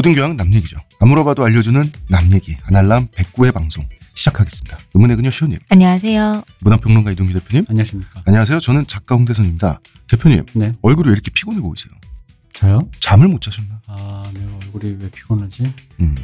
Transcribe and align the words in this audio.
모든 0.00 0.14
교양은 0.14 0.38
남 0.38 0.54
얘기죠. 0.54 0.78
안 0.98 1.10
물어봐도 1.10 1.44
알려주는 1.44 1.92
남 2.08 2.32
얘기 2.32 2.56
아날람 2.64 3.08
109회 3.08 3.52
방송 3.52 3.86
시작하겠습니다. 4.14 4.78
의문의 4.94 5.16
그녀 5.16 5.30
시호님, 5.30 5.58
안녕하세요. 5.68 6.42
문화평론가 6.62 7.10
이동기 7.10 7.34
대표님, 7.34 7.66
안녕하십니까. 7.68 8.22
안녕하세요. 8.26 8.60
저는 8.60 8.86
작가 8.86 9.14
홍대선입니다. 9.14 9.80
대표님, 10.08 10.46
네. 10.54 10.72
얼굴이 10.80 11.08
왜 11.08 11.12
이렇게 11.12 11.30
피곤해 11.30 11.60
보이세요? 11.60 11.90
저요? 12.54 12.78
잠을 13.00 13.28
못 13.28 13.42
자셨나? 13.42 13.78
아, 13.88 14.24
내 14.32 14.40
얼굴이 14.42 14.96
왜 15.02 15.10
피곤하지? 15.10 15.70
음. 16.00 16.14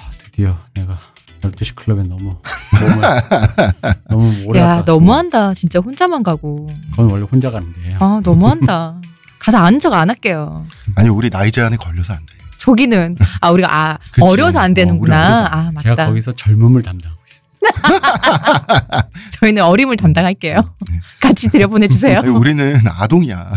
아, 0.00 0.10
드디어 0.24 0.58
내가 0.72 0.98
12시 1.42 1.74
클럽에 1.74 2.04
너무 2.04 2.38
너무, 2.80 4.00
너무 4.08 4.42
오래 4.46 4.60
야. 4.60 4.82
너무한다. 4.86 5.52
진짜 5.52 5.78
혼자만 5.78 6.22
가고. 6.22 6.70
그건 6.92 7.10
원래 7.10 7.26
혼자 7.30 7.50
가는데요. 7.50 7.98
아, 8.00 8.22
너무한다. 8.24 8.98
가서 9.38 9.58
아는 9.58 9.78
척 9.78 9.92
안 9.92 10.08
할게요. 10.08 10.66
아니 10.94 11.10
우리 11.10 11.28
나이 11.28 11.52
제한에 11.52 11.76
걸려서 11.76 12.14
안 12.14 12.20
돼. 12.24 12.43
저기는 12.64 13.16
아 13.42 13.50
우리가 13.50 13.68
아 13.76 13.98
그치. 14.10 14.22
어려서 14.22 14.58
안 14.58 14.70
어, 14.70 14.74
되는구나. 14.74 15.26
어려서. 15.26 15.44
아 15.44 15.56
맞다. 15.66 15.80
제가 15.82 16.06
거기서 16.06 16.32
젊음을 16.34 16.82
담당하고 16.82 17.20
있습니다. 17.26 17.44
저희는 19.32 19.62
어림을 19.62 19.96
담당할게요. 19.98 20.74
네. 20.90 21.00
같이 21.20 21.50
들여보내 21.50 21.88
주세요. 21.88 22.20
우리는 22.20 22.80
아동이야. 22.86 23.52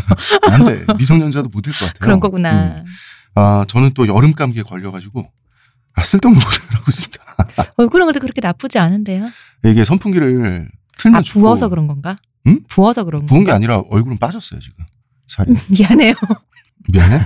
안 0.52 0.66
돼. 0.66 0.84
미성년자도 1.00 1.48
못될것 1.50 1.80
같아요. 1.80 2.00
그런 2.02 2.20
거구나. 2.20 2.52
음. 2.52 2.86
아 3.36 3.64
저는 3.70 3.92
또 3.94 4.08
여름 4.10 4.34
감기에 4.34 4.64
걸려가지고 4.64 5.26
아, 5.96 6.04
쓸데없는 6.04 6.42
고생을 6.42 6.74
하고 6.76 6.84
있습니다. 6.90 7.24
얼굴은 7.78 8.08
그래도 8.08 8.20
그렇게 8.20 8.42
나쁘지 8.42 8.78
않은데요. 8.78 9.30
이게 9.64 9.86
선풍기를 9.86 10.70
틀면 10.98 11.20
아 11.20 11.24
부어서 11.32 11.70
그런 11.70 11.88
건가? 11.88 12.18
응? 12.48 12.60
부어서 12.68 13.06
그런 13.06 13.20
건가? 13.22 13.34
부은 13.34 13.46
게 13.46 13.52
아니라 13.54 13.78
얼굴은 13.90 14.18
빠졌어요 14.18 14.60
지금 14.60 14.84
살이. 15.28 15.54
미안해요. 15.70 16.14
미안해? 16.92 17.22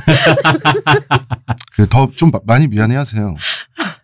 더 1.89 2.09
좀 2.11 2.31
많이 2.45 2.67
미안해하세요. 2.67 3.35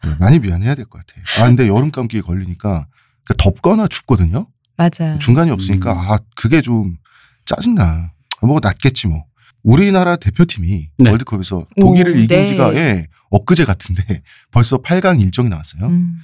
네, 0.04 0.16
많이 0.20 0.40
미안해야 0.40 0.76
될 0.76 0.86
것 0.86 1.06
같아요. 1.06 1.24
아 1.44 1.48
근데 1.48 1.68
여름 1.68 1.92
감기에 1.92 2.22
걸리니까 2.22 2.88
그러니까 3.24 3.34
덥거나 3.38 3.88
춥거든요. 3.88 4.48
맞아. 4.78 5.18
중간이 5.18 5.52
없으니까 5.52 5.94
음. 5.94 5.98
아 5.98 6.20
그게 6.36 6.62
좀 6.62 6.98
짜증나. 7.46 7.84
아, 8.42 8.46
뭐 8.46 8.60
낫겠지 8.62 9.08
뭐. 9.08 9.24
우리나라 9.64 10.16
대표팀이 10.16 10.90
네. 11.00 11.10
월드컵에서 11.10 11.66
독일을 11.80 12.14
오, 12.14 12.16
이긴 12.16 12.28
네. 12.28 12.46
지가 12.46 12.74
예, 12.76 13.08
엊그제 13.32 13.66
같은데 13.66 14.22
벌써 14.52 14.78
8강 14.78 15.22
일정이 15.22 15.50
나왔어요. 15.50 15.88
음. 15.88 16.16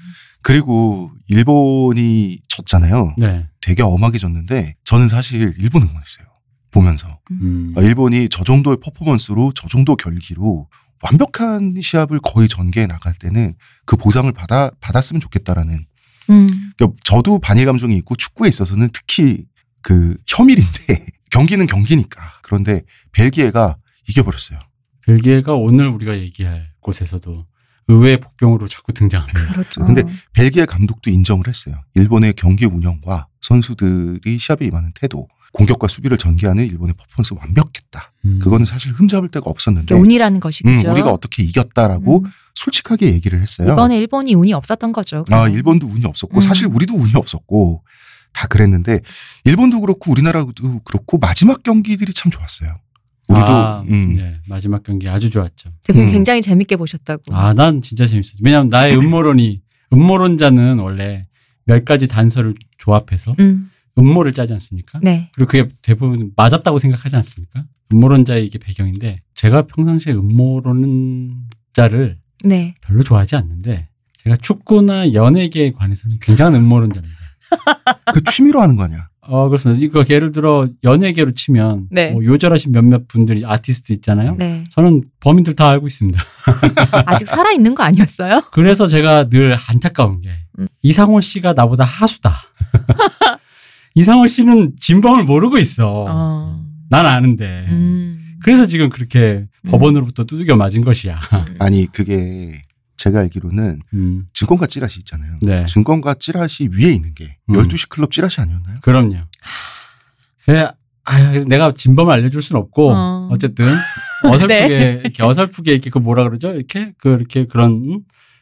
그리고 0.43 1.11
일본이 1.27 2.37
졌잖아요. 2.47 3.15
네. 3.17 3.47
되게 3.59 3.81
엄하게 3.83 4.19
졌는데 4.19 4.75
저는 4.85 5.09
사실 5.09 5.53
일본 5.57 5.81
응원했어요. 5.83 6.25
보면서. 6.73 7.19
음. 7.31 7.73
아, 7.77 7.81
일본이 7.81 8.27
저 8.29 8.43
정도의 8.43 8.77
퍼포먼스로 8.83 9.53
저 9.55 9.67
정도 9.67 9.95
결기로 9.95 10.67
완벽한 11.01 11.75
시합을 11.81 12.19
거의 12.19 12.47
전개해 12.47 12.87
나갈 12.87 13.13
때는 13.13 13.55
그 13.85 13.95
보상을 13.95 14.31
받아 14.31 14.71
받았으면 14.81 15.19
좋겠다라는. 15.21 15.85
음. 16.29 16.47
그러니까 16.77 16.99
저도 17.03 17.39
반일 17.39 17.65
감정이 17.65 17.95
있고 17.97 18.15
축구에 18.15 18.49
있어서는 18.49 18.89
특히 18.93 19.45
그 19.81 20.17
혐일인데 20.27 21.05
경기는 21.31 21.65
경기니까. 21.65 22.21
그런데 22.41 22.83
벨기에가 23.11 23.77
이겨버렸어요. 24.09 24.59
벨기에가 25.05 25.53
오늘 25.53 25.87
우리가 25.87 26.17
얘기할 26.17 26.69
곳에서도 26.79 27.45
의외의 27.87 28.19
복병으로 28.19 28.67
자꾸 28.67 28.93
등장합니다. 28.93 29.53
그렇죠. 29.53 29.85
근데 29.85 30.03
벨기에 30.33 30.65
감독도 30.65 31.09
인정을 31.09 31.47
했어요. 31.47 31.83
일본의 31.95 32.33
경기 32.33 32.65
운영과 32.65 33.27
선수들이 33.41 34.39
시합에 34.39 34.65
임하는 34.65 34.91
태도, 34.95 35.27
공격과 35.53 35.87
수비를 35.87 36.17
전개하는 36.17 36.65
일본의 36.65 36.95
퍼포먼스 36.97 37.33
완벽했다. 37.35 38.11
음. 38.25 38.39
그거는 38.39 38.65
사실 38.65 38.91
흠잡을 38.93 39.29
데가 39.29 39.49
없었는데 39.49 39.93
운이라는 39.93 40.37
음, 40.37 40.39
것이겠죠. 40.39 40.91
우리가 40.91 41.11
어떻게 41.11 41.43
이겼다라고 41.43 42.23
음. 42.23 42.31
솔직하게 42.55 43.13
얘기를 43.13 43.39
했어요. 43.41 43.71
이번에 43.71 43.97
일본이 43.97 44.33
운이 44.33 44.53
없었던 44.53 44.93
거죠. 44.93 45.19
아, 45.29 45.43
그럼. 45.43 45.51
일본도 45.51 45.87
운이 45.87 46.05
없었고 46.05 46.35
음. 46.37 46.41
사실 46.41 46.67
우리도 46.67 46.95
운이 46.95 47.13
없었고 47.15 47.83
다 48.33 48.47
그랬는데 48.47 49.01
일본도 49.43 49.81
그렇고 49.81 50.11
우리나라도 50.11 50.79
그렇고 50.83 51.19
마지막 51.19 51.61
경기들이 51.61 52.13
참 52.13 52.31
좋았어요. 52.31 52.79
우리도 53.27 53.45
아, 53.45 53.81
음. 53.87 54.15
네. 54.15 54.35
마지막 54.47 54.83
경기 54.83 55.07
아주 55.09 55.29
좋았죠. 55.29 55.69
되게 55.83 56.01
음. 56.01 56.11
굉장히 56.11 56.41
재밌게 56.41 56.75
보셨다고. 56.75 57.21
아, 57.33 57.53
난 57.53 57.81
진짜 57.81 58.05
재밌었지. 58.05 58.39
왜냐면 58.43 58.67
나의 58.67 58.95
음모론이 58.97 59.61
음모론자는 59.93 60.79
원래 60.79 61.25
몇 61.65 61.85
가지 61.85 62.07
단서를 62.07 62.55
조합해서 62.77 63.35
음. 63.39 63.69
음모를 63.97 64.33
짜지 64.33 64.53
않습니까? 64.53 64.99
네. 65.01 65.29
그리고 65.35 65.49
그게 65.51 65.69
대부분 65.81 66.31
맞았다고 66.35 66.79
생각하지 66.79 67.15
않습니까? 67.15 67.63
음모론자의 67.93 68.45
이게 68.45 68.57
배경인데 68.57 69.21
제가 69.35 69.63
평상시에 69.63 70.13
음모론자를 70.13 71.37
네. 72.43 72.75
별로 72.81 73.03
좋아하지 73.03 73.35
않는데 73.35 73.87
제가 74.17 74.35
축구나 74.37 75.13
연예계에 75.13 75.71
관해서는 75.71 76.17
굉장한 76.21 76.55
음모론자입니다. 76.55 77.15
그 78.13 78.23
취미로 78.23 78.61
하는 78.61 78.75
거 78.75 78.83
아니야. 78.83 79.09
어 79.25 79.47
그렇습니다. 79.47 79.83
이거 79.83 80.03
예를 80.09 80.31
들어 80.31 80.67
연예계로 80.83 81.31
치면 81.31 81.87
네. 81.91 82.11
뭐 82.11 82.23
요절하신 82.23 82.71
몇몇 82.71 83.07
분들이 83.07 83.45
아티스트 83.45 83.93
있잖아요. 83.93 84.35
네. 84.37 84.63
저는 84.71 85.03
범인들 85.21 85.55
다 85.55 85.69
알고 85.69 85.87
있습니다. 85.87 86.19
아직 87.05 87.27
살아 87.27 87.51
있는 87.51 87.73
거 87.73 87.83
아니었어요? 87.83 88.43
그래서 88.51 88.87
제가 88.87 89.29
늘 89.29 89.55
안타까운 89.69 90.21
게 90.21 90.29
음. 90.59 90.67
이상호 90.81 91.21
씨가 91.21 91.53
나보다 91.53 91.85
하수다. 91.85 92.35
이상호 93.95 94.27
씨는 94.27 94.73
진범을 94.79 95.23
모르고 95.23 95.57
있어. 95.57 96.05
어. 96.09 96.59
난 96.89 97.05
아는데. 97.05 97.65
음. 97.69 98.37
그래서 98.43 98.67
지금 98.67 98.89
그렇게 98.89 99.45
음. 99.65 99.69
법원으로부터 99.69 100.25
두들겨 100.25 100.57
맞은 100.57 100.83
것이야. 100.83 101.19
아니 101.59 101.87
그게 101.91 102.51
제가 103.03 103.19
알기로는 103.19 103.81
음, 103.93 104.27
증권가 104.31 104.65
찌라시 104.65 104.99
있잖아요. 104.99 105.37
네. 105.41 105.65
증권가 105.65 106.13
찌라시 106.13 106.69
위에 106.71 106.89
있는 106.93 107.13
게 107.13 107.35
음. 107.49 107.55
12시 107.55 107.89
클럽 107.89 108.11
찌라시 108.11 108.39
아니었나요? 108.39 108.77
그럼요. 108.81 109.17
그래, 110.45 110.69
아, 111.03 111.29
그래서 111.29 111.49
내가 111.49 111.73
진범을 111.75 112.13
알려줄 112.13 112.41
순 112.41 112.55
없고 112.55 112.91
어. 112.93 113.29
어. 113.29 113.37
쨌든 113.37 113.65
어설프게 114.23 114.47
네. 114.47 114.99
이렇게 115.03 115.21
어설프게 115.21 115.71
이렇게 115.73 115.89
그 115.89 115.97
뭐라 115.97 116.23
그러죠? 116.23 116.53
이렇게 116.53 116.93
그 116.97 117.09
이렇게 117.09 117.45
그런 117.45 117.71
음? 117.71 117.99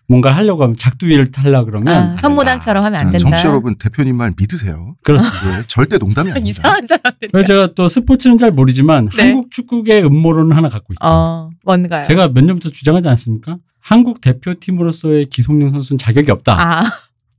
뭔가를 0.07 0.37
하려고 0.37 0.61
하면 0.63 0.75
작두위를 0.75 1.31
타려 1.31 1.63
그러면 1.63 2.11
아, 2.13 2.17
선무당처럼 2.19 2.83
하면 2.83 2.99
안 2.99 3.05
자, 3.07 3.11
된다. 3.13 3.29
청취자 3.29 3.47
여러분 3.47 3.75
대표님 3.75 4.15
말 4.15 4.33
믿으세요. 4.37 4.95
그렇습니다. 5.03 5.57
예, 5.57 5.63
절대 5.67 5.97
농담이 5.97 6.31
아닙니다. 6.31 6.49
이상한 6.49 6.85
사람들. 6.85 7.45
제가 7.47 7.67
또 7.75 7.87
스포츠는 7.87 8.37
잘 8.37 8.51
모르지만 8.51 9.09
네. 9.15 9.23
한국 9.23 9.49
축구의 9.49 10.03
음모론을 10.03 10.55
하나 10.55 10.69
갖고 10.69 10.93
있죠. 10.93 10.99
어, 11.03 11.49
뭔가요? 11.63 12.03
제가 12.03 12.27
몇 12.27 12.43
년부터 12.43 12.69
주장하지 12.69 13.07
않습니까? 13.07 13.57
한국 13.81 14.21
대표팀으로서의 14.21 15.25
기성용 15.25 15.71
선수는 15.71 15.97
자격이 15.97 16.31
없다. 16.31 16.59
아, 16.59 16.91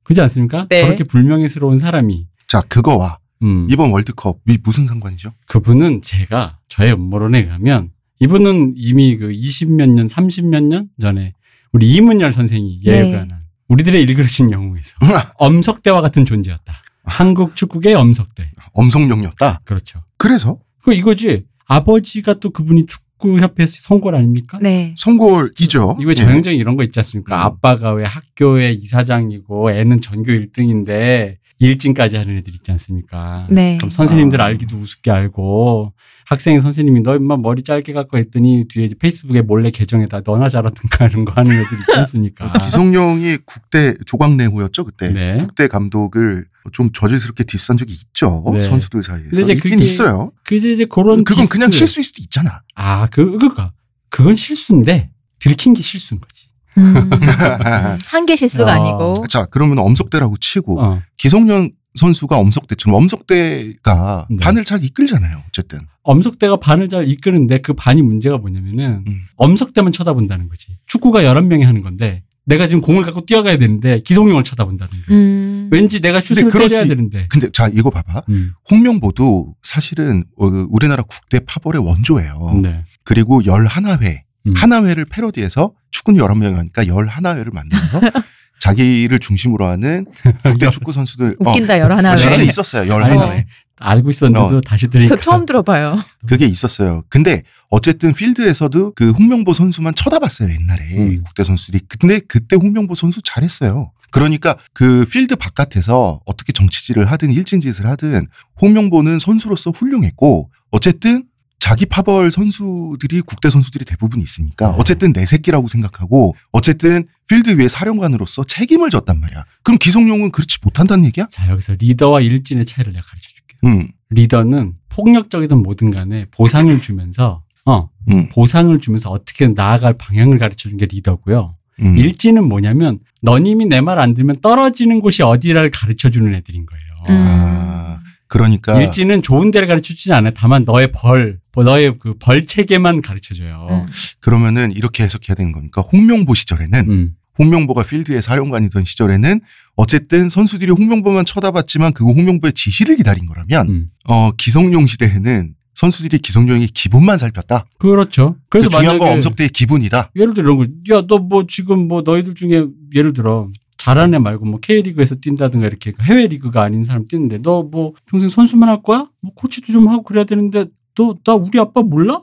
그렇지 0.03 0.21
않습니까? 0.23 0.67
네. 0.69 0.83
저렇게 0.83 1.05
불명예스러운 1.05 1.79
사람이 1.79 2.27
자 2.49 2.61
그거와 2.63 3.19
음, 3.43 3.67
이번 3.71 3.91
월드컵이 3.91 4.59
무슨 4.63 4.87
상관이죠? 4.87 5.33
그분은 5.47 6.03
제가 6.03 6.59
저의 6.69 6.93
음모론에 6.93 7.41
의하면 7.41 7.91
이분은 8.21 8.75
이미 8.77 9.17
그 9.17 9.29
20몇 9.29 9.91
년, 9.91 10.07
30몇 10.07 10.65
년 10.65 10.89
전에 11.01 11.33
우리 11.73 11.91
이문열 11.93 12.33
선생이 12.33 12.83
네. 12.85 12.93
예언한 12.93 13.43
우리들의 13.69 14.03
일그러진 14.03 14.53
영웅에서 14.53 14.97
엄석대와 15.39 16.01
같은 16.01 16.25
존재였다. 16.25 16.75
한국 17.05 17.57
축구의 17.57 17.95
엄석대. 17.95 18.51
엄성령이었다. 18.75 19.61
그렇죠. 19.65 20.03
그래서 20.19 20.59
그 20.83 20.93
이거지. 20.93 21.45
아버지가 21.67 22.35
또 22.35 22.51
그분이 22.51 22.87
축 22.87 23.03
구협회 23.23 23.67
선골 23.67 24.15
아닙니까? 24.17 24.59
네. 24.61 24.95
선골이죠. 24.99 25.99
이거 26.01 26.11
예. 26.11 26.15
전형적인 26.15 26.59
이런 26.59 26.77
거 26.77 26.83
있지 26.83 26.99
않습니까? 26.99 27.37
음. 27.37 27.41
아빠가 27.41 27.93
왜 27.93 28.05
학교의 28.05 28.75
이사장이고 28.75 29.71
애는 29.71 30.01
전교 30.01 30.33
1등인데 30.33 31.37
일진까지 31.63 32.17
하는 32.17 32.37
애들 32.39 32.55
있지 32.55 32.71
않습니까? 32.73 33.47
네. 33.51 33.77
그럼 33.77 33.91
선생님들 33.91 34.41
아. 34.41 34.47
알기도 34.47 34.77
우습게 34.77 35.11
알고 35.11 35.93
학생이 36.27 36.61
선생님이 36.61 37.03
너 37.03 37.17
임마 37.17 37.37
머리 37.37 37.63
짧게 37.63 37.93
갖고 37.93 38.19
했더니 38.19 38.65
뒤에 38.69 38.91
페이스북에 38.99 39.43
몰래 39.43 39.71
계정에다 39.71 40.23
너나 40.25 40.49
잘하든가 40.49 41.07
이런 41.09 41.25
거 41.25 41.33
하는 41.33 41.53
애들 41.53 41.79
있지 41.81 41.93
않습니까? 41.97 42.53
기성용이 42.53 43.39
국대 43.45 43.95
조광래호였죠 44.07 44.85
그때. 44.85 45.11
네. 45.13 45.37
국대 45.39 45.69
감독을 45.69 46.47
좀 46.73 46.91
저질스럽게 46.93 47.45
diss한 47.45 47.77
적이 47.77 47.93
있죠. 47.95 48.45
네. 48.53 48.63
선수들 48.63 49.03
사이에서 49.03 49.31
근데 49.31 49.43
이제 49.43 49.53
있긴 49.55 49.73
그게 49.73 49.85
있어요. 49.85 50.33
그 50.45 50.55
이제 50.55 50.71
이제 50.71 50.85
그런 50.85 51.25
그건 51.25 51.45
디스. 51.45 51.53
그냥 51.53 51.71
실수일 51.71 52.05
수도 52.05 52.23
있잖아. 52.23 52.63
아, 52.75 53.07
그 53.11 53.39
그니까 53.39 53.73
그건 54.11 54.37
실수인데 54.37 55.11
들킨 55.41 55.75
게 55.75 55.83
실수인 55.83 56.21
거지. 56.21 56.32
음. 56.79 57.11
한계 58.07 58.37
실수가 58.37 58.65
어. 58.71 58.75
아니고. 58.75 59.27
자 59.29 59.47
그러면 59.51 59.79
엄석대라고 59.79 60.37
치고 60.39 60.81
어. 60.81 61.01
기성용 61.19 61.71
선수가 61.95 62.39
엄석대처럼 62.39 62.97
엄석대가 63.03 64.27
네. 64.31 64.37
반을 64.41 64.65
잘 64.65 64.83
이끌잖아요. 64.83 65.43
어쨌든. 65.49 65.81
엄석대가 66.03 66.57
반을 66.57 66.89
잘 66.89 67.07
이끄는데 67.09 67.59
그 67.61 67.75
반이 67.75 68.03
문제가 68.03 68.39
뭐냐면은 68.39 69.05
음. 69.07 69.21
엄석대만 69.37 69.93
쳐다본다는 69.93 70.49
거지. 70.49 70.73
축구가 70.87 71.21
11명이 71.23 71.65
하는 71.65 71.83
건데 71.83 72.23
내가 72.45 72.67
지금 72.67 72.81
공을 72.81 73.05
갖고 73.05 73.25
뛰어가야 73.25 73.57
되는데 73.59 74.01
기성용을 74.01 74.43
쳐다본다는 74.43 74.91
거야. 75.07 75.17
음. 75.17 75.69
왠지 75.71 76.01
내가 76.01 76.21
슛을 76.21 76.49
그럴 76.49 76.69
때려야 76.69 76.81
수 76.81 76.87
있- 76.87 76.89
되는데. 76.89 77.27
근데 77.29 77.51
자 77.53 77.69
이거 77.73 77.91
봐봐. 77.91 78.23
음. 78.31 78.53
홍명보도 78.71 79.55
사실은 79.63 80.25
어, 80.39 80.47
우리나라 80.71 81.03
국대 81.03 81.41
파벌의 81.47 81.85
원조예요. 81.87 82.61
네. 82.63 82.83
그리고 83.05 83.45
열 83.45 83.67
하나회 83.67 84.25
음. 84.47 84.55
하나회를 84.57 85.05
패러디해서 85.05 85.73
축구는 85.93 86.21
11명 86.21 86.55
하니까 86.57 86.85
11회를 86.85 87.53
만들어서 87.55 88.01
자기를 88.59 89.19
중심으로 89.19 89.67
하는 89.67 90.07
국대 90.45 90.69
축구 90.71 90.93
선수들 90.93 91.37
어, 91.45 91.51
웃긴다 91.51 91.79
열하나 91.79 92.13
어, 92.13 92.17
실제 92.17 92.43
네. 92.43 92.49
있었어요. 92.49 92.93
아니, 92.95 93.17
11회. 93.17 93.45
알고 93.79 94.11
있었는데도 94.11 94.59
어. 94.59 94.61
다시 94.61 94.89
들으니까 94.89 95.17
저 95.17 95.21
처음 95.21 95.45
들어봐요. 95.45 95.99
그게 96.27 96.47
있었어요. 96.47 97.03
근데 97.09 97.43
어쨌든 97.69 98.13
필드에서도 98.13 98.93
그 98.95 99.11
홍명보 99.11 99.53
선수만 99.55 99.95
쳐다봤어요 99.95 100.51
옛날에 100.51 100.85
음. 100.97 101.23
국대 101.25 101.43
선수들이. 101.43 101.81
근데 101.99 102.21
그때 102.21 102.55
홍명보 102.55 102.95
선수 102.95 103.21
잘했어요. 103.25 103.91
그러니까 104.13 104.57
그 104.75 105.07
필드 105.11 105.37
바깥에서 105.37 106.21
어떻게 106.27 106.53
정치질을 106.53 107.11
하든 107.11 107.33
일진짓을 107.33 107.87
하든 107.87 108.29
홍명보는 108.61 109.19
선수로서 109.19 109.71
훌륭했고 109.71 110.51
어쨌든 110.71 111.25
자기 111.63 111.87
파벌 111.87 112.33
선수들이 112.33 113.21
국대 113.21 113.49
선수들이 113.49 113.85
대부분 113.85 114.21
있으니까 114.21 114.71
네. 114.73 114.77
어쨌든 114.81 115.13
내 115.13 115.25
새끼라고 115.25 115.69
생각하고 115.69 116.35
어쨌든 116.51 117.05
필드 117.29 117.57
위에 117.61 117.69
사령관으로서 117.69 118.43
책임을 118.43 118.91
졌단 118.91 119.21
말이야. 119.21 119.45
그럼 119.63 119.79
기성용은 119.79 120.33
그렇지 120.33 120.59
못한다는 120.63 121.05
얘기야? 121.05 121.29
자 121.31 121.49
여기서 121.51 121.77
리더와 121.79 122.21
일진의 122.21 122.67
차이를 122.67 122.93
내가 122.93 123.07
가르쳐 123.07 123.29
줄게요. 123.29 123.59
음, 123.71 123.89
리더는 124.11 124.73
폭력적이든 124.89 125.63
뭐든 125.63 125.93
간에 125.93 126.27
보상을 126.33 126.81
주면서 126.81 127.45
어 127.65 127.89
음, 128.11 128.29
보상을 128.31 128.77
주면서 128.81 129.11
어떻게 129.11 129.47
나아갈 129.47 129.93
방향을 129.97 130.39
가르쳐 130.39 130.69
주는 130.69 130.77
게 130.79 130.87
리더고요. 130.87 131.55
음. 131.81 131.97
일진은 131.97 132.49
뭐냐면 132.49 132.99
너님이 133.21 133.67
내 133.67 133.81
말 133.81 134.01
안 134.01 134.15
들으면 134.15 134.35
떨어지는 134.41 134.99
곳이 135.01 135.23
어디를 135.23 135.71
가르쳐 135.71 136.11
주는 136.11 136.35
애들인 136.35 136.67
거예요. 136.67 136.83
음. 137.11 137.15
아, 137.25 138.01
그러니까 138.27 138.83
일진은 138.83 139.23
좋은 139.23 139.53
데를 139.53 139.69
가르쳐 139.69 139.95
주진 139.95 140.13
않아요. 140.13 140.33
다만 140.35 140.65
너의 140.65 140.91
벌, 140.91 141.39
뭐 141.39 141.42
너의 141.61 141.99
그 141.99 142.15
벌 142.19 142.47
체계만 142.47 143.03
가르쳐 143.03 143.35
줘요. 143.35 143.67
음. 143.71 143.87
그러면은 144.21 144.73
이렇게 144.73 145.05
해석해야 145.05 145.35
되는 145.35 145.53
겁니까? 145.53 145.83
홍명보 145.83 146.35
시절에는 146.35 146.91
음. 146.91 147.11
홍명보가 147.39 147.83
필드의 147.85 148.23
사령관이던 148.23 148.85
시절에는 148.85 149.41
어쨌든 149.77 150.29
선수들이 150.29 150.71
홍명보만 150.73 151.25
쳐다봤지만 151.25 151.93
그거 151.95 152.13
홍명보의 152.13 152.53
지시를 152.53 152.97
기다린 152.97 153.27
거라면 153.27 153.69
음. 153.69 153.87
어 154.09 154.31
기성용 154.33 154.87
시대에는 154.87 155.55
선수들이 155.75 156.19
기성용의 156.19 156.69
기분만 156.69 157.19
살폈다. 157.19 157.65
그렇죠. 157.79 158.37
그래서 158.51 158.69
중요한 158.69 158.99
건 158.99 159.09
엄석대의 159.09 159.49
기분이다. 159.51 160.11
예를 160.17 160.35
들어 160.35 160.45
이런 160.55 160.59
거, 160.59 160.95
야, 160.97 161.03
너 161.07 161.19
뭐 161.19 161.45
지금 161.49 161.89
뭐 161.89 162.03
너희들 162.03 162.35
중에 162.35 162.67
예를 162.95 163.13
들어 163.15 163.49
잘하는 163.79 164.15
애 164.15 164.19
말고 164.19 164.45
뭐 164.45 164.61
K리그에서 164.61 165.17
뛴다든가 165.21 165.67
이렇게 165.67 165.93
해외 166.03 166.27
리그가 166.29 166.63
아닌 166.63 166.85
사람 166.85 167.09
뛰는데 167.09 167.39
너 167.39 167.63
뭐 167.63 167.95
평생 168.07 168.29
선수만 168.29 168.69
할 168.69 168.83
거야? 168.83 169.09
뭐 169.23 169.33
코치도 169.35 169.73
좀 169.73 169.89
하고 169.89 170.03
그래야 170.05 170.25
되는데 170.25 170.67
너 170.95 171.15
나 171.25 171.35
우리 171.35 171.59
아빠 171.59 171.83
몰라? 171.83 172.23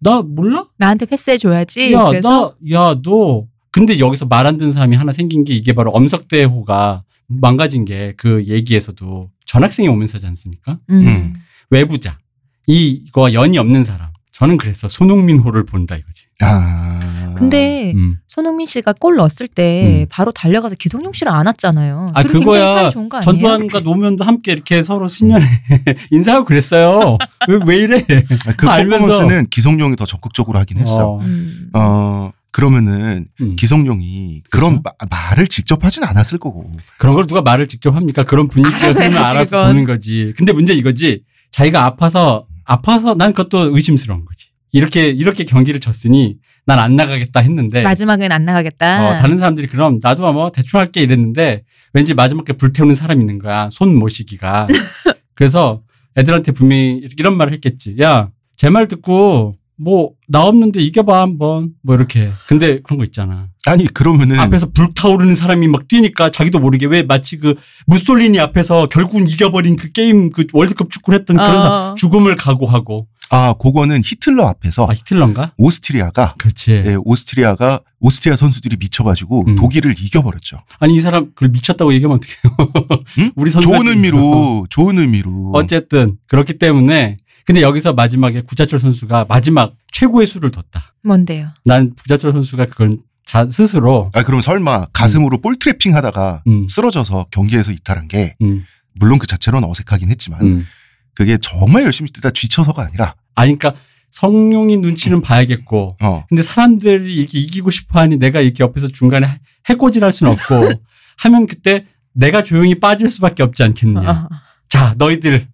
나 0.00 0.22
몰라? 0.22 0.66
나한테 0.78 1.06
패스해 1.06 1.36
줘야지. 1.38 1.92
야, 1.92 2.04
그래서 2.06 2.56
나, 2.62 2.72
야, 2.72 3.00
너. 3.02 3.46
근데 3.70 3.98
여기서 3.98 4.26
말 4.26 4.46
안 4.46 4.58
듣는 4.58 4.72
사람이 4.72 4.96
하나 4.96 5.12
생긴 5.12 5.44
게 5.44 5.54
이게 5.54 5.72
바로 5.74 5.90
엄석대호가 5.92 7.04
망가진 7.28 7.84
게 7.84 8.14
그 8.16 8.44
얘기에서도 8.46 9.30
전학생이 9.46 9.88
오면서 9.88 10.16
하지 10.16 10.26
않습니까? 10.26 10.78
음. 10.90 11.04
음. 11.06 11.34
외부자. 11.70 12.18
이거와 12.66 13.32
연이 13.32 13.58
없는 13.58 13.84
사람. 13.84 14.09
저는 14.40 14.56
그래서 14.56 14.88
손흥민 14.88 15.38
호를 15.38 15.66
본다 15.66 15.96
이거지. 15.96 16.24
아. 16.40 17.34
근데 17.36 17.92
음. 17.94 18.16
손흥민 18.26 18.66
씨가 18.66 18.94
골 18.98 19.16
넣었을 19.16 19.48
때 19.48 20.04
음. 20.04 20.06
바로 20.08 20.32
달려가서 20.32 20.76
기동용 20.76 21.12
씨를 21.12 21.30
안았잖아요. 21.30 22.12
아, 22.14 22.22
그거야. 22.22 22.90
거? 22.90 23.20
전두환과 23.20 23.80
노무현도 23.80 24.24
함께 24.24 24.52
이렇게 24.52 24.82
서로 24.82 25.08
신년에 25.08 25.44
인사하고 26.10 26.46
그랬어요. 26.46 27.18
왜, 27.48 27.58
왜 27.66 27.76
이래? 27.82 27.98
아, 28.46 28.52
그 28.56 28.66
알면서- 28.66 28.90
퍼포먼스는 29.00 29.46
기성용이 29.50 29.96
더 29.96 30.06
적극적으로 30.06 30.58
하긴 30.60 30.78
했어. 30.78 31.10
어, 31.16 31.20
음. 31.20 31.68
어. 31.74 32.30
그러면은 32.50 33.26
음. 33.42 33.56
기성용이 33.56 34.42
그런 34.50 34.80
마- 34.82 34.92
말을 35.10 35.48
직접 35.48 35.84
하진 35.84 36.02
않았을 36.02 36.38
거고. 36.38 36.64
그런 36.96 37.14
걸 37.14 37.26
누가 37.26 37.42
말을 37.42 37.68
직접 37.68 37.94
합니까? 37.94 38.24
그런 38.24 38.48
분위기가 38.48 38.86
해야지, 38.86 39.18
알아서. 39.18 39.66
도는 39.66 39.84
거지. 39.84 40.32
근데 40.34 40.52
문제 40.54 40.72
이거지. 40.72 41.24
자기가 41.52 41.84
아파서 41.84 42.46
아파서 42.64 43.14
난 43.14 43.32
그것도 43.32 43.76
의심스러운 43.76 44.24
거지. 44.24 44.48
이렇게 44.72 45.08
이렇게 45.08 45.44
경기를 45.44 45.80
졌으니 45.80 46.36
난 46.66 46.78
안 46.78 46.94
나가겠다 46.94 47.40
했는데 47.40 47.82
마지막엔 47.82 48.30
안 48.30 48.44
나가겠다. 48.44 49.08
어, 49.08 49.16
다른 49.20 49.36
사람들이 49.38 49.66
그럼 49.66 49.98
나도 50.00 50.32
뭐 50.32 50.50
대충 50.52 50.78
할게 50.78 51.00
이랬는데 51.02 51.64
왠지 51.92 52.14
마지막에 52.14 52.52
불태우는 52.52 52.94
사람이 52.94 53.20
있는 53.20 53.38
거야. 53.38 53.68
손 53.72 53.94
모시기가. 53.96 54.68
그래서 55.34 55.82
애들한테 56.16 56.52
분명히 56.52 57.08
이런 57.18 57.36
말을 57.36 57.52
했겠지. 57.54 57.96
야, 58.00 58.30
제 58.56 58.68
말 58.70 58.86
듣고 58.88 59.56
뭐 59.76 60.12
나 60.28 60.42
없는데 60.44 60.80
이겨봐 60.80 61.20
한번 61.20 61.70
뭐 61.82 61.96
이렇게. 61.96 62.30
근데 62.46 62.80
그런 62.82 62.98
거 62.98 63.04
있잖아. 63.04 63.48
아니 63.66 63.86
그러면은 63.86 64.38
앞에서 64.38 64.70
불타오르는 64.72 65.34
사람이 65.34 65.68
막 65.68 65.86
뛰니까 65.86 66.30
자기도 66.30 66.58
모르게 66.58 66.86
왜 66.86 67.02
마치 67.02 67.38
그 67.38 67.56
무솔리니 67.86 68.40
앞에서 68.40 68.88
결국은 68.88 69.28
이겨버린 69.28 69.76
그 69.76 69.92
게임 69.92 70.30
그 70.30 70.46
월드컵 70.52 70.90
축구를 70.90 71.20
했던 71.20 71.36
그런 71.36 71.56
어. 71.56 71.60
사 71.60 71.94
죽음을 71.98 72.36
각오하고 72.36 73.06
아 73.32 73.54
그거는 73.60 74.02
히틀러 74.04 74.44
앞에서 74.46 74.86
아 74.90 74.94
히틀러인가? 74.94 75.52
오스트리아가 75.56 76.34
그렇지. 76.38 76.72
예, 76.72 76.96
오스트리아가 77.04 77.80
오스트리아 78.00 78.34
선수들이 78.34 78.76
미쳐가지고 78.80 79.44
음. 79.46 79.56
독일을 79.56 79.94
이겨버렸죠. 79.96 80.58
아니 80.80 80.96
이 80.96 81.00
사람 81.00 81.26
그걸 81.34 81.50
미쳤다고 81.50 81.92
얘기하면 81.94 82.18
어떡해요? 82.18 83.02
응? 83.18 83.32
우리 83.36 83.50
선수 83.50 83.68
좋은 83.68 83.86
의미로 83.86 84.66
좋은 84.70 84.98
의미로. 84.98 85.52
어쨌든 85.54 86.16
그렇기 86.26 86.58
때문에 86.58 87.18
근데 87.44 87.62
여기서 87.62 87.92
마지막에 87.92 88.40
구자철 88.42 88.80
선수가 88.80 89.26
마지막 89.28 89.74
최고의 89.92 90.26
수를 90.26 90.50
뒀다. 90.50 90.94
뭔데요? 91.04 91.50
난 91.64 91.94
구자철 91.94 92.32
선수가 92.32 92.66
그걸 92.66 92.96
자 93.30 93.46
스스로 93.48 94.10
아 94.12 94.24
그럼 94.24 94.40
설마 94.40 94.86
가슴으로 94.92 95.40
볼 95.40 95.56
트래핑 95.56 95.94
하다가 95.94 96.42
음, 96.48 96.66
쓰러져서 96.68 97.26
경기에서 97.30 97.70
이탈한 97.70 98.08
게 98.08 98.34
음, 98.42 98.64
물론 98.94 99.20
그 99.20 99.28
자체로는 99.28 99.68
어색하긴 99.68 100.10
했지만 100.10 100.40
음. 100.42 100.66
그게 101.14 101.38
정말 101.40 101.84
열심히 101.84 102.10
뛰다 102.10 102.32
쥐쳐서가 102.32 102.82
아니라 102.82 103.14
아니 103.36 103.56
그러니까 103.56 103.80
성룡이 104.10 104.78
눈치는 104.78 105.20
봐야겠고 105.22 105.96
어 106.02 106.24
근데 106.28 106.42
사람들이 106.42 107.14
이렇게 107.14 107.38
이기고 107.38 107.70
싶어 107.70 108.00
하니 108.00 108.16
내가 108.16 108.40
이렇게 108.40 108.64
옆에서 108.64 108.88
중간에 108.88 109.28
해- 109.28 109.38
해코지를 109.68 110.06
할 110.06 110.12
수는 110.12 110.32
없고 110.32 110.82
하면 111.18 111.46
그때 111.46 111.86
내가 112.12 112.42
조용히 112.42 112.80
빠질 112.80 113.08
수밖에 113.08 113.44
없지 113.44 113.62
않겠느냐. 113.62 114.10
어. 114.10 114.28
자, 114.68 114.96
너희들 114.98 115.46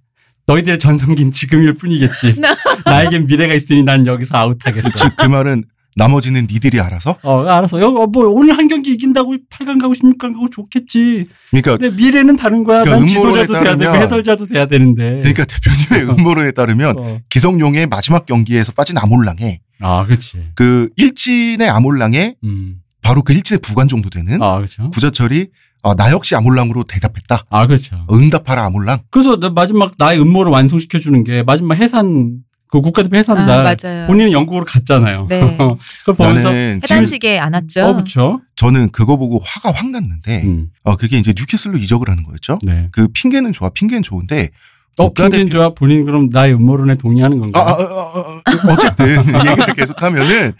너희들의 0.46 0.78
전성기는 0.78 1.30
지금일 1.30 1.74
뿐이겠지. 1.74 2.40
나에겐 2.86 3.26
미래가 3.26 3.52
있으니 3.52 3.82
난 3.82 4.06
여기서 4.06 4.34
아웃하겠어. 4.38 4.88
즉그 4.88 5.26
말은 5.26 5.64
나머지는 5.96 6.46
니들이 6.48 6.78
알아서 6.78 7.16
어. 7.22 7.44
여기 7.80 7.84
어, 7.84 8.06
뭐 8.06 8.26
오늘 8.28 8.56
한 8.56 8.68
경기 8.68 8.92
이긴다고 8.92 9.34
8강 9.50 9.80
가고 9.80 9.94
16강 9.94 10.34
가고 10.34 10.48
좋겠지. 10.50 11.26
그러니까 11.50 11.78
근데 11.78 11.96
미래는 11.96 12.36
다른 12.36 12.64
거야. 12.64 12.82
그러니까 12.82 12.98
난 12.98 13.06
지도자도 13.06 13.52
돼야 13.54 13.76
되고 13.76 13.94
해설자도 13.94 14.46
돼야 14.46 14.66
되는데. 14.66 15.22
그러니까 15.22 15.44
대표님의 15.44 16.14
음모론에 16.14 16.52
따르면 16.52 16.98
어. 16.98 17.18
기성용의 17.30 17.86
마지막 17.86 18.26
경기에서 18.26 18.72
빠진 18.72 18.98
아몰랑에 18.98 19.60
아, 19.80 20.04
그렇지. 20.04 20.50
그 20.54 20.90
일진의 20.96 21.68
아몰랑에 21.68 22.36
음. 22.44 22.76
바로 23.00 23.22
그 23.22 23.32
일진의 23.32 23.60
부관 23.60 23.88
정도 23.88 24.10
되는 24.10 24.42
아, 24.42 24.56
그렇죠. 24.56 24.90
구자철이 24.90 25.48
어, 25.82 25.94
나 25.94 26.10
역시 26.10 26.34
아몰랑으로 26.34 26.84
대답했다. 26.84 27.44
아, 27.48 27.66
그렇죠. 27.66 28.06
응답하라 28.12 28.64
아몰랑. 28.66 28.98
그래서 29.10 29.38
나 29.38 29.48
마지막 29.48 29.94
나의 29.96 30.20
음모를 30.20 30.52
완성시켜 30.52 30.98
주는 30.98 31.24
게 31.24 31.42
마지막 31.42 31.76
해산 31.76 32.38
그 32.68 32.80
국가대표 32.80 33.16
해산 33.16 33.38
아. 33.38 33.76
본인은 34.06 34.32
영국으로 34.32 34.64
갔잖아요. 34.64 35.26
네. 35.28 35.56
그걸 36.04 36.14
보면서 36.16 36.50
해단식에 36.50 37.38
안 37.38 37.54
왔죠. 37.54 37.85
어, 37.85 37.92
그렇죠. 37.94 38.40
저는 38.56 38.90
그거 38.90 39.16
보고 39.16 39.40
화가 39.44 39.73
확 39.73 39.90
났는데 39.90 40.42
음. 40.44 40.70
어 40.82 40.96
그게 40.96 41.16
이제 41.18 41.32
뉴캐슬로 41.37 41.78
이적을 41.78 42.08
하는 42.08 42.25
거였죠. 42.25 42.58
네. 42.62 42.88
그 42.90 43.08
핑계는 43.08 43.52
좋아, 43.52 43.70
핑계는 43.70 44.02
좋은데 44.02 44.50
어, 44.99 45.12
핑계는 45.12 45.50
좋아. 45.50 45.70
본인 45.75 46.04
그럼 46.04 46.28
나의 46.32 46.54
음모론에 46.54 46.96
동의하는 46.96 47.38
아, 47.38 47.40
건가요? 47.42 47.64
아, 47.64 47.70
아, 47.70 48.40
아, 48.44 48.73
어쨌든 48.73 49.18
얘기를 49.46 49.75
계속하면은 49.75 50.52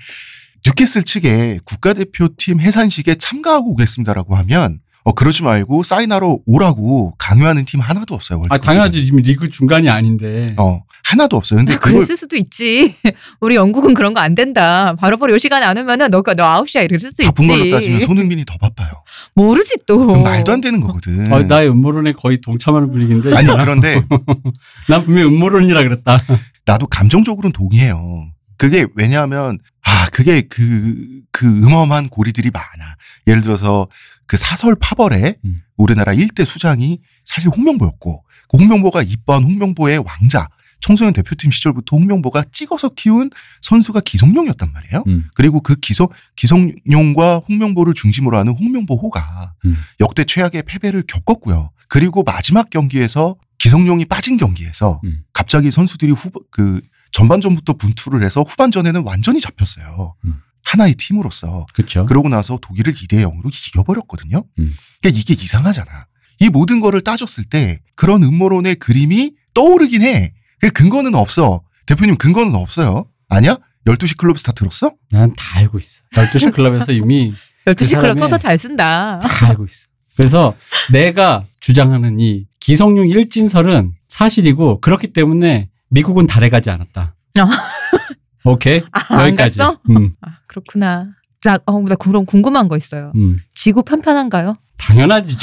뉴캐슬 0.65 1.05
측에 1.05 1.61
국가대표팀 1.65 2.61
해산식에 2.61 3.17
참가하고 3.17 3.71
오겠습니다라고 3.73 4.37
하면 4.37 4.81
어 5.05 5.13
그러지 5.13 5.45
말고 5.45 5.85
사인하러 5.85 6.39
오라고 6.47 7.15
강요하는 7.17 7.65
팀 7.65 7.81
하나도 7.81 8.15
없어요. 8.15 8.39
아, 8.39 8.41
월드컵에. 8.41 8.61
당연하지. 8.61 9.07
지금 9.07 9.21
리그 9.21 9.49
중간이 9.49 9.89
아닌데. 9.89 10.55
어 10.59 10.83
하나도 11.09 11.37
없어요. 11.37 11.59
근데 11.59 11.75
그걸 11.77 11.93
그랬을 11.93 12.17
수도 12.17 12.37
있지. 12.37 12.97
우리 13.41 13.55
영국은 13.55 13.95
그런 13.95 14.13
거 14.13 14.21
안 14.21 14.35
된다. 14.35 14.95
바로바로 14.99 15.35
요 15.35 15.39
시간에 15.39 15.65
안 15.65 15.79
오면은 15.79 16.11
너가 16.11 16.35
너 16.35 16.45
아웃이야 16.45 16.83
이럴 16.83 16.99
수도 16.99 17.23
바쁜 17.23 17.45
있지. 17.45 17.59
걸로 17.59 17.71
따지면 17.71 18.01
손흥민이 18.01 18.45
더 18.45 18.57
바빠요. 18.59 18.91
모르지 19.35 19.77
또. 19.87 20.21
말도 20.21 20.53
안 20.53 20.61
되는 20.61 20.81
거거든. 20.81 21.33
어, 21.33 21.43
나의 21.43 21.69
음모론에 21.71 22.13
거의 22.13 22.41
동참하는 22.41 22.91
분위기인데. 22.91 23.37
아니. 23.37 23.47
그런데 23.47 24.03
난 24.89 25.05
분명히 25.05 25.29
음모론이라 25.29 25.81
그랬다. 25.83 26.19
나도 26.65 26.87
감정적으로는 26.89 27.53
동의해요. 27.53 28.27
그게 28.59 28.87
왜냐하면 28.97 29.59
아 29.85 30.07
그게 30.13 30.43
그그 30.43 31.47
음험한 31.47 32.09
고리들이 32.09 32.51
많아. 32.51 32.97
예를 33.29 33.43
들어서 33.43 33.87
그 34.27 34.37
사설 34.37 34.75
파벌에 34.81 35.37
음. 35.45 35.63
우리나라 35.77 36.13
일대 36.15 36.45
수장이 36.45 36.99
사실 37.25 37.51
홍명보였고 37.51 38.25
그 38.49 38.57
홍명보가 38.57 39.03
이뻐한 39.03 39.45
홍명보의 39.45 39.99
왕자 39.99 40.49
청소년 40.80 41.12
대표팀 41.12 41.50
시절부터 41.50 41.97
홍명보가 41.97 42.45
찍어서 42.52 42.90
키운 42.90 43.30
선수가 43.62 44.00
기성용이었단 44.00 44.73
말이에요. 44.73 45.04
음. 45.06 45.28
그리고 45.35 45.61
그 45.61 45.76
기성 45.76 46.09
기성용과 46.37 47.42
홍명보를 47.49 47.95
중심으로 47.95 48.37
하는 48.37 48.52
홍명보호가 48.54 49.54
음. 49.64 49.76
역대 50.00 50.25
최악의 50.25 50.62
패배를 50.64 51.04
겪었고요. 51.06 51.71
그리고 51.88 52.23
마지막 52.23 52.71
경기에서 52.71 53.37
기성용이 53.59 54.04
빠진 54.04 54.37
경기에서 54.37 55.00
음. 55.04 55.23
갑자기 55.33 55.71
선수들이 55.71 56.12
후그 56.12 56.80
전반전부터 57.12 57.75
분투를 57.75 58.23
해서 58.23 58.42
후반전에는 58.42 59.02
완전히 59.06 59.40
잡혔어요. 59.40 60.14
음. 60.25 60.35
하나의 60.62 60.95
팀으로서 60.95 61.64
그렇죠. 61.73 62.04
그러고 62.06 62.28
나서 62.28 62.59
독일을 62.61 62.92
2대 62.92 63.23
0으로 63.23 63.47
이겨버렸거든요. 63.47 64.45
음. 64.59 64.75
그러니까 65.00 65.21
이게 65.21 65.35
이상하잖아. 65.35 66.06
이 66.40 66.49
모든 66.50 66.80
거를 66.80 67.00
따졌을 67.00 67.45
때 67.45 67.80
그런 67.95 68.23
음모론의 68.23 68.76
그림이 68.76 69.33
떠오르긴 69.54 70.02
해. 70.02 70.35
그 70.61 70.71
근거는 70.71 71.15
없어. 71.15 71.63
대표님 71.87 72.17
근거는 72.17 72.55
없어요. 72.55 73.07
아니야? 73.29 73.57
12시 73.87 74.17
클럽 74.17 74.39
스타 74.39 74.53
들었어? 74.53 74.93
난 75.11 75.33
다 75.37 75.59
알고 75.59 75.79
있어. 75.79 76.03
12시 76.13 76.53
클럽에서 76.53 76.93
이미 76.93 77.35
12시 77.67 78.01
클럽 78.01 78.17
사람의- 78.17 78.19
써서 78.19 78.39
잘 78.39 78.59
쓴다. 78.59 79.19
다 79.23 79.49
알고 79.49 79.65
있어. 79.65 79.87
그래서 80.17 80.55
내가 80.93 81.45
주장하는 81.61 82.19
이 82.21 82.47
기성용 82.61 83.09
일진설은 83.09 83.93
사실이고 84.09 84.81
그렇기 84.81 85.09
때문에 85.09 85.69
미국은 85.91 86.27
달에 86.27 86.49
가지 86.49 86.71
않았다. 86.71 87.15
오케이 88.45 88.83
아, 88.93 89.15
안 89.17 89.27
여기까지. 89.29 89.59
갔어? 89.59 89.79
음, 89.91 90.15
아, 90.21 90.39
그렇구나. 90.49 91.03
나, 91.45 91.59
어, 91.67 91.81
나 91.83 91.95
그럼 91.97 92.25
궁금한 92.25 92.69
거 92.69 92.77
있어요. 92.77 93.13
음. 93.17 93.39
지구 93.55 93.83
편편한가요? 93.83 94.57
당연하지. 94.78 95.37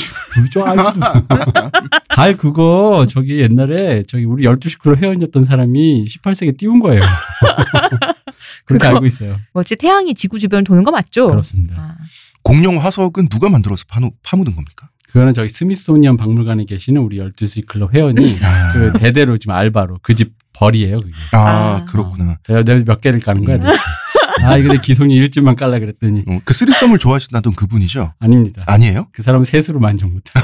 알지. 0.65 0.93
달 2.09 2.37
그거 2.37 3.05
저기 3.09 3.39
옛날에 3.39 4.03
저기 4.07 4.25
우리 4.25 4.43
12시 4.45 4.79
클럽 4.79 5.01
회원이었던 5.01 5.43
사람이 5.43 6.05
18세기에 6.05 6.57
띄운 6.57 6.79
거예요. 6.79 7.01
그렇게 8.65 8.87
알고 8.87 9.05
있어요. 9.05 9.37
뭐지 9.53 9.75
태양이 9.75 10.13
지구 10.13 10.39
주변을 10.39 10.63
도는 10.63 10.83
거 10.83 10.91
맞죠? 10.91 11.27
그렇습니다. 11.27 11.75
아, 11.77 11.95
공룡 12.43 12.77
화석은 12.83 13.29
누가 13.29 13.49
만들어서 13.49 13.85
파노, 13.87 14.11
파묻은 14.23 14.55
겁니까? 14.55 14.89
그거는 15.07 15.33
저기 15.33 15.49
스미소니언 15.49 16.17
박물관에 16.17 16.65
계시는 16.65 17.01
우리 17.01 17.17
12시 17.19 17.67
클럽 17.67 17.93
회원이 17.93 18.37
아, 18.41 18.73
그 18.73 18.93
대대로 18.93 19.37
지금 19.37 19.55
알바로 19.55 19.99
그 20.01 20.15
집 20.15 20.33
벌이에요, 20.53 20.99
그게. 20.99 21.11
아, 21.31 21.37
아. 21.81 21.85
그렇구나. 21.85 22.37
내가, 22.47 22.63
내가 22.63 22.83
몇 22.85 23.01
개를 23.01 23.19
까는 23.19 23.43
거야, 23.43 23.55
음. 23.55 23.61
도대체. 23.61 23.79
아, 24.43 24.57
이거 24.57 24.73
내 24.73 24.79
기송이 24.79 25.15
일주만 25.15 25.55
깔라 25.55 25.79
그랬더니 25.79 26.21
어, 26.27 26.39
그 26.43 26.53
threesome을 26.53 26.99
좋아하신다던 26.99 27.53
그분이죠? 27.55 28.13
아닙니다. 28.19 28.63
아니에요? 28.67 29.07
그 29.11 29.21
사람은 29.21 29.45
셋으로 29.45 29.79
만족 29.79 30.11
못해. 30.11 30.31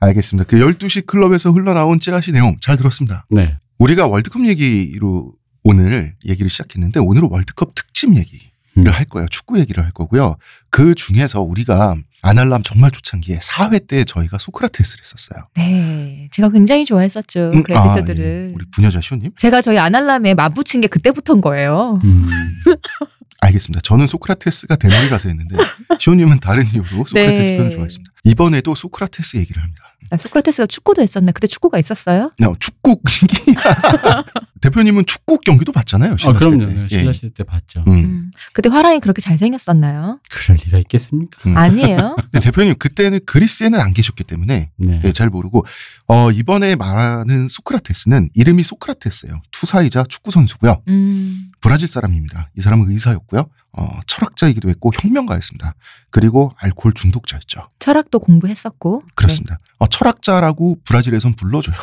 알겠습니다. 0.00 0.48
그 0.48 0.56
12시 0.56 1.06
클럽에서 1.06 1.50
흘러나온 1.50 2.00
찌라시 2.00 2.32
내용 2.32 2.56
잘 2.60 2.76
들었습니다. 2.76 3.26
네. 3.30 3.56
우리가 3.78 4.06
월드컵 4.06 4.46
얘기로 4.46 5.34
오늘 5.62 6.14
얘기를 6.26 6.48
시작했는데 6.48 7.00
오늘은 7.00 7.28
월드컵 7.30 7.74
특집 7.74 8.16
얘기를 8.16 8.46
음. 8.78 8.86
할 8.86 9.04
거예요. 9.04 9.28
축구 9.28 9.58
얘기를 9.58 9.84
할 9.84 9.92
거고요. 9.92 10.36
그 10.70 10.94
중에서 10.94 11.42
우리가 11.42 11.96
아날람 12.22 12.62
정말 12.62 12.90
초창기에 12.90 13.38
4회 13.38 13.86
때 13.86 14.04
저희가 14.04 14.38
소크라테스를 14.38 15.02
했었어요. 15.04 15.46
네. 15.56 16.28
제가 16.32 16.50
굉장히 16.50 16.84
좋아했었죠. 16.84 17.50
음, 17.54 17.62
그 17.62 17.76
아, 17.76 17.84
에피소드를. 17.86 18.48
예. 18.50 18.54
우리 18.54 18.64
부녀자 18.70 19.00
시호님? 19.00 19.32
제가 19.36 19.62
저희 19.62 19.78
아날람에 19.78 20.34
맞붙인 20.34 20.80
게 20.80 20.86
그때부터인 20.88 21.40
거예요. 21.40 21.98
음. 22.04 22.28
알겠습니다. 23.40 23.80
저는 23.82 24.06
소크라테스가 24.06 24.76
대머리라서 24.76 25.28
했는데 25.30 25.56
시호님은 25.98 26.40
다른 26.40 26.64
이유로 26.66 27.04
소크라테스 27.08 27.50
네. 27.52 27.56
편을 27.56 27.70
좋아했습니다. 27.72 28.09
이번에도 28.24 28.74
소크라테스 28.74 29.36
얘기를 29.38 29.62
합니다. 29.62 29.90
아, 30.10 30.16
소크라테스가 30.16 30.66
축구도 30.66 31.02
했었나? 31.02 31.32
그때 31.32 31.46
축구가 31.46 31.78
있었어요? 31.78 32.32
어, 32.44 32.54
축구 32.58 33.00
대표님은 34.60 35.06
축구 35.06 35.38
경기도 35.38 35.72
봤잖아요. 35.72 36.16
아, 36.24 36.32
그럼요. 36.32 36.66
때. 36.68 36.74
네, 36.74 36.88
신라 36.88 37.12
시대 37.12 37.30
때 37.32 37.44
봤죠. 37.44 37.84
예. 37.86 37.90
음. 37.90 37.94
음. 37.94 38.30
그때 38.52 38.68
화랑이 38.68 39.00
그렇게 39.00 39.20
잘생겼었나요? 39.20 40.20
그럴 40.30 40.58
리가 40.64 40.78
있겠습니까? 40.78 41.38
음. 41.48 41.56
아니에요. 41.56 42.16
대표님 42.42 42.76
그때는 42.78 43.20
그리스에는 43.24 43.78
안 43.78 43.92
계셨기 43.94 44.24
때문에 44.24 44.70
네. 44.76 45.02
예, 45.04 45.12
잘 45.12 45.28
모르고 45.28 45.64
어, 46.08 46.30
이번에 46.30 46.76
말하는 46.76 47.48
소크라테스는 47.48 48.30
이름이 48.34 48.62
소크라테스예요. 48.62 49.40
투사이자 49.50 50.04
축구 50.08 50.30
선수고요. 50.30 50.82
음. 50.88 51.52
브라질 51.60 51.88
사람입니다. 51.88 52.50
이 52.56 52.60
사람은 52.60 52.90
의사였고요. 52.90 53.48
어, 53.72 53.88
철학자이기도 54.06 54.68
했고 54.68 54.90
혁명가였습니다. 55.00 55.74
그리고 56.10 56.52
알코올 56.58 56.92
중독자였죠. 56.94 57.62
철학도 57.78 58.18
공부했었고. 58.18 59.02
그렇습니다. 59.14 59.58
어, 59.78 59.86
철학자라고 59.86 60.78
브라질에선 60.84 61.34
불러줘요. 61.34 61.76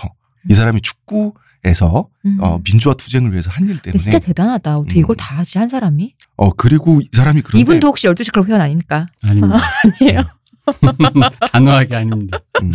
이 0.50 0.54
사람이 0.54 0.82
축구에서 0.82 2.08
네. 2.24 2.32
음. 2.32 2.38
어, 2.42 2.60
민주화 2.64 2.94
투쟁을 2.94 3.32
위해서 3.32 3.50
한 3.52 3.68
일 3.70 3.80
때문에 3.80 3.98
진짜 4.02 4.20
대단하다. 4.20 4.78
어떻게 4.80 5.00
음. 5.00 5.02
이걸 5.02 5.16
다 5.16 5.38
하지 5.38 5.58
한 5.60 5.68
사람이? 5.70 6.14
어 6.38 6.52
그리고 6.54 7.02
이 7.02 7.10
사람이 7.14 7.42
그런데 7.42 7.60
이분도 7.62 7.88
혹시 7.88 8.08
12시 8.08 8.32
클럽 8.34 8.48
회원 8.48 8.62
아닙니까? 8.62 9.08
아닙니다. 9.24 9.60
아니에요. 10.00 10.24
단호하게 11.52 11.96
아닙니다. 11.96 12.40
음, 12.62 12.74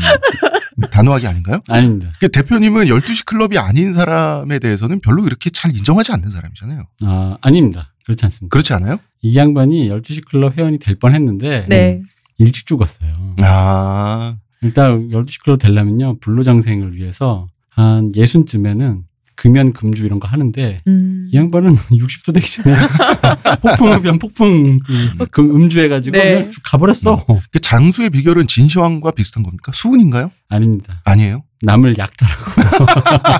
단호하게 0.90 1.28
아닌가요? 1.28 1.60
아닙니다. 1.68 2.12
그 2.20 2.30
대표님은 2.30 2.86
12시 2.86 3.24
클럽이 3.26 3.58
아닌 3.58 3.92
사람에 3.92 4.58
대해서는 4.58 5.00
별로 5.00 5.22
그렇게 5.22 5.50
잘 5.50 5.76
인정하지 5.76 6.12
않는 6.12 6.30
사람이잖아요. 6.30 6.82
아, 7.02 7.36
아닙니다. 7.42 7.91
그렇지 8.04 8.24
않습니다. 8.26 8.52
그렇지 8.52 8.72
않아요? 8.74 8.98
이 9.20 9.36
양반이 9.36 9.88
12시 9.88 10.24
클럽 10.26 10.56
회원이 10.58 10.78
될 10.78 10.96
뻔 10.98 11.14
했는데 11.14 11.66
네. 11.68 12.02
일찍 12.38 12.66
죽었어요. 12.66 13.34
아, 13.38 14.36
일단 14.62 15.08
12시 15.10 15.44
클럽 15.44 15.58
되려면요. 15.58 16.18
불로장생을 16.18 16.96
위해서 16.96 17.46
한 17.68 18.10
예순쯤에는 18.14 19.04
금연 19.42 19.72
금주 19.72 20.06
이런 20.06 20.20
거 20.20 20.28
하는데 20.28 20.78
음. 20.86 21.28
이 21.28 21.36
양반은 21.36 21.74
60도 21.90 22.32
되기 22.32 22.48
전에 22.48 22.76
폭풍흡연 23.60 24.20
폭풍 24.20 24.78
그, 24.78 25.26
그 25.32 25.42
음주해가지고 25.42 26.16
네. 26.16 26.48
가버렸어. 26.62 27.26
그 27.50 27.58
장수의 27.58 28.10
비결은 28.10 28.46
진시황과 28.46 29.10
비슷한 29.10 29.42
겁니까? 29.42 29.72
수은인가요? 29.74 30.30
아닙니다. 30.48 31.02
아니에요. 31.04 31.42
남을 31.62 31.98
약탈하고. 31.98 32.52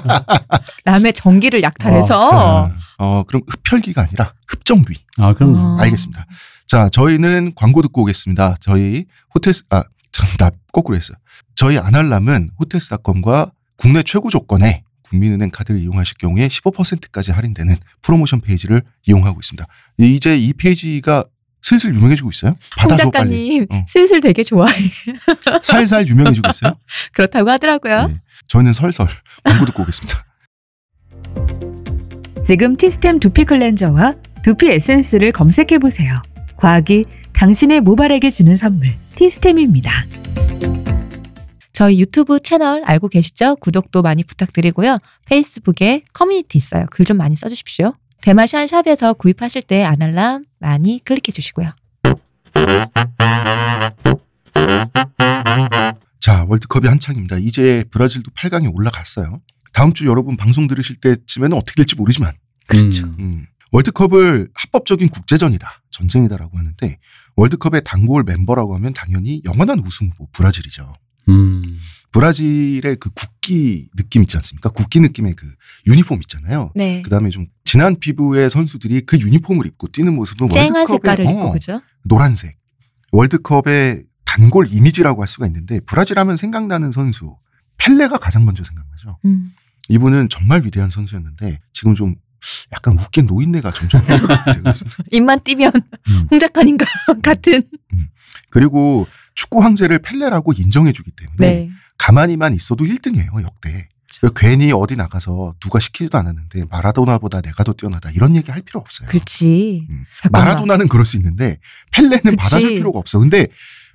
남의 0.85 1.13
전기를 1.13 1.63
약탈해서 1.63 2.31
어, 2.31 2.69
어, 2.99 3.23
그럼 3.23 3.43
흡혈귀가 3.47 4.03
아니라 4.03 4.33
흡정귀. 4.49 4.95
아, 5.19 5.35
그럼요. 5.35 5.57
어. 5.57 5.77
알겠습니다. 5.79 6.27
자, 6.67 6.89
저희는 6.89 7.53
광고 7.55 7.81
듣고 7.81 8.03
오겠습니다. 8.03 8.57
저희 8.61 9.05
호텔스, 9.37 9.67
아, 9.71 9.85
참, 10.11 10.29
나 10.39 10.51
거꾸로 10.73 10.97
했어요. 10.97 11.17
저희 11.55 11.79
아날람은 11.79 12.51
호텔스닷컴과 12.59 13.53
국내 13.77 14.03
최고 14.03 14.31
조건에 14.31 14.83
국민은행 15.13 15.51
카드를 15.51 15.79
이용하실 15.81 16.17
경우에 16.19 16.49
15%까지 16.49 17.31
할인되는 17.33 17.77
프로모션 18.01 18.41
페이지를 18.41 18.83
이용하고 19.07 19.39
있습니다. 19.41 19.67
이제 19.99 20.37
이 20.39 20.53
페이지가 20.55 21.25
슬슬 21.61 21.95
유명해지고 21.95 22.31
있어요. 22.31 22.53
홍 22.81 22.89
받아줘 22.89 23.11
빨리. 23.11 23.13
작가님 23.13 23.67
어. 23.71 23.85
슬슬 23.87 24.21
되게 24.21 24.43
좋아해. 24.43 24.75
살살 25.63 26.09
유명해지고 26.09 26.51
있어요. 26.51 26.75
그렇다고 27.13 27.51
하더라고요. 27.51 28.07
네. 28.09 28.21
저희는 28.49 28.73
설설 28.73 29.07
광고 29.45 29.67
듣고 29.67 29.83
오겠습니다. 29.83 30.25
지금 32.45 32.77
티스템 32.77 33.21
두피 33.21 33.45
클렌저와 33.45 34.15
두피 34.43 34.69
에센스를 34.71 35.31
검색해 35.31 35.79
보세요. 35.79 36.21
과학이 36.57 37.05
당신의 37.33 37.81
모발에게 37.83 38.31
주는 38.31 38.57
선물 38.57 38.89
티스템입니다. 39.15 39.91
저희 41.73 42.01
유튜브 42.01 42.41
채널 42.41 42.83
알고 42.85 43.09
계시죠? 43.09 43.57
구독도 43.57 44.03
많이 44.03 44.23
부탁드리고요. 44.25 44.99
페이스북에 45.27 46.03
커뮤니티 46.13 46.59
있어요. 46.59 46.87
글 46.91 47.05
좀 47.05 47.17
많이 47.17 47.35
써주십시오. 47.37 47.95
대마시안 48.21 48.67
샵에서 48.69 49.15
구입하실 49.15 49.63
때 49.63 49.83
아날람 49.83 50.45
많이 50.61 51.01
클릭해 51.05 51.33
주시고요. 51.33 51.73
자, 56.21 56.45
월드컵이 56.49 56.87
한창입니다. 56.87 57.39
이제 57.39 57.85
브라질도 57.91 58.31
8강에 58.33 58.73
올라갔어요. 58.73 59.41
다음 59.73 59.93
주 59.93 60.07
여러분 60.07 60.37
방송 60.37 60.69
들으실 60.69 60.97
때쯤에는 61.01 61.57
어떻게 61.57 61.75
될지 61.77 61.97
모르지만 61.97 62.35
그렇죠. 62.69 63.07
음, 63.19 63.47
월드컵을 63.73 64.49
합법적인 64.55 65.09
국제전이다, 65.09 65.83
전쟁이다라고 65.91 66.59
하는데 66.59 66.99
월드컵의 67.37 67.83
단골 67.85 68.23
멤버라고 68.25 68.75
하면 68.77 68.93
당연히 68.93 69.41
영원한 69.45 69.81
우승 69.81 70.09
후보 70.11 70.29
브라질이죠. 70.33 70.93
음. 71.29 71.79
브라질의 72.13 72.97
그 72.97 73.11
국기 73.11 73.89
느낌 73.97 74.23
있지 74.23 74.37
않습니까? 74.37 74.69
국기 74.69 75.01
느낌의 75.01 75.35
그 75.35 75.47
유니폼 75.87 76.21
있잖아요. 76.23 76.71
네. 76.75 77.03
그 77.03 77.11
다음에 77.11 77.31
좀 77.31 77.47
진한 77.65 77.97
피부의 77.99 78.51
선수들이 78.51 79.03
그 79.07 79.19
유니폼을 79.19 79.67
입고 79.67 79.89
뛰는 79.89 80.15
모습은 80.15 80.51
쨍한 80.51 80.75
월드컵의 80.75 80.99
색깔을 80.99 81.27
어, 81.27 81.31
입고 81.31 81.53
그죠? 81.53 81.81
노란색. 82.05 82.59
월드컵의 83.13 84.05
단골 84.25 84.69
이미지라고 84.71 85.23
할 85.23 85.29
수가 85.29 85.47
있는데 85.47 85.81
브라질 85.87 86.19
하면 86.19 86.37
생각나는 86.37 86.93
선수 86.93 87.37
펠레가 87.79 88.19
가장 88.19 88.45
먼저 88.45 88.63
생각나죠. 88.63 89.19
음. 89.25 89.53
이분은 89.89 90.29
정말 90.29 90.65
위대한 90.65 90.91
선수였는데 90.91 91.61
지금 91.73 91.95
좀 91.95 92.15
약간 92.73 92.99
웃긴 92.99 93.27
노인네가 93.27 93.71
점점. 93.73 94.03
입만 95.13 95.41
띄면 95.45 95.73
음. 96.09 96.27
홍 96.31 96.39
작가님과 96.39 96.85
같은. 97.23 97.63
그리고 98.51 99.07
축구 99.35 99.63
황제를 99.63 100.01
펠레라고 100.01 100.53
인정해주기 100.53 101.13
때문에 101.13 101.37
네. 101.39 101.71
가만히만 101.99 102.55
있어도 102.55 102.85
1등이에요, 102.85 103.43
역대. 103.43 103.89
괜히 104.37 104.73
어디 104.73 104.95
나가서 104.95 105.55
누가 105.59 105.81
시키지도 105.81 106.19
않았는데 106.19 106.67
마라도나보다 106.71 107.41
내가 107.41 107.65
더 107.65 107.73
뛰어나다 107.73 108.11
이런 108.11 108.37
얘기 108.37 108.51
할 108.51 108.61
필요 108.61 108.79
없어요. 108.81 109.09
그렇지. 109.09 109.87
음. 109.89 110.05
마라도나는 110.31 110.89
그럴 110.89 111.07
수 111.07 111.17
있는데 111.17 111.59
펠레는 111.93 112.21
그치. 112.23 112.37
받아줄 112.37 112.75
필요가 112.75 112.99
없어. 112.99 113.19
근데 113.19 113.47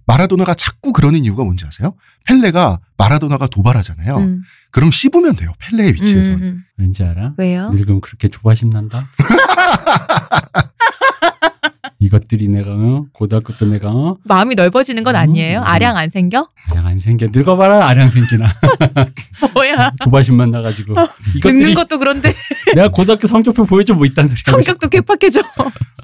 마라도나가 0.08 0.56
자꾸 0.56 0.92
그러는 0.92 1.24
이유가 1.24 1.44
뭔지 1.44 1.66
아세요? 1.66 1.94
펠레가 2.26 2.80
마라도나가 2.98 3.48
도발하잖아요. 3.48 4.18
음, 4.18 4.42
그럼 4.72 4.90
씹으면 4.90 5.36
돼요. 5.36 5.52
펠레의 5.60 5.94
위치에서. 5.94 6.32
음, 6.32 6.42
음. 6.42 6.64
왠지 6.78 7.04
알아? 7.04 7.34
왜요? 7.38 7.70
늙으면 7.72 8.02
그렇게 8.02 8.30
조바심 8.30 8.70
난다? 8.70 9.08
이것들이 12.00 12.48
내가 12.50 12.72
어? 12.72 13.06
고등학교 13.12 13.56
때 13.58 13.66
내가 13.66 13.90
어? 13.90 14.18
마음이 14.24 14.56
넓어지는 14.56 15.04
건 15.04 15.16
아니에요? 15.16 15.60
음. 15.60 15.64
아량 15.66 15.98
안 15.98 16.10
생겨? 16.10 16.50
아량 16.70 16.86
안 16.86 17.00
생겨 17.00 17.28
늙어봐라 17.32 17.88
아량 17.88 18.10
생기나 18.10 18.46
뭐야? 19.56 19.92
조바심만 20.04 20.52
나가지고 20.52 20.94
늙는 21.44 21.74
것도 21.74 21.98
그런데 21.98 22.36
내가 22.76 22.90
고등학교 22.90 23.28
성적표 23.28 23.66
보여줘 23.66 23.96
뭐 23.96 24.06
있다는 24.06 24.28
소리 24.28 24.42
하고 24.46 24.58
성격도 24.62 24.90
개팍해져. 24.90 25.42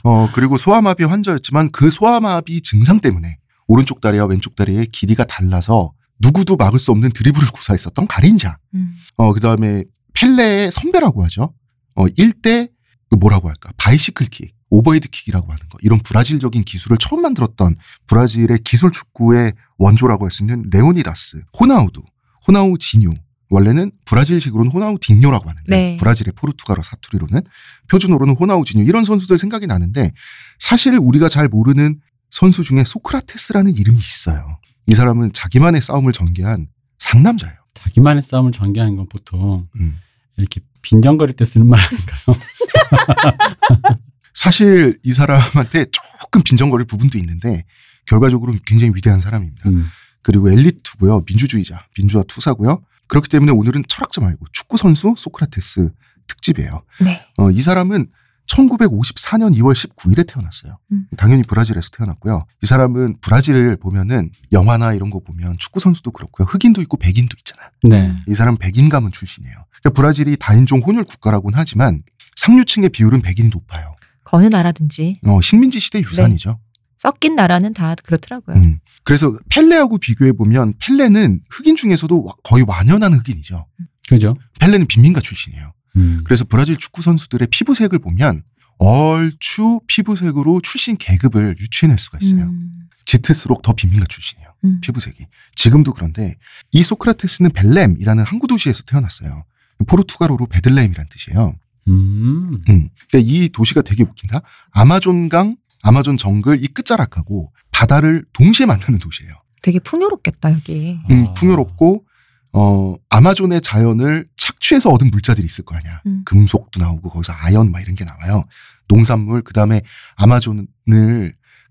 어, 0.04 0.30
그리고 0.34 0.58
소아마비 0.58 1.04
환자였지만 1.04 1.72
그 1.72 1.90
소아마비 1.90 2.62
증상 2.62 3.00
때문에 3.00 3.38
오른쪽 3.68 4.02
다리와 4.02 4.26
왼쪽 4.26 4.56
다리의 4.56 4.88
길이가 4.88 5.24
달라서 5.26 5.94
누구도 6.20 6.56
막을 6.56 6.80
수 6.80 6.92
없는 6.92 7.12
드리블을 7.12 7.48
구사했었던 7.50 8.08
가린샤. 8.08 8.58
음. 8.76 8.96
어, 9.18 9.34
그 9.34 9.40
다음에 9.40 9.84
펠레의 10.14 10.72
선배라고 10.72 11.24
하죠. 11.26 11.54
어, 11.96 12.06
1대 12.06 12.70
그 13.10 13.16
뭐라고 13.16 13.48
할까? 13.48 13.72
bicycle 13.78 14.28
kick, 14.28 14.53
오버헤드 14.74 15.10
킥이라고 15.10 15.52
하는 15.52 15.60
거. 15.70 15.78
이런 15.82 16.00
브라질적인 16.00 16.64
기술을 16.64 16.98
처음 16.98 17.22
만들었던 17.22 17.76
브라질의 18.08 18.60
기술 18.64 18.92
축구의 18.92 19.54
원조라고 19.78 20.26
할 20.26 20.32
수 20.32 20.42
있는 20.44 20.64
레오니다스, 20.72 21.44
호나우두, 21.60 22.02
호나우 22.48 22.78
지뉴. 22.80 23.12
원래는 23.50 23.92
브라질식으로는 24.06 24.72
호나우 24.72 24.98
딩뇨라고 25.00 25.48
하는데 25.48 25.70
네. 25.70 25.98
브라질의 25.98 26.34
포르투갈어 26.36 26.82
사투리로는 26.82 27.42
표준어로는 27.88 28.36
호나우 28.36 28.66
지뉴 28.66 28.84
이런 28.84 29.06
선수들 29.06 29.38
생각이 29.38 29.68
나는데 29.68 30.12
사실 30.58 30.98
우리가 30.98 31.30
잘 31.30 31.48
모르는 31.50 32.00
선수 32.32 32.64
중에 32.64 32.84
소크라테스라는 32.84 33.78
이름이 33.78 34.00
있어요. 34.00 34.58
이 34.88 34.96
사람은 34.96 35.34
자기만의 35.34 35.82
싸움을 35.84 36.14
전개한 36.14 36.68
상남자예요. 36.98 37.56
자기만의 37.76 38.24
싸움을 38.24 38.52
전개하는 38.52 38.96
건 38.96 39.08
보통 39.08 39.68
음. 39.76 40.00
이렇게 40.38 40.62
빈정거릴 40.82 41.36
때 41.36 41.46
쓰는 41.46 41.68
말 41.68 41.80
아닌가요? 41.80 44.00
사실 44.34 45.00
이 45.04 45.12
사람한테 45.14 45.86
조금 45.92 46.42
빈정거릴 46.44 46.88
부분도 46.88 47.18
있는데 47.20 47.64
결과적으로 48.06 48.54
굉장히 48.66 48.92
위대한 48.96 49.22
사람입니다. 49.22 49.70
음. 49.70 49.86
그리고 50.22 50.50
엘리트고요. 50.50 51.24
민주주의자, 51.26 51.86
민주화 51.98 52.24
투사고요. 52.28 52.84
그렇기 53.08 53.30
때문에 53.30 53.52
오늘은 53.52 53.84
철학자 53.88 54.22
말고 54.22 54.46
축구 54.52 54.78
선수 54.78 55.14
소크라테스 55.18 55.90
특집이에요. 56.28 56.84
네. 57.02 57.22
어, 57.38 57.52
이 57.52 57.62
사람은 57.62 58.08
1954년 58.48 59.56
2월 59.58 59.74
19일에 59.74 60.28
태어났어요. 60.28 60.78
음. 60.92 61.08
당연히 61.18 61.44
브라질에서 61.44 61.92
태어났고요. 61.92 62.46
이 62.62 62.66
사람은 62.66 63.18
브라질을 63.22 63.78
보면은 63.78 64.32
영화나 64.52 64.94
이런 64.94 65.10
거 65.10 65.20
보면 65.20 65.58
축구 65.60 65.80
선수도 65.80 66.12
그렇고요. 66.12 66.46
흑인도 66.50 66.82
있고 66.82 66.98
백인도 66.98 67.36
있잖아. 67.40 67.70
네. 67.84 68.16
이 68.28 68.34
사람 68.34 68.58
백인 68.58 68.90
가문 68.90 69.12
출신이에요. 69.12 69.56
그러니까 69.82 69.90
브라질이 69.92 70.38
다인종 70.40 70.80
혼혈 70.80 71.04
국가라고는 71.06 71.58
하지만 71.58 72.04
상류층의 72.36 72.90
비율은 72.90 73.22
백인이 73.22 73.50
높아요. 73.50 73.93
어느 74.34 74.48
나라든지 74.48 75.20
어, 75.28 75.40
식민지 75.42 75.80
시대 75.80 76.00
유산이죠. 76.00 76.60
섞인 76.98 77.36
나라는 77.36 77.74
다 77.74 77.94
그렇더라고요. 78.04 78.56
음. 78.56 78.80
그래서 79.04 79.38
펠레하고 79.50 80.00
비교해 80.00 80.32
보면 80.32 80.74
펠레는 80.80 81.42
흑인 81.52 81.76
중에서도 81.76 82.24
와- 82.24 82.34
거의 82.44 82.64
완연한 82.68 83.14
흑인이죠. 83.14 83.68
그죠? 84.10 84.36
펠레는 84.60 84.88
빈민가 84.88 85.22
출신이에요. 85.22 85.74
음. 85.98 86.22
그래서 86.26 86.46
브라질 86.50 86.78
축구 86.78 87.04
선수들의 87.04 87.48
피부색을 87.52 88.00
보면 88.00 88.42
얼추 88.80 89.82
피부색으로 89.86 90.62
출신 90.62 90.98
계급을 90.98 91.58
유추해낼 91.60 92.00
수가 92.00 92.18
있어요. 92.22 92.46
음. 92.46 92.88
짙을수록 93.06 93.62
더 93.62 93.74
빈민가 93.74 94.06
출신이에요. 94.10 94.50
음. 94.64 94.80
피부색이. 94.82 95.28
지금도 95.56 95.94
그런데 95.94 96.38
이 96.72 96.82
소크라테스는 96.82 97.52
벨렘이라는 97.52 98.24
항구 98.24 98.48
도시에서 98.48 98.82
태어났어요. 98.84 99.44
포르투갈어로 99.88 100.48
베들레헴이란 100.48 101.06
뜻이에요. 101.10 101.56
음. 101.88 102.62
음. 102.70 102.90
그러니까 103.10 103.20
이 103.32 103.50
도시가 103.50 103.82
되게 103.82 104.04
웃긴다. 104.04 104.42
아마존강, 104.72 105.58
아마존 105.82 106.18
정글 106.18 106.64
이 106.64 106.68
끝자락하고 106.68 107.52
바다를 107.72 108.26
동시에 108.34 108.66
만나는 108.66 109.00
도시예요. 109.00 109.34
되게 109.62 109.80
풍요롭겠다 109.80 110.52
여기. 110.54 111.00
음, 111.10 111.26
아. 111.30 111.34
풍요롭고 111.34 112.06
어 112.54 112.96
아마존의 113.10 113.62
자연을 113.62 114.28
착취해서 114.38 114.90
얻은 114.90 115.10
물자들이 115.10 115.46
있을 115.46 115.66
거 115.66 115.76
아니야. 115.76 116.02
음. 116.06 116.22
금속도 116.26 116.80
나오고 116.80 117.10
거기서 117.10 117.34
아연 117.34 117.72
막 117.72 117.82
이런 117.82 117.96
게 117.96 118.06
나와요. 118.06 118.44
농산물 118.88 119.42
그다음에 119.42 119.82
아마존을 120.16 120.68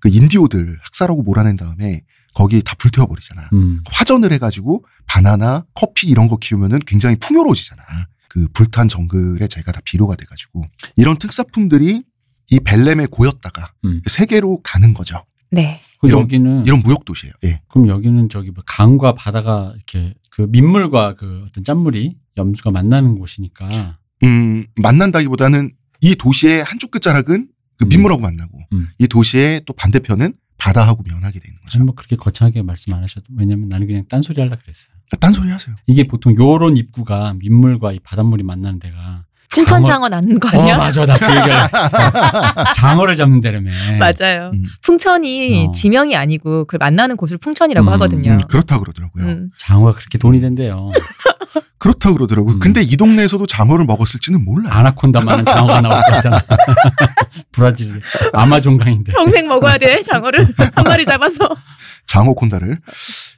그 0.01 0.09
인디오들 0.09 0.79
학살하고 0.83 1.23
몰아낸 1.23 1.57
다음에 1.57 2.03
거기 2.35 2.63
다 2.63 2.75
불태워 2.79 3.07
버리잖아. 3.07 3.49
음. 3.53 3.83
화전을 3.91 4.33
해가지고 4.33 4.85
바나나, 5.07 5.65
커피 5.75 6.09
이런 6.09 6.29
거 6.29 6.37
키우면은 6.39 6.81
굉장히 6.87 7.17
풍요로워지잖아. 7.17 7.83
그 8.33 8.49
불탄 8.55 8.89
정글에 8.89 9.47
제가 9.47 9.73
다 9.73 9.81
비료가 9.85 10.17
돼가지고 10.17 10.65
이런 10.97 11.19
특사품들이 11.19 12.03
이 12.51 12.61
벨렘에 12.61 13.05
고였다가 13.11 13.73
음. 13.85 14.01
세계로 14.07 14.61
가는 14.63 14.95
거죠. 14.95 15.23
네. 15.51 15.83
그 16.01 16.07
이런- 16.09 16.23
여기는 16.23 16.65
이런 16.65 16.81
무역 16.83 17.05
도시예요. 17.05 17.35
예. 17.45 17.61
그럼 17.69 17.89
여기는 17.89 18.31
저기 18.31 18.51
뭐 18.51 18.65
강과 18.67 19.13
바다가 19.15 19.75
이렇게 19.77 20.15
그 20.31 20.47
민물과 20.49 21.17
그 21.17 21.45
어떤 21.47 21.63
짠물이 21.63 22.17
염수가 22.39 22.71
만나는 22.71 23.19
곳이니까 23.19 23.99
음, 24.25 24.65
만난다기보다는 24.77 25.71
이 26.01 26.15
도시의 26.15 26.65
한쪽 26.65 26.91
끝자락은 26.91 27.49
그 27.77 27.85
음. 27.85 27.89
민물하고 27.91 28.23
만나고 28.23 28.59
음. 28.73 28.89
이 28.99 29.09
도시의 29.09 29.63
또 29.67 29.75
반대편은 29.75 30.33
바다하고 30.63 31.03
면하게 31.03 31.41
되는 31.41 31.57
거죠. 31.65 31.83
뭐 31.83 31.95
그렇게 31.95 32.15
거창하게 32.15 32.63
말씀 32.63 32.95
안 32.95 33.03
하셔도 33.03 33.27
왜냐면 33.37 33.69
나는 33.69 33.87
그냥 33.89 34.05
딴소리 34.09 34.41
하려 34.41 34.57
그랬어요. 34.63 34.95
딴소리 35.19 35.51
하세요. 35.51 35.75
이게 35.89 36.07
보통 36.07 36.35
요런 36.39 36.77
입구가 36.77 37.35
민물과 37.39 37.93
이 37.93 37.99
바닷물이 37.99 38.45
만나는 38.45 38.79
데가 38.79 39.25
춘천 39.51 39.83
장어- 39.85 40.09
낳는 40.09 40.39
거 40.41 40.49
아니야? 40.49 40.77
어 40.77 40.79
맞아 40.79 41.05
나그 41.05 41.27
얘기를 41.37 41.55
장어를 42.77 43.17
잡는 43.17 43.41
데라며. 43.41 43.71
맞아요. 43.99 44.51
음. 44.55 44.65
풍천이 44.83 45.67
어. 45.69 45.73
지명이 45.73 46.17
아니고 46.17 46.65
그 46.67 46.77
만나는 46.77 47.17
곳을 47.17 47.37
풍천이라고 47.39 47.87
음, 47.89 47.93
하거든요. 47.95 48.31
음, 48.33 48.39
그렇다 48.49 48.79
그러더라고요. 48.79 49.25
음. 49.27 49.49
장어가 49.59 49.95
그렇게 49.95 50.17
돈이 50.19 50.41
된대요. 50.41 50.89
그렇다 51.79 52.13
그러더라고요. 52.13 52.55
음. 52.55 52.59
근데 52.59 52.83
이 52.83 52.97
동네에서도 52.97 53.45
장어를 53.47 53.85
먹었을지는 53.87 54.45
몰라요. 54.45 54.73
아나콘다만한 54.73 55.45
장어가 55.45 55.81
나올 55.81 56.01
거잖아. 56.09 56.41
브라질 57.53 58.01
아마존 58.33 58.77
강인데. 58.79 59.13
평생 59.13 59.49
먹어야 59.49 59.79
돼 59.79 60.03
장어를 60.03 60.55
한 60.75 60.85
마리 60.85 61.05
잡아서. 61.05 61.49
장어 62.07 62.35
콘다를 62.35 62.79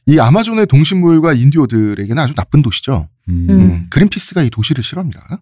이 0.07 0.19
아마존의 0.19 0.67
동식물과 0.67 1.33
인디오들에게는 1.33 2.23
아주 2.23 2.35
나쁜 2.35 2.63
도시죠. 2.63 3.09
음. 3.29 3.47
음. 3.49 3.61
음, 3.61 3.87
그린피스가 3.91 4.43
이 4.43 4.51
도시를 4.51 4.85
싫어합니다. 4.85 5.41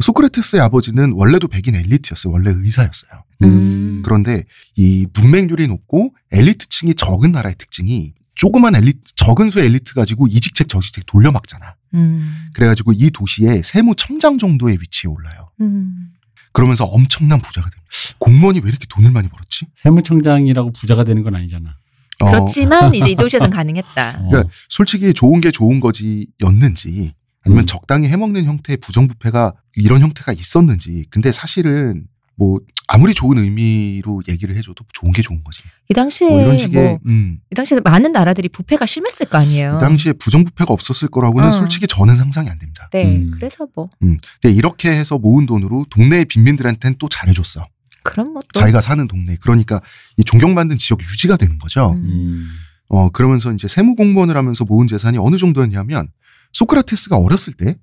소크라테스의 0.00 0.60
아버지는 0.62 1.12
원래도 1.14 1.46
백인 1.48 1.76
엘리트였어요. 1.76 2.32
원래 2.32 2.50
의사였어요. 2.50 3.24
음. 3.42 4.02
그런데 4.04 4.44
이 4.74 5.06
문맹률이 5.14 5.68
높고 5.68 6.14
엘리트층이 6.32 6.94
적은 6.94 7.32
나라의 7.32 7.54
특징이 7.56 8.12
조그만 8.34 8.74
엘리트, 8.74 9.00
적은 9.14 9.50
수의 9.50 9.66
엘리트 9.66 9.94
가지고 9.94 10.26
이직책 10.26 10.68
저직책 10.68 11.06
돌려막잖아. 11.06 11.76
음. 11.94 12.48
그래가지고 12.52 12.92
이 12.92 13.10
도시의 13.10 13.62
세무청장 13.64 14.38
정도의 14.38 14.78
위치에 14.80 15.08
올라요. 15.08 15.50
음. 15.60 16.08
그러면서 16.52 16.84
엄청난 16.84 17.40
부자가 17.40 17.68
됩니다. 17.70 17.90
공무원이 18.18 18.60
왜 18.62 18.68
이렇게 18.68 18.86
돈을 18.88 19.10
많이 19.10 19.28
벌었지? 19.28 19.66
세무청장이라고 19.74 20.72
부자가 20.72 21.04
되는 21.04 21.22
건 21.22 21.34
아니잖아. 21.34 21.76
어, 22.20 22.26
그렇지만 22.26 22.94
이제 22.94 23.10
이 23.10 23.16
도시에선 23.16 23.50
가능했다. 23.50 24.18
어. 24.20 24.28
그러니까 24.28 24.52
솔직히 24.68 25.12
좋은 25.14 25.40
게 25.40 25.50
좋은 25.50 25.80
거지였는지 25.80 27.14
아니면 27.44 27.64
음. 27.64 27.66
적당히 27.66 28.08
해먹는 28.08 28.44
형태의 28.44 28.76
부정부패가 28.76 29.52
이런 29.76 30.02
형태가 30.02 30.32
있었는지 30.32 31.06
근데 31.10 31.32
사실은 31.32 32.06
뭐 32.36 32.60
아무리 32.88 33.14
좋은 33.14 33.38
의미로 33.38 34.22
얘기를 34.28 34.56
해줘도 34.56 34.84
좋은 34.92 35.12
게 35.12 35.22
좋은 35.22 35.42
거지 35.44 35.62
이 35.88 35.94
당시에 35.94 36.28
뭐 36.28 36.38
이런 36.38 36.50
뭐, 36.50 36.58
식의 36.58 36.98
음, 37.06 37.38
이 37.50 37.54
당시에 37.54 37.80
많은 37.80 38.12
나라들이 38.12 38.48
부패가 38.48 38.86
심했을 38.86 39.26
거 39.26 39.38
아니에요. 39.38 39.78
그 39.78 39.84
당시에 39.84 40.12
부정부패가 40.14 40.72
없었을 40.72 41.08
거라고는 41.08 41.48
어. 41.48 41.52
솔직히 41.52 41.86
저는 41.86 42.16
상상이 42.16 42.48
안 42.48 42.58
됩니다 42.58 42.88
네. 42.92 43.16
음. 43.16 43.30
그래서 43.34 43.66
뭐 43.74 43.90
음. 44.02 44.18
근데 44.40 44.54
이렇게 44.54 44.90
해서 44.90 45.18
모은 45.18 45.46
돈으로 45.46 45.86
동네의 45.90 46.24
빈민들한테는 46.26 46.96
또 46.98 47.08
잘해줬어 47.08 47.66
그럼 48.02 48.32
뭐 48.32 48.42
또. 48.52 48.60
자기가 48.60 48.80
사는 48.80 49.06
동네 49.06 49.36
그러니까 49.40 49.80
이 50.16 50.24
존경받는 50.24 50.78
지역 50.78 51.00
유지가 51.00 51.36
되는 51.36 51.58
거죠 51.58 51.92
음. 51.92 52.04
음. 52.04 52.48
어 52.88 53.08
그러면서 53.10 53.52
이제 53.52 53.68
세무 53.68 53.94
공무원을 53.94 54.36
하면서 54.36 54.64
모은 54.64 54.86
재산이 54.86 55.18
어느 55.18 55.36
정도였냐면 55.36 56.08
소크라테스가 56.52 57.16
어렸을 57.16 57.54
때 57.54 57.76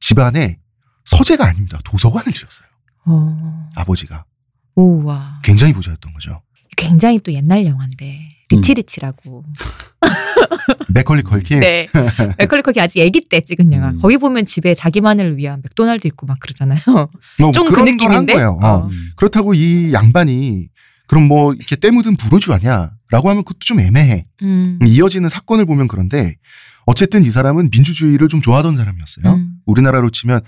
집안에 0.00 0.58
서재가 1.04 1.46
아닙니다. 1.46 1.78
도서관을 1.84 2.32
지었어요. 2.32 2.68
어. 3.06 3.68
아버지가 3.74 4.24
우와. 4.74 5.40
굉장히 5.42 5.72
부자였던 5.72 6.12
거죠. 6.12 6.42
굉장히 6.76 7.18
또 7.20 7.32
옛날 7.32 7.64
영화인데 7.64 8.28
리치리치라고. 8.50 9.44
맥컬리 10.88 11.22
컬킨. 11.22 11.60
네. 11.60 11.86
맥컬리 12.38 12.62
컬킨 12.62 12.80
아직 12.80 13.00
아기 13.00 13.26
때 13.28 13.40
찍은 13.40 13.72
영화. 13.72 13.90
음. 13.90 13.98
거기 14.00 14.16
보면 14.18 14.44
집에 14.44 14.74
자기만을 14.74 15.36
위한 15.36 15.62
맥도날드 15.62 16.06
있고 16.08 16.26
막 16.26 16.38
그러잖아요. 16.40 16.80
뭐 17.38 17.52
좀그 17.52 17.70
그런 17.70 17.96
걸한 17.96 18.24
느낌인데? 18.24 18.32
거예요. 18.34 18.58
어. 18.60 18.66
어. 18.66 18.86
음. 18.86 19.10
그렇다고 19.16 19.54
이 19.54 19.92
양반이 19.92 20.68
그럼 21.06 21.28
뭐 21.28 21.54
이렇게 21.54 21.76
때 21.76 21.90
묻은 21.90 22.16
부르주 22.16 22.52
아냐라고 22.52 23.30
하면 23.30 23.44
그것도 23.44 23.60
좀 23.60 23.80
애매해. 23.80 24.26
음. 24.42 24.78
이어지는 24.84 25.28
사건을 25.28 25.64
보면 25.64 25.88
그런데 25.88 26.34
어쨌든 26.84 27.24
이 27.24 27.30
사람은 27.30 27.70
민주주의를 27.72 28.28
좀 28.28 28.40
좋아하던 28.40 28.76
사람이었어요. 28.76 29.34
음. 29.34 29.58
우리나라로 29.66 30.10
치면 30.10 30.40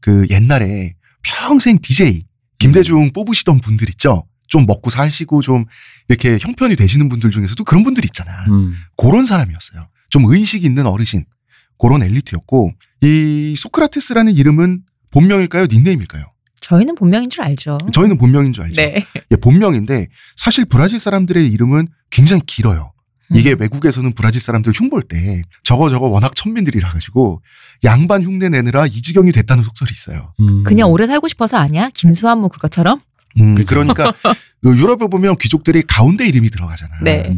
그 0.00 0.26
옛날에 0.30 0.94
평생 1.26 1.78
DJ 1.80 2.24
김대중 2.58 3.12
뽑으시던 3.12 3.58
분들 3.60 3.88
있죠. 3.90 4.26
좀 4.46 4.64
먹고 4.64 4.90
사시고 4.90 5.42
좀 5.42 5.64
이렇게 6.08 6.38
형편이 6.40 6.76
되시는 6.76 7.08
분들 7.08 7.32
중에서도 7.32 7.62
그런 7.64 7.82
분들 7.82 8.04
있잖아. 8.04 8.30
음. 8.48 8.76
그런 8.96 9.26
사람이었어요. 9.26 9.88
좀 10.08 10.24
의식 10.26 10.64
있는 10.64 10.86
어르신. 10.86 11.24
그런 11.78 12.02
엘리트였고 12.02 12.70
이 13.02 13.54
소크라테스라는 13.56 14.34
이름은 14.34 14.82
본명일까요? 15.10 15.66
닉네임일까요? 15.66 16.24
저희는 16.60 16.94
본명인 16.94 17.28
줄 17.28 17.42
알죠. 17.42 17.78
저희는 17.92 18.16
본명인 18.18 18.52
줄 18.52 18.64
알죠. 18.64 18.80
네. 18.80 19.04
예, 19.30 19.36
본명인데 19.36 20.06
사실 20.36 20.64
브라질 20.64 20.98
사람들의 20.98 21.46
이름은 21.52 21.88
굉장히 22.10 22.42
길어요. 22.46 22.92
이게 23.34 23.52
음. 23.52 23.60
외국에서는 23.60 24.12
브라질 24.12 24.40
사람들 24.40 24.72
흉볼 24.74 25.02
때 25.02 25.42
저거 25.62 25.90
저거 25.90 26.06
워낙 26.08 26.34
천민들이라 26.34 26.90
가지고 26.90 27.42
양반 27.84 28.22
흉내 28.22 28.48
내느라 28.48 28.86
이 28.86 28.90
지경이 28.90 29.32
됐다는 29.32 29.64
속설이 29.64 29.90
있어요. 29.92 30.32
음. 30.40 30.62
그냥 30.64 30.90
오래 30.90 31.06
살고 31.06 31.28
싶어서 31.28 31.56
아니야? 31.56 31.90
김수한무 31.92 32.48
그것처럼? 32.48 33.00
음, 33.40 33.54
그죠. 33.54 33.68
그러니까 33.68 34.12
그 34.62 34.76
유럽에 34.76 35.08
보면 35.08 35.36
귀족들이 35.36 35.82
가운데 35.82 36.26
이름이 36.26 36.50
들어가잖아. 36.50 36.96
네. 37.02 37.34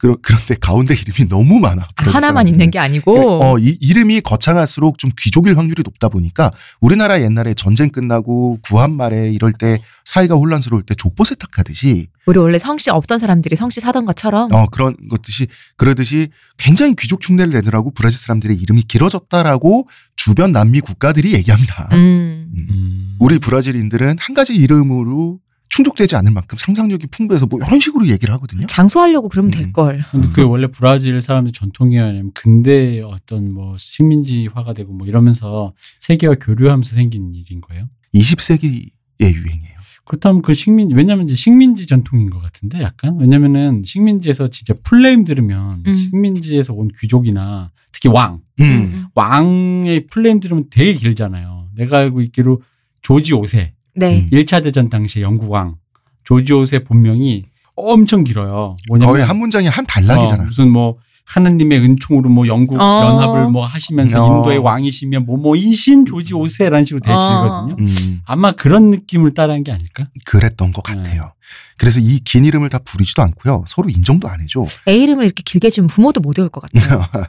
음. 0.00 0.10
그러, 0.10 0.16
그런데 0.22 0.54
가운데 0.58 0.94
이름이 0.94 1.28
너무 1.28 1.60
많아. 1.60 1.86
브라질 1.94 2.16
하나만. 2.16 2.48
있는 2.48 2.70
게 2.70 2.78
아니고. 2.78 3.42
어, 3.42 3.58
이 3.58 3.76
이름이 3.80 4.22
거창할수록 4.22 4.98
좀 4.98 5.10
귀족일 5.18 5.58
확률이 5.58 5.82
높다 5.84 6.08
보니까 6.08 6.50
우리나라 6.80 7.20
옛날에 7.20 7.52
전쟁 7.54 7.90
끝나고 7.90 8.58
구한 8.62 8.92
말에 8.96 9.30
이럴 9.30 9.52
때 9.52 9.82
사이가 10.06 10.34
혼란스러울 10.34 10.82
때 10.84 10.94
족보 10.94 11.24
세탁하듯이 11.24 12.08
우리 12.26 12.38
원래 12.38 12.58
성씨 12.58 12.90
없던 12.90 13.18
사람들이 13.18 13.56
성씨 13.56 13.80
사던 13.80 14.06
것처럼. 14.06 14.52
어 14.52 14.66
그런 14.66 14.96
것듯이 15.10 15.48
그러듯이 15.76 16.30
굉장히 16.56 16.94
귀족 16.98 17.20
흉내를 17.28 17.52
내느라고 17.52 17.92
브라질 17.92 18.18
사람들의 18.18 18.56
이름이 18.56 18.82
길어졌다라고 18.82 19.88
주변 20.16 20.52
남미 20.52 20.80
국가들이 20.80 21.34
얘기합니다. 21.34 21.88
음. 21.92 22.46
음. 22.56 23.16
우리 23.20 23.38
브라질인들은 23.38 24.16
한 24.18 24.34
가지 24.34 24.54
이름으로 24.54 25.40
충족되지 25.70 26.16
않을 26.16 26.32
만큼 26.32 26.58
상상력이 26.58 27.06
풍부해서 27.06 27.46
뭐 27.46 27.58
이런 27.66 27.80
식으로 27.80 28.08
얘기를 28.08 28.34
하거든요. 28.34 28.66
장수하려고 28.66 29.28
그러면 29.28 29.50
음. 29.50 29.50
될 29.52 29.72
걸. 29.72 30.04
근데 30.10 30.28
그게 30.28 30.42
원래 30.42 30.66
브라질 30.66 31.20
사람들 31.20 31.52
전통이야 31.52 32.06
아니면 32.06 32.32
근대 32.34 33.00
어떤 33.00 33.52
뭐 33.52 33.76
식민지화가 33.78 34.74
되고 34.74 34.92
뭐 34.92 35.06
이러면서 35.06 35.72
세계와 36.00 36.34
교류하면서 36.40 36.94
생긴 36.94 37.32
일인 37.34 37.60
거예요? 37.60 37.88
20세기의 38.14 38.90
유행이에요. 39.20 39.80
그렇다면 40.04 40.42
그 40.42 40.54
식민 40.54 40.90
왜냐면 40.90 41.26
이제 41.26 41.36
식민지 41.36 41.86
전통인 41.86 42.30
것 42.30 42.40
같은데 42.40 42.82
약간 42.82 43.16
왜냐면은 43.20 43.82
식민지에서 43.84 44.48
진짜 44.48 44.74
full 44.82 45.02
name 45.02 45.22
들으면 45.22 45.84
음. 45.86 45.94
식민지에서 45.94 46.72
온 46.72 46.88
귀족이나 46.98 47.70
특히 47.92 48.08
왕 48.08 48.40
음. 48.58 49.06
왕의 49.14 50.08
full 50.08 50.24
name 50.24 50.40
들으면 50.40 50.64
되게 50.68 50.94
길잖아요. 50.94 51.68
내가 51.76 51.98
알고 51.98 52.22
있기로 52.22 52.60
조지 53.02 53.32
5세 53.34 53.70
네. 53.94 54.28
음. 54.32 54.36
1차 54.36 54.62
대전 54.62 54.88
당시 54.88 55.20
영국 55.20 55.50
왕 55.50 55.76
조지 56.24 56.52
5세 56.52 56.86
본명이 56.86 57.46
엄청 57.76 58.24
길어요. 58.24 58.76
뭐냐면 58.88 59.12
거의 59.14 59.24
한 59.24 59.38
문장이 59.38 59.66
한 59.68 59.84
어, 59.84 59.86
단락이잖아. 59.88 60.44
무슨 60.44 60.70
뭐 60.70 60.96
하느님의 61.24 61.78
은총으로 61.80 62.28
뭐 62.28 62.46
영국 62.48 62.80
어. 62.80 62.82
연합을 63.04 63.50
뭐 63.50 63.64
하시면서 63.64 64.24
어. 64.24 64.38
인도의 64.38 64.58
왕이시면 64.58 65.24
뭐뭐 65.26 65.56
이신 65.56 66.04
조지 66.04 66.34
5세라는 66.34 66.84
식으로 66.86 67.00
되어 67.00 67.16
어. 67.16 67.44
있거든요. 67.68 67.76
음, 67.78 68.20
아마 68.26 68.52
그런 68.52 68.90
느낌을 68.90 69.32
따라한 69.34 69.62
게 69.64 69.72
아닐까? 69.72 70.08
그랬던 70.24 70.72
것 70.72 70.82
네. 70.84 70.96
같아요. 70.96 71.32
그래서 71.78 72.00
이 72.00 72.20
긴 72.24 72.44
이름을 72.44 72.68
다 72.68 72.78
부르지도 72.84 73.22
않고요. 73.22 73.64
서로 73.66 73.88
인정도 73.88 74.28
안 74.28 74.40
해줘. 74.40 74.66
애 74.88 74.96
이름을 74.96 75.24
이렇게 75.24 75.42
길게 75.44 75.70
지으면 75.70 75.88
부모도 75.88 76.20
못 76.20 76.36
외울 76.38 76.48
것 76.50 76.60
같아요. 76.62 77.06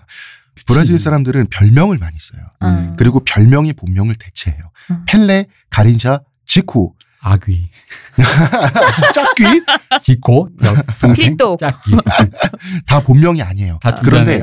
브라질 0.68 1.00
사람들은 1.00 1.48
별명을 1.50 1.98
많이 1.98 2.18
써요. 2.20 2.44
음. 2.64 2.96
그리고 2.98 3.22
별명이 3.24 3.74
본명을 3.74 4.16
대체해요. 4.16 4.62
음. 4.92 5.04
펠레, 5.08 5.46
가린샤, 5.70 6.22
지쿠, 6.52 6.94
아귀, 7.22 7.70
짝귀 9.16 9.62
동생, 11.00 11.30
필독. 11.30 11.58
짝귀 11.58 11.92
다 12.86 13.00
본명이 13.02 13.42
아니에요. 13.42 13.80
다 13.82 13.96
그런데. 13.96 14.42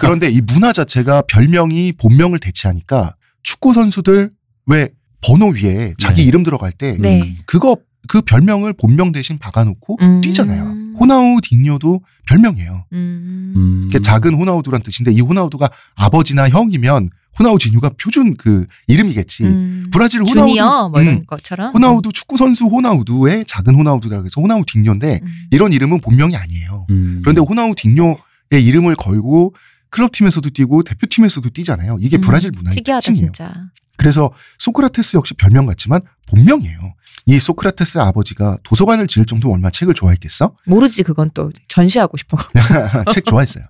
그런데 0.00 0.30
이 0.30 0.40
문화 0.40 0.72
자체가 0.72 1.24
별명이 1.28 1.92
본명을 2.00 2.38
대체하니까 2.38 3.16
축구 3.42 3.74
선수들 3.74 4.30
왜 4.64 4.88
번호 5.20 5.48
위에 5.48 5.92
자기 5.98 6.22
네. 6.22 6.28
이름 6.28 6.42
들어갈 6.42 6.72
때 6.72 6.96
네. 6.98 7.20
음. 7.20 7.36
그거 7.44 7.76
그 8.08 8.22
별명을 8.22 8.72
본명 8.72 9.12
대신 9.12 9.38
박아놓고 9.38 9.98
음. 10.00 10.20
뛰잖아요. 10.22 10.94
호나우 10.98 11.38
딩요도 11.42 12.00
별명이에요. 12.28 12.86
음. 12.94 13.90
음. 13.92 14.02
작은 14.02 14.32
호나우두란 14.32 14.82
뜻인데 14.82 15.12
이 15.12 15.20
호나우두가 15.20 15.68
아버지나 15.96 16.48
형이면 16.48 17.10
호나우 17.38 17.58
진유가 17.58 17.90
표준 18.00 18.36
그 18.36 18.66
이름이겠지. 18.88 19.44
음. 19.44 19.86
브라질 19.92 20.20
호나우두 20.20 20.38
주니어 20.40 20.88
뭐 20.90 21.00
이런 21.00 21.14
음, 21.14 21.26
것처럼. 21.26 21.72
호나우두 21.72 22.12
축구 22.12 22.36
선수 22.36 22.66
호나우두의 22.66 23.44
작은 23.46 23.74
호나우두라 23.74 24.18
그래서 24.18 24.40
호나우 24.40 24.64
딩요인데 24.66 25.20
음. 25.22 25.28
이런 25.50 25.72
이름은 25.72 26.00
본명이 26.00 26.36
아니에요. 26.36 26.86
음. 26.90 27.20
그런데 27.22 27.40
호나우 27.40 27.74
딩요의 27.74 28.18
이름을 28.64 28.96
걸고 28.96 29.54
클럽팀에서도 29.90 30.50
뛰고 30.50 30.82
대표팀에서도 30.84 31.48
뛰잖아요. 31.50 31.98
이게 32.00 32.16
음, 32.16 32.20
브라질 32.20 32.50
문화의 32.50 32.76
특이하다 32.76 33.00
특징이에요. 33.00 33.32
진짜. 33.32 33.54
그래서 33.96 34.30
소크라테스 34.58 35.16
역시 35.16 35.34
별명 35.34 35.66
같지만 35.66 36.00
본명이에요. 36.28 36.94
이 37.26 37.38
소크라테스 37.38 37.98
아버지가 37.98 38.58
도서관을 38.64 39.06
지을 39.06 39.26
정도면 39.26 39.54
얼마나 39.56 39.70
책을 39.70 39.94
좋아했겠어? 39.94 40.56
모르지 40.66 41.02
그건 41.02 41.30
또 41.34 41.50
전시하고 41.68 42.16
싶어. 42.16 42.36
책 43.12 43.24
좋아했어요. 43.26 43.64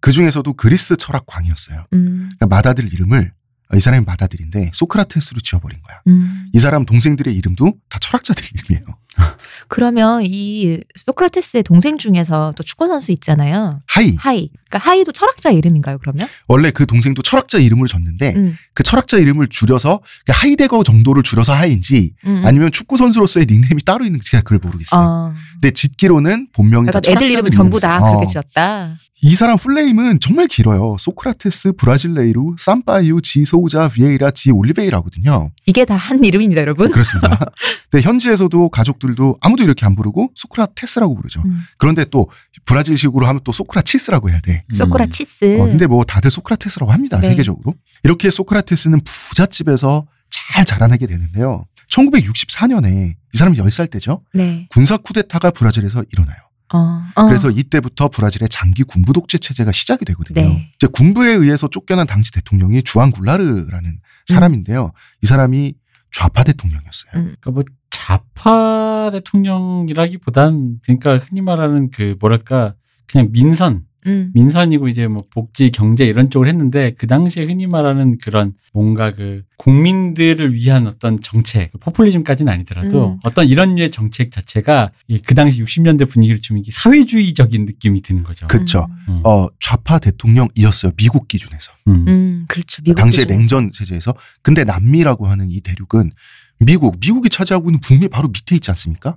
그 0.00 0.12
중에서도 0.12 0.52
그리스 0.54 0.96
철학 0.96 1.26
광이었어요. 1.26 1.86
음. 1.92 2.30
그러니까 2.38 2.46
맏아들 2.46 2.92
이름을 2.92 3.32
이 3.74 3.80
사람이 3.80 4.04
맏아들인데 4.06 4.70
소크라테스로 4.72 5.40
지어버린 5.40 5.80
거야. 5.82 6.00
음. 6.06 6.48
이 6.52 6.58
사람 6.58 6.86
동생들의 6.86 7.34
이름도 7.34 7.74
다 7.88 7.98
철학자들 8.00 8.44
이름이에요. 8.54 8.86
그러면 9.68 10.22
이 10.24 10.78
소크라테스의 10.94 11.62
동생 11.62 11.98
중에서 11.98 12.54
또 12.56 12.62
축구 12.62 12.86
선수 12.86 13.12
있잖아요. 13.12 13.80
하이 13.86 14.16
하이. 14.18 14.48
그러니까 14.68 14.90
하이도 14.90 15.12
철학자 15.12 15.50
이름인가요, 15.50 15.98
그러면? 15.98 16.28
원래 16.46 16.70
그 16.70 16.86
동생도 16.86 17.22
철학자 17.22 17.58
이름을 17.58 17.86
줬는데 17.88 18.34
음. 18.36 18.56
그 18.74 18.82
철학자 18.82 19.18
이름을 19.18 19.48
줄여서 19.48 20.00
그러니까 20.24 20.32
하이데거 20.46 20.82
정도를 20.84 21.22
줄여서 21.22 21.52
하이인지 21.54 22.12
음. 22.26 22.42
아니면 22.44 22.70
축구 22.72 22.96
선수로서의 22.96 23.46
닉네임이 23.48 23.84
따로 23.84 24.04
있는지 24.04 24.30
제가 24.30 24.42
그걸 24.42 24.58
모르겠어요. 24.62 25.00
어. 25.00 25.34
근데 25.54 25.70
짓기로는 25.72 26.48
본명이 26.52 26.86
다 26.86 27.00
그러니까 27.00 27.10
애들 27.10 27.12
철학자들 27.20 27.32
이름은 27.32 27.50
전부 27.50 27.80
다. 27.80 27.98
그렇게 28.00 28.24
어. 28.24 28.26
지었다. 28.26 28.98
이 29.20 29.34
사람 29.34 29.58
full 29.58 29.81
name은 29.81 30.20
정말 30.20 30.46
길어요. 30.46 30.94
소크라테스, 31.00 31.72
브라질레이루, 31.72 32.54
삼파이우, 32.56 33.20
지 33.20 33.44
소우자, 33.44 33.88
비에이라, 33.88 34.30
지 34.30 34.52
올리베이라거든요. 34.52 35.50
이게 35.66 35.84
다 35.84 35.96
한 35.96 36.22
이름입니다, 36.24 36.60
여러분. 36.60 36.88
그렇습니다. 36.92 37.36
근데 37.90 38.06
현지에서도 38.06 38.68
가족들 38.68 39.07
도 39.14 39.36
아무도 39.40 39.62
이렇게 39.62 39.86
안 39.86 39.94
부르고 39.94 40.32
소크라테스라고 40.34 41.14
부르죠. 41.14 41.42
음. 41.44 41.62
그런데 41.78 42.04
또 42.04 42.28
브라질식으로 42.64 43.26
하면 43.26 43.40
또 43.44 43.52
소크라치스라고 43.52 44.30
해야 44.30 44.40
돼. 44.40 44.64
소크라치스. 44.72 45.60
어, 45.60 45.64
근데 45.64 45.86
뭐 45.86 46.04
다들 46.04 46.30
소크라테스라고 46.30 46.92
합니다. 46.92 47.20
네. 47.20 47.30
세계적으로. 47.30 47.74
이렇게 48.04 48.30
소크라테스는 48.30 49.00
부잣집에서 49.04 50.06
잘 50.30 50.64
자라나게 50.64 51.06
되는데요. 51.06 51.66
1964년에 51.90 53.14
이 53.32 53.38
사람이 53.38 53.58
10살 53.58 53.90
때죠. 53.90 54.22
네. 54.34 54.66
군사 54.70 54.96
쿠데타가 54.96 55.50
브라질에서 55.50 56.04
일어나요. 56.12 56.36
어. 56.74 57.02
어. 57.14 57.26
그래서 57.26 57.50
이때부터 57.50 58.08
브라질의 58.08 58.48
장기 58.50 58.82
군부 58.82 59.12
독재 59.12 59.38
체제가 59.38 59.72
시작이 59.72 60.04
되거든요. 60.04 60.48
네. 60.48 60.72
이제 60.76 60.86
군부에 60.86 61.32
의해서 61.32 61.68
쫓겨난 61.68 62.06
당시 62.06 62.30
대통령이 62.32 62.82
주안 62.82 63.10
굴라르라는 63.10 63.98
사람인데요. 64.26 64.92
이 65.22 65.26
사람이 65.26 65.74
좌파 66.10 66.42
대통령이었어요. 66.44 67.12
음. 67.14 67.36
그러니까 67.40 67.50
뭐 67.50 67.62
좌파 67.90 69.10
대통령이라기보단 69.12 70.80
그러니까 70.82 71.18
흔히 71.18 71.40
말하는 71.40 71.90
그 71.90 72.16
뭐랄까 72.20 72.74
그냥 73.06 73.30
민선 73.32 73.84
음. 74.06 74.30
민선이고 74.34 74.88
이제 74.88 75.06
뭐 75.06 75.18
복지 75.32 75.70
경제 75.70 76.04
이런 76.04 76.30
쪽을 76.30 76.48
했는데 76.48 76.92
그 76.96 77.06
당시에 77.06 77.44
흔히 77.44 77.66
말하는 77.66 78.18
그런 78.18 78.54
뭔가 78.72 79.14
그 79.14 79.42
국민들을 79.56 80.54
위한 80.54 80.86
어떤 80.86 81.20
정책 81.20 81.72
포퓰리즘까지는 81.80 82.52
아니더라도 82.52 83.12
음. 83.12 83.18
어떤 83.24 83.46
이런 83.46 83.74
류의 83.74 83.90
정책 83.90 84.30
자체가 84.30 84.92
이그 85.08 85.34
당시 85.34 85.62
60년대 85.62 86.08
분위기를 86.08 86.40
좀 86.40 86.58
이게 86.58 86.70
사회주의적인 86.72 87.64
느낌이 87.64 88.02
드는 88.02 88.22
거죠. 88.22 88.46
그쵸. 88.46 88.86
음. 89.08 89.20
어, 89.24 89.48
좌파 89.58 89.98
대통령이었어요. 89.98 90.92
미국 90.96 91.28
기준에서. 91.28 91.72
음. 91.88 92.04
음, 92.08 92.44
그렇죠. 92.48 92.82
미국 92.82 93.00
당시의 93.00 93.26
기준에서. 93.26 93.40
냉전 93.40 93.72
체제에서. 93.72 94.14
근데 94.42 94.64
남미라고 94.64 95.26
하는 95.26 95.50
이 95.50 95.60
대륙은 95.60 96.12
미국, 96.60 96.96
미국이 97.00 97.28
차지하고 97.28 97.70
있는 97.70 97.80
북미 97.80 98.08
바로 98.08 98.28
밑에 98.28 98.54
있지 98.54 98.70
않습니까? 98.70 99.16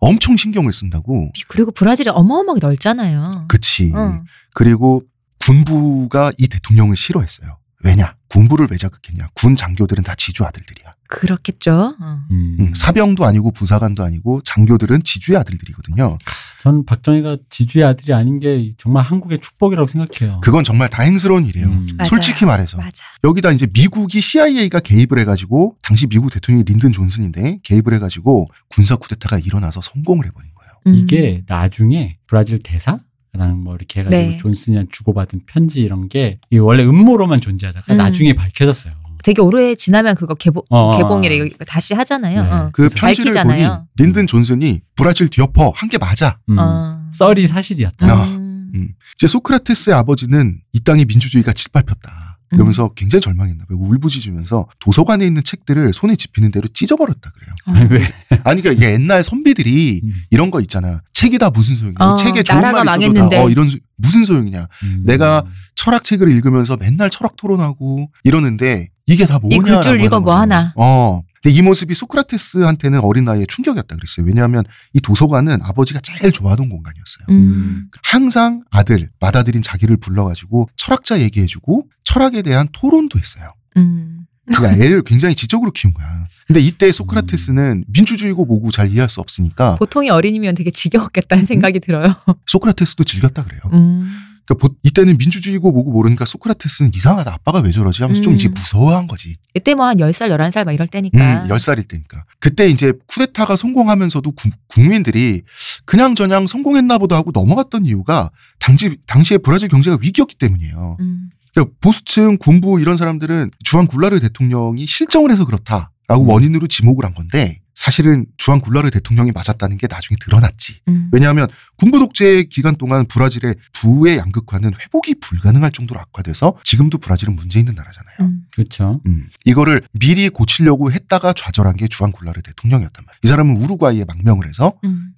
엄청 0.00 0.36
신경을 0.36 0.72
쓴다고. 0.72 1.32
그리고 1.48 1.70
브라질이 1.72 2.10
어마어마하게 2.10 2.60
넓잖아요. 2.64 3.46
그치. 3.48 3.92
어. 3.94 4.22
그리고 4.54 5.02
군부가 5.40 6.32
이 6.38 6.48
대통령을 6.48 6.96
싫어했어요. 6.96 7.57
왜냐? 7.84 8.16
군부를 8.28 8.68
왜 8.70 8.76
자극했냐? 8.76 9.28
군 9.34 9.54
장교들은 9.56 10.02
다 10.02 10.14
지주 10.16 10.44
아들들이야. 10.44 10.94
그렇겠죠. 11.08 11.96
어. 11.98 12.18
음. 12.30 12.56
음, 12.60 12.74
사병도 12.74 13.24
아니고 13.24 13.52
부사관도 13.52 14.02
아니고 14.02 14.42
장교들은 14.44 15.02
지주의 15.04 15.38
아들들이거든요. 15.38 16.18
전 16.60 16.84
박정희가 16.84 17.38
지주의 17.48 17.84
아들이 17.84 18.12
아닌 18.12 18.40
게 18.40 18.72
정말 18.76 19.04
한국의 19.04 19.38
축복이라고 19.40 19.86
생각해요. 19.86 20.40
그건 20.40 20.64
정말 20.64 20.88
다행스러운 20.88 21.46
일이에요. 21.46 21.68
음. 21.68 21.96
솔직히 22.04 22.44
말해서 22.44 22.76
맞아. 22.78 23.06
여기다 23.24 23.52
이제 23.52 23.66
미국이 23.72 24.20
CIA가 24.20 24.80
개입을 24.80 25.18
해가지고 25.20 25.76
당시 25.82 26.06
미국 26.06 26.30
대통령이 26.30 26.64
린든 26.64 26.92
존슨인데 26.92 27.60
개입을 27.62 27.94
해가지고 27.94 28.48
군사 28.68 28.96
쿠데타가 28.96 29.38
일어나서 29.38 29.80
성공을 29.80 30.26
해버린 30.26 30.50
거예요. 30.54 30.72
음. 30.88 30.94
이게 30.94 31.42
나중에 31.46 32.18
브라질 32.26 32.60
대사? 32.62 32.98
랑 33.32 33.58
뭐 33.58 33.74
이렇게 33.74 34.00
해가지고 34.00 34.22
네. 34.30 34.36
존슨이랑 34.36 34.86
주고받은 34.90 35.40
편지 35.46 35.80
이런 35.80 36.08
게 36.08 36.38
이게 36.50 36.58
원래 36.58 36.84
음모로만 36.84 37.40
존재하다가 37.40 37.92
음. 37.94 37.96
나중에 37.96 38.32
밝혀졌어요. 38.34 38.94
되게 39.24 39.42
오래 39.42 39.74
지나면 39.74 40.14
그거 40.14 40.34
개봉 40.34 40.62
어, 40.70 40.90
어, 40.92 40.96
개봉이래 40.96 41.40
어. 41.40 41.44
이거 41.44 41.64
다시 41.64 41.92
하잖아요. 41.94 42.42
네. 42.42 42.50
어. 42.50 42.70
그 42.72 42.88
편지를 42.88 43.34
밝히잖아요. 43.34 43.68
보니 43.68 43.86
린든 43.96 44.26
존슨이 44.28 44.80
브라질 44.96 45.28
뒤엎어 45.28 45.72
한 45.74 45.88
게 45.88 45.98
맞아. 45.98 46.38
음. 46.48 46.56
어. 46.58 46.98
썰이 47.12 47.46
사실이었다. 47.48 48.06
아. 48.10 48.24
음. 48.24 48.70
음. 48.74 48.88
이제 49.16 49.26
소크라테스의 49.26 49.94
아버지는 49.96 50.58
이 50.72 50.80
땅의 50.80 51.06
민주주의가 51.06 51.52
짓밟혔다. 51.52 52.27
이러면서 52.52 52.88
굉장히 52.94 53.20
절망했나 53.20 53.64
봐요. 53.66 53.78
울부짖으면서 53.78 54.66
도서관에 54.80 55.26
있는 55.26 55.42
책들을 55.44 55.92
손에 55.92 56.16
집히는 56.16 56.50
대로 56.50 56.66
찢어버렸다 56.68 57.30
그래요. 57.32 57.54
아니, 57.66 57.92
왜? 57.92 58.02
아니 58.44 58.62
그러니까 58.62 58.72
이게 58.72 58.92
옛날 58.94 59.22
선비들이 59.22 60.00
음. 60.04 60.12
이런 60.30 60.50
거 60.50 60.60
있잖아. 60.60 61.02
책이다 61.12 61.50
무슨 61.50 61.76
소용이냐. 61.76 61.96
어, 62.04 62.14
책에 62.16 62.42
좋은 62.42 62.60
말이 62.60 62.74
있어도 62.76 62.84
망했는데. 62.84 63.36
다 63.36 63.42
어, 63.44 63.50
이런 63.50 63.68
소- 63.68 63.78
무슨 63.96 64.24
소용이냐. 64.24 64.66
음. 64.84 65.02
내가 65.04 65.44
철학 65.74 66.04
책을 66.04 66.30
읽으면서 66.30 66.76
맨날 66.76 67.10
철학 67.10 67.36
토론하고 67.36 68.10
이러는데 68.24 68.88
이게 69.06 69.26
다이 69.26 69.38
뭐냐. 69.42 69.80
글줄 69.80 70.00
읽어 70.04 70.20
뭐 70.20 70.34
하나. 70.36 70.72
어. 70.76 71.22
근데 71.48 71.58
이 71.58 71.62
모습이 71.62 71.94
소크라테스한테는 71.94 73.00
어린 73.00 73.24
나이에 73.24 73.46
충격이었다 73.48 73.96
그랬어요. 73.96 74.26
왜냐하면 74.26 74.64
이 74.92 75.00
도서관은 75.00 75.60
아버지가 75.62 76.00
제일 76.00 76.30
좋아하던 76.30 76.68
공간이었어요. 76.68 77.26
음. 77.30 77.86
항상 78.02 78.64
아들, 78.70 79.08
맏아들인 79.18 79.62
자기를 79.62 79.96
불러가지고 79.96 80.68
철학자 80.76 81.18
얘기해주고 81.20 81.88
철학에 82.04 82.42
대한 82.42 82.68
토론도 82.72 83.18
했어요. 83.18 83.54
음. 83.78 84.26
그러니까 84.46 84.84
애를 84.84 85.02
굉장히 85.04 85.34
지적으로 85.34 85.70
키운 85.72 85.94
거야. 85.94 86.26
근데 86.46 86.60
이때 86.60 86.92
소크라테스는 86.92 87.84
민주주의고 87.88 88.44
뭐고 88.44 88.70
잘 88.70 88.90
이해할 88.90 89.08
수 89.08 89.20
없으니까 89.20 89.76
보통의 89.76 90.10
어린이면 90.10 90.54
되게 90.54 90.70
지겨웠겠다는 90.70 91.46
생각이 91.46 91.80
들어요. 91.80 92.14
소크라테스도 92.46 93.04
즐겼다 93.04 93.44
그래요. 93.44 93.60
음. 93.72 94.10
그러니까 94.48 94.68
보- 94.68 94.74
이때는 94.82 95.18
민주주의고 95.18 95.70
뭐고 95.72 95.92
모르니까 95.92 96.24
소크라테스는 96.24 96.92
이상하다. 96.94 97.32
아빠가 97.34 97.58
왜 97.60 97.70
저러지? 97.70 98.02
하면서 98.02 98.22
좀 98.22 98.32
음. 98.32 98.36
이제 98.36 98.48
무서워한 98.48 99.06
거지. 99.06 99.36
이때 99.54 99.74
뭐 99.74 99.86
한 99.86 99.98
10살, 99.98 100.30
11살 100.30 100.64
막 100.64 100.72
이럴 100.72 100.86
때니까. 100.88 101.44
음, 101.44 101.48
10살일 101.48 101.86
때니까. 101.88 102.24
그때 102.40 102.66
이제 102.68 102.92
쿠데타가 103.08 103.56
성공하면서도 103.56 104.30
구- 104.32 104.50
국민들이 104.68 105.42
그냥 105.84 106.14
저냥 106.14 106.46
성공했나 106.46 106.98
보다 106.98 107.16
하고 107.16 107.30
넘어갔던 107.32 107.84
이유가 107.84 108.30
당시, 108.58 108.96
당시에 109.06 109.38
브라질 109.38 109.68
경제가 109.68 109.98
위기였기 110.00 110.36
때문이에요. 110.36 110.96
음. 111.00 111.30
그러니까 111.54 111.74
보수층, 111.80 112.36
군부 112.38 112.80
이런 112.80 112.96
사람들은 112.96 113.50
주한 113.64 113.86
굴라르 113.86 114.20
대통령이 114.20 114.86
실정을 114.86 115.30
해서 115.30 115.44
그렇다라고 115.44 116.22
음. 116.24 116.28
원인으로 116.28 116.66
지목을 116.68 117.04
한 117.04 117.14
건데 117.14 117.60
사실은 117.78 118.26
주한 118.38 118.60
굴라르 118.60 118.90
대통령이 118.90 119.30
맞았다는 119.30 119.76
게 119.76 119.86
나중에 119.88 120.16
드러났지. 120.20 120.80
음. 120.88 121.08
왜냐하면 121.12 121.46
군부 121.76 122.00
독재 122.00 122.42
기간 122.50 122.74
동안 122.74 123.06
브라질의 123.06 123.54
부의 123.72 124.18
양극화는 124.18 124.72
회복이 124.74 125.14
불가능할 125.20 125.70
정도로 125.70 126.00
악화돼서 126.00 126.56
지금도 126.64 126.98
브라질은 126.98 127.36
문제 127.36 127.60
있는 127.60 127.76
나라잖아요. 127.76 128.16
음. 128.22 128.42
그렇죠. 128.50 129.00
음, 129.06 129.28
이거를 129.44 129.82
미리 129.92 130.28
고치려고 130.28 130.90
했다가 130.90 131.32
좌절한 131.34 131.76
게 131.76 131.86
주한 131.86 132.10
굴라르 132.10 132.42
대통령이었단 132.42 133.04
말이에요. 133.06 133.20
이 133.22 133.28
사람은 133.28 133.56
우루과이에 133.58 134.06
망명을 134.08 134.48
해서 134.48 134.72
음. 134.82 135.12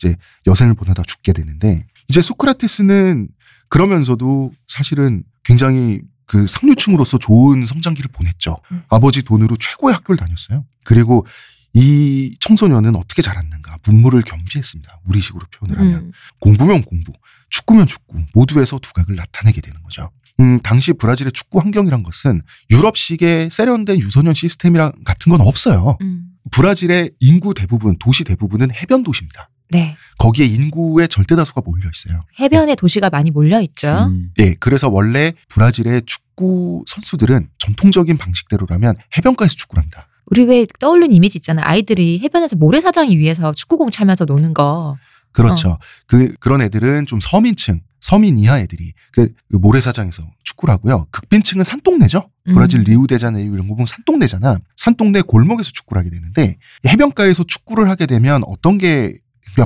여생을 0.46 0.74
보내다 0.74 1.02
죽게 1.02 1.32
되는데 1.32 1.86
이제 2.08 2.20
소크라테스는 2.20 3.28
그러면서도 3.70 4.52
사실은 4.68 5.22
굉장히 5.44 6.02
그 6.26 6.46
상류층으로서 6.46 7.16
좋은 7.16 7.64
성장기를 7.64 8.10
보냈죠. 8.12 8.58
음. 8.70 8.82
아버지 8.90 9.22
돈으로 9.22 9.56
최고의 9.56 9.94
학교를 9.94 10.18
다녔어요. 10.18 10.66
그리고 10.84 11.24
이 11.72 12.34
청소년은 12.40 12.96
어떻게 12.96 13.22
자랐는가? 13.22 13.78
문물을 13.86 14.22
겸비했습니다. 14.22 15.00
우리식으로 15.06 15.46
표현을 15.52 15.78
하면 15.78 15.94
음. 15.94 16.12
공부면 16.40 16.82
공부, 16.82 17.12
축구면 17.48 17.86
축구 17.86 18.18
모두에서 18.34 18.78
두각을 18.78 19.14
나타내게 19.16 19.60
되는 19.60 19.82
거죠. 19.82 20.10
음, 20.40 20.58
당시 20.60 20.92
브라질의 20.92 21.32
축구 21.32 21.60
환경이란 21.60 22.02
것은 22.02 22.42
유럽식의 22.70 23.50
세련된 23.50 24.00
유소년 24.00 24.34
시스템이랑 24.34 24.92
같은 25.04 25.30
건 25.30 25.40
없어요. 25.42 25.98
음. 26.00 26.24
브라질의 26.50 27.12
인구 27.20 27.54
대부분, 27.54 27.98
도시 27.98 28.24
대부분은 28.24 28.70
해변 28.74 29.02
도시입니다. 29.02 29.50
네. 29.70 29.96
거기에 30.18 30.46
인구의 30.46 31.08
절대 31.08 31.36
다수가 31.36 31.62
몰려 31.64 31.88
있어요. 31.94 32.24
해변에 32.40 32.74
도시가 32.74 33.10
많이 33.10 33.30
몰려 33.30 33.60
있죠. 33.60 34.08
음. 34.10 34.30
예, 34.38 34.54
그래서 34.54 34.88
원래 34.88 35.32
브라질의 35.48 36.02
축구 36.06 36.82
선수들은 36.86 37.50
전통적인 37.58 38.18
방식대로라면 38.18 38.96
해변가에서 39.16 39.54
축구를 39.54 39.82
합니다. 39.82 40.08
우리 40.30 40.44
왜 40.44 40.66
떠오르는 40.78 41.12
이미지 41.12 41.38
있잖아. 41.38 41.62
아이들이 41.64 42.20
해변에서 42.20 42.56
모래사장이 42.56 43.16
위에서 43.18 43.52
축구공 43.52 43.90
차면서 43.90 44.24
노는 44.24 44.54
거. 44.54 44.96
그렇죠. 45.32 45.78
그 46.06 46.34
그런 46.40 46.60
애들은 46.62 47.06
좀 47.06 47.20
서민층, 47.20 47.80
서민 48.00 48.38
이하 48.38 48.58
애들이 48.58 48.92
그 49.12 49.32
모래사장에서 49.50 50.22
축구를 50.42 50.72
하고요. 50.74 51.06
극빈층은 51.10 51.64
산동네죠. 51.64 52.28
음. 52.48 52.54
브라질 52.54 52.82
리우데자네이루 52.82 53.54
이런 53.54 53.68
거 53.68 53.74
보면 53.74 53.86
산동네잖아. 53.86 54.58
산동네 54.76 55.22
골목에서 55.22 55.70
축구를 55.72 56.00
하게 56.00 56.10
되는데 56.10 56.56
해변가에서 56.86 57.44
축구를 57.44 57.88
하게 57.88 58.06
되면 58.06 58.42
어떤 58.46 58.78
게 58.78 59.16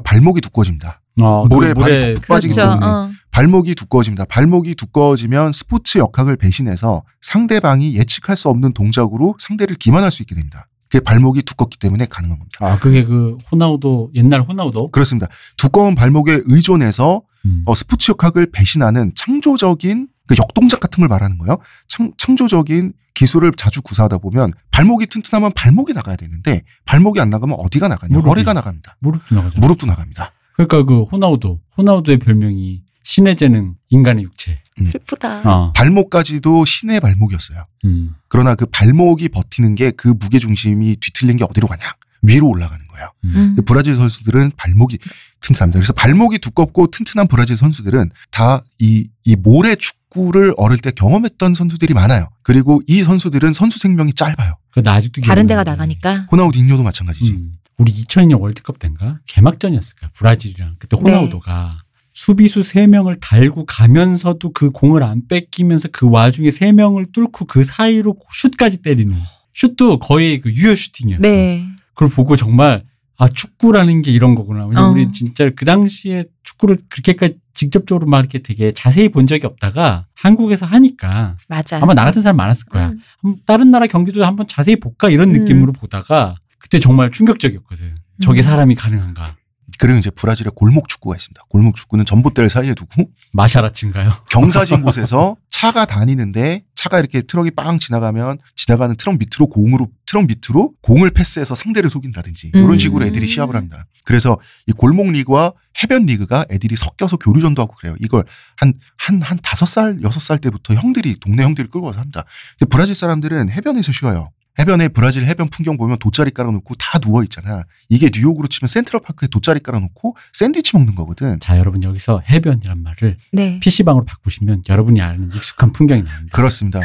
발목이 0.03 0.41
두꺼워집니다. 0.41 1.01
어, 1.21 1.47
그 1.49 1.55
모래 1.55 1.73
발이 1.75 2.15
푹 2.15 2.27
빠지기 2.27 2.55
그렇죠. 2.55 2.71
때문에 2.71 2.87
어. 2.87 3.11
발목이 3.35 3.75
두꺼워집니다. 3.75 4.27
발목이 4.27 4.77
두꺼워지면 4.77 5.53
스포츠 5.53 5.99
역학을 5.99 6.37
배신해서 6.37 7.03
상대방이 7.21 7.97
예측할 7.97 8.37
수 8.37 8.49
없는 8.49 8.75
동작으로 8.75 9.35
상대를 9.41 9.75
기만할 9.75 10.13
수 10.13 10.23
있게 10.23 10.37
됩니다. 10.37 10.69
그게 10.89 11.03
발목이 11.03 11.43
두껍기 11.43 11.77
때문에 11.77 12.07
가능한 12.07 12.39
겁니다. 12.39 12.59
아, 12.61 12.79
그게 12.79 13.05
그 13.05 13.37
호나우도 13.51 14.13
옛날 14.15 14.43
호나우도 14.43 14.93
그렇습니다. 14.93 15.27
두꺼운 15.57 15.97
발목에 15.97 16.43
의존해서 16.45 17.23
음. 17.45 17.65
어, 17.67 17.75
스포츠 17.75 18.13
역학을 18.13 18.53
배신하는 18.53 19.11
창조적인 19.17 20.07
그 20.29 20.37
역동작 20.39 20.79
같은 20.79 21.01
걸 21.01 21.09
말하는 21.09 21.37
거예요. 21.39 21.59
창, 21.89 22.13
창조적인 22.17 22.93
기술을 23.15 23.51
자주 23.57 23.83
구사하다 23.83 24.19
보면 24.19 24.53
발목이 24.71 25.07
튼튼하면 25.07 25.51
발목이 25.57 25.93
나가야 25.93 26.15
되는데 26.15 26.63
발목이 26.85 27.21
안 27.21 27.31
나가면 27.31 27.57
어디가 27.59 27.89
나가냐? 27.89 28.13
무릎이. 28.13 28.29
허리가 28.29 28.53
나갑니다. 28.53 28.97
무릎도 29.01 29.35
나가죠. 29.35 29.59
무릎도 29.59 29.87
나갑니다. 29.87 30.31
그러니까 30.55 30.85
그 30.85 31.03
호나우도 31.03 31.61
호나우도의 31.77 32.21
별명이 32.21 32.84
신의 33.05 33.37
재능 33.37 33.75
인간의 33.91 34.25
육체. 34.25 34.61
슬프다. 34.91 35.43
어. 35.49 35.73
발목까지도 35.75 36.65
신의 36.65 36.99
발목이었어요. 37.01 37.65
음. 37.85 38.15
그러나 38.29 38.57
그 38.57 38.67
발목이 38.67 39.29
버티는 39.29 39.77
게 39.77 39.93
그 39.97 40.09
무게 40.19 40.41
중심이 40.41 40.97
뒤틀린 40.97 41.37
게 41.37 41.45
어디로 41.45 41.69
가냐? 41.69 41.83
위로 42.23 42.49
올라가는 42.49 42.85
거예요. 42.89 43.13
음. 43.25 43.55
음. 43.59 43.65
브라질 43.67 43.95
선수들은 43.95 44.53
발목이 44.57 44.99
튼튼합니다. 45.43 45.79
그래서 45.79 45.93
발목이 45.93 46.39
두껍고 46.39 46.89
튼튼한 46.89 47.29
브라질 47.29 47.57
선수들은 47.57 48.11
다이이 48.33 49.37
모래 49.39 49.77
축구를 49.77 50.55
어릴 50.57 50.79
때 50.79 50.91
경험했던 50.91 51.55
선수들이 51.55 51.93
많아요. 51.95 52.31
그리고 52.43 52.83
이 52.89 53.05
선수들은 53.05 53.53
선수 53.53 53.79
생명이 53.79 54.15
짧아요. 54.15 54.57
아직도 54.87 55.21
다른 55.23 55.47
데가. 55.47 55.63
나가니까. 55.63 56.27
호나우디뇨도 56.33 56.83
마찬가지지. 56.83 57.31
음. 57.31 57.53
우리 57.77 57.93
2002년 57.93 58.41
월드컵 58.41 58.79
때인가 58.79 59.19
개막전이었을 59.27 59.97
거야 59.97 60.11
브라질이랑 60.15 60.77
그때 60.79 60.97
호나우도가 60.97 61.81
수비수 62.15 62.61
3명을 62.61 63.19
달고 63.21 63.67
가면서도 63.67 64.53
그 64.53 64.71
공을 64.71 65.03
안 65.03 65.27
뺏기면서 65.29 65.89
그 65.93 66.09
와중에 66.09 66.49
3명을 66.49 67.13
뚫고 67.13 67.47
그 67.47 67.65
사이로 67.65 68.17
슛까지 68.33 68.83
때리는 68.83 69.17
슛도 69.53 69.99
거의 69.99 70.41
그 70.41 70.51
유효 70.53 70.75
슈팅이었어. 70.75 71.21
네. 71.21 71.67
그걸 71.93 72.09
보고 72.09 72.37
정말 72.37 72.85
아 73.17 73.29
축구라는 73.29 74.03
게 74.03 74.11
이런 74.11 74.35
거구나. 74.35 74.67
왜냐면 74.67 74.85
어. 74.85 74.93
우리 74.93 75.11
진짜 75.13 75.51
그 75.55 75.65
당시에 75.65 76.25
축구를 76.45 76.77
그렇게까지 76.89 77.37
직접적으로 77.53 78.07
막 78.09 78.21
이렇게 78.21 78.39
되게 78.41 78.73
자세히 78.73 79.09
본 79.09 79.27
적이 79.27 79.47
없다가 79.47 80.07
한국에서 80.15 80.67
하니까 80.67 81.37
맞아. 81.49 81.79
아마 81.79 81.95
나 81.95 82.05
같은 82.05 82.23
사람 82.23 82.37
많았을 82.37 82.69
거야. 82.69 82.93
음. 83.25 83.37
다른 83.47 83.71
나라 83.71 83.87
경기도 83.87 84.25
한번 84.25 84.47
자세히 84.47 84.77
볼까 84.77 85.09
이런 85.11 85.35
음. 85.35 85.41
느낌으로 85.41 85.73
보다가 85.73 86.37
그때 86.59 86.79
정말 86.79 87.11
충격적이었거든. 87.11 87.97
저게 88.21 88.41
음. 88.41 88.43
사람이 88.43 88.75
가능한가? 88.77 89.37
그리고 89.79 89.99
이제 89.99 90.11
브라질에 90.11 90.51
골목 90.55 90.89
축구가 90.89 91.17
있습니다. 91.17 91.43
골목 91.49 91.77
축구는 91.77 92.05
전봇대를 92.05 92.51
사이에 92.51 92.75
두고 92.75 93.11
마샤라치인가요? 93.33 94.13
경사진 94.31 94.83
곳에서 94.83 95.37
차가 95.49 95.85
다니는데 95.87 96.65
차가 96.75 96.99
이렇게 96.99 97.23
트럭이 97.23 97.51
빵 97.53 97.79
지나가면 97.79 98.39
지나가는 98.57 98.95
트럭 98.97 99.19
밑으로 99.19 99.47
공으로 99.49 99.89
트럭 100.07 100.27
밑으로 100.27 100.73
공을 100.83 101.11
패스해서 101.11 101.55
상대를 101.55 101.89
속인다든지 101.91 102.51
이런 102.55 102.73
음. 102.73 102.79
식으로 102.79 103.07
애들이 103.07 103.27
시합을 103.29 103.57
합니다. 103.57 103.85
그래서 104.05 104.39
이 104.67 104.73
골목 104.73 105.11
리그와 105.13 105.53
해변 105.83 106.05
리그가 106.07 106.45
애들이 106.51 106.77
섞여서 106.77 107.17
교류전도 107.17 107.63
하고 107.63 107.75
그래요. 107.77 107.95
이걸 108.01 108.25
한 108.57 108.75
한 109.01 109.23
한 109.23 109.39
다섯 109.43 109.65
살 109.67 109.99
여섯 110.03 110.21
살 110.21 110.39
때부터 110.39 110.75
형들이 110.75 111.19
동네 111.21 111.43
형들이 111.45 111.69
끌고 111.69 111.87
와서 111.87 112.01
합니다. 112.01 112.25
근데 112.59 112.69
브라질 112.69 112.95
사람들은 112.95 113.51
해변에서 113.51 113.93
쉬어요. 113.93 114.31
해변에 114.59 114.89
브라질 114.89 115.25
해변 115.25 115.49
풍경 115.49 115.77
보면 115.77 115.99
돗자리 115.99 116.31
깔아놓고 116.31 116.75
다 116.77 116.99
누워 116.99 117.23
있잖아. 117.25 117.65
이게 117.89 118.11
뉴욕으로 118.15 118.49
치면 118.49 118.69
센트럴 118.69 119.03
파크에 119.03 119.29
돗자리 119.29 119.61
깔아놓고 119.61 120.17
샌드위치 120.33 120.77
먹는 120.77 120.95
거거든. 120.95 121.41
자, 121.41 121.59
여러분 121.59 121.83
여기서 121.83 122.23
해변이란 122.29 122.83
말을 122.83 123.17
네. 123.33 123.59
PC방으로 123.61 124.05
바꾸시면 124.05 124.63
여러분이 124.69 125.01
아는 125.01 125.31
익숙한 125.35 125.73
풍경이 125.73 126.05
나옵니다. 126.05 126.37
그렇습니다. 126.37 126.81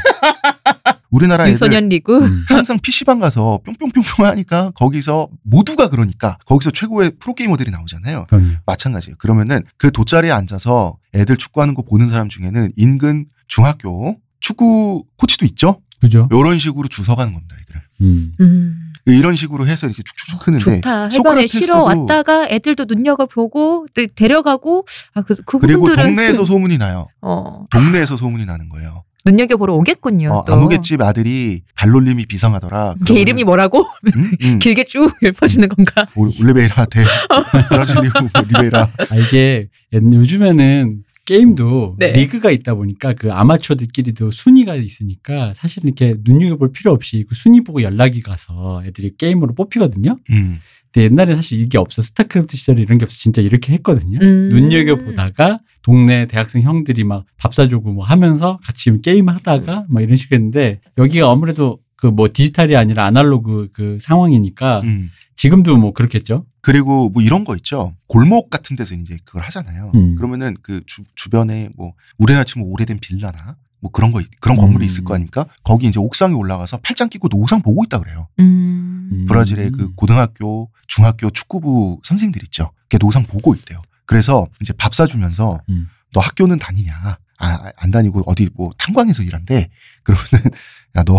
우리나라 1.12 1.46
애들 1.46 1.54
유소년 1.54 1.90
리그. 1.90 2.24
음. 2.24 2.46
항상 2.48 2.80
PC방 2.80 3.20
가서 3.20 3.60
뿅뿅뿅뿅 3.66 4.26
하니까 4.26 4.72
거기서 4.72 5.30
모두가 5.44 5.90
그러니까 5.90 6.38
거기서 6.46 6.72
최고의 6.72 7.14
프로게이머들이 7.20 7.72
나오잖아요. 7.72 8.26
그럼요. 8.28 8.54
마찬가지예요. 8.66 9.16
그러면은 9.18 9.64
그 9.78 9.92
돗자리에 9.92 10.32
앉아서 10.32 10.98
애들 11.16 11.38
축구하는 11.38 11.74
거 11.74 11.82
보는 11.84 12.10
사람 12.10 12.30
중에는 12.30 12.74
인근 12.76 13.26
중학교 13.48 14.18
축구 14.40 15.04
코치도 15.18 15.46
있죠. 15.48 15.82
그죠? 16.02 16.28
이런 16.32 16.60
식으로 16.60 16.88
주워가는 16.88 17.34
겁니다, 17.34 17.56
애들을. 17.62 17.82
음. 18.02 18.34
음. 18.40 18.86
이런 19.06 19.36
식으로 19.36 19.66
해서 19.68 19.88
이렇게 19.88 20.04
축축축 20.04 20.40
크는데 20.42 20.64
좋다. 20.76 21.10
해변에 21.10 21.48
쉬러 21.48 21.82
왔다가 21.82 22.48
애들도 22.50 22.86
눈여겨 22.86 23.26
보고 23.26 23.88
데- 23.94 24.08
데려가고 24.08 24.86
아, 25.16 25.22
그, 25.22 25.36
그 25.46 25.58
그리고 25.58 25.94
동네에서 25.94 26.46
소문이 26.46 26.78
나요. 26.78 27.08
어, 27.22 27.66
동네에서 27.72 28.18
소문이 28.18 28.46
나는 28.46 28.70
거예요. 28.70 29.04
눈여겨 29.26 29.58
보러 29.58 29.74
오겠군요. 29.74 30.32
어, 30.32 30.46
또. 30.46 30.54
아무개집 30.54 31.02
아들이 31.02 31.64
발놀림이 31.76 32.26
비상하더라. 32.28 32.96
걔 33.06 33.16
이름이 33.20 33.44
뭐라고? 33.46 33.84
음? 34.16 34.32
음. 34.44 34.60
길게 34.60 34.84
쭉 34.86 35.12
읊어주는 35.24 35.68
건가? 35.70 36.06
올- 36.16 36.32
올리베이라 36.40 36.86
대 36.86 37.04
브라질리오 37.70 38.12
올리베이라 38.36 38.82
아, 38.82 39.16
이게 39.16 39.68
옛- 39.94 40.04
요즘에는 40.14 41.04
게임도 41.30 41.98
네. 42.00 42.12
리그가 42.12 42.50
있다 42.50 42.74
보니까 42.74 43.14
그 43.14 43.32
아마추어들끼리도 43.32 44.32
순위가 44.32 44.74
있으니까 44.76 45.54
사실 45.54 45.86
이렇게 45.86 46.16
눈여겨볼 46.24 46.72
필요 46.72 46.92
없이 46.92 47.24
그 47.30 47.36
순위 47.36 47.62
보고 47.62 47.84
연락이 47.84 48.22
가서 48.22 48.82
애들이 48.84 49.16
게임으로 49.16 49.54
뽑히거든요. 49.54 50.18
음. 50.32 50.60
근데 50.92 51.06
옛날에 51.06 51.36
사실 51.36 51.62
이게 51.62 51.78
없어 51.78 52.02
스타크래프트 52.02 52.58
시절에 52.58 52.82
이런 52.82 52.98
게 52.98 53.06
없어 53.06 53.16
진짜 53.16 53.44
이렇게 53.44 53.74
했거든요. 53.74 54.18
음. 54.24 54.50
눈여겨 54.50 54.96
보다가 54.96 55.60
동네 55.84 56.26
대학생 56.26 56.64
형들이 56.64 57.04
막 57.04 57.26
밥 57.38 57.54
사주고 57.54 57.94
뭐 57.94 58.04
하면서 58.04 58.60
같이 58.64 58.92
게임 59.02 59.30
하다가 59.30 59.86
막 59.88 60.02
이런 60.02 60.16
식으로 60.18 60.36
했는데 60.38 60.82
여기가 60.98 61.30
아무래도 61.32 61.80
그 61.96 62.08
뭐 62.08 62.28
디지털이 62.34 62.76
아니라 62.76 63.06
아날로그 63.06 63.70
그 63.74 63.98
상황이니까 64.02 64.82
음. 64.86 65.10
지금도 65.40 65.78
뭐 65.78 65.94
그렇겠죠. 65.94 66.46
그리고 66.62 67.08
뭐 67.10 67.24
이런 67.24 67.46
거 67.46 67.56
있죠. 67.56 67.96
골목 68.08 68.50
같은 68.50 68.76
데서 68.76 68.94
이제 68.94 69.18
그걸 69.24 69.42
하잖아요. 69.44 69.94
음. 69.96 70.16
그러면은 70.16 70.58
그 70.62 70.82
주, 70.86 71.04
주변에 71.16 71.70
뭐 71.78 71.94
우리나라 72.18 72.44
치면 72.44 72.68
오래된 72.68 73.00
빌라나 73.00 73.56
뭐 73.80 73.90
그런 73.90 74.12
거 74.12 74.20
있- 74.20 74.28
그런 74.42 74.58
건물이 74.58 74.84
음. 74.84 74.86
있을 74.86 75.06
거 75.06 75.14
아닙니까? 75.16 75.46
거기 75.64 75.88
이제 75.88 75.98
옥상에 75.98 76.34
올라가서 76.34 76.80
팔짱 76.84 77.08
끼고 77.08 77.30
노상 77.30 77.62
보고 77.62 77.86
있다 77.86 78.00
그래요. 78.00 78.28
음. 78.40 79.10
음. 79.14 79.26
브라질의 79.30 79.72
그 79.72 79.96
고등학교, 79.96 80.70
중학교 80.88 81.30
축구부 81.30 82.02
선생들 82.04 82.44
있죠. 82.44 82.72
걔 82.90 82.98
노상 82.98 83.24
보고 83.24 83.56
있대요. 83.56 83.80
그래서 84.06 84.46
이제 84.60 84.74
밥 84.74 84.94
사주면서 84.94 85.62
음. 85.70 85.88
너 86.12 86.20
학교는 86.20 86.60
다니냐? 86.60 87.18
아, 87.40 87.72
안 87.78 87.90
다니고 87.92 88.24
어디 88.26 88.50
뭐 88.54 88.72
탄광에서 88.78 89.24
일한대. 89.24 89.70
그러면은 90.04 90.52
야, 90.98 91.04
너, 91.04 91.18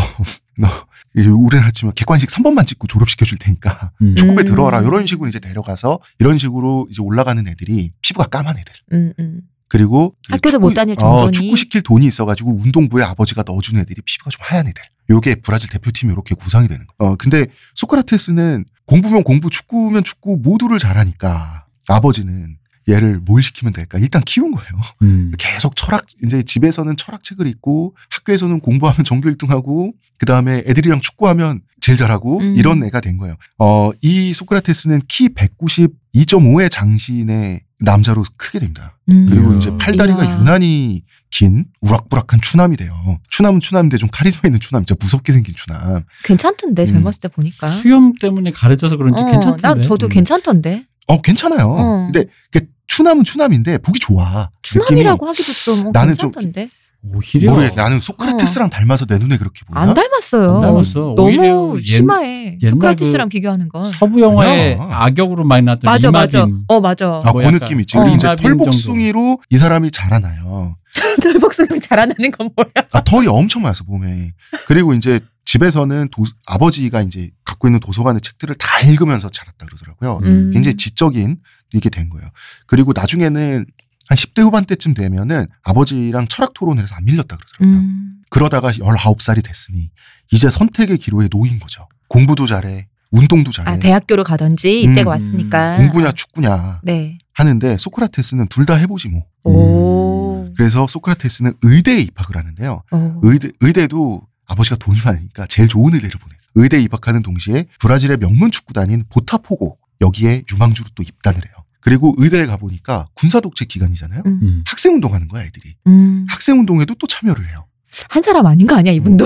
너, 0.59 0.69
우리나라 1.15 1.71
치면 1.71 1.95
객관식 1.95 2.29
3번만 2.31 2.67
찍고 2.67 2.87
졸업시켜 2.87 3.25
줄 3.25 3.39
테니까 3.39 3.93
음. 4.03 4.15
축구부에 4.17 4.45
음. 4.45 4.47
들어와라. 4.47 4.83
이런 4.83 5.07
식으로 5.07 5.29
이제 5.29 5.41
데려가서 5.41 5.99
이런 6.19 6.39
식으로 6.39 6.89
이제 6.91 7.01
올라가는 7.03 7.47
애들이 7.47 7.93
피부가 8.03 8.27
까만 8.27 8.59
애들. 8.59 8.73
음, 8.93 9.13
음. 9.19 9.41
그리고 9.69 10.17
그 10.27 10.35
학교도 10.35 10.59
못 10.59 10.75
다닐 10.75 10.95
어, 10.95 10.97
정도니. 10.97 11.33
축구 11.33 11.57
시킬 11.57 11.83
돈이 11.83 12.05
있어가지고 12.07 12.51
운동부에 12.57 13.05
아버지가 13.05 13.45
넣어주는 13.47 13.81
애들이 13.81 14.03
피부가 14.05 14.31
좀 14.31 14.41
하얀 14.43 14.67
애들. 14.67 14.83
요게 15.09 15.37
브라질 15.37 15.71
대표팀이 15.71 16.13
이렇게 16.13 16.35
구성이 16.35 16.69
되는 16.69 16.87
거. 16.87 16.95
어 16.99 17.17
근데 17.17 17.47
소크라테스는 17.77 18.65
공부면 18.87 19.23
공부, 19.23 19.49
축구면 19.49 20.05
축구 20.05 20.39
모두를 20.43 20.79
잘하니까 20.79 21.67
아버지는 21.89 22.57
얘를 22.91 23.21
뭘 23.21 23.43
시키면 23.43 23.73
될까? 23.73 23.99
일단 23.99 24.23
키운 24.25 24.53
거예요. 24.53 24.71
음. 25.03 25.33
계속 25.39 25.77
철학 25.77 26.05
이제 26.25 26.43
집에서는 26.43 26.97
철학책을 26.97 27.47
읽고 27.47 27.97
학교에서는 28.11 28.61
공부하면 28.61 29.05
전교 29.05 29.29
1등하고 29.31 29.93
그 30.19 30.27
다음에 30.27 30.63
애들이랑 30.67 31.01
축구하면 31.01 31.63
제일 31.81 31.97
잘하고 31.97 32.41
음. 32.41 32.55
이런 32.57 32.85
애가 32.85 33.01
된 33.01 33.17
거예요. 33.17 33.37
어, 33.59 33.91
이 34.03 34.35
소크라테스는 34.35 35.03
키 35.09 35.29
192.5의 35.31 36.71
장신의 36.71 37.63
남자로 37.81 38.23
크게 38.37 38.59
됩니다. 38.59 38.99
음. 39.13 39.27
그리고. 39.29 39.55
이제 39.55 39.75
팔다리가 39.79 40.25
이야. 40.25 40.39
유난히 40.39 41.03
긴 41.31 41.65
우락부락한 41.81 42.41
추남이 42.43 42.77
돼요. 42.77 42.93
추남은 43.31 43.61
추남인데 43.61 43.97
좀 43.97 44.09
카리스마 44.13 44.43
있는 44.47 44.61
추남, 44.61 44.85
진짜 44.85 44.99
무섭게 45.01 45.33
생긴 45.33 45.55
추남. 45.55 46.05
괜찮던데 46.25 46.83
음. 46.83 46.87
젊었을 46.87 47.21
때 47.21 47.29
보니까. 47.29 47.69
수염 47.69 48.13
때문에 48.21 48.51
가려져서 48.51 48.97
그런지 48.97 49.23
어, 49.23 49.27
괜찮던데. 49.27 49.63
나 49.63 49.75
저도 49.83 50.07
음. 50.07 50.09
괜찮던데. 50.09 50.85
어 51.07 51.23
괜찮아요. 51.23 51.67
어. 51.67 52.11
근데 52.13 52.31
그 52.53 52.61
추남은 52.91 53.23
추남인데 53.25 53.79
보기 53.79 54.01
좋아. 54.01 54.51
추남이라고 54.63 55.27
하기도 55.29 55.53
좀 55.53 55.87
어, 55.87 55.91
나는 55.93 56.15
좀 56.15 56.33
괜찮던데. 56.33 56.69
오히려 57.03 57.53
모르겠. 57.53 57.75
나는 57.77 57.99
소크라테스랑 58.01 58.69
닮아서 58.69 59.07
내 59.07 59.17
눈에 59.17 59.39
그렇게 59.39 59.61
보이나? 59.65 59.81
안 59.89 59.95
닮았어요. 59.95 60.57
안 60.57 60.61
닮았어. 60.61 61.15
너무 61.17 61.23
오히려 61.23 61.77
옛- 61.79 62.69
소크라테스랑 62.69 63.29
비교하는 63.31 63.69
건. 63.69 63.85
서부 63.85 64.21
영화의 64.21 64.75
아니야. 64.75 64.89
악역으로 64.99 65.45
많이 65.45 65.65
나왔던 65.65 65.91
맞아 65.91 66.11
맞아. 66.11 66.39
이마딘. 66.41 66.65
어 66.69 66.81
맞아. 66.81 67.21
아, 67.25 67.31
뭐그 67.33 67.45
약간 67.47 67.61
느낌 67.61 67.81
있지. 67.81 67.97
어. 67.97 68.01
그리고 68.03 68.17
이제 68.17 68.27
이마빈 68.27 68.47
털복숭이로 68.59 69.41
이 69.51 69.57
사람이 69.57 69.91
자라나요. 69.93 70.77
털복숭이 71.23 71.81
자라나는 71.81 72.33
건 72.33 72.51
뭐야? 72.57 72.87
아, 72.93 73.01
털이 73.03 73.29
엄청 73.29 73.63
많았어, 73.63 73.85
몸에. 73.87 74.33
그리고 74.67 74.93
이제 74.93 75.21
집에서는 75.47 76.09
도- 76.11 76.25
아버지가 76.47 77.01
이제 77.03 77.31
갖고 77.45 77.67
있는 77.69 77.81
도서관의 77.81 78.21
책들을 78.21 78.55
다 78.57 78.81
읽으면서 78.81 79.31
자랐다 79.31 79.65
그러더라고요. 79.67 80.21
음. 80.25 80.51
굉장히 80.53 80.77
지적인 80.77 81.39
이게 81.73 81.89
된 81.91 82.09
거예요. 82.09 82.29
그리고 82.67 82.93
나중에는 82.95 83.67
한 84.09 84.17
10대 84.17 84.43
후반 84.43 84.65
때쯤 84.65 84.95
되면은 84.95 85.47
아버지랑 85.63 86.27
철학 86.29 86.53
토론을 86.55 86.83
해서 86.83 86.95
안 86.97 87.05
밀렸다 87.05 87.37
그러더라고요. 87.37 87.79
음. 87.79 88.15
그러다가 88.29 88.71
19살이 88.71 89.45
됐으니 89.45 89.91
이제 90.33 90.51
선택의 90.51 90.99
기로에 90.99 91.29
놓인 91.31 91.59
거죠. 91.61 91.89
공부도 92.09 92.47
잘해, 92.47 92.89
운동도 93.13 93.51
잘해. 93.53 93.71
아 93.71 93.79
대학교로 93.79 94.25
가든지 94.25 94.83
이때가 94.83 95.03
음, 95.03 95.07
왔으니까. 95.09 95.77
공부냐 95.77 96.13
축구냐 96.13 96.81
네. 96.83 97.19
하는데 97.33 97.77
소크라테스는 97.79 98.49
둘 98.49 98.67
다 98.67 98.75
해보지 98.75 99.09
뭐. 99.09 99.25
오. 99.45 100.53
그래서 100.57 100.87
소크라테스는 100.87 101.55
의대에 101.63 101.99
입학을 102.01 102.37
하는데요. 102.37 102.83
오. 102.93 103.21
의대, 103.23 103.51
의대도 103.61 104.21
아버지가 104.47 104.77
돈이 104.77 104.99
많으니까 105.05 105.47
제일 105.49 105.69
좋은 105.69 105.95
의대를 105.95 106.19
보내요. 106.19 106.39
의대에 106.57 106.81
입학하는 106.83 107.23
동시에 107.23 107.67
브라질의 107.81 108.17
명문 108.19 108.51
축구단인 108.51 109.05
보타포고 109.09 109.79
여기에 110.01 110.43
유망주로 110.53 110.89
또 110.95 111.03
입단을 111.05 111.39
해요. 111.45 111.55
그리고 111.81 112.15
의대에 112.19 112.47
가보니까 112.47 113.09
군사독재 113.15 113.65
기간이잖아요. 113.67 114.23
음. 114.27 114.39
음. 114.43 114.63
학생운동하는 114.67 115.29
거야 115.29 115.45
애들이. 115.45 115.75
음. 115.87 116.27
학생운동에도 116.29 116.95
또 116.95 117.07
참여를 117.07 117.49
해요. 117.49 117.67
한 118.09 118.23
사람 118.23 118.47
아닌 118.47 118.69
거 118.69 118.77
아니야 118.77 118.93
이분도? 118.93 119.25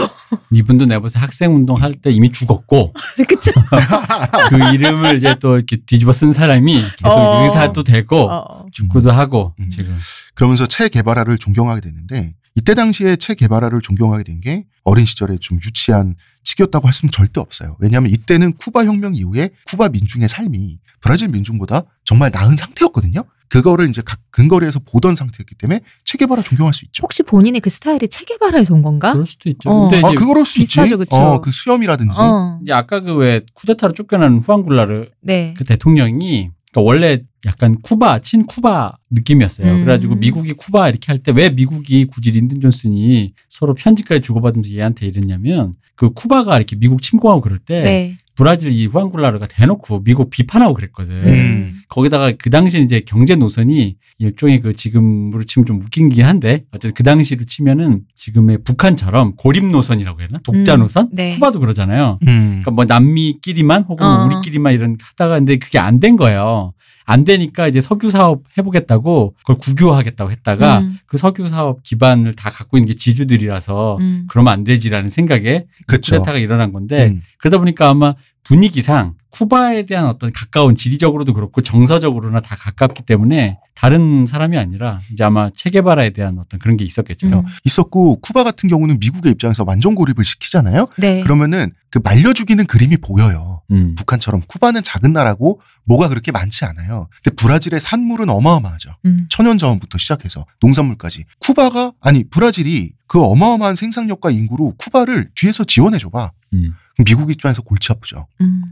이분도 0.50 0.86
내가 0.86 1.00
볼때 1.00 1.18
학생 1.18 1.54
운동 1.54 1.76
할 1.76 1.92
때 1.94 2.10
이미 2.10 2.32
죽었고 2.32 2.94
그쵸? 3.28 3.52
그 4.48 4.74
이름을 4.74 5.18
이제 5.18 5.36
또 5.38 5.56
이렇게 5.56 5.76
뒤집어 5.76 6.12
쓴 6.12 6.32
사람이 6.32 6.74
계속 6.96 7.18
어. 7.18 7.42
의사도 7.44 7.82
되고 7.84 8.30
어. 8.30 8.64
축구도 8.72 9.10
하고 9.12 9.52
음. 9.60 9.68
지금 9.68 9.98
그러면서 10.34 10.64
체 10.66 10.88
게바라를 10.88 11.36
존경하게 11.36 11.82
됐는데 11.82 12.34
이때 12.56 12.74
당시에 12.74 13.16
체 13.16 13.34
게바라를 13.34 13.80
존경하게 13.80 14.22
된 14.24 14.40
게 14.40 14.64
어린 14.84 15.06
시절에 15.06 15.38
좀 15.40 15.58
유치한 15.64 16.14
치기였다고 16.42 16.86
할 16.86 16.92
수는 16.92 17.10
절대 17.10 17.40
없어요. 17.40 17.76
왜냐하면 17.78 18.10
이때는 18.12 18.52
쿠바 18.54 18.84
혁명 18.84 19.14
이후에 19.14 19.50
쿠바 19.66 19.88
민중의 19.88 20.28
삶이 20.28 20.78
브라질 21.00 21.28
민중보다 21.28 21.84
정말 22.04 22.30
나은 22.32 22.56
상태였거든요. 22.56 23.24
그거를 23.48 23.88
이제 23.88 24.02
각 24.04 24.18
근거리에서 24.30 24.80
보던 24.80 25.16
상태였기 25.16 25.54
때문에 25.54 25.80
체 26.04 26.18
게바라 26.18 26.42
존경할 26.42 26.74
수 26.74 26.84
있죠. 26.86 27.02
혹시 27.02 27.22
본인의 27.22 27.60
그 27.60 27.70
스타일이 27.70 28.08
체 28.08 28.19
게바라에서 28.19 28.74
온 28.74 28.82
건가? 28.82 29.12
그럴 29.12 29.26
수도 29.26 29.48
있죠. 29.48 29.70
어. 29.70 29.88
근데 29.88 30.04
아, 30.06 30.10
이제, 30.10 30.16
그럴 30.16 30.44
수 30.44 30.60
있지. 30.60 30.68
비슷하죠, 30.80 30.98
그쵸? 30.98 31.16
어, 31.16 31.40
그 31.40 31.50
수염이라든지. 31.52 32.12
어. 32.18 32.58
이제 32.62 32.72
아까 32.72 33.00
그 33.00 33.14
왜 33.14 33.40
쿠데타로 33.54 33.92
쫓겨난 33.94 34.38
후앙굴라르 34.40 35.06
네. 35.22 35.54
그 35.56 35.64
대통령이 35.64 36.50
그러니까 36.74 36.80
원래 36.82 37.22
약간 37.46 37.80
쿠바 37.80 38.20
친 38.20 38.46
쿠바 38.46 38.98
느낌이었어요. 39.10 39.70
음. 39.72 39.84
그래가지고 39.84 40.16
미국이 40.16 40.52
쿠바 40.54 40.88
이렇게 40.88 41.06
할 41.06 41.18
때 41.22 41.30
왜 41.32 41.50
미국이 41.50 42.06
굳이 42.06 42.32
린든 42.32 42.60
존슨이 42.60 43.32
서로 43.48 43.74
편지까지 43.74 44.20
주고받으면서 44.20 44.72
얘한테 44.74 45.06
이랬냐면 45.06 45.74
그 45.94 46.10
쿠바가 46.10 46.56
이렇게 46.56 46.74
미국 46.76 47.00
침공하고 47.00 47.40
그럴 47.40 47.58
때 47.58 47.82
네. 47.82 48.18
브라질 48.36 48.72
이 48.72 48.86
후앙굴라르가 48.86 49.46
대놓고 49.46 50.02
미국 50.04 50.30
비판하고 50.30 50.74
그랬거든. 50.74 51.14
음. 51.26 51.80
거기다가 51.88 52.32
그 52.32 52.50
당시 52.50 52.80
이제 52.80 53.00
경제 53.06 53.36
노선이 53.36 53.96
일종의 54.18 54.60
그 54.60 54.74
지금으로 54.74 55.44
치면 55.44 55.66
좀 55.66 55.80
웃기긴 55.80 56.24
한데 56.24 56.64
어쨌든 56.72 56.92
그 56.94 57.02
당시로 57.02 57.44
치면은 57.44 58.02
지금의 58.14 58.58
북한처럼 58.64 59.34
고립 59.36 59.66
노선이라고 59.66 60.20
해야 60.20 60.28
되나? 60.28 60.40
독자 60.44 60.74
음, 60.74 60.80
노선? 60.80 61.08
네. 61.12 61.32
쿠바도 61.34 61.60
그러잖아요. 61.60 62.18
음. 62.26 62.48
그러니까 62.62 62.70
뭐 62.72 62.84
남미끼리만 62.84 63.84
혹은 63.88 64.06
어. 64.06 64.24
우리끼리만 64.26 64.72
이런 64.72 64.96
하다가 65.00 65.36
근데 65.38 65.56
그게 65.58 65.78
안 65.78 66.00
된 66.00 66.16
거예요. 66.16 66.73
안 67.04 67.24
되니까 67.24 67.68
이제 67.68 67.80
석유 67.80 68.10
사업 68.10 68.44
해보겠다고 68.56 69.34
그걸 69.38 69.56
국유화하겠다고 69.58 70.30
했다가 70.30 70.78
음. 70.80 70.98
그 71.06 71.18
석유 71.18 71.48
사업 71.48 71.82
기반을 71.82 72.34
다 72.34 72.50
갖고 72.50 72.78
있는 72.78 72.88
게 72.88 72.94
지주들이라서 72.94 73.98
음. 74.00 74.26
그러면 74.28 74.52
안 74.52 74.64
되지라는 74.64 75.10
생각에 75.10 75.64
그쵸. 75.86 76.16
쿠데타가 76.16 76.38
일어난 76.38 76.72
건데 76.72 77.08
음. 77.08 77.22
그러다 77.38 77.58
보니까 77.58 77.90
아마 77.90 78.14
분위기상 78.42 79.14
쿠바에 79.34 79.84
대한 79.86 80.06
어떤 80.06 80.32
가까운 80.32 80.76
지리적으로도 80.76 81.34
그렇고 81.34 81.60
정서적으로나 81.60 82.40
다 82.40 82.54
가깝기 82.56 83.02
때문에 83.02 83.58
다른 83.74 84.24
사람이 84.26 84.56
아니라 84.56 85.00
이제 85.10 85.24
아마 85.24 85.50
체게바라에 85.50 86.10
대한 86.10 86.38
어떤 86.38 86.60
그런 86.60 86.76
게 86.76 86.84
있었겠죠. 86.84 87.26
음. 87.26 87.42
있었고 87.64 88.20
쿠바 88.20 88.44
같은 88.44 88.68
경우는 88.68 89.00
미국의 89.00 89.32
입장에서 89.32 89.64
완전 89.66 89.96
고립을 89.96 90.24
시키잖아요. 90.24 90.86
네. 90.98 91.20
그러면은 91.20 91.72
그 91.90 91.98
말려 92.02 92.32
죽이는 92.32 92.66
그림이 92.66 92.98
보여요. 92.98 93.62
음. 93.72 93.96
북한처럼 93.96 94.42
쿠바는 94.46 94.84
작은 94.84 95.12
나라고 95.12 95.60
뭐가 95.84 96.08
그렇게 96.08 96.30
많지 96.30 96.64
않아요. 96.64 97.08
근데 97.24 97.34
브라질의 97.34 97.80
산물은 97.80 98.30
어마어마하죠. 98.30 98.90
음. 99.06 99.26
천연 99.30 99.58
자원부터 99.58 99.98
시작해서 99.98 100.46
농산물까지. 100.60 101.24
쿠바가 101.40 101.92
아니 102.00 102.22
브라질이 102.22 102.92
그 103.08 103.20
어마어마한 103.20 103.74
생산력과 103.74 104.30
인구로 104.30 104.74
쿠바를 104.78 105.30
뒤에서 105.34 105.64
지원해 105.64 105.98
줘봐. 105.98 106.30
음. 106.52 106.74
그럼 106.94 107.04
미국 107.04 107.30
입장에서 107.30 107.62
골치 107.62 107.92
아프죠. 107.92 108.26
음. 108.40 108.62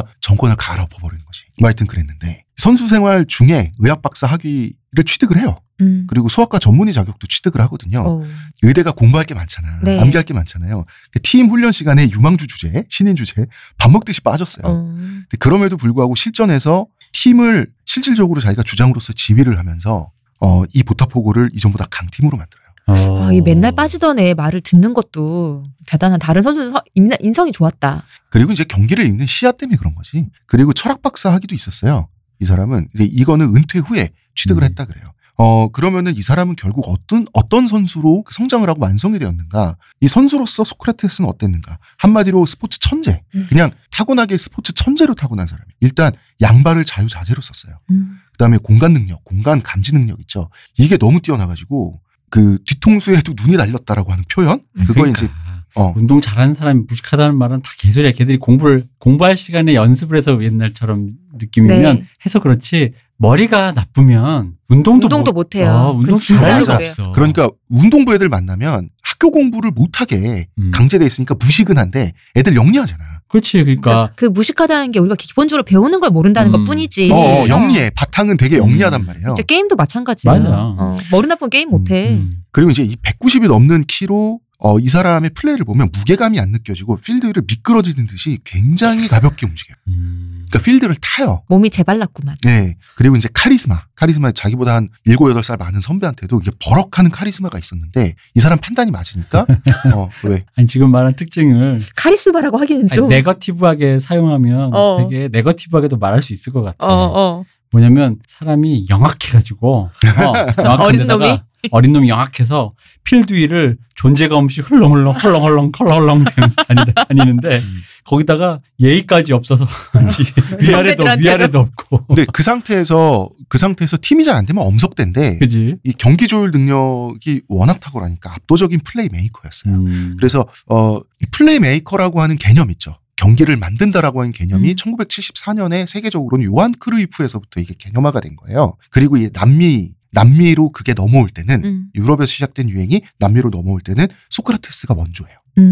그러니까 0.00 0.18
정권을 0.20 0.56
갈아엎어버리는 0.56 1.24
거지. 1.24 1.42
뭐 1.60 1.68
하여튼 1.68 1.86
그랬는데 1.86 2.44
선수 2.56 2.88
생활 2.88 3.24
중에 3.26 3.72
의학 3.78 4.02
박사 4.02 4.26
학위를 4.26 5.04
취득을 5.06 5.38
해요. 5.38 5.56
음. 5.80 6.06
그리고 6.08 6.28
수학과 6.28 6.58
전문의 6.58 6.92
자격도 6.92 7.26
취득을 7.26 7.60
하거든요. 7.62 8.00
어. 8.00 8.22
의대가 8.62 8.90
공부할 8.92 9.24
게 9.26 9.34
많잖아. 9.34 9.80
네. 9.82 10.00
암기할 10.00 10.24
게 10.24 10.34
많잖아요. 10.34 10.84
그팀 11.12 11.50
훈련 11.50 11.72
시간에 11.72 12.10
유망주 12.10 12.46
주제, 12.48 12.84
신인 12.88 13.14
주제 13.14 13.46
밥 13.78 13.90
먹듯이 13.90 14.20
빠졌어요. 14.22 14.64
어. 14.66 14.94
그럼에도 15.38 15.76
불구하고 15.76 16.14
실전에서 16.16 16.86
팀을 17.12 17.68
실질적으로 17.84 18.40
자기가 18.40 18.62
주장으로서 18.62 19.12
지휘를 19.12 19.58
하면서 19.58 20.10
어, 20.40 20.62
이 20.72 20.82
보타포고를 20.82 21.50
이전보다 21.54 21.86
강팀으로 21.90 22.36
만들어요. 22.36 22.67
어. 22.88 23.24
아, 23.24 23.32
이 23.32 23.40
맨날 23.40 23.72
빠지던 23.72 24.18
애 24.18 24.34
말을 24.34 24.62
듣는 24.62 24.94
것도 24.94 25.64
대단한 25.86 26.18
다른 26.18 26.42
선수 26.42 26.72
인성이 26.94 27.52
좋았다. 27.52 28.04
그리고 28.30 28.52
이제 28.52 28.64
경기를 28.64 29.04
읽는 29.04 29.26
시야 29.26 29.52
때문에 29.52 29.76
그런 29.76 29.94
거지. 29.94 30.26
그리고 30.46 30.72
철학 30.72 31.02
박사 31.02 31.30
학위도 31.32 31.54
있었어요. 31.54 32.08
이 32.40 32.44
사람은 32.44 32.88
이제 32.94 33.04
이거는 33.04 33.54
은퇴 33.54 33.80
후에 33.80 34.10
취득을 34.34 34.62
음. 34.62 34.64
했다 34.64 34.86
그래요. 34.86 35.12
어 35.40 35.68
그러면은 35.68 36.16
이 36.16 36.22
사람은 36.22 36.56
결국 36.56 36.88
어떤 36.88 37.24
어떤 37.32 37.68
선수로 37.68 38.24
그 38.24 38.34
성장을 38.34 38.68
하고 38.68 38.82
완성이 38.82 39.20
되었는가? 39.20 39.76
이 40.00 40.08
선수로서 40.08 40.64
소크라테스는 40.64 41.28
어땠는가? 41.30 41.78
한마디로 41.98 42.44
스포츠 42.44 42.80
천재. 42.80 43.22
음. 43.36 43.46
그냥 43.48 43.70
타고나게 43.92 44.36
스포츠 44.36 44.72
천재로 44.72 45.14
타고난 45.14 45.46
사람이. 45.46 45.70
일단 45.80 46.12
양발을 46.40 46.84
자유자재로 46.84 47.40
썼어요. 47.40 47.78
음. 47.90 48.18
그다음에 48.32 48.56
공간 48.58 48.92
능력, 48.94 49.22
공간 49.24 49.62
감지 49.62 49.92
능력 49.92 50.20
있죠. 50.22 50.50
이게 50.76 50.96
너무 50.96 51.20
뛰어나가지고 51.20 52.00
그 52.30 52.58
뒤통수에도 52.64 53.34
눈이 53.40 53.56
날렸다라고 53.56 54.12
하는 54.12 54.24
표현. 54.30 54.60
그거 54.78 54.94
그러니까. 54.94 55.24
이제 55.24 55.32
어 55.74 55.92
운동 55.96 56.20
잘하는 56.20 56.54
사람이 56.54 56.84
무식하다는 56.88 57.36
말은 57.36 57.62
다 57.62 57.70
개소리야. 57.78 58.12
걔들이 58.12 58.38
공부를 58.38 58.86
공부할 58.98 59.36
시간에 59.36 59.74
연습을 59.74 60.16
해서 60.16 60.42
옛날처럼 60.42 61.10
느낌이면 61.38 61.96
네. 61.96 62.06
해서 62.24 62.40
그렇지 62.40 62.92
머리가 63.18 63.72
나쁘면 63.72 64.54
운동도 64.68 65.06
운동도 65.06 65.32
못, 65.32 65.40
못해요. 65.40 65.70
어, 65.70 65.90
운동 65.90 66.02
그건 66.04 66.18
진짜로 66.18 66.44
잘할 66.46 66.64
수가 66.64 66.76
그래요. 66.76 66.90
없어. 66.90 67.12
그러니까 67.12 67.50
운동부 67.68 68.14
애들 68.14 68.28
만나면 68.28 68.88
학교 69.02 69.30
공부를 69.30 69.70
못하게 69.72 70.48
음. 70.58 70.70
강제돼 70.72 71.04
있으니까 71.04 71.34
무식은 71.38 71.76
한데 71.78 72.12
애들 72.36 72.56
영리하잖아. 72.56 73.17
그렇지. 73.28 73.62
그러니까 73.62 74.10
그 74.16 74.24
무식하다는 74.24 74.92
게 74.92 74.98
우리가 74.98 75.14
기본적으로 75.16 75.62
배우는 75.62 76.00
걸 76.00 76.10
모른다는 76.10 76.50
음. 76.50 76.52
것 76.52 76.64
뿐이지. 76.64 77.10
어, 77.12 77.16
어. 77.16 77.48
영리해. 77.48 77.90
바탕은 77.90 78.36
되게 78.36 78.56
영리하단 78.58 79.02
음. 79.02 79.06
말이에요. 79.06 79.28
진짜 79.28 79.42
게임도 79.42 79.76
마찬가지야. 79.76 80.32
맞아. 80.32 80.48
어, 80.50 80.96
머리 81.10 81.28
나쁜 81.28 81.50
게임 81.50 81.70
못해. 81.70 82.10
음. 82.10 82.42
그리고 82.50 82.70
이제 82.70 82.82
이 82.82 82.96
190이 82.96 83.46
넘는 83.48 83.84
키로 83.86 84.40
어, 84.60 84.78
이 84.80 84.88
사람의 84.88 85.30
플레이를 85.34 85.64
보면 85.64 85.90
무게감이 85.92 86.40
안 86.40 86.50
느껴지고 86.50 86.96
필드를 86.96 87.44
미끄러지는 87.46 88.08
듯이 88.08 88.38
굉장히 88.42 89.06
가볍게 89.06 89.46
움직여요. 89.46 89.76
음. 89.86 90.46
그러니까 90.48 90.64
필드를 90.64 90.96
타요. 91.00 91.42
몸이 91.48 91.70
재발랐구만. 91.70 92.36
네. 92.42 92.76
그리고 92.96 93.14
이제 93.16 93.28
카리스마. 93.32 93.82
카리스마 93.94 94.32
자기보다 94.32 94.74
한 94.74 94.88
7, 95.04 95.16
8살 95.16 95.58
많은 95.58 95.80
선배한테도 95.80 96.40
이게 96.42 96.50
버럭하는 96.58 97.10
카리스마가 97.10 97.58
있었는데 97.58 98.14
이 98.34 98.40
사람 98.40 98.58
판단이 98.58 98.90
맞으니까 98.90 99.46
어, 99.94 100.08
왜? 100.24 100.44
아니 100.56 100.66
지금 100.66 100.90
말한 100.90 101.14
특징을 101.14 101.80
카리스마라고 101.94 102.58
하기는 102.58 102.82
아니, 102.82 102.90
좀. 102.90 103.08
네거티브하게 103.08 104.00
사용하면 104.00 104.74
어. 104.74 105.08
되게 105.08 105.28
네거티브하게도 105.28 105.98
말할 105.98 106.20
수 106.20 106.32
있을 106.32 106.52
것 106.52 106.62
같아. 106.62 106.76
어, 106.84 106.92
어. 106.92 107.44
뭐냐면 107.70 108.16
사람이 108.26 108.86
영악해 108.88 109.32
가지고 109.32 109.90
어, 109.90 109.92
영악한 110.58 110.80
어린 110.80 111.00
데다가 111.02 111.26
놈이? 111.26 111.40
어린 111.70 111.92
놈이 111.92 112.08
영악해서 112.08 112.72
필드 113.08 113.32
위를 113.32 113.78
존재감 113.94 114.44
없이 114.44 114.60
흘렁흘렁 114.60 115.12
헐렁헐렁 115.12 115.72
헐렁헐렁 115.78 116.24
되면서 116.24 116.62
다니, 116.64 116.92
다니는데 117.08 117.58
음. 117.60 117.80
거기다가 118.04 118.60
예의까지 118.78 119.32
없어서 119.32 119.66
위아래도 120.60 121.04
선배들한테는. 121.04 121.24
위아래도 121.24 121.58
없고 121.60 122.06
근데 122.06 122.26
그 122.30 122.42
상태에서 122.42 123.30
그 123.48 123.56
상태에서 123.56 123.96
팀이 124.00 124.24
잘 124.24 124.36
안 124.36 124.44
되면 124.44 124.62
엄석대인데 124.62 125.38
그지? 125.38 125.76
이 125.82 125.92
경기 125.96 126.28
조율 126.28 126.50
능력이 126.50 127.42
워낙 127.48 127.80
탁월하니까 127.80 128.30
압도적인 128.34 128.80
플레이 128.84 129.08
메이커였어요. 129.10 129.74
음. 129.74 130.16
그래서 130.18 130.46
어, 130.66 131.00
이 131.20 131.26
플레이 131.32 131.58
메이커라고 131.58 132.20
하는 132.20 132.36
개념 132.36 132.70
있죠. 132.72 132.98
경기를 133.16 133.56
만든다라고 133.56 134.20
하는 134.20 134.32
개념이 134.32 134.70
음. 134.70 134.74
1974년에 134.76 135.86
세계적으로는 135.88 136.44
요한 136.44 136.72
크루이프에서부터 136.78 137.60
이게 137.60 137.74
개념화가 137.76 138.20
된 138.20 138.36
거예요. 138.36 138.76
그리고 138.90 139.16
이 139.16 139.30
남미 139.32 139.90
남미로 140.12 140.70
그게 140.72 140.94
넘어올 140.94 141.28
때는 141.28 141.64
음. 141.64 141.84
유럽에서 141.94 142.26
시작된 142.26 142.68
유행이 142.68 143.02
남미로 143.18 143.50
넘어올 143.50 143.80
때는 143.80 144.06
소크라테스가 144.30 144.94
먼저예요. 144.94 145.36
음. 145.58 145.62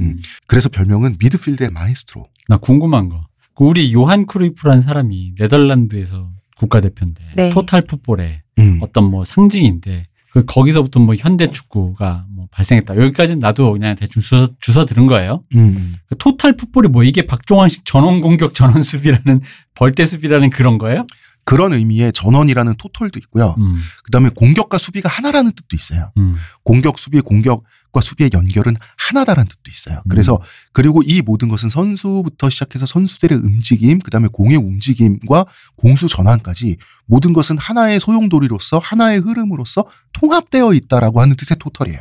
음. 0.00 0.16
그래서 0.46 0.68
별명은 0.68 1.16
미드필드의 1.18 1.70
마에스트로. 1.70 2.26
나 2.48 2.56
궁금한 2.56 3.08
거. 3.08 3.26
그 3.54 3.64
우리 3.64 3.92
요한 3.94 4.26
크루이프라는 4.26 4.82
사람이 4.82 5.34
네덜란드에서 5.38 6.30
국가대표인데 6.56 7.24
네. 7.36 7.50
토탈 7.50 7.82
풋볼의 7.82 8.42
음. 8.58 8.78
어떤 8.82 9.04
뭐 9.04 9.24
상징인데 9.24 10.06
그 10.32 10.44
거기서부터 10.44 10.98
뭐 10.98 11.14
현대 11.14 11.48
축구가 11.48 12.26
뭐 12.28 12.48
발생했다. 12.50 12.96
여기까지는 12.96 13.38
나도 13.38 13.72
그냥 13.72 13.94
대충 13.94 14.20
주워, 14.20 14.48
주워 14.60 14.84
들은 14.84 15.06
거예요. 15.06 15.44
음. 15.54 15.94
그 16.08 16.16
토탈 16.18 16.56
풋볼이 16.56 16.88
뭐 16.88 17.04
이게 17.04 17.24
박종환식 17.26 17.84
전원 17.84 18.20
공격 18.20 18.52
전원 18.52 18.82
수비라는 18.82 19.40
벌떼 19.74 20.06
수비라는 20.06 20.50
그런 20.50 20.78
거예요? 20.78 21.06
그런 21.44 21.72
의미의 21.72 22.12
전원이라는 22.12 22.74
토탈도 22.76 23.18
있고요. 23.20 23.54
음, 23.58 23.78
그다음에 24.04 24.30
공격과 24.30 24.78
수비가 24.78 25.08
하나라는 25.08 25.52
뜻도 25.52 25.76
있어요. 25.76 26.10
음, 26.16 26.36
공격 26.62 26.98
수비 26.98 27.20
공격과 27.20 28.00
수비의 28.00 28.30
연결은 28.32 28.76
하나다라는 28.96 29.48
뜻도 29.48 29.70
있어요. 29.70 30.02
음. 30.04 30.08
그래서 30.08 30.40
그리고 30.72 31.02
이 31.04 31.20
모든 31.22 31.48
것은 31.48 31.68
선수부터 31.68 32.48
시작해서 32.48 32.86
선수들의 32.86 33.38
움직임, 33.38 33.98
그다음에 33.98 34.28
공의 34.32 34.56
움직임과 34.56 35.46
공수 35.76 36.08
전환까지 36.08 36.76
모든 37.06 37.32
것은 37.32 37.58
하나의 37.58 38.00
소용돌이로서 38.00 38.78
하나의 38.78 39.18
흐름으로서 39.18 39.84
통합되어 40.14 40.72
있다라고 40.72 41.20
하는 41.20 41.36
뜻의 41.36 41.58
토털이에요. 41.60 42.00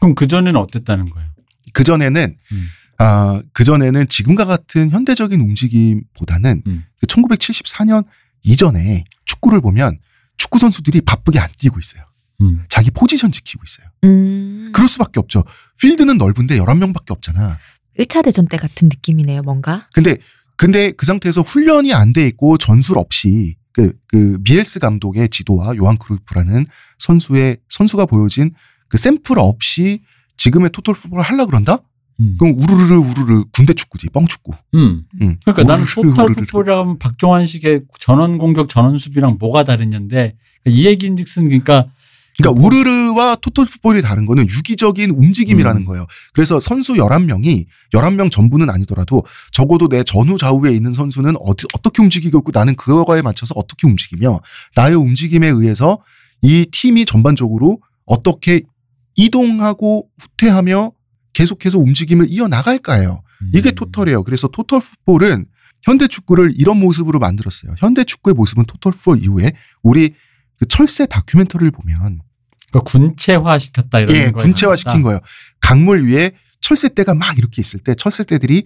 그럼 0.00 0.14
그 0.14 0.28
전에는 0.28 0.56
어땠다는 0.60 1.10
거예요? 1.10 1.28
그 1.72 1.82
전에는 1.82 2.36
음. 2.52 2.68
아, 2.98 3.40
그 3.52 3.64
전에는 3.64 4.08
지금과 4.08 4.44
같은 4.44 4.90
현대적인 4.90 5.40
움직임보다는 5.40 6.62
음. 6.66 6.84
1974년 7.06 8.04
이전에 8.42 9.04
축구를 9.24 9.60
보면 9.60 9.98
축구 10.36 10.58
선수들이 10.58 11.00
바쁘게 11.02 11.38
안 11.38 11.48
뛰고 11.58 11.78
있어요. 11.78 12.04
음, 12.40 12.64
자기 12.68 12.90
포지션 12.90 13.32
지키고 13.32 13.62
있어요. 13.66 13.88
음. 14.04 14.70
그럴 14.72 14.88
수밖에 14.88 15.18
없죠. 15.18 15.44
필드는 15.80 16.18
넓은데 16.18 16.58
11명밖에 16.58 17.10
없잖아. 17.10 17.58
1차 17.98 18.22
대전 18.24 18.46
때 18.46 18.56
같은 18.56 18.88
느낌이네요, 18.88 19.42
뭔가. 19.42 19.88
근데 19.92 20.16
근데 20.56 20.92
그 20.92 21.06
상태에서 21.06 21.42
훈련이 21.42 21.92
안 21.94 22.12
돼 22.12 22.26
있고 22.28 22.58
전술 22.58 22.98
없이 22.98 23.56
그, 23.72 23.92
그 24.08 24.38
미헬스 24.42 24.78
감독의 24.80 25.28
지도와 25.28 25.76
요한 25.76 25.98
크루이프라는 25.98 26.66
선수의 26.98 27.58
선수가 27.68 28.06
보여진 28.06 28.52
그 28.88 28.98
샘플 28.98 29.38
없이 29.38 30.02
지금의 30.36 30.70
토탈 30.70 30.94
풋볼을 30.94 31.22
하려 31.22 31.46
그런다? 31.46 31.78
음. 32.20 32.36
그럼 32.38 32.56
우르르르 32.58 32.96
우르르 32.96 33.44
군대 33.52 33.72
축구지 33.72 34.08
뻥 34.10 34.26
축구. 34.26 34.52
음. 34.74 35.04
응. 35.20 35.36
그러니까 35.44 35.62
나는 35.64 35.84
토탈. 35.86 36.26
풋볼이라면 36.34 36.98
박종환식의 36.98 37.82
전원 38.00 38.38
공격 38.38 38.68
전원 38.68 38.96
수비랑 38.96 39.36
뭐가 39.38 39.64
다르냐인데 39.64 40.36
이 40.66 40.86
얘기인즉슨 40.86 41.48
그러니까 41.48 41.86
그러니까 42.38 42.64
우르르와 42.64 43.36
토탈 43.36 43.66
풋볼이 43.66 44.00
다른 44.00 44.24
거는 44.24 44.48
유기적인 44.48 45.10
움직임이라는 45.10 45.82
음. 45.82 45.86
거예요. 45.86 46.06
그래서 46.32 46.60
선수 46.60 46.94
11명이 46.94 47.66
11명 47.92 48.30
전부는 48.30 48.70
아니더라도 48.70 49.24
적어도 49.50 49.88
내 49.88 50.04
전후 50.04 50.36
좌우에 50.38 50.72
있는 50.72 50.94
선수는 50.94 51.34
어디, 51.40 51.66
어떻게 51.74 52.00
움직이고 52.00 52.38
있고 52.38 52.50
나는 52.54 52.76
그거에 52.76 53.22
맞춰서 53.22 53.54
어떻게 53.56 53.88
움직이며 53.88 54.40
나의 54.76 54.94
움직임에 54.94 55.48
의해서 55.48 55.98
이 56.40 56.66
팀이 56.70 57.06
전반적으로 57.06 57.80
어떻게 58.06 58.62
이동하고 59.16 60.08
후퇴하며 60.20 60.92
계속해서 61.38 61.78
움직임을 61.78 62.26
이어나갈까예요. 62.28 63.22
이게 63.54 63.70
음. 63.70 63.74
토털이에요. 63.76 64.24
그래서 64.24 64.48
토털 64.48 64.80
풋볼은 64.80 65.46
현대 65.82 66.08
축구를 66.08 66.52
이런 66.56 66.80
모습으로 66.80 67.20
만들었어요. 67.20 67.76
현대 67.78 68.02
축구의 68.02 68.34
모습은 68.34 68.64
토털 68.66 68.92
풋볼 68.92 69.22
이후에 69.22 69.52
우리 69.84 70.14
그 70.58 70.66
철새 70.66 71.06
다큐멘터리를 71.06 71.70
보면 71.70 72.20
그러니까 72.70 72.90
군체화 72.90 73.58
시켰다 73.58 74.00
이런 74.00 74.16
예, 74.16 74.30
군체화. 74.32 74.74
시킨 74.74 75.02
거예요. 75.02 75.20
강물 75.60 76.08
위에 76.08 76.32
철새떼가 76.60 77.14
막 77.14 77.38
이렇게 77.38 77.62
있을 77.62 77.78
때 77.78 77.94
철새떼들이 77.94 78.64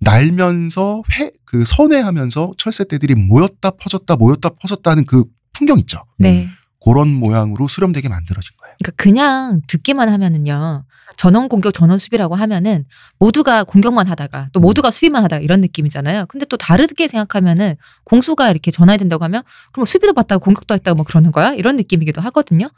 날면서 0.00 1.02
회, 1.18 1.30
그 1.44 1.64
선회하면서 1.64 2.54
철새떼들이 2.58 3.14
모였다 3.14 3.70
퍼졌다 3.70 4.16
모였다 4.16 4.50
퍼졌다 4.60 4.90
하는 4.90 5.06
그 5.06 5.24
풍경 5.56 5.78
있죠. 5.78 6.04
네. 6.18 6.48
그런 6.84 7.08
모양으로 7.08 7.68
수렴되게 7.68 8.08
만들어진 8.08 8.50
거예요. 8.60 8.74
그러니까 8.80 9.02
그냥 9.02 9.60
듣기만 9.68 10.08
하면은요. 10.08 10.84
전원 11.18 11.48
공격, 11.48 11.74
전원 11.74 11.98
수비라고 11.98 12.36
하면은 12.36 12.84
모두가 13.18 13.64
공격만 13.64 14.06
하다가 14.06 14.48
또 14.52 14.60
모두가 14.60 14.90
수비만 14.92 15.24
하다가 15.24 15.42
이런 15.42 15.60
느낌이잖아요. 15.60 16.26
근데 16.28 16.46
또 16.46 16.56
다르게 16.56 17.08
생각하면은 17.08 17.74
공수가 18.04 18.48
이렇게 18.50 18.70
전환이 18.70 18.98
된다고 18.98 19.24
하면 19.24 19.42
그럼 19.72 19.84
수비도 19.84 20.12
봤다가 20.14 20.38
공격도 20.38 20.74
했다가 20.74 20.94
뭐 20.94 21.04
그러는 21.04 21.32
거야? 21.32 21.52
이런 21.52 21.76
느낌이기도 21.76 22.20
하거든요. 22.22 22.70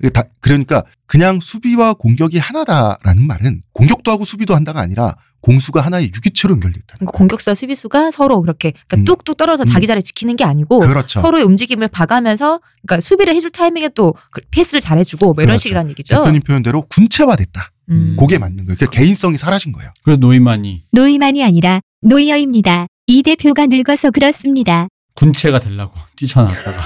이게 0.00 0.10
다- 0.10 0.22
그러니까 0.40 0.84
그냥 1.06 1.40
수비와 1.40 1.94
공격이 1.94 2.38
하나다라는 2.38 3.26
말은 3.26 3.62
공격도 3.72 4.10
하고 4.12 4.24
수비도 4.24 4.54
한다가 4.54 4.80
아니라 4.80 5.16
공수가 5.40 5.80
하나의 5.80 6.12
유기체로 6.14 6.54
연결돼 6.54 6.78
있다. 6.84 6.94
그러니까 6.98 7.18
공격수와 7.18 7.56
수비수가 7.56 8.12
서로 8.12 8.40
그렇게 8.42 8.70
그러니까 8.86 8.96
음. 8.98 9.04
뚝뚝 9.04 9.36
떨어져 9.36 9.64
음. 9.64 9.66
자기 9.66 9.88
자리 9.88 10.00
지키는 10.00 10.36
게 10.36 10.44
아니고 10.44 10.78
그렇죠. 10.78 11.20
서로의 11.20 11.42
움직임을 11.42 11.88
봐가면서 11.88 12.60
그러니까 12.86 13.00
수비를 13.04 13.34
해줄 13.34 13.50
타이밍에 13.50 13.88
또그 13.88 14.40
패스를 14.52 14.80
잘해주고 14.80 15.26
뭐 15.34 15.42
이런 15.42 15.46
그렇죠. 15.54 15.62
식이란 15.62 15.90
얘기죠. 15.90 16.14
대표님 16.18 16.42
표현대로 16.42 16.82
군체화됐다. 16.82 17.71
음. 17.90 18.16
그게 18.18 18.38
맞는 18.38 18.56
거예요. 18.66 18.76
그러니까 18.76 18.90
개인성이 18.90 19.38
사라진 19.38 19.72
거예요. 19.72 19.90
그래서 20.04 20.20
노이만이 20.20 20.84
노이만이 20.92 21.44
아니라 21.44 21.80
노이어입니다. 22.02 22.86
이 23.06 23.22
대표가 23.22 23.66
늙어서 23.66 24.10
그렇습니다. 24.10 24.88
군체가 25.14 25.58
되려고 25.60 25.94
뛰쳐나왔다가 26.16 26.78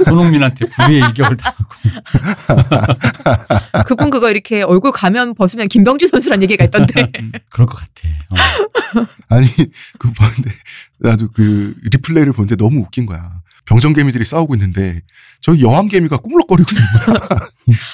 손흥민한테 0.04 0.66
불의의 0.68 1.02
일격을 1.08 1.36
당하고 1.36 1.64
그분 3.86 4.10
그거 4.10 4.30
이렇게 4.30 4.62
얼굴 4.62 4.92
가면 4.92 5.34
벗으면 5.34 5.68
김병주 5.68 6.06
선수란 6.06 6.42
얘기가 6.42 6.64
있던데. 6.64 7.10
그럴 7.50 7.66
것 7.66 7.78
같아. 7.78 8.08
어. 8.30 8.34
아니 9.28 9.46
그 9.98 10.10
보는데 10.12 10.50
나도 10.98 11.30
그 11.32 11.74
리플레이를 11.92 12.32
보는데 12.32 12.56
너무 12.56 12.80
웃긴 12.80 13.06
거야. 13.06 13.40
병정개미들이 13.66 14.24
싸우고 14.24 14.54
있는데 14.56 15.00
저기 15.40 15.62
여왕개미가 15.62 16.16
꾸물럭거리고 16.18 16.68
있는 16.72 17.18
거야. 17.18 17.28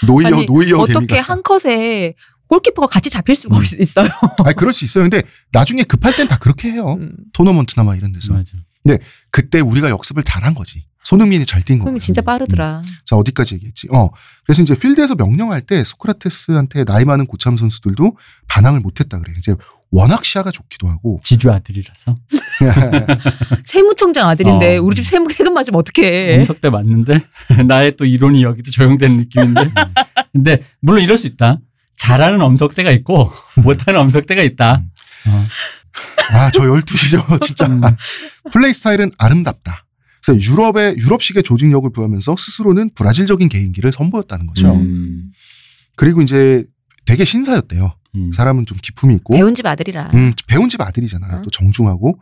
노이어 0.07 0.29
아니, 0.29 0.47
노이어 0.47 0.79
어떻게 0.79 1.07
개미가. 1.07 1.33
한 1.33 1.43
컷에 1.43 2.15
골키퍼가 2.49 2.87
같이 2.87 3.11
잡힐 3.11 3.35
수가 3.35 3.57
음. 3.59 3.63
있- 3.63 3.81
있어요. 3.81 4.09
아니 4.45 4.55
그럴 4.55 4.73
수 4.73 4.85
있어요. 4.85 5.05
근데 5.05 5.23
나중에 5.53 5.83
급할 5.83 6.15
땐 6.17 6.29
다 6.29 6.39
그렇게 6.39 6.71
해요. 6.71 6.97
음. 7.01 7.13
토너먼트나 7.33 7.83
막 7.85 7.97
이런 7.97 8.13
데서. 8.13 8.33
맞아. 8.33 8.53
그때 9.31 9.61
우리가 9.61 9.91
역습을 9.91 10.23
잘한 10.23 10.55
거지. 10.55 10.85
손흥민이 11.03 11.47
잘 11.47 11.63
뛴 11.63 11.75
거예요. 11.79 11.85
그럼 11.85 11.99
진짜 11.99 12.21
빠르더라. 12.21 12.83
자 13.05 13.17
어디까지 13.17 13.55
얘기했지? 13.57 13.87
어 13.93 14.11
그래서 14.45 14.63
이제 14.63 14.75
필드에서 14.77 15.15
명령할 15.15 15.61
때 15.61 15.85
소크라테스한테 15.85 16.85
나이 16.85 17.05
많은 17.05 17.27
고참 17.27 17.57
선수들도 17.57 18.17
반항을 18.49 18.81
못 18.81 18.99
했다 19.01 19.19
그래요. 19.21 19.37
이제 19.39 19.55
워낙 19.93 20.25
시야가 20.25 20.51
좋기도 20.51 20.89
하고 20.89 21.21
지주 21.23 21.51
아들이라서 21.53 22.17
세무청장 23.65 24.29
아들인데 24.29 24.79
어. 24.79 24.83
우리 24.83 24.95
집 24.97 25.05
세무 25.05 25.31
세금 25.31 25.55
맞으면 25.55 25.79
어떡해. 25.81 26.37
음석대 26.39 26.71
맞는데 26.71 27.21
나의 27.67 27.97
또 27.97 28.05
이론이 28.05 28.43
여기도 28.43 28.71
적용되는 28.73 29.17
느낌인데 29.17 29.71
근데 30.33 30.65
물론 30.81 31.03
이럴 31.03 31.19
수 31.19 31.27
있다 31.27 31.59
잘하는 31.97 32.41
엄석대가 32.43 32.91
있고 32.93 33.33
못하는 33.63 34.01
엄석대가 34.01 34.43
있다 34.43 34.83
어. 35.29 35.47
아 36.33 36.51
저 36.51 36.63
12시죠 36.63 37.41
진짜 37.45 37.67
음. 37.67 37.81
플레이 38.53 38.73
스타일은 38.75 39.13
아름답다. 39.19 39.85
그래서 40.25 40.41
유럽의 40.51 40.97
유럽식의 40.99 41.43
조직력을 41.45 41.89
보여면서 41.93 42.35
스스로는 42.37 42.91
브라질적인 42.95 43.49
개인기를 43.49 43.93
선보였다는 43.93 44.47
거죠. 44.49 44.75
음. 44.75 45.31
그리고 45.95 46.21
이제 46.23 46.65
되게 47.07 47.25
신사였대요. 47.25 47.95
음. 48.17 48.33
사람은 48.33 48.67
좀 48.67 48.77
기품이 48.83 49.15
있고 49.17 49.35
배운 49.35 49.55
집 49.55 49.65
아들이라. 49.67 50.11
음, 50.15 50.33
배운 50.49 50.69
집 50.69 50.81
아들이잖아요. 50.81 51.39
어. 51.39 51.43
또 51.43 51.51
정중하고. 51.51 52.21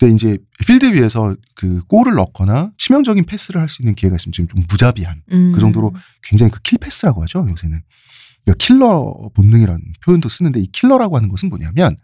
근데 0.00 0.14
이제 0.14 0.38
필드 0.66 0.94
위에서 0.94 1.36
그 1.54 1.82
골을 1.84 2.14
넣거나 2.14 2.70
치명적인 2.78 3.24
패스를 3.26 3.60
할 3.60 3.68
수 3.68 3.82
있는 3.82 3.94
기회가 3.94 4.16
있으면 4.16 4.32
지금 4.32 4.48
좀 4.48 4.64
무자비한 4.68 5.22
음. 5.30 5.52
그 5.52 5.60
정도로 5.60 5.94
굉장히 6.22 6.50
그 6.50 6.58
킬 6.62 6.78
패스라고 6.78 7.22
하죠 7.22 7.46
요새는. 7.50 7.82
그러니까 8.44 8.64
킬러 8.64 9.30
본능이라는 9.34 9.80
표현도 10.04 10.28
쓰는데 10.28 10.60
이 10.60 10.66
킬러라고 10.66 11.16
하는 11.16 11.28
것은 11.28 11.48
뭐냐면 11.48 11.96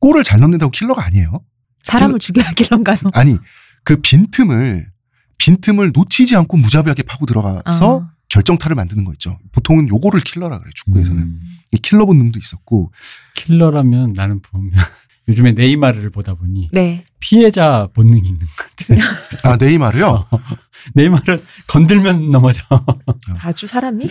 골을 0.00 0.24
잘 0.24 0.40
넣는다고 0.40 0.70
킬러가 0.70 1.04
아니에요. 1.04 1.44
사람을 1.84 2.18
죽여야 2.18 2.52
할런가요 2.56 2.98
아니 3.14 3.38
그 3.84 4.00
빈틈을 4.00 4.90
빈틈을 5.38 5.92
놓치지 5.94 6.36
않고 6.36 6.58
무자비하게 6.58 7.02
파고 7.04 7.26
들어가서 7.26 7.94
어. 7.96 8.10
결정타를 8.28 8.76
만드는 8.76 9.04
거 9.04 9.12
있죠. 9.14 9.38
보통은 9.52 9.88
요거를 9.88 10.20
킬러라 10.20 10.58
그래 10.58 10.68
요 10.68 10.72
축구에서는 10.74 11.22
음. 11.22 11.40
이 11.72 11.78
킬러 11.78 12.06
본능도 12.06 12.38
있었고 12.38 12.92
킬러라면 13.34 14.12
나는 14.12 14.40
보면 14.40 14.72
요즘에 15.28 15.52
네이마르를 15.52 16.10
보다 16.10 16.34
보니 16.34 16.70
네. 16.72 17.04
피해자 17.20 17.88
본능이 17.94 18.28
있는 18.28 18.40
것 18.40 18.76
같아 18.88 18.94
아 19.52 19.56
네이마르요. 19.56 20.26
네이마르 20.94 21.42
건들면 21.66 22.30
넘어져 22.30 22.62
아주 23.42 23.66
사람이 23.66 24.10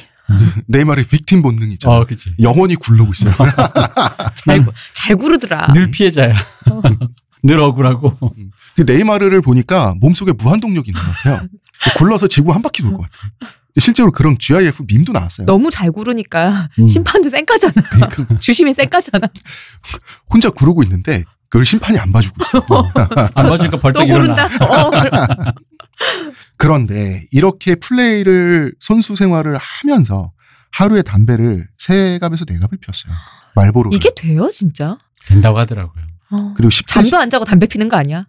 네이마르의 0.68 1.08
빅팀 1.08 1.42
본능이 1.42 1.74
있죠. 1.74 1.90
어 1.90 2.06
그치 2.06 2.34
영원히 2.40 2.76
굴르고 2.76 3.12
있어요. 3.14 3.34
잘, 4.46 4.64
구- 4.64 4.72
잘 4.94 5.16
구르더라. 5.16 5.74
늘 5.74 5.90
피해자야 5.92 6.34
늘 7.44 7.60
억울하고 7.60 8.18
그 8.76 8.82
네이마르를 8.84 9.42
보니까 9.42 9.96
몸속에 10.00 10.34
무한 10.34 10.60
동력이 10.60 10.92
있는 10.92 11.02
것 11.02 11.12
같아요. 11.12 11.48
굴러서 11.98 12.28
지구 12.28 12.54
한 12.54 12.62
바퀴 12.62 12.82
돌 12.84 12.94
것 12.94 13.02
같아요. 13.10 13.32
실제로 13.78 14.12
그런 14.12 14.38
GIF 14.38 14.84
밈도 14.88 15.14
나왔어요. 15.14 15.46
너무 15.46 15.70
잘 15.70 15.92
구르니까 15.92 16.70
음. 16.80 16.88
심판도 16.88 17.30
쌩까잖아. 17.30 17.74
주심이 18.40 18.74
쌩까잖아. 18.74 19.28
혼자 20.30 20.50
구르고 20.50 20.84
있는데 20.84 21.24
그걸 21.50 21.66
심판이 21.66 21.98
안 21.98 22.12
봐주고 22.12 22.36
있어요. 22.44 22.64
안 23.36 23.50
봐주니까 23.50 23.72
또 23.72 23.80
벌떡. 23.80 24.08
일어나 24.08 24.46
어, 24.46 24.90
그래. 24.92 25.12
그런데 26.58 27.22
이렇게 27.32 27.76
플레이를 27.76 28.74
선수 28.80 29.16
생활을 29.16 29.58
하면서 29.58 30.32
하루에 30.72 31.02
담배를 31.02 31.68
세 31.78 32.18
갑에서 32.20 32.46
네 32.46 32.58
갑을 32.60 32.78
피웠어요. 32.80 33.14
말보로. 33.56 33.90
이게 33.94 34.10
돼요, 34.16 34.50
진짜? 34.52 34.98
된다고 35.28 35.58
하더라고요 35.60 36.04
어. 36.32 36.54
그리고 36.56 36.70
10대 36.70 36.88
잠도 36.88 37.18
안 37.18 37.30
자고 37.30 37.44
담배 37.46 37.66
피는 37.68 37.90
거 37.90 37.98
아니야? 37.98 38.26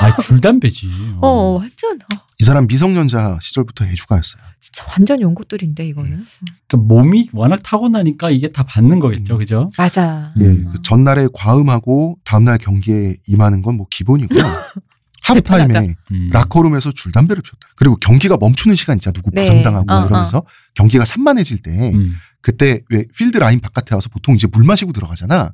아 0.00 0.16
줄담배지 0.16 0.88
어, 1.20 1.58
완전 1.60 1.96
어, 1.96 2.16
이 2.40 2.44
사람 2.44 2.66
미성년자 2.66 3.38
시절부터 3.40 3.84
애주가였어요. 3.86 4.42
진짜 4.60 4.84
완전 4.90 5.20
용고들인데 5.20 5.86
이거는. 5.88 6.24
그러니까 6.68 6.94
몸이 6.94 7.28
워낙 7.32 7.60
타고나니까 7.62 8.30
이게 8.30 8.48
다 8.52 8.62
받는 8.62 9.00
거겠죠 9.00 9.34
음. 9.34 9.38
그죠 9.38 9.70
맞아. 9.76 10.32
예, 10.40 10.44
음. 10.44 10.70
그 10.72 10.82
전날에 10.82 11.26
과음하고 11.32 12.18
다음날 12.24 12.58
경기에 12.58 13.16
임하는 13.26 13.60
건 13.62 13.76
뭐 13.76 13.86
기본이고요. 13.90 14.42
하프타임에 15.22 15.94
음. 16.10 16.30
라커룸에서 16.32 16.90
줄담배를 16.92 17.42
피웠다. 17.42 17.68
그리고 17.76 17.96
경기가 17.96 18.36
멈추는 18.40 18.74
시간 18.76 18.96
있잖아. 18.96 19.12
누구 19.12 19.30
네. 19.32 19.42
부상당하고 19.42 19.86
막 19.86 20.02
어, 20.02 20.06
이러면서 20.06 20.42
경기가 20.74 21.04
산만해질 21.04 21.58
때 21.62 21.92
음. 21.94 22.14
그때 22.40 22.80
왜 22.90 23.04
필드 23.16 23.38
라인 23.38 23.60
바깥에 23.60 23.94
와서 23.94 24.08
보통 24.12 24.34
이제 24.34 24.48
물 24.50 24.64
마시고 24.64 24.92
들어가잖아. 24.92 25.52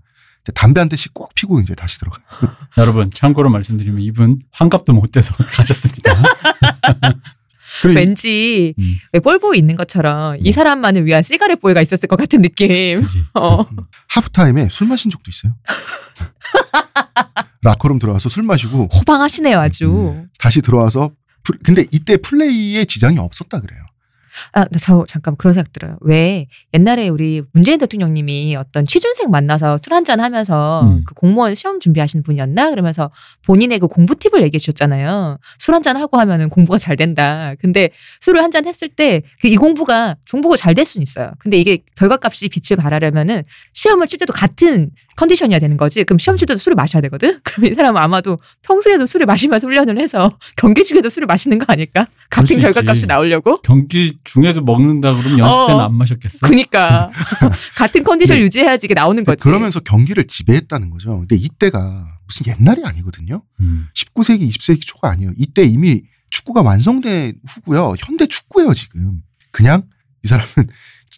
담배 0.55 0.81
한 0.81 0.89
대씩 0.89 1.15
꼭 1.15 1.35
피고 1.35 1.61
이제 1.61 1.75
다시 1.75 1.99
들어가. 1.99 2.19
여러분 2.79 3.11
참고로 3.11 3.49
말씀드리면 3.51 4.01
이분 4.01 4.39
환갑도 4.53 4.93
못 4.93 5.13
돼서 5.13 5.35
가셨습니다. 5.53 6.23
왠지 7.85 8.75
음. 8.79 8.97
왜 9.13 9.21
볼보이 9.21 9.59
있는 9.59 9.77
것처럼 9.77 10.37
이 10.41 10.53
사람만을 10.53 11.05
위한 11.07 11.23
cigarette 11.23 11.61
boy가 11.61 11.83
있었을 11.83 12.09
것 12.09 12.17
같은 12.17 12.43
느낌. 12.43 13.05
어. 13.35 13.65
하프타임에 14.09 14.69
술 14.71 14.89
마신 14.89 15.11
적도 15.11 15.31
있어요. 15.31 15.55
라커룸 17.63 17.99
들어와서 17.99 18.29
술 18.29 18.43
마시고 18.45 18.89
호방하시네요, 18.95 19.59
아주. 19.59 19.87
음. 19.87 20.29
다시 20.39 20.61
들어와서 20.63 21.11
플- 21.45 21.59
근데 21.63 21.85
이때 21.91 22.17
플레이에 22.17 22.85
지장이 22.85 23.19
없었다 23.19 23.61
그래요. 23.61 23.83
아, 24.53 24.65
나 24.71 24.84
저 24.84 25.05
잠깐 25.09 25.37
그런 25.37 25.53
생각 25.53 25.73
들어요. 25.73 25.97
왜 26.01 26.47
옛날에 26.75 27.09
우리 27.09 27.43
문재인 27.53 27.79
대통령님이 27.79 28.57
어떤 28.57 28.85
취준생 28.87 29.31
만나서 29.31 29.77
술 29.83 29.93
한잔 29.95 30.21
하면서 30.21 30.83
음. 30.85 31.03
그 31.07 31.15
공무원 31.15 31.55
시험 31.55 31.81
준비하시는 31.81 32.23
분이었나? 32.23 32.71
그러면서 32.71 33.11
본인의 33.47 33.79
그 33.81 33.89
공부 33.89 34.15
팁을 34.15 34.43
얘기해 34.43 34.59
주셨잖아요. 34.59 35.39
술 35.59 35.75
한잔 35.75 35.97
하고 35.97 36.19
하면은 36.19 36.49
공부가 36.49 36.79
잘 36.79 36.97
된다. 36.97 37.55
근데 37.61 37.91
술을 38.21 38.43
한잔 38.43 38.65
했을 38.67 38.89
때 38.89 39.23
그 39.41 39.49
이 39.49 39.57
공부가 39.57 40.15
공부가 40.31 40.57
잘 40.57 40.75
될 40.75 40.85
수는 40.85 41.03
있어요. 41.03 41.33
근데 41.39 41.59
이게 41.59 41.79
결과값이 41.97 42.49
빛을 42.51 42.77
발하려면은 42.77 43.43
시험을 43.73 44.07
칠 44.07 44.19
때도 44.19 44.33
같은 44.33 44.91
컨디션이어야 45.17 45.59
되는 45.59 45.77
거지. 45.77 46.05
그럼 46.05 46.19
시험 46.19 46.37
칠 46.37 46.47
때도 46.47 46.59
술을 46.59 46.77
마셔야 46.77 47.01
되거든. 47.03 47.41
그럼 47.43 47.73
이 47.73 47.75
사람은 47.75 48.01
아마도 48.01 48.39
평소에도 48.63 49.07
술을 49.07 49.27
마시면서 49.27 49.67
훈련을 49.67 49.99
해서 49.99 50.39
경기 50.57 50.85
중에도 50.85 51.09
술을 51.09 51.27
마시는 51.27 51.59
거 51.59 51.65
아닐까? 51.69 52.07
같은 52.31 52.61
결과값이. 52.61 53.07
나오려고? 53.07 53.61
경기 53.63 54.17
중에도 54.33 54.63
먹는다 54.63 55.15
그러면 55.15 55.39
연습 55.39 55.67
때는 55.67 55.81
어. 55.81 55.85
안 55.85 55.95
마셨겠어? 55.95 56.47
그니까 56.47 57.11
같은 57.77 58.05
컨디션 58.05 58.39
네. 58.39 58.45
유지해야지 58.45 58.87
이게 58.87 58.95
나오는 58.95 59.23
거지. 59.25 59.43
그러면서 59.43 59.81
경기를 59.81 60.25
지배했다는 60.27 60.91
거죠. 60.91 61.19
근데 61.19 61.37
이때가 61.37 62.09
무슨 62.27 62.47
옛날이 62.47 62.83
아니거든요. 62.85 63.43
음. 63.61 63.89
19세기, 63.95 64.49
20세기 64.49 64.83
초가 64.87 65.11
아니에요. 65.11 65.33
이때 65.37 65.65
이미 65.65 66.03
축구가 66.31 66.63
완성된 66.63 67.41
후고요. 67.47 67.95
현대 67.99 68.27
축구예요, 68.27 68.75
지금. 68.75 69.23
그냥 69.51 69.83
이 70.25 70.29
사람은 70.29 70.69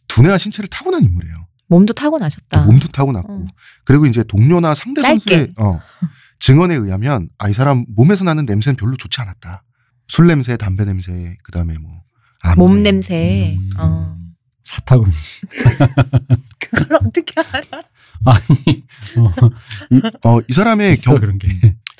두뇌와 0.08 0.38
신체를 0.38 0.68
타고난 0.68 1.02
인물이에요. 1.02 1.46
몸도 1.68 1.92
타고나셨다. 1.92 2.64
몸도 2.64 2.88
타고났고. 2.88 3.32
어. 3.32 3.46
그리고 3.84 4.06
이제 4.06 4.22
동료나 4.24 4.74
상대 4.74 5.00
짧게. 5.02 5.18
선수의 5.18 5.52
어, 5.56 5.80
증언에 6.40 6.74
의하면 6.74 7.28
아, 7.38 7.48
이 7.48 7.52
사람 7.52 7.84
몸에서 7.94 8.24
나는 8.24 8.44
냄새는 8.44 8.76
별로 8.76 8.96
좋지 8.96 9.20
않았다. 9.20 9.62
술 10.08 10.26
냄새, 10.26 10.56
담배 10.56 10.84
냄새, 10.84 11.36
그 11.42 11.52
다음에 11.52 11.74
뭐. 11.80 12.02
암내. 12.42 12.56
몸 12.56 12.82
냄새. 12.82 13.56
음. 13.58 13.70
어. 13.78 14.16
사타구니. 14.64 15.12
그걸 16.60 16.98
어떻게 17.04 17.40
알아? 17.40 17.82
아니, 18.24 18.84
어, 19.18 19.50
이, 19.90 20.00
어, 20.24 20.40
이 20.48 20.52
사람의 20.52 20.96
경, 20.96 21.18
그런 21.18 21.38
게. 21.38 21.48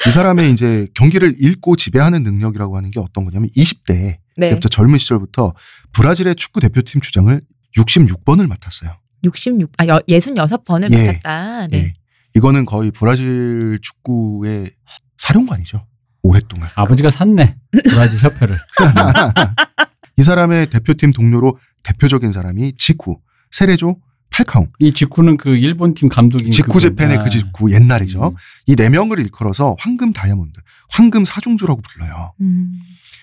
이 0.06 0.10
사람의 0.10 0.52
이제 0.52 0.86
경기를 0.94 1.34
읽고 1.38 1.76
지배하는 1.76 2.22
능력이라고 2.22 2.76
하는 2.76 2.90
게 2.90 3.00
어떤 3.00 3.24
거냐면 3.24 3.48
20대 3.56 4.18
네. 4.36 4.48
때부터 4.50 4.68
젊은 4.68 4.98
시절부터 4.98 5.54
브라질의 5.92 6.36
축구 6.36 6.60
대표팀 6.60 7.00
주장을 7.00 7.40
66번을 7.76 8.48
맡았어요. 8.48 8.96
66, 9.24 9.72
아, 9.78 9.86
여, 9.86 9.98
66번을 10.08 10.92
예. 10.92 11.06
맡았다. 11.06 11.66
네. 11.68 11.76
예. 11.78 11.94
이거는 12.34 12.64
거의 12.64 12.90
브라질 12.90 13.78
축구의 13.82 14.70
사령관이죠. 15.18 15.86
오랫동안. 16.22 16.68
아버지가 16.74 17.10
샀네. 17.10 17.56
브라질 17.70 18.18
협회를. 18.22 18.58
이 20.20 20.22
사람의 20.22 20.68
대표팀 20.68 21.12
동료로 21.12 21.58
대표적인 21.82 22.30
사람이 22.32 22.74
지쿠, 22.76 23.18
세레조, 23.50 23.96
팔카옹. 24.28 24.70
이 24.78 24.92
직후는 24.92 25.38
그 25.38 25.56
일본 25.56 25.94
팀 25.94 26.10
감독인 26.10 26.50
지쿠 26.50 26.68
그분. 26.74 26.80
재팬의 26.82 27.16
아. 27.18 27.24
그 27.24 27.30
지쿠 27.30 27.72
옛날이죠. 27.72 28.28
음. 28.28 28.34
이네 28.66 28.90
명을 28.90 29.18
일컬어서 29.18 29.76
황금 29.80 30.12
다이아몬드, 30.12 30.60
황금 30.90 31.24
사중주라고 31.24 31.80
불러요. 31.80 32.34
음. 32.42 32.74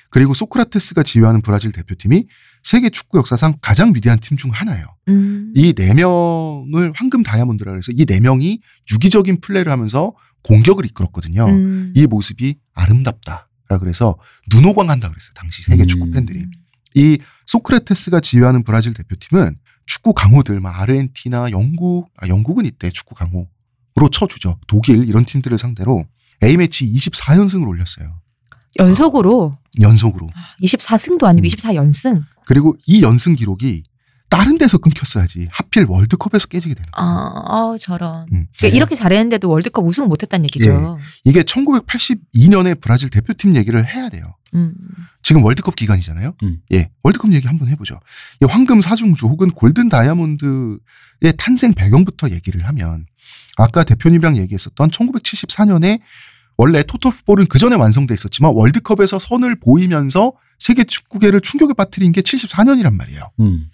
그리고 0.09 0.33
소크라테스가 0.33 1.03
지휘하는 1.03 1.41
브라질 1.43 1.71
대표팀이 1.71 2.25
세계 2.63 2.89
축구 2.89 3.19
역사상 3.19 3.57
가장 3.61 3.93
위대한 3.93 4.19
팀 4.19 4.35
중 4.35 4.49
하나예요. 4.51 4.87
음. 5.09 5.53
이네 5.55 5.93
명을 5.93 6.93
황금 6.95 7.21
다이아몬드라 7.21 7.71
그래서 7.73 7.91
이 7.95 8.05
네 8.05 8.19
명이 8.19 8.59
유기적인 8.91 9.41
플레이를 9.41 9.71
하면서 9.71 10.13
공격을 10.43 10.85
이끌었거든요. 10.87 11.45
음. 11.45 11.93
이 11.95 12.07
모습이 12.07 12.55
아름답다라 12.73 13.45
그래서 13.79 14.17
눈호강한다 14.51 15.09
그랬어요. 15.09 15.31
당시 15.35 15.61
세계 15.61 15.83
음. 15.83 15.87
축구 15.87 16.09
팬들이. 16.09 16.43
이 16.97 17.19
소크라테스가 17.45 18.19
지휘하는 18.19 18.63
브라질 18.63 18.93
대표팀은 18.93 19.55
축구 19.85 20.13
강호들, 20.13 20.59
막 20.59 20.79
아르헨티나, 20.79 21.51
영국, 21.51 22.09
아, 22.17 22.27
영국은 22.27 22.65
이때 22.65 22.89
축구 22.89 23.13
강호로 23.13 24.09
쳐주죠. 24.11 24.59
독일 24.67 25.07
이런 25.07 25.23
팀들을 25.23 25.57
상대로 25.59 26.05
A매치 26.43 26.91
24연승을 26.91 27.67
올렸어요. 27.67 28.19
연속으로 28.79 29.57
연속으로. 29.79 30.29
24승도 30.61 31.25
아니고 31.25 31.45
음. 31.45 31.47
24연승. 31.47 32.23
그리고 32.45 32.75
이 32.85 33.03
연승 33.03 33.35
기록이 33.35 33.83
다른 34.29 34.57
데서 34.57 34.77
끊겼어야지 34.77 35.47
하필 35.51 35.85
월드컵에서 35.87 36.47
깨지게 36.47 36.73
되는 36.73 36.91
거예요. 36.91 37.07
아, 37.07 37.43
아 37.45 37.75
저런. 37.79 38.27
음. 38.33 38.47
그러니까 38.57 38.75
이렇게 38.75 38.95
잘했는데도 38.95 39.49
월드컵 39.49 39.85
우승을 39.85 40.07
못했다는 40.09 40.45
얘기죠. 40.45 40.97
이게 41.23 41.43
1982년에 41.43 42.81
브라질 42.81 43.09
대표팀 43.09 43.55
얘기를 43.55 43.87
해야 43.87 44.09
돼요. 44.09 44.35
음. 44.53 44.73
지금 45.27 45.43
월드컵 45.43 45.75
기간이잖아요. 45.75 46.35
음. 46.43 46.59
예, 46.71 46.89
월드컵 47.03 47.33
얘기 47.33 47.47
한번 47.47 47.67
해보죠. 47.67 47.99
이 48.41 48.45
황금 48.45 48.79
사중주 48.79 49.27
혹은 49.27 49.51
골든 49.51 49.89
다이아몬드의 49.89 50.79
탄생 51.37 51.73
배경부터 51.73 52.29
얘기를 52.29 52.65
하면 52.65 53.05
아까 53.57 53.83
대표님이랑 53.83 54.37
얘기했었던 54.37 54.89
1974년에 54.89 55.99
원래 56.55 56.81
토토풋볼은 56.81 57.47
그 57.47 57.59
전에 57.59 57.75
완성돼 57.75 58.13
있었지만 58.13 58.53
월드컵에서 58.55 59.19
선을 59.19 59.59
보이면서 59.59 60.31
세계 60.59 60.85
축구계를 60.85 61.41
충격에 61.41 61.73
빠뜨린 61.73 62.13
게 62.13 62.21
74년이란 62.21 62.93
말이에요. 62.93 63.29
음. 63.41 63.69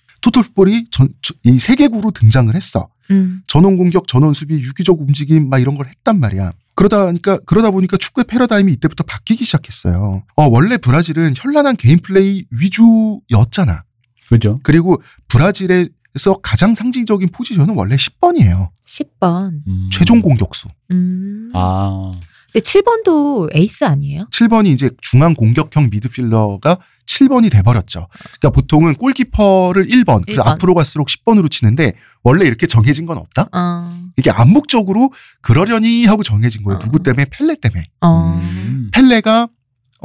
저- 1.22 1.36
이 1.43 1.60
세계구로 1.60 2.10
등장을 2.12 2.54
했어. 2.56 2.89
음. 3.12 3.43
전원 3.45 3.78
공격, 3.78 4.08
전원 4.08 4.34
수비, 4.34 4.56
유기적 4.56 4.99
움직임 4.99 5.49
막 5.49 5.60
이런 5.60 5.76
걸 5.76 5.86
했단 5.86 6.20
말이야. 6.20 6.51
그러다 6.76 7.05
보니까 7.05 7.38
그러다 7.45 7.71
보니까 7.71 7.97
축구의 7.97 8.26
패러다임이 8.26 8.71
이때부터 8.74 9.03
바뀌기 9.03 9.45
시작했어요. 9.45 10.24
어, 10.36 10.47
원래 10.47 10.78
브라질은 10.78 11.34
현란한 11.38 11.76
개인 11.76 11.99
플레이 11.99 12.45
위주였잖아. 12.51 13.84
그죠? 14.30 14.59
그리고 14.63 15.01
브라질에서 15.28 16.39
가장 16.41 16.74
상징적인 16.74 17.30
포지션은 17.30 17.76
원래 17.78 17.95
10번이에요. 17.95 18.69
10번. 18.88 19.59
음. 19.67 19.89
최종 19.91 20.21
공격수. 20.21 20.69
음. 20.91 21.51
아. 21.53 22.13
근데 22.54 22.64
7번도 22.64 23.56
에이스 23.56 23.84
아니에요? 23.84 24.28
7번이 24.32 24.68
이제 24.68 24.91
중앙 25.01 25.34
공격형 25.34 25.89
미드필더가 25.91 26.78
7번이 27.08 27.51
돼버렸죠. 27.51 28.08
그러니까 28.39 28.49
보통은 28.51 28.93
골키퍼를 28.95 29.88
1번, 29.88 30.24
그래서 30.26 30.43
1번. 30.43 30.47
앞으로 30.47 30.74
갈수록 30.76 31.08
10번으로 31.08 31.49
치는데 31.51 31.93
원래 32.24 32.45
이렇게 32.45 32.66
정해진 32.68 33.06
건 33.06 33.18
없다? 33.18 33.49
어. 33.51 33.99
이게 34.18 34.32
암묵적으로 34.32 35.12
그러려니 35.41 36.06
하고 36.06 36.24
정해진 36.24 36.64
거예요. 36.64 36.78
어. 36.78 36.80
누구 36.80 37.01
때문에? 37.04 37.26
펠레 37.26 37.56
때문에. 37.56 37.86
어. 38.01 38.39
음. 38.41 38.89
펠레가 38.93 39.47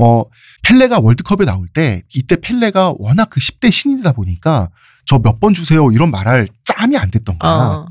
어 0.01 0.24
펠레가 0.62 1.01
월드컵에 1.01 1.44
나올 1.44 1.66
때 1.68 2.03
이때 2.14 2.36
펠레가 2.40 2.94
워낙 2.99 3.28
그 3.30 3.40
10대 3.40 3.70
신이다 3.72 4.12
보니까 4.12 4.68
저 5.07 5.18
몇 5.18 5.40
번 5.40 5.55
주세요 5.55 5.90
이런 5.90 6.11
말할 6.11 6.49
짬이 6.64 6.96
안 6.96 7.11
됐던 7.11 7.38
거야. 7.38 7.51
어. 7.53 7.88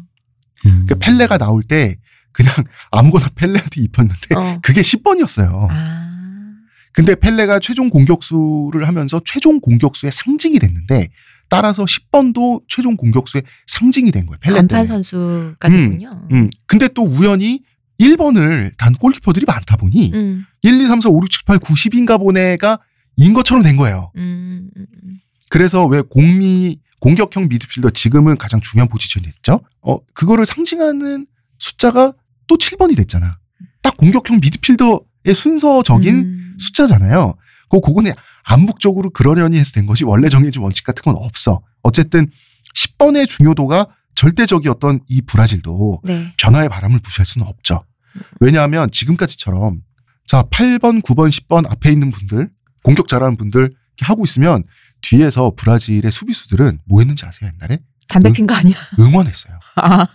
음. 0.65 0.85
그러니까 0.87 0.95
펠레가 0.95 1.37
나올 1.37 1.61
때 1.63 1.97
그냥 2.37 2.53
아무거나 2.91 3.29
펠레한테 3.33 3.81
입혔는데 3.81 4.35
어. 4.35 4.59
그게 4.61 4.83
10번이었어요. 4.83 5.67
아. 5.71 6.53
근데 6.93 7.15
펠레가 7.15 7.57
최종 7.57 7.89
공격수를 7.89 8.87
하면서 8.87 9.19
최종 9.25 9.59
공격수의 9.59 10.11
상징이 10.11 10.59
됐는데 10.59 11.09
따라서 11.49 11.83
10번도 11.85 12.61
최종 12.67 12.95
공격수의 12.95 13.41
상징이 13.65 14.11
된 14.11 14.27
거예요. 14.27 14.37
펠레 14.39 14.55
간판. 14.57 14.85
선수가 14.85 15.67
음, 15.69 15.71
되군요. 15.71 16.27
음. 16.31 16.49
근데 16.67 16.87
또 16.89 17.03
우연히 17.03 17.63
1번을 17.99 18.71
단 18.77 18.93
골키퍼들이 18.93 19.45
많다 19.47 19.75
보니 19.77 20.11
음. 20.13 20.45
1, 20.61 20.79
2, 20.79 20.85
3, 20.87 21.01
4, 21.01 21.09
5, 21.09 21.17
6, 21.23 21.29
7, 21.31 21.45
8, 21.45 21.57
9, 21.57 21.73
10인가 21.73 22.19
보네가 22.19 22.77
인 23.15 23.33
것처럼 23.33 23.63
된 23.63 23.77
거예요. 23.77 24.11
음. 24.17 24.69
음. 24.77 24.85
음. 25.03 25.17
그래서 25.49 25.85
왜 25.87 26.01
공미 26.07 26.77
공격형 26.99 27.47
미드필더 27.49 27.91
지금은 27.91 28.37
가장 28.37 28.61
중요한 28.61 28.89
포지션이 28.89 29.25
됐죠. 29.25 29.61
어 29.81 29.97
그거를 30.13 30.45
상징하는 30.45 31.25
숫자가 31.57 32.13
또 32.47 32.57
7번이 32.57 32.95
됐잖아. 32.97 33.37
딱 33.81 33.97
공격형 33.97 34.39
미드필더의 34.41 35.35
순서적인 35.35 36.15
음. 36.15 36.55
숫자잖아요. 36.57 37.35
그 37.69 37.79
그거는 37.81 38.13
암묵적으로 38.43 39.09
그러려니 39.09 39.57
해서 39.57 39.71
된 39.73 39.85
것이 39.85 40.03
원래 40.05 40.29
정해진 40.29 40.61
원칙 40.61 40.85
같은 40.85 41.03
건 41.03 41.15
없어. 41.21 41.61
어쨌든 41.83 42.27
10번의 42.75 43.27
중요도가 43.27 43.87
절대적이었던 44.15 45.01
이 45.07 45.21
브라질도 45.21 46.01
네. 46.03 46.33
변화의 46.37 46.69
바람을 46.69 46.99
무시할 47.03 47.25
수는 47.25 47.45
없죠. 47.47 47.83
왜냐하면 48.39 48.89
지금까지처럼 48.91 49.81
자 50.25 50.43
8번, 50.43 51.01
9번, 51.01 51.29
10번 51.29 51.69
앞에 51.71 51.91
있는 51.91 52.09
분들 52.09 52.49
공격 52.83 53.07
잘하는 53.07 53.37
분들 53.37 53.61
이렇게 53.61 54.05
하고 54.05 54.23
있으면 54.25 54.63
뒤에서 55.01 55.53
브라질의 55.55 56.11
수비수들은 56.11 56.79
뭐 56.85 56.99
했는지 57.01 57.25
아세요 57.25 57.51
옛날에 57.53 57.79
담배 58.07 58.31
핀 58.31 58.47
거 58.47 58.55
아니야? 58.55 58.75
응원했어요. 58.97 59.59
아, 59.75 60.07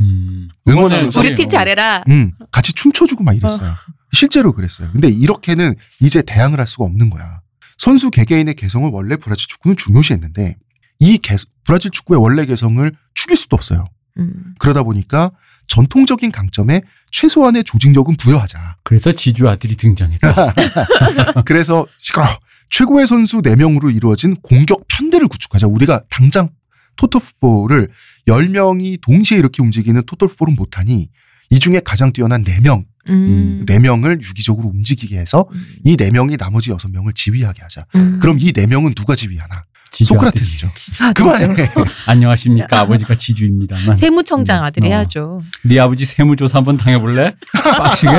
음. 0.00 0.48
응원하면서 0.68 1.20
우리 1.20 1.34
팀 1.34 1.48
잘해라. 1.48 2.04
음 2.08 2.32
같이 2.50 2.72
춤춰주고 2.72 3.24
막 3.24 3.36
이랬어요. 3.36 3.74
실제로 4.12 4.52
그랬어요. 4.52 4.90
근데 4.92 5.08
이렇게는 5.08 5.74
이제 6.00 6.22
대항을 6.22 6.58
할 6.58 6.66
수가 6.66 6.84
없는 6.84 7.10
거야. 7.10 7.40
선수 7.78 8.10
개개인의 8.10 8.54
개성을 8.54 8.90
원래 8.92 9.16
브라질 9.16 9.46
축구는 9.48 9.76
중요시했는데 9.76 10.56
이 10.98 11.18
개, 11.18 11.36
브라질 11.64 11.90
축구의 11.90 12.20
원래 12.20 12.44
개성을 12.44 12.90
죽일 13.14 13.36
수도 13.36 13.56
없어요. 13.56 13.86
음. 14.18 14.54
그러다 14.58 14.82
보니까 14.82 15.30
전통적인 15.68 16.30
강점에 16.32 16.82
최소한의 17.10 17.64
조직력은 17.64 18.16
부여하자. 18.16 18.76
그래서 18.82 19.12
지주 19.12 19.48
아들이 19.48 19.76
등장했다. 19.76 20.54
그래서 21.46 21.86
시끄러 21.98 22.26
최고의 22.70 23.06
선수 23.06 23.40
4명으로 23.40 23.94
이루어진 23.94 24.36
공격 24.42 24.86
편대를 24.88 25.28
구축하자. 25.28 25.66
우리가 25.68 26.02
당장 26.10 26.50
토토풋볼을 26.96 27.88
10명이 28.30 29.00
동시에 29.00 29.38
이렇게 29.38 29.62
움직이는 29.62 30.02
토토풋볼은 30.06 30.54
못하니 30.54 31.08
이 31.50 31.58
중에 31.58 31.80
가장 31.84 32.12
뛰어난 32.12 32.44
4명, 32.44 32.84
음. 33.08 33.64
4명을 33.66 34.22
유기적으로 34.22 34.68
움직이게 34.68 35.18
해서 35.18 35.46
이 35.84 35.96
4명이 35.96 36.38
나머지 36.38 36.70
6명을 36.70 37.14
지휘하게 37.14 37.62
하자. 37.62 37.86
음. 37.96 38.18
그럼 38.20 38.38
이 38.38 38.52
4명은 38.52 38.94
누가 38.94 39.16
지휘하나? 39.16 39.64
지주아들이. 39.90 40.44
소크라테스죠. 40.44 40.70
아, 41.00 41.12
그만해. 41.12 41.48
안녕하십니까 42.06 42.78
아버지가 42.80 43.16
지주입니다만. 43.16 43.96
세무청장 43.96 44.62
아들 44.64 44.84
어. 44.84 44.86
해야죠. 44.86 45.42
네 45.64 45.80
아버지 45.80 46.04
세무조사 46.04 46.58
한번 46.58 46.76
당해볼래? 46.76 47.34
빡치게. 47.52 48.12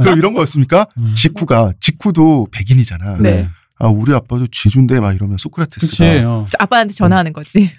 그럼 0.00 0.18
이런 0.18 0.34
거였습니까? 0.34 0.88
음. 0.96 1.14
직후가, 1.14 1.74
직후도 1.78 2.48
백인이잖아. 2.50 3.18
네. 3.18 3.48
아, 3.80 3.86
우리 3.86 4.12
아빠도 4.12 4.46
지주인데 4.48 4.98
막 5.00 5.14
이러면 5.14 5.36
소크라테스가 5.38 5.96
그렇지. 6.04 6.24
어. 6.24 6.46
아빠한테 6.58 6.92
전화하는 6.92 7.32
거지. 7.32 7.70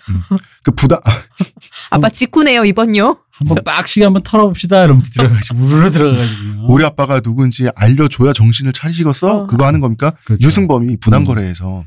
그 0.63 0.71
부담, 0.71 0.99
아빠 1.91 2.09
직후네요 2.09 2.63
이번요. 2.65 3.17
한번 3.31 3.63
빡시게 3.63 4.03
한번 4.05 4.21
털어봅시다 4.23 4.83
이러면서 4.85 5.09
들어가지고 5.11 5.59
우르르 5.59 5.91
들어가가지고. 5.91 6.73
우리 6.73 6.85
아빠가 6.85 7.19
누군지 7.21 7.67
알려줘야 7.75 8.31
정신을 8.33 8.71
차리시겠어? 8.73 9.43
어. 9.43 9.47
그거 9.47 9.65
하는 9.65 9.79
겁니까? 9.81 10.11
그렇죠. 10.25 10.45
유승범이 10.45 10.97
부당거래에서 10.97 11.83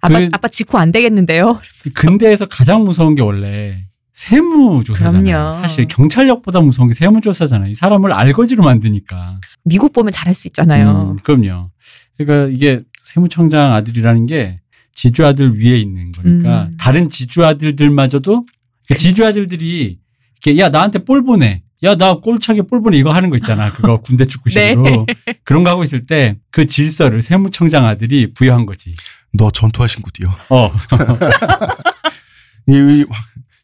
아빠 0.00 0.18
그- 0.18 0.28
아빠 0.32 0.48
직후 0.48 0.78
안 0.78 0.92
되겠는데요. 0.92 1.60
근대에서 1.94 2.46
가장 2.46 2.84
무서운 2.84 3.14
게 3.14 3.22
원래 3.22 3.84
세무조사잖아요. 4.12 5.22
그럼요. 5.24 5.52
사실 5.62 5.86
경찰력보다 5.88 6.60
무서운 6.60 6.88
게 6.88 6.94
세무조사잖아요. 6.94 7.70
이 7.70 7.74
사람을 7.74 8.12
알거지로 8.12 8.62
만드니까. 8.62 9.40
미국 9.64 9.92
보면 9.92 10.12
잘할 10.12 10.34
수 10.34 10.46
있잖아요. 10.48 11.12
음, 11.12 11.16
그럼요. 11.22 11.70
그러니까 12.18 12.50
이게 12.54 12.78
세무청장 13.14 13.72
아들이라는 13.72 14.26
게 14.26 14.60
지주 14.94 15.24
아들 15.26 15.58
위에 15.58 15.78
있는 15.78 16.12
거니까 16.12 16.64
음. 16.64 16.76
다른 16.78 17.08
지주 17.08 17.44
아들들마저도 17.44 18.46
그러니까 18.86 18.94
지주 18.98 19.24
아들들이 19.26 19.98
이렇게 20.44 20.58
야 20.60 20.68
나한테 20.68 21.04
볼 21.04 21.24
보내. 21.24 21.62
야나 21.82 22.16
골차게 22.20 22.62
볼 22.62 22.82
보내 22.82 22.98
이거 22.98 23.10
하는 23.10 23.30
거 23.30 23.36
있잖아. 23.36 23.72
그거 23.72 24.00
군대 24.04 24.26
축구식으로 24.26 24.82
네. 24.82 25.06
그런 25.44 25.64
거 25.64 25.70
하고 25.70 25.82
있을 25.82 26.04
때 26.06 26.36
그 26.50 26.66
질서를 26.66 27.22
세무청장 27.22 27.86
아들이 27.86 28.34
부여한 28.34 28.66
거지. 28.66 28.92
너 29.32 29.50
전투화 29.50 29.86
신고 29.88 30.10
뛰어. 30.10 30.28
어. 30.50 30.70
이, 32.68 32.72
이- 32.72 33.04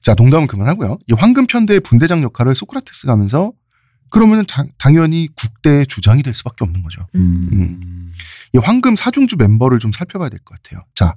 자, 0.02 0.14
농담은 0.14 0.46
그만하고요. 0.46 0.98
이 1.08 1.12
황금 1.12 1.46
편대의 1.46 1.80
분대장 1.80 2.22
역할을 2.22 2.54
소크라테스가 2.54 3.12
하면서 3.12 3.52
그러면은 4.10 4.44
당, 4.46 4.68
당연히 4.78 5.28
국대의 5.34 5.86
주장이 5.86 6.22
될 6.22 6.34
수밖에 6.34 6.64
없는 6.64 6.82
거죠. 6.82 7.06
음. 7.14 8.12
이 8.54 8.58
황금 8.58 8.96
사중주 8.96 9.36
멤버를 9.36 9.78
좀 9.78 9.92
살펴봐야 9.92 10.28
될 10.28 10.38
것 10.44 10.60
같아요. 10.62 10.84
자, 10.94 11.14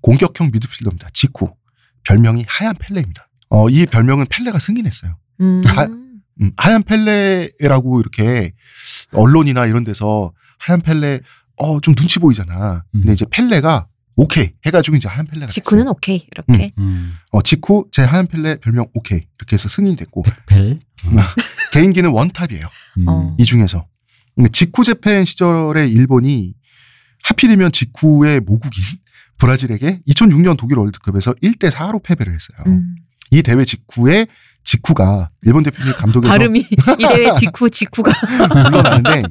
공격형 0.00 0.50
미드필더입니다. 0.52 1.08
지쿠. 1.12 1.54
별명이 2.04 2.44
하얀 2.48 2.74
펠레입니다. 2.78 3.28
어, 3.50 3.68
이 3.68 3.84
별명은 3.86 4.26
펠레가 4.30 4.58
승인했어요. 4.58 5.16
음. 5.40 5.62
하- 5.66 5.84
음, 6.40 6.52
하얀 6.56 6.82
펠레라고 6.84 8.00
이렇게 8.00 8.52
언론이나 9.12 9.66
이런 9.66 9.82
데서 9.84 10.32
하얀 10.58 10.80
펠레, 10.80 11.20
어, 11.56 11.80
좀 11.80 11.94
눈치 11.94 12.18
보이잖아. 12.20 12.84
근데 12.92 13.08
음. 13.08 13.12
이제 13.12 13.26
펠레가 13.28 13.88
오케이 14.20 14.50
해가지고 14.66 14.96
이제 14.96 15.08
하얀 15.08 15.26
펠레가 15.26 15.46
지쿠는 15.46 15.84
됐어요. 15.84 15.92
오케이 15.92 16.26
이렇게. 16.32 16.72
음. 16.78 17.14
어, 17.30 17.40
지쿠 17.40 17.86
제 17.92 18.02
하얀 18.02 18.26
펠레 18.26 18.56
별명 18.56 18.86
오케이 18.92 19.20
이렇게 19.38 19.54
해서 19.54 19.68
승인이 19.68 19.94
됐고 19.96 20.22
백펠. 20.22 20.80
개인기는 21.72 22.10
one 22.10 22.25
top이에요. 22.25 22.66
음. 22.98 23.08
어. 23.08 23.36
이 23.38 23.44
중에서 23.44 23.86
근데 24.34 24.50
직후 24.50 24.82
재팬 24.84 25.24
시절에 25.24 25.86
일본이 25.86 26.52
하필이면 27.22 27.70
직후의 27.70 28.40
모국인 28.40 28.82
브라질에게 29.38 30.00
2006년 30.08 30.56
독일 30.58 30.78
월드컵에서 30.78 31.34
1대 31.34 31.70
4로 31.70 32.02
패배를 32.02 32.34
했어요. 32.34 32.58
음. 32.66 32.96
이 33.30 33.42
대회 33.42 33.64
직후에 33.64 34.26
직후가 34.64 35.30
일본 35.42 35.62
대표팀 35.62 35.92
감독에서 35.92 36.32
발음이 36.32 36.58
이 36.98 37.06
대회 37.08 37.32
직후 37.34 37.70
직후가. 37.70 38.12
물러나는데 38.48 39.22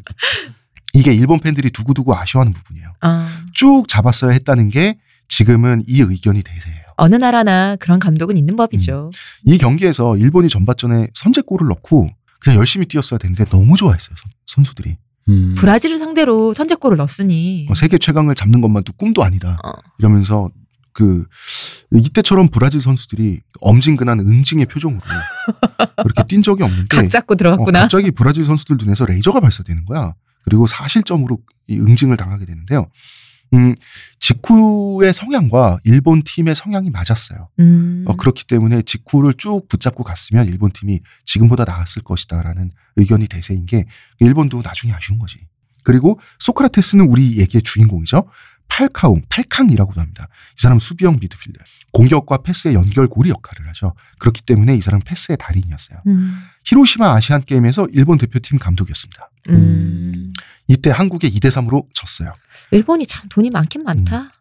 이게 0.98 1.14
일본 1.14 1.39
팬들이 1.39 1.70
두고두고 1.70 2.16
아쉬워하는 2.16 2.54
부분이에요. 2.54 2.93
아, 3.02 3.30
쭉 3.54 3.86
잡았어야 3.88 4.32
했다는 4.32 4.70
게 4.70 4.98
지금은 5.28 5.84
이 5.88 6.02
의견이 6.02 6.41
대세예요. 6.41 6.82
어느 6.98 7.16
나라나 7.16 7.76
그런 7.76 8.00
감독은 8.00 8.38
있는 8.38 8.56
법이죠. 8.56 9.12
이 9.43 9.58
경기에서 9.60 10.18
일본이 10.18 10.50
전반전에 10.50 11.10
선제골을 11.14 11.68
넣고 11.68 12.10
그냥 12.39 12.58
열심히 12.58 12.88
뛰었어야 12.88 13.20
되는데 13.20 13.45
너무 13.45 13.76
좋아했어요 13.76 14.16
선- 14.16 14.32
선수들이 14.48 14.98
음. 15.30 15.56
브라질을 15.58 16.00
상대로 16.00 16.54
선제골을 16.54 16.98
넣었으니. 16.98 17.68
어, 17.70 17.76
세계 17.76 17.98
최강을 18.00 18.34
잡는 18.34 18.62
것만도 18.62 18.93
꿈도 18.93 19.24
아니다 19.24 19.60
어. 19.64 19.72
이러면서 20.00 20.50
그 20.93 21.26
이때처럼 21.93 22.48
브라질 22.48 22.82
선수들이 22.82 23.41
엄진근한 23.62 24.20
응징의 24.22 24.66
표정으로 24.66 25.02
그렇게 26.02 26.24
뛴 26.28 26.41
적이 26.41 26.64
없는데 26.64 26.88
각 26.98 27.10
잡고 27.10 27.36
어, 27.36 27.38
들어갔구나. 27.38 27.82
갑자기 27.82 28.10
브라질 28.10 28.45
선수들 28.45 28.78
눈에서 28.80 29.06
레이저가 29.06 29.39
발사되는 29.39 29.86
거야. 29.86 30.14
그리고 30.48 30.66
사실점으로 30.66 31.39
이 31.68 31.78
응징을 31.78 32.16
당하게 32.16 32.45
되는데요. 32.45 32.89
음, 33.54 33.76
직후의 34.22 35.14
성향과 35.14 35.80
일본 35.84 36.24
팀의 36.24 36.56
성향이 36.56 36.89
맞았어요. 36.89 37.50
음. 37.60 38.06
어, 38.08 38.16
그렇기 38.16 38.48
때문에 38.48 38.84
직후를 38.84 39.34
쭉 39.34 39.68
붙잡고 39.68 40.06
갔으면 40.06 40.48
일본 40.48 40.72
팀이 40.72 41.02
지금보다 41.26 41.66
나았을 41.66 42.02
것이다라는 42.04 42.72
의견이 42.95 43.28
대세인 43.28 43.66
게 43.66 43.84
일본도 44.20 44.62
나중에 44.62 44.93
아쉬운 44.93 45.20
거지. 45.20 45.38
그리고 45.84 46.18
소크라테스는 46.39 47.06
우리 47.10 47.41
얘기의 47.41 47.62
주인공이죠. 47.62 48.30
팔카웅, 48.68 49.24
팔캉이라고도 49.30 49.99
합니다. 49.99 50.28
이 50.57 50.61
사람은 50.61 50.80
수비형 50.80 51.18
미드필더. 51.20 51.63
공격과 51.91 52.38
패스의 52.39 52.76
연결고리 52.76 53.30
역할을 53.30 53.68
하죠. 53.70 53.93
그렇기 54.20 54.41
때문에 54.43 54.76
이 54.76 54.82
사람은 54.82 55.01
패스의 55.05 55.38
달인이었어요. 55.38 55.99
음. 56.07 56.41
히로시마 56.65 57.13
아시안 57.13 57.41
게임에서 57.41 57.88
일본 57.91 58.18
대표팀 58.18 58.59
감독이었습니다. 58.59 59.30
음. 59.49 60.34
이때 60.68 60.91
한국에 60.91 61.30
2대 61.30 61.49
3으로 61.49 61.86
졌어요. 61.93 62.34
일본이 62.72 63.07
참 63.07 63.28
돈이 63.30 63.49
많긴 63.49 63.84
많다. 63.84 64.32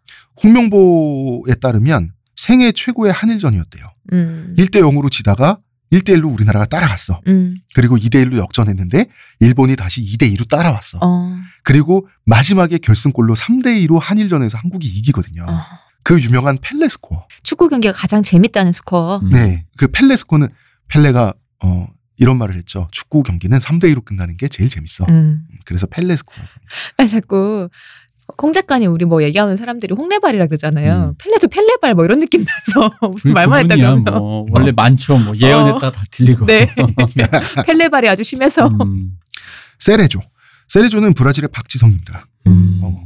홍명보에 0.42 1.54
따르면 1.54 2.12
생애 2.34 2.72
최고의 2.72 3.12
한일전이었대요. 3.12 3.86
음. 4.12 4.54
1대 4.58 4.80
0으로 4.80 5.10
지다가 5.10 5.58
1대 5.92 6.16
1로 6.18 6.32
우리나라가 6.32 6.64
따라갔어. 6.66 7.20
음. 7.28 7.56
그리고 7.74 7.96
2대 7.96 8.24
1로 8.24 8.36
역전했는데 8.38 9.06
일본이 9.40 9.76
다시 9.76 10.02
2대 10.02 10.34
2로 10.36 10.48
따라왔어. 10.48 10.98
어. 11.02 11.36
그리고 11.62 12.08
마지막에 12.24 12.78
결승골로 12.78 13.34
3대 13.34 13.86
2로 13.86 14.00
한일전에서 14.00 14.58
한국이 14.58 14.88
이기거든요. 14.88 15.44
어. 15.48 15.60
그 16.02 16.20
유명한 16.20 16.58
펠레 16.60 16.88
스코어. 16.88 17.26
축구 17.42 17.68
경기가 17.68 17.92
가장 17.92 18.22
재밌다는 18.22 18.72
스코어. 18.72 19.20
음. 19.22 19.30
네. 19.30 19.66
그 19.76 19.88
펠레 19.88 20.16
스코어는 20.16 20.48
펠레가 20.88 21.34
어 21.64 21.86
이런 22.16 22.38
말을 22.38 22.54
했죠. 22.56 22.88
축구 22.92 23.22
경기는 23.22 23.58
3대 23.58 23.92
2로 23.94 24.04
끝나는 24.04 24.36
게 24.36 24.48
제일 24.48 24.70
재밌어. 24.70 25.04
음. 25.08 25.46
그래서 25.64 25.86
펠레 25.86 26.16
스코어. 26.16 26.36
아니, 26.96 27.10
자꾸 27.10 27.68
홍 28.42 28.52
작가님 28.52 28.92
우리 28.92 29.04
뭐 29.04 29.22
얘기하는 29.22 29.56
사람들이 29.56 29.94
홍레발이라 29.94 30.46
그러잖아요. 30.46 31.10
음. 31.10 31.14
펠레도 31.18 31.48
펠레발 31.48 31.94
뭐 31.94 32.04
이런 32.04 32.18
느낌 32.18 32.44
나서 32.44 32.90
무슨 33.08 33.32
말만 33.32 33.64
했다 33.64 33.76
그러면 33.76 34.04
뭐 34.04 34.46
원래 34.50 34.72
많죠. 34.72 35.18
뭐 35.18 35.34
예언했다 35.36 35.92
다 35.92 36.04
틀리고. 36.10 36.46
네. 36.46 36.68
펠레발이 37.66 38.08
아주 38.08 38.22
심해서 38.24 38.66
음. 38.68 39.12
세레조. 39.78 40.20
세레조는 40.68 41.14
브라질의 41.14 41.50
박지성입니다. 41.52 42.26
음. 42.48 42.80
어. 42.82 42.96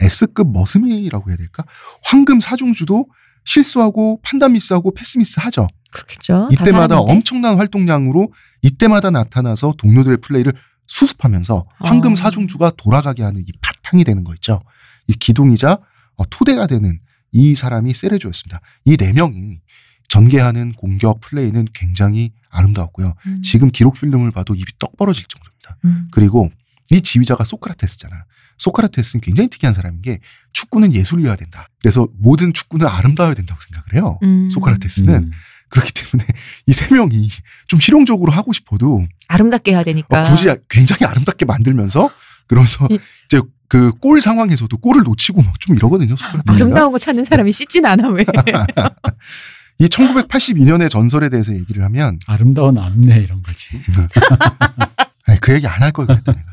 S급 0.00 0.52
머슴이라고 0.52 1.30
해야 1.30 1.36
될까? 1.36 1.64
황금 2.02 2.40
사중주도 2.40 3.06
실수하고 3.44 4.20
판단 4.22 4.52
미스하고 4.52 4.92
패스 4.92 5.18
미스 5.18 5.38
하죠. 5.40 5.68
그렇겠죠. 5.92 6.48
다 6.48 6.48
이때마다. 6.50 6.98
엄청난 6.98 7.56
활동량으로 7.58 8.32
이때마다 8.62 9.10
나타나서 9.10 9.74
동료들의 9.78 10.18
플레이를 10.18 10.52
수습하면서 10.88 11.66
황금 11.78 12.12
어. 12.12 12.16
사중주가 12.16 12.72
돌아가게 12.76 13.22
하는 13.22 13.40
이 13.46 13.52
바탕이 13.94 14.04
되는 14.04 14.24
거 14.24 14.34
있죠. 14.34 14.60
이 15.06 15.12
기둥이자 15.14 15.78
어, 16.16 16.24
토대가 16.30 16.66
되는 16.66 16.98
이 17.32 17.54
사람이 17.54 17.94
세레조였습니다. 17.94 18.60
이 18.84 18.96
네 18.96 19.12
명이 19.12 19.60
전개하는 20.08 20.72
공격 20.72 21.20
플레이는 21.20 21.66
굉장히 21.72 22.32
아름다웠고요. 22.50 23.14
음. 23.26 23.42
지금 23.42 23.70
기록 23.70 23.94
필름을 23.94 24.30
봐도 24.32 24.54
입이 24.54 24.64
떡 24.78 24.96
벌어질 24.96 25.24
정도입니다. 25.28 25.78
음. 25.86 26.08
그리고 26.12 26.50
이 26.90 27.00
지휘자가 27.00 27.44
소크라테스잖아. 27.44 28.24
소크라테스는 28.58 29.20
굉장히 29.22 29.48
특이한 29.48 29.74
사람인 29.74 30.02
게 30.02 30.20
축구는 30.52 30.94
예술이어야 30.94 31.36
된다. 31.36 31.68
그래서 31.80 32.06
모든 32.18 32.52
축구는 32.52 32.86
아름다워야 32.86 33.34
된다고 33.34 33.58
생각을 33.68 33.94
해요. 33.94 34.18
음. 34.22 34.48
소크라테스는 34.50 35.14
음. 35.14 35.30
그렇기 35.70 35.92
때문에 35.94 36.24
이 36.66 36.72
세 36.72 36.86
명이 36.94 37.28
좀 37.66 37.80
실용적으로 37.80 38.30
하고 38.30 38.52
싶어도 38.52 39.06
아름답게 39.28 39.72
해야 39.72 39.82
되니까. 39.82 40.20
어, 40.20 40.24
굳이 40.24 40.48
굉장히 40.68 41.04
아름답게 41.06 41.46
만들면서 41.46 42.10
그러면서 42.46 42.86
이- 42.90 42.98
이제 43.26 43.40
그 43.68 43.90
골 44.00 44.20
상황에서도 44.20 44.76
골을 44.78 45.02
놓치고 45.04 45.42
막 45.42 45.54
좀 45.60 45.76
이러거든요. 45.76 46.14
소크라테스가. 46.16 46.52
아름다운 46.64 46.92
거 46.92 46.98
찾는 46.98 47.24
사람이 47.24 47.50
씻진 47.52 47.86
않아 47.86 48.08
왜? 48.10 48.24
이 49.80 49.86
1982년의 49.86 50.88
전설에 50.90 51.28
대해서 51.30 51.52
얘기를 51.54 51.82
하면 51.84 52.18
아름다운 52.26 52.78
암내 52.78 53.18
이런 53.20 53.42
거지. 53.42 53.68
아니, 55.26 55.40
그 55.40 55.52
얘기 55.54 55.66
안 55.66 55.82
할 55.82 55.90
걸 55.92 56.06
그랬다 56.06 56.32
내가. 56.32 56.46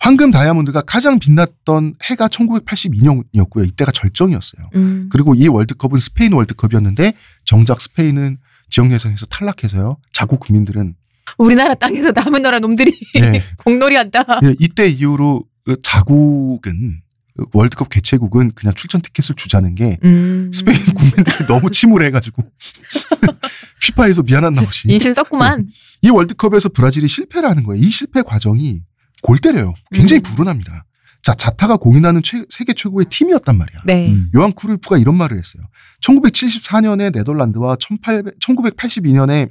황금 0.00 0.30
다이아몬드가 0.30 0.82
가장 0.82 1.18
빛났던 1.18 1.94
해가 2.04 2.28
1982년이었고요. 2.28 3.66
이때가 3.68 3.90
절정이었어요. 3.92 4.70
음. 4.74 5.08
그리고 5.10 5.34
이 5.34 5.48
월드컵은 5.48 5.98
스페인 6.00 6.32
월드컵이었는데 6.34 7.14
정작 7.44 7.80
스페인은 7.80 8.38
지역 8.70 8.90
예선에서 8.92 9.26
탈락해서요. 9.26 9.96
자국 10.12 10.40
국민들은 10.40 10.94
우리나라 11.38 11.74
땅에서 11.74 12.12
남은 12.12 12.42
나라 12.42 12.58
놈들이 12.58 12.92
네. 13.14 13.42
공놀이한다. 13.58 14.24
예, 14.44 14.54
이때 14.60 14.88
이후로 14.88 15.40
그 15.40 15.55
자국은 15.82 17.00
그 17.36 17.44
월드컵 17.52 17.88
개최국은 17.90 18.52
그냥 18.54 18.74
출전 18.74 19.00
티켓을 19.02 19.34
주자는 19.34 19.74
게 19.74 19.98
음. 20.04 20.50
스페인 20.54 20.78
국민들이 20.94 21.46
너무 21.48 21.70
침울해가지고 21.70 22.42
피파에서 23.82 24.22
미안한 24.22 24.54
나머지 24.54 24.88
인심 24.88 25.12
썼구만. 25.14 25.68
이 26.02 26.10
월드컵에서 26.10 26.70
브라질이 26.70 27.08
실패를 27.08 27.48
하는 27.48 27.62
거예요. 27.64 27.82
이 27.82 27.90
실패 27.90 28.22
과정이 28.22 28.82
골 29.22 29.38
때려요. 29.38 29.74
굉장히 29.92 30.20
음. 30.20 30.22
불운합니다. 30.22 30.84
자, 31.22 31.34
자타가 31.34 31.76
공인하는 31.76 32.22
최- 32.22 32.44
세계 32.50 32.72
최고의 32.72 33.06
팀이었단 33.10 33.56
말이야. 33.58 33.82
네. 33.84 34.10
음. 34.10 34.30
요한 34.34 34.52
크루이프가 34.52 34.96
이런 34.98 35.16
말을 35.16 35.36
했어요. 35.38 35.64
1974년에 36.02 37.12
네덜란드와 37.12 37.76
1800, 37.80 38.38
1982년에 38.38 39.50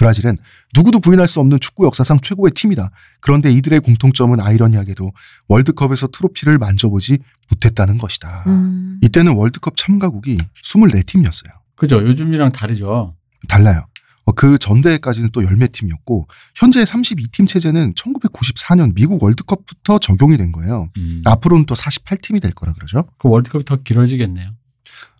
브라질은 0.00 0.38
누구도 0.74 0.98
부인할 1.00 1.28
수 1.28 1.40
없는 1.40 1.60
축구 1.60 1.84
역사상 1.84 2.20
최고의 2.20 2.52
팀이다. 2.52 2.90
그런데 3.20 3.52
이들의 3.52 3.80
공통점은 3.80 4.40
아이러니하게도 4.40 5.12
월드컵에서 5.48 6.08
트로피를 6.08 6.56
만져보지 6.56 7.18
못했다는 7.50 7.98
것이다. 7.98 8.44
음. 8.46 8.98
이때는 9.02 9.34
월드컵 9.34 9.76
참가국이 9.76 10.38
24팀이었어요. 10.64 11.50
그죠. 11.76 11.96
요즘이랑 11.96 12.52
다르죠. 12.52 13.14
달라요. 13.46 13.86
어, 14.24 14.32
그 14.32 14.58
전대회까지는 14.58 15.30
또 15.32 15.44
열매 15.44 15.66
팀이었고 15.68 16.28
현재 16.54 16.82
32팀 16.82 17.46
체제는 17.46 17.94
1994년 17.94 18.94
미국 18.94 19.22
월드컵부터 19.22 19.98
적용이 19.98 20.38
된 20.38 20.50
거예요. 20.52 20.88
음. 20.96 21.22
앞으로는 21.26 21.66
또 21.66 21.74
48팀이 21.74 22.40
될 22.40 22.52
거라 22.52 22.72
그러죠. 22.72 23.04
그 23.18 23.28
월드컵이 23.28 23.64
더 23.64 23.76
길어지겠네요. 23.76 24.52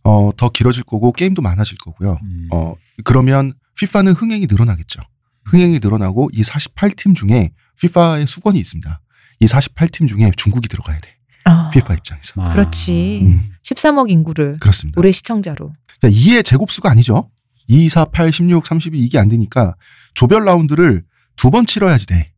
어, 0.04 0.30
더 0.36 0.48
길어질 0.48 0.84
거고 0.84 1.12
게임도 1.12 1.42
많아질 1.42 1.76
거고요. 1.78 2.18
음. 2.22 2.48
어, 2.50 2.74
그러면 3.04 3.52
FIFA는 3.80 4.12
흥행이 4.12 4.46
늘어나겠죠. 4.50 5.00
흥행이 5.46 5.78
늘어나고 5.82 6.30
이 6.32 6.42
48팀 6.42 7.14
중에 7.14 7.50
FIFA의 7.82 8.26
수건이 8.26 8.58
있습니다. 8.58 9.00
이 9.40 9.46
48팀 9.46 10.06
중에 10.08 10.30
중국이 10.36 10.68
들어가야 10.68 10.98
돼. 10.98 11.16
아, 11.44 11.68
FIFA 11.72 11.96
입장에서. 11.98 12.32
아. 12.42 12.52
그렇지. 12.52 13.20
음, 13.22 13.52
13억 13.64 14.10
인구를 14.10 14.58
그렇습니다. 14.60 14.98
올해 15.00 15.12
시청자로. 15.12 15.72
그러니까 16.00 16.20
2의 16.20 16.44
제곱수가 16.44 16.90
아니죠. 16.90 17.30
2, 17.68 17.88
4, 17.88 18.06
8, 18.06 18.32
16, 18.32 18.66
32 18.66 18.98
이게 18.98 19.18
안 19.18 19.28
되니까 19.28 19.74
조별 20.14 20.44
라운드를 20.44 21.04
두 21.36 21.50
번 21.50 21.64
치러야지 21.66 22.04
돼. 22.06 22.32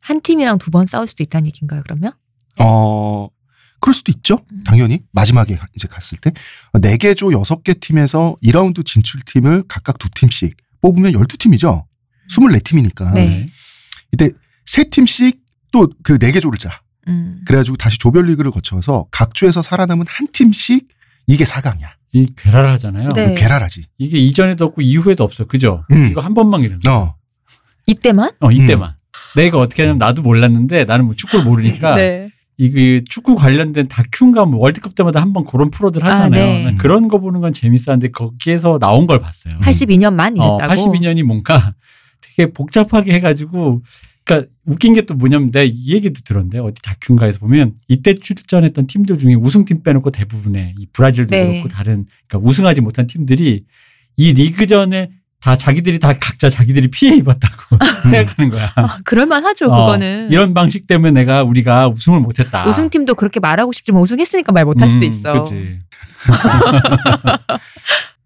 한 0.00 0.20
팀이랑 0.20 0.58
두 0.58 0.70
번 0.72 0.86
싸울 0.86 1.06
수도 1.06 1.22
있다는 1.22 1.46
얘기인가요, 1.46 1.82
그러면? 1.84 2.12
어, 2.58 3.28
그럴 3.80 3.94
수도 3.94 4.10
있죠. 4.10 4.40
음. 4.50 4.64
당연히. 4.64 5.00
마지막에 5.12 5.54
가- 5.54 5.66
이제 5.76 5.86
갔을 5.86 6.18
때. 6.18 6.32
4개 6.72 7.16
조 7.16 7.28
6개 7.28 7.78
팀에서 7.80 8.34
2라운드 8.42 8.84
진출팀을 8.84 9.64
각각 9.68 9.98
두 9.98 10.08
팀씩 10.10 10.56
뽑으면 10.80 11.12
12팀이죠. 11.12 11.84
24팀이니까. 12.30 13.14
네. 13.14 13.46
이때 14.12 14.30
세 14.66 14.84
팀씩 14.84 15.40
또그네개 15.72 16.40
조를 16.40 16.58
짜. 16.58 16.80
음. 17.08 17.40
그래가지고 17.46 17.76
다시 17.76 17.98
조별리그를 17.98 18.50
거쳐서 18.50 19.06
각 19.10 19.34
조에서 19.34 19.62
살아남은 19.62 20.06
한 20.08 20.28
팀씩 20.32 20.88
이게 21.26 21.44
4강이야. 21.44 21.88
이 22.12 22.26
괴랄하잖아요. 22.36 23.10
네. 23.10 23.34
괴랄하지. 23.34 23.84
이게 23.98 24.18
이전에도 24.18 24.64
없고 24.66 24.82
이후에도 24.82 25.24
없어. 25.24 25.44
그죠? 25.44 25.84
음. 25.90 26.08
이거 26.10 26.20
한 26.20 26.34
번만 26.34 26.62
이런 26.62 26.80
거. 26.80 26.92
어. 26.92 27.14
이때만? 27.86 28.32
어, 28.40 28.50
이때만. 28.50 28.94
내가 29.36 29.58
어떻게 29.58 29.82
하냐면 29.82 29.98
나도 29.98 30.22
몰랐는데 30.22 30.84
나는 30.84 31.06
뭐 31.06 31.14
축구를 31.14 31.44
모르니까 31.44 31.96
네. 31.96 32.30
이게 32.60 33.00
축구 33.08 33.36
관련된 33.36 33.86
다큐인가 33.88 34.44
뭐 34.44 34.60
월드컵 34.60 34.94
때마다 34.96 35.20
한 35.20 35.32
번 35.32 35.44
그런 35.44 35.70
프로들 35.70 36.02
하잖아요. 36.04 36.42
아, 36.42 36.46
네. 36.46 36.64
난 36.64 36.76
그런 36.76 37.06
거 37.08 37.18
보는 37.18 37.40
건 37.40 37.52
재밌었는데 37.52 38.10
거기에서 38.10 38.78
나온 38.80 39.06
걸 39.06 39.20
봤어요. 39.20 39.54
82년만 39.60 40.38
어, 40.40 40.58
이랬다고. 40.58 40.74
82년이 40.74 41.22
뭔가 41.22 41.74
되게 42.20 42.50
복잡하게 42.52 43.12
해가지고 43.14 43.82
그러니까 44.24 44.50
웃긴 44.66 44.92
게 44.94 45.02
또 45.02 45.14
뭐냐면 45.14 45.50
내가 45.52 45.64
이 45.72 45.92
얘기도 45.94 46.20
들었는데 46.24 46.58
어디 46.58 46.82
다큐인가에서 46.82 47.38
보면 47.38 47.74
이때 47.86 48.12
출전했던 48.12 48.86
팀들 48.88 49.18
중에 49.18 49.34
우승팀 49.34 49.82
빼놓고 49.84 50.10
대부분의 50.10 50.74
이 50.78 50.86
브라질도 50.92 51.30
네. 51.30 51.46
그렇고 51.52 51.68
다른 51.68 52.06
그러니까 52.26 52.48
우승하지 52.48 52.80
못한 52.82 53.06
팀들이 53.06 53.64
이 54.16 54.32
리그 54.32 54.66
전에 54.66 55.10
다 55.40 55.56
자기들이 55.56 56.00
다 56.00 56.12
각자 56.18 56.50
자기들이 56.50 56.88
피해 56.90 57.14
입었다고 57.16 57.78
생각하는 58.10 58.50
거야. 58.50 58.72
아, 58.74 58.98
그럴만하죠, 59.04 59.66
어, 59.66 59.70
그거는. 59.70 60.28
이런 60.32 60.52
방식 60.52 60.86
때문에 60.86 61.12
내가 61.12 61.44
우리가 61.44 61.88
우승을 61.88 62.20
못했다. 62.20 62.66
우승팀도 62.68 63.14
그렇게 63.14 63.38
말하고 63.38 63.72
싶지만 63.72 64.02
우승했으니까 64.02 64.50
말 64.52 64.64
못할 64.64 64.90
수도 64.90 65.04
음, 65.04 65.08
있어. 65.08 65.42
그치. 65.42 65.78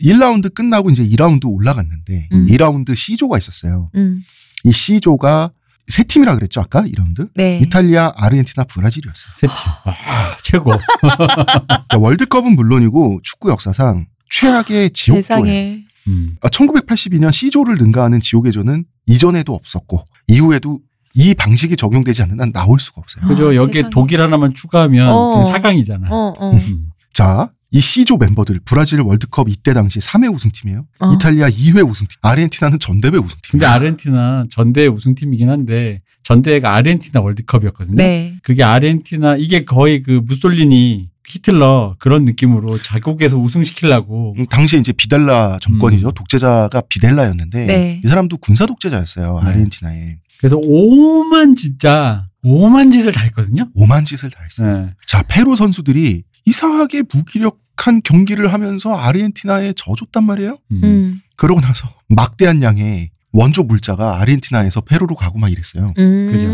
1라운드 0.01 0.53
끝나고 0.53 0.91
이제 0.91 1.05
2라운드 1.05 1.43
올라갔는데 1.45 2.29
음. 2.33 2.47
2라운드 2.47 2.97
C조가 2.97 3.39
있었어요. 3.39 3.91
음. 3.95 4.23
이 4.65 4.73
C조가 4.73 5.51
세 5.89 6.05
팀이라 6.05 6.35
그랬죠 6.37 6.61
아까 6.61 6.83
2라운드? 6.83 7.29
네. 7.35 7.59
이탈리아, 7.63 8.13
아르헨티나, 8.17 8.65
브라질이었어요. 8.65 9.33
세 9.35 9.47
팀. 9.47 9.55
아, 9.85 10.37
최고. 10.43 10.73
그러니까 11.01 11.85
월드컵은 11.99 12.55
물론이고 12.57 13.21
축구 13.23 13.51
역사상 13.51 14.07
최악의 14.31 14.91
지옥조예요. 14.93 15.79
음. 16.09 16.37
1982년 16.43 17.33
C조를 17.33 17.77
능가하는 17.77 18.21
지옥의 18.21 18.53
조는 18.53 18.85
이전에도 19.07 19.55
없었고 19.55 20.05
이후에도 20.29 20.81
이 21.15 21.35
방식이 21.35 21.77
적용되지 21.77 22.23
않는 22.23 22.41
한 22.41 22.53
나올 22.53 22.81
수가 22.81 23.01
없어요. 23.01 23.27
그죠. 23.29 23.51
아, 23.51 23.55
여기에 23.55 23.73
세상에. 23.83 23.91
독일 23.91 24.21
하나만 24.21 24.55
추가하면 24.55 25.09
어. 25.11 25.43
그냥 25.43 25.63
4강이잖아. 25.63 26.11
어, 26.11 26.33
어. 26.39 26.53
음. 26.53 26.89
자, 27.13 27.51
이 27.71 27.81
C조 27.81 28.17
멤버들 28.19 28.61
브라질 28.65 29.01
월드컵 29.01 29.49
이때 29.49 29.73
당시 29.75 29.99
3회 29.99 30.33
우승팀이에요. 30.33 30.87
어. 31.01 31.13
이탈리아 31.13 31.49
2회 31.49 31.87
우승팀, 31.89 32.19
아르헨티나는 32.23 32.79
전대회 32.79 33.13
우승팀. 33.13 33.51
근데 33.53 33.67
아르헨티나 33.67 34.47
전대 34.51 34.87
우승팀이긴 34.87 35.49
한데 35.49 36.03
전대회가 36.23 36.75
아르헨티나 36.75 37.21
월드컵이었거든요. 37.21 37.97
네. 37.97 38.37
그게 38.43 38.63
아르헨티나 38.63 39.37
이게 39.37 39.65
거의 39.65 40.03
그 40.03 40.21
무솔리니 40.25 41.09
히틀러 41.27 41.97
그런 41.99 42.25
느낌으로 42.25 42.79
자국에서 42.79 43.37
우승시키려고 43.39 44.35
음, 44.39 44.47
당시에 44.47 44.79
이제 44.79 44.93
비델라 44.93 45.59
정권이죠. 45.61 46.09
음. 46.09 46.13
독재자가 46.15 46.83
비델라였는데 46.89 47.67
네. 47.67 48.01
이 48.05 48.09
사람도 48.09 48.39
군사 48.39 48.67
독재자였어요. 48.67 49.41
네. 49.43 49.49
아르헨티나에 49.49 50.19
그래서 50.39 50.59
오만 50.61 51.55
진짜 51.55 52.27
오만 52.43 52.91
짓을 52.91 53.13
다 53.13 53.23
했거든요. 53.23 53.69
오만 53.75 54.05
짓을 54.05 54.31
다 54.31 54.41
했어요. 54.43 54.87
네. 54.87 54.95
자, 55.07 55.23
페루 55.23 55.55
선수들이 55.55 56.25
이상하게 56.45 57.05
무기력한 57.13 58.03
경기를 58.03 58.53
하면서 58.53 58.95
아르헨티나에 58.95 59.75
져줬단 59.77 60.25
말이에요. 60.25 60.59
음. 60.73 60.81
음. 60.83 61.21
그러고 61.37 61.61
나서 61.61 61.89
막대한 62.09 62.63
양의 62.63 63.11
원조 63.33 63.63
물자가 63.63 64.21
아르헨티나에서 64.21 64.81
페루로 64.83 65.15
가고 65.15 65.39
막 65.39 65.51
이랬어요. 65.51 65.95
음. 65.99 66.29
그죠. 66.31 66.49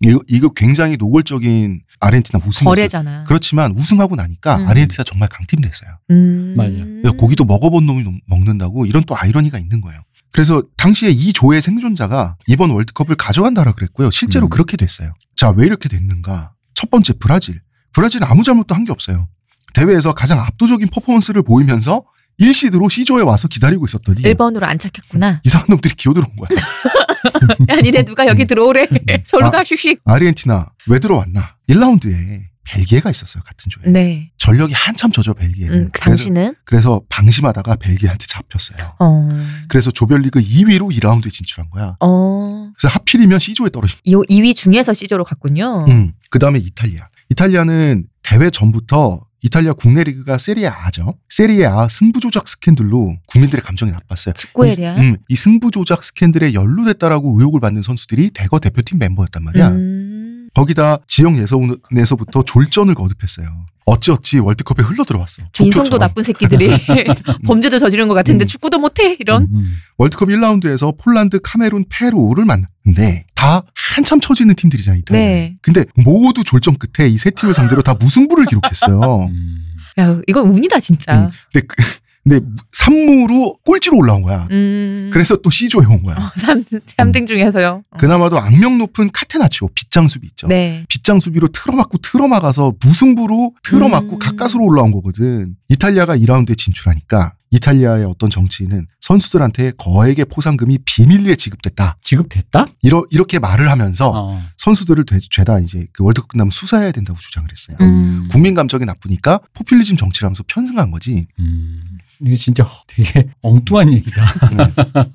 이거, 0.00 0.20
이거 0.28 0.48
굉장히 0.50 0.96
노골적인 0.96 1.80
아르헨티나 2.00 2.38
우승이었어요. 2.38 2.64
거래잖아. 2.64 3.24
그렇지만 3.24 3.72
우승하고 3.72 4.14
나니까 4.16 4.58
음. 4.58 4.68
아르헨티나 4.68 5.02
정말 5.04 5.28
강팀 5.28 5.60
됐어요. 5.60 5.98
음. 6.10 6.54
맞아. 6.56 6.76
고기도 7.16 7.44
먹어본 7.44 7.84
놈이 7.86 8.04
넘- 8.04 8.20
먹는다고 8.26 8.86
이런 8.86 9.02
또 9.04 9.16
아이러니가 9.16 9.58
있는 9.58 9.80
거예요. 9.80 10.00
그래서 10.30 10.62
당시에 10.76 11.10
이 11.10 11.32
조의 11.32 11.62
생존자가 11.62 12.36
이번 12.46 12.70
월드컵을 12.70 13.16
가져간다라 13.16 13.72
그랬고요. 13.72 14.10
실제로 14.10 14.46
음. 14.46 14.50
그렇게 14.50 14.76
됐어요. 14.76 15.14
자, 15.34 15.50
왜 15.50 15.66
이렇게 15.66 15.88
됐는가? 15.88 16.52
첫 16.74 16.90
번째 16.90 17.14
브라질. 17.18 17.60
브라질은 17.92 18.26
아무 18.28 18.44
잘못도 18.44 18.74
한 18.74 18.84
게 18.84 18.92
없어요. 18.92 19.28
대회에서 19.74 20.12
가장 20.14 20.38
압도적인 20.40 20.88
퍼포먼스를 20.92 21.42
보이면서 21.42 22.04
1시드로 22.40 22.90
C조에 22.90 23.22
와서 23.22 23.48
기다리고 23.48 23.84
있었더니 23.86 24.22
1번으로 24.22 24.64
안착했구나. 24.64 25.40
이상한 25.44 25.66
놈들이 25.70 25.94
기어들어온 25.94 26.34
거야. 26.36 26.48
야, 27.68 27.76
니네 27.80 28.04
누가 28.04 28.26
여기 28.26 28.44
들어오래. 28.44 28.86
절로 29.26 29.46
아. 29.46 29.50
가, 29.50 29.62
슉슉. 29.62 30.00
아르헨티나 30.04 30.70
왜 30.86 30.98
들어왔나? 30.98 31.56
1라운드에 31.68 32.42
벨기에가 32.64 33.10
있었어요. 33.10 33.42
같은 33.44 33.70
조에. 33.70 33.90
네. 33.90 34.30
전력이 34.36 34.74
한참 34.74 35.10
져죠 35.10 35.32
벨기에는. 35.34 35.74
음, 35.74 35.88
그 35.90 36.00
당신은? 36.00 36.54
그래서, 36.64 36.90
그래서 36.90 37.00
방심하다가 37.08 37.76
벨기에한테 37.76 38.26
잡혔어요. 38.26 38.94
어. 39.00 39.28
그래서 39.68 39.90
조별리그 39.90 40.40
2위로 40.40 40.94
2라운드에 40.94 41.32
진출한 41.32 41.70
거야. 41.70 41.96
어. 42.00 42.70
그래서 42.78 42.94
하필이면 42.94 43.38
C조에 43.38 43.70
떨어진 43.70 43.98
이 44.04 44.14
2위 44.14 44.54
중에서 44.54 44.92
C조로 44.92 45.24
갔군요. 45.24 45.86
음, 45.88 46.12
그 46.30 46.38
다음에 46.38 46.58
이탈리아. 46.58 47.08
이탈리아는 47.30 48.06
대회 48.22 48.50
전부터 48.50 49.22
이탈리아 49.40 49.72
국내 49.72 50.02
리그가. 50.04 50.36
세리에 50.38 51.64
A 51.64 51.88
승부 51.90 52.20
조작 52.20 52.48
스캔들로 52.48 53.16
국민들의 53.26 53.62
감정이 53.62 53.92
나빴어요. 53.92 54.32
축구에 54.34 54.72
이- 54.72 54.76
대한? 54.76 54.98
음, 54.98 55.16
이 55.28 55.36
승부 55.36 55.70
조작 55.70 56.02
스캔들에 56.02 56.54
연루됐다라고 56.54 57.38
의혹을 57.38 57.60
받는 57.60 57.82
선수들이 57.82 58.30
대거 58.30 58.58
대표팀 58.58 58.98
멤버였단 58.98 59.44
말이야. 59.44 59.68
음. 59.68 60.07
거기다 60.54 60.98
지역 61.06 61.36
예선에서부터 61.38 62.42
졸전을 62.44 62.94
거듭했어요. 62.94 63.48
어찌어찌 63.86 64.38
월드컵에 64.38 64.84
흘러 64.86 65.02
들어왔어. 65.04 65.42
인성도 65.60 65.96
나쁜 65.98 66.22
새끼들이 66.22 66.68
범죄도 67.46 67.78
저지른 67.78 68.06
것 68.06 68.12
같은데 68.14 68.44
음. 68.44 68.46
축구도 68.46 68.78
못해 68.78 69.16
이런. 69.18 69.44
음, 69.44 69.48
음. 69.54 69.76
월드컵 69.96 70.28
1라운드에서 70.28 70.94
폴란드, 70.98 71.40
카메룬, 71.42 71.86
페루를 71.88 72.44
만났는데 72.44 73.24
다 73.34 73.62
한참 73.74 74.20
처지는 74.20 74.56
팀들이잖아요. 74.56 75.00
이탈리아. 75.00 75.24
네. 75.24 75.56
근데 75.62 75.84
모두 75.96 76.44
졸전 76.44 76.76
끝에 76.76 77.08
이 77.08 77.16
세 77.16 77.30
팀을 77.30 77.54
상대로 77.54 77.80
다 77.82 77.94
무승부를 77.98 78.44
기록했어요. 78.46 79.22
음. 79.30 79.64
야, 80.00 80.20
이건 80.28 80.48
운이다 80.50 80.80
진짜. 80.80 81.20
음. 81.22 81.30
근데, 81.52 81.66
그, 81.66 81.82
근데 82.28 82.44
3무로 82.76 83.62
꼴찌로 83.64 83.96
올라온 83.96 84.22
거야. 84.22 84.46
음. 84.50 85.10
그래서 85.12 85.36
또 85.36 85.50
C조에 85.50 85.86
온 85.86 86.02
거야. 86.02 86.16
어, 86.16 86.30
삼, 86.36 86.62
삼등 86.96 87.26
중에서요. 87.26 87.82
어. 87.90 87.96
그나마도 87.98 88.38
악명 88.38 88.78
높은 88.78 89.10
카테나치오 89.12 89.68
빗장 89.74 90.08
수비 90.08 90.26
있죠. 90.28 90.46
네. 90.46 90.84
빗장 90.88 91.20
수비로 91.20 91.48
틀어막고 91.48 91.98
틀어막아서 91.98 92.74
무승부로 92.84 93.54
틀어막고 93.64 94.16
음. 94.16 94.18
가까스로 94.18 94.64
올라온 94.64 94.90
거거든. 94.92 95.54
이탈리아가 95.68 96.16
2라운드에 96.16 96.56
진출하니까 96.56 97.32
이탈리아의 97.50 98.04
어떤 98.04 98.28
정치인은 98.28 98.86
선수들한테 99.00 99.72
거액의 99.78 100.26
포상금이 100.26 100.78
비밀리에 100.84 101.34
지급됐다. 101.34 101.96
지급됐다? 102.02 102.66
이러, 102.82 103.04
이렇게 103.10 103.38
말을 103.38 103.70
하면서 103.70 104.12
어. 104.14 104.42
선수들을 104.58 105.06
되- 105.06 105.18
죄다 105.30 105.58
이제 105.60 105.86
그 105.94 106.04
월드컵 106.04 106.28
끝나면 106.28 106.50
수사해야 106.50 106.92
된다고 106.92 107.18
주장을 107.18 107.48
했어요. 107.50 107.78
음. 107.80 108.28
국민 108.30 108.54
감정이 108.54 108.84
나쁘니까 108.84 109.40
포퓰리즘 109.54 109.96
정치를 109.96 110.26
하면서 110.26 110.44
편승한 110.46 110.90
거지. 110.90 111.26
음. 111.38 111.80
이게 112.24 112.36
진짜 112.36 112.66
되게 112.86 113.28
엉뚱한 113.42 113.92
얘기다. 113.92 114.24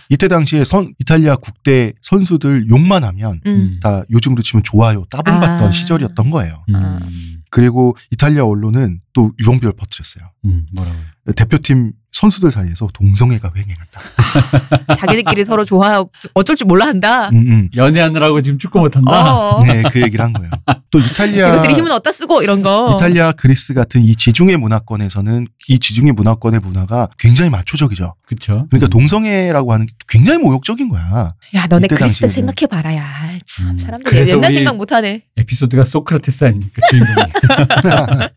이때 0.09 0.27
당시에 0.27 0.63
선, 0.63 0.93
이탈리아 0.99 1.35
국대 1.35 1.93
선수들 2.01 2.69
욕만 2.69 3.03
하면 3.03 3.41
음. 3.45 3.79
다 3.81 4.03
요즘으로 4.09 4.41
치면 4.41 4.63
좋아요, 4.63 5.05
따봉 5.09 5.39
받던 5.39 5.67
아. 5.67 5.71
시절이었던 5.71 6.29
거예요. 6.29 6.63
음. 6.69 7.41
그리고 7.49 7.95
이탈리아 8.11 8.45
언론은 8.45 9.01
또 9.13 9.31
유언비어를 9.39 9.75
퍼뜨렸어요. 9.77 10.31
음. 10.45 10.65
뭐라고? 10.75 10.97
대표팀 11.35 11.93
선수들 12.13 12.51
사이에서 12.51 12.87
동성애가 12.93 13.51
횡행한다. 13.55 14.95
자기들끼리 14.95 15.43
서로 15.45 15.65
좋아 15.65 16.03
어쩔 16.33 16.55
줄 16.55 16.67
몰라 16.67 16.85
한다. 16.85 17.29
음, 17.29 17.35
음. 17.35 17.69
연애하느라고 17.75 18.41
지금 18.41 18.59
축구 18.59 18.79
못한다? 18.79 19.33
어. 19.35 19.63
네, 19.63 19.81
그 19.91 19.99
얘기를 20.01 20.23
한 20.23 20.31
거예요. 20.33 20.51
또 20.91 20.99
이탈리아 20.99 21.53
이것들이 21.53 21.73
힘은 21.73 21.91
어디다 21.91 22.11
쓰고 22.11 22.43
이런 22.43 22.61
거. 22.61 22.93
이탈리아, 22.95 23.31
그리스 23.31 23.73
같은 23.73 24.01
이 24.01 24.15
지중해 24.15 24.57
문화권에서는 24.57 25.47
이 25.67 25.79
지중해 25.79 26.11
문화권의 26.11 26.59
문화가 26.61 27.09
굉장히 27.17 27.49
마초적이죠. 27.49 28.15
그쵸. 28.25 28.67
그러니까 28.69 28.87
음. 28.87 28.89
동성애라고 28.91 29.73
하는 29.73 29.87
게 29.87 29.93
굉장히 30.07 30.37
모욕적인 30.37 30.89
거야. 30.89 31.33
야, 31.55 31.67
너네 31.67 31.87
그리스. 31.87 32.29
생각해 32.29 32.67
봐라야. 32.69 33.03
참 33.45 33.69
음. 33.71 33.77
사람들이 33.77 34.29
옛날 34.29 34.53
생각 34.53 34.77
못 34.77 34.91
하네. 34.91 35.23
에피소드가 35.37 35.83
소크라테스 35.83 36.45
아닙니까? 36.45 36.81
주인공이. 36.89 37.15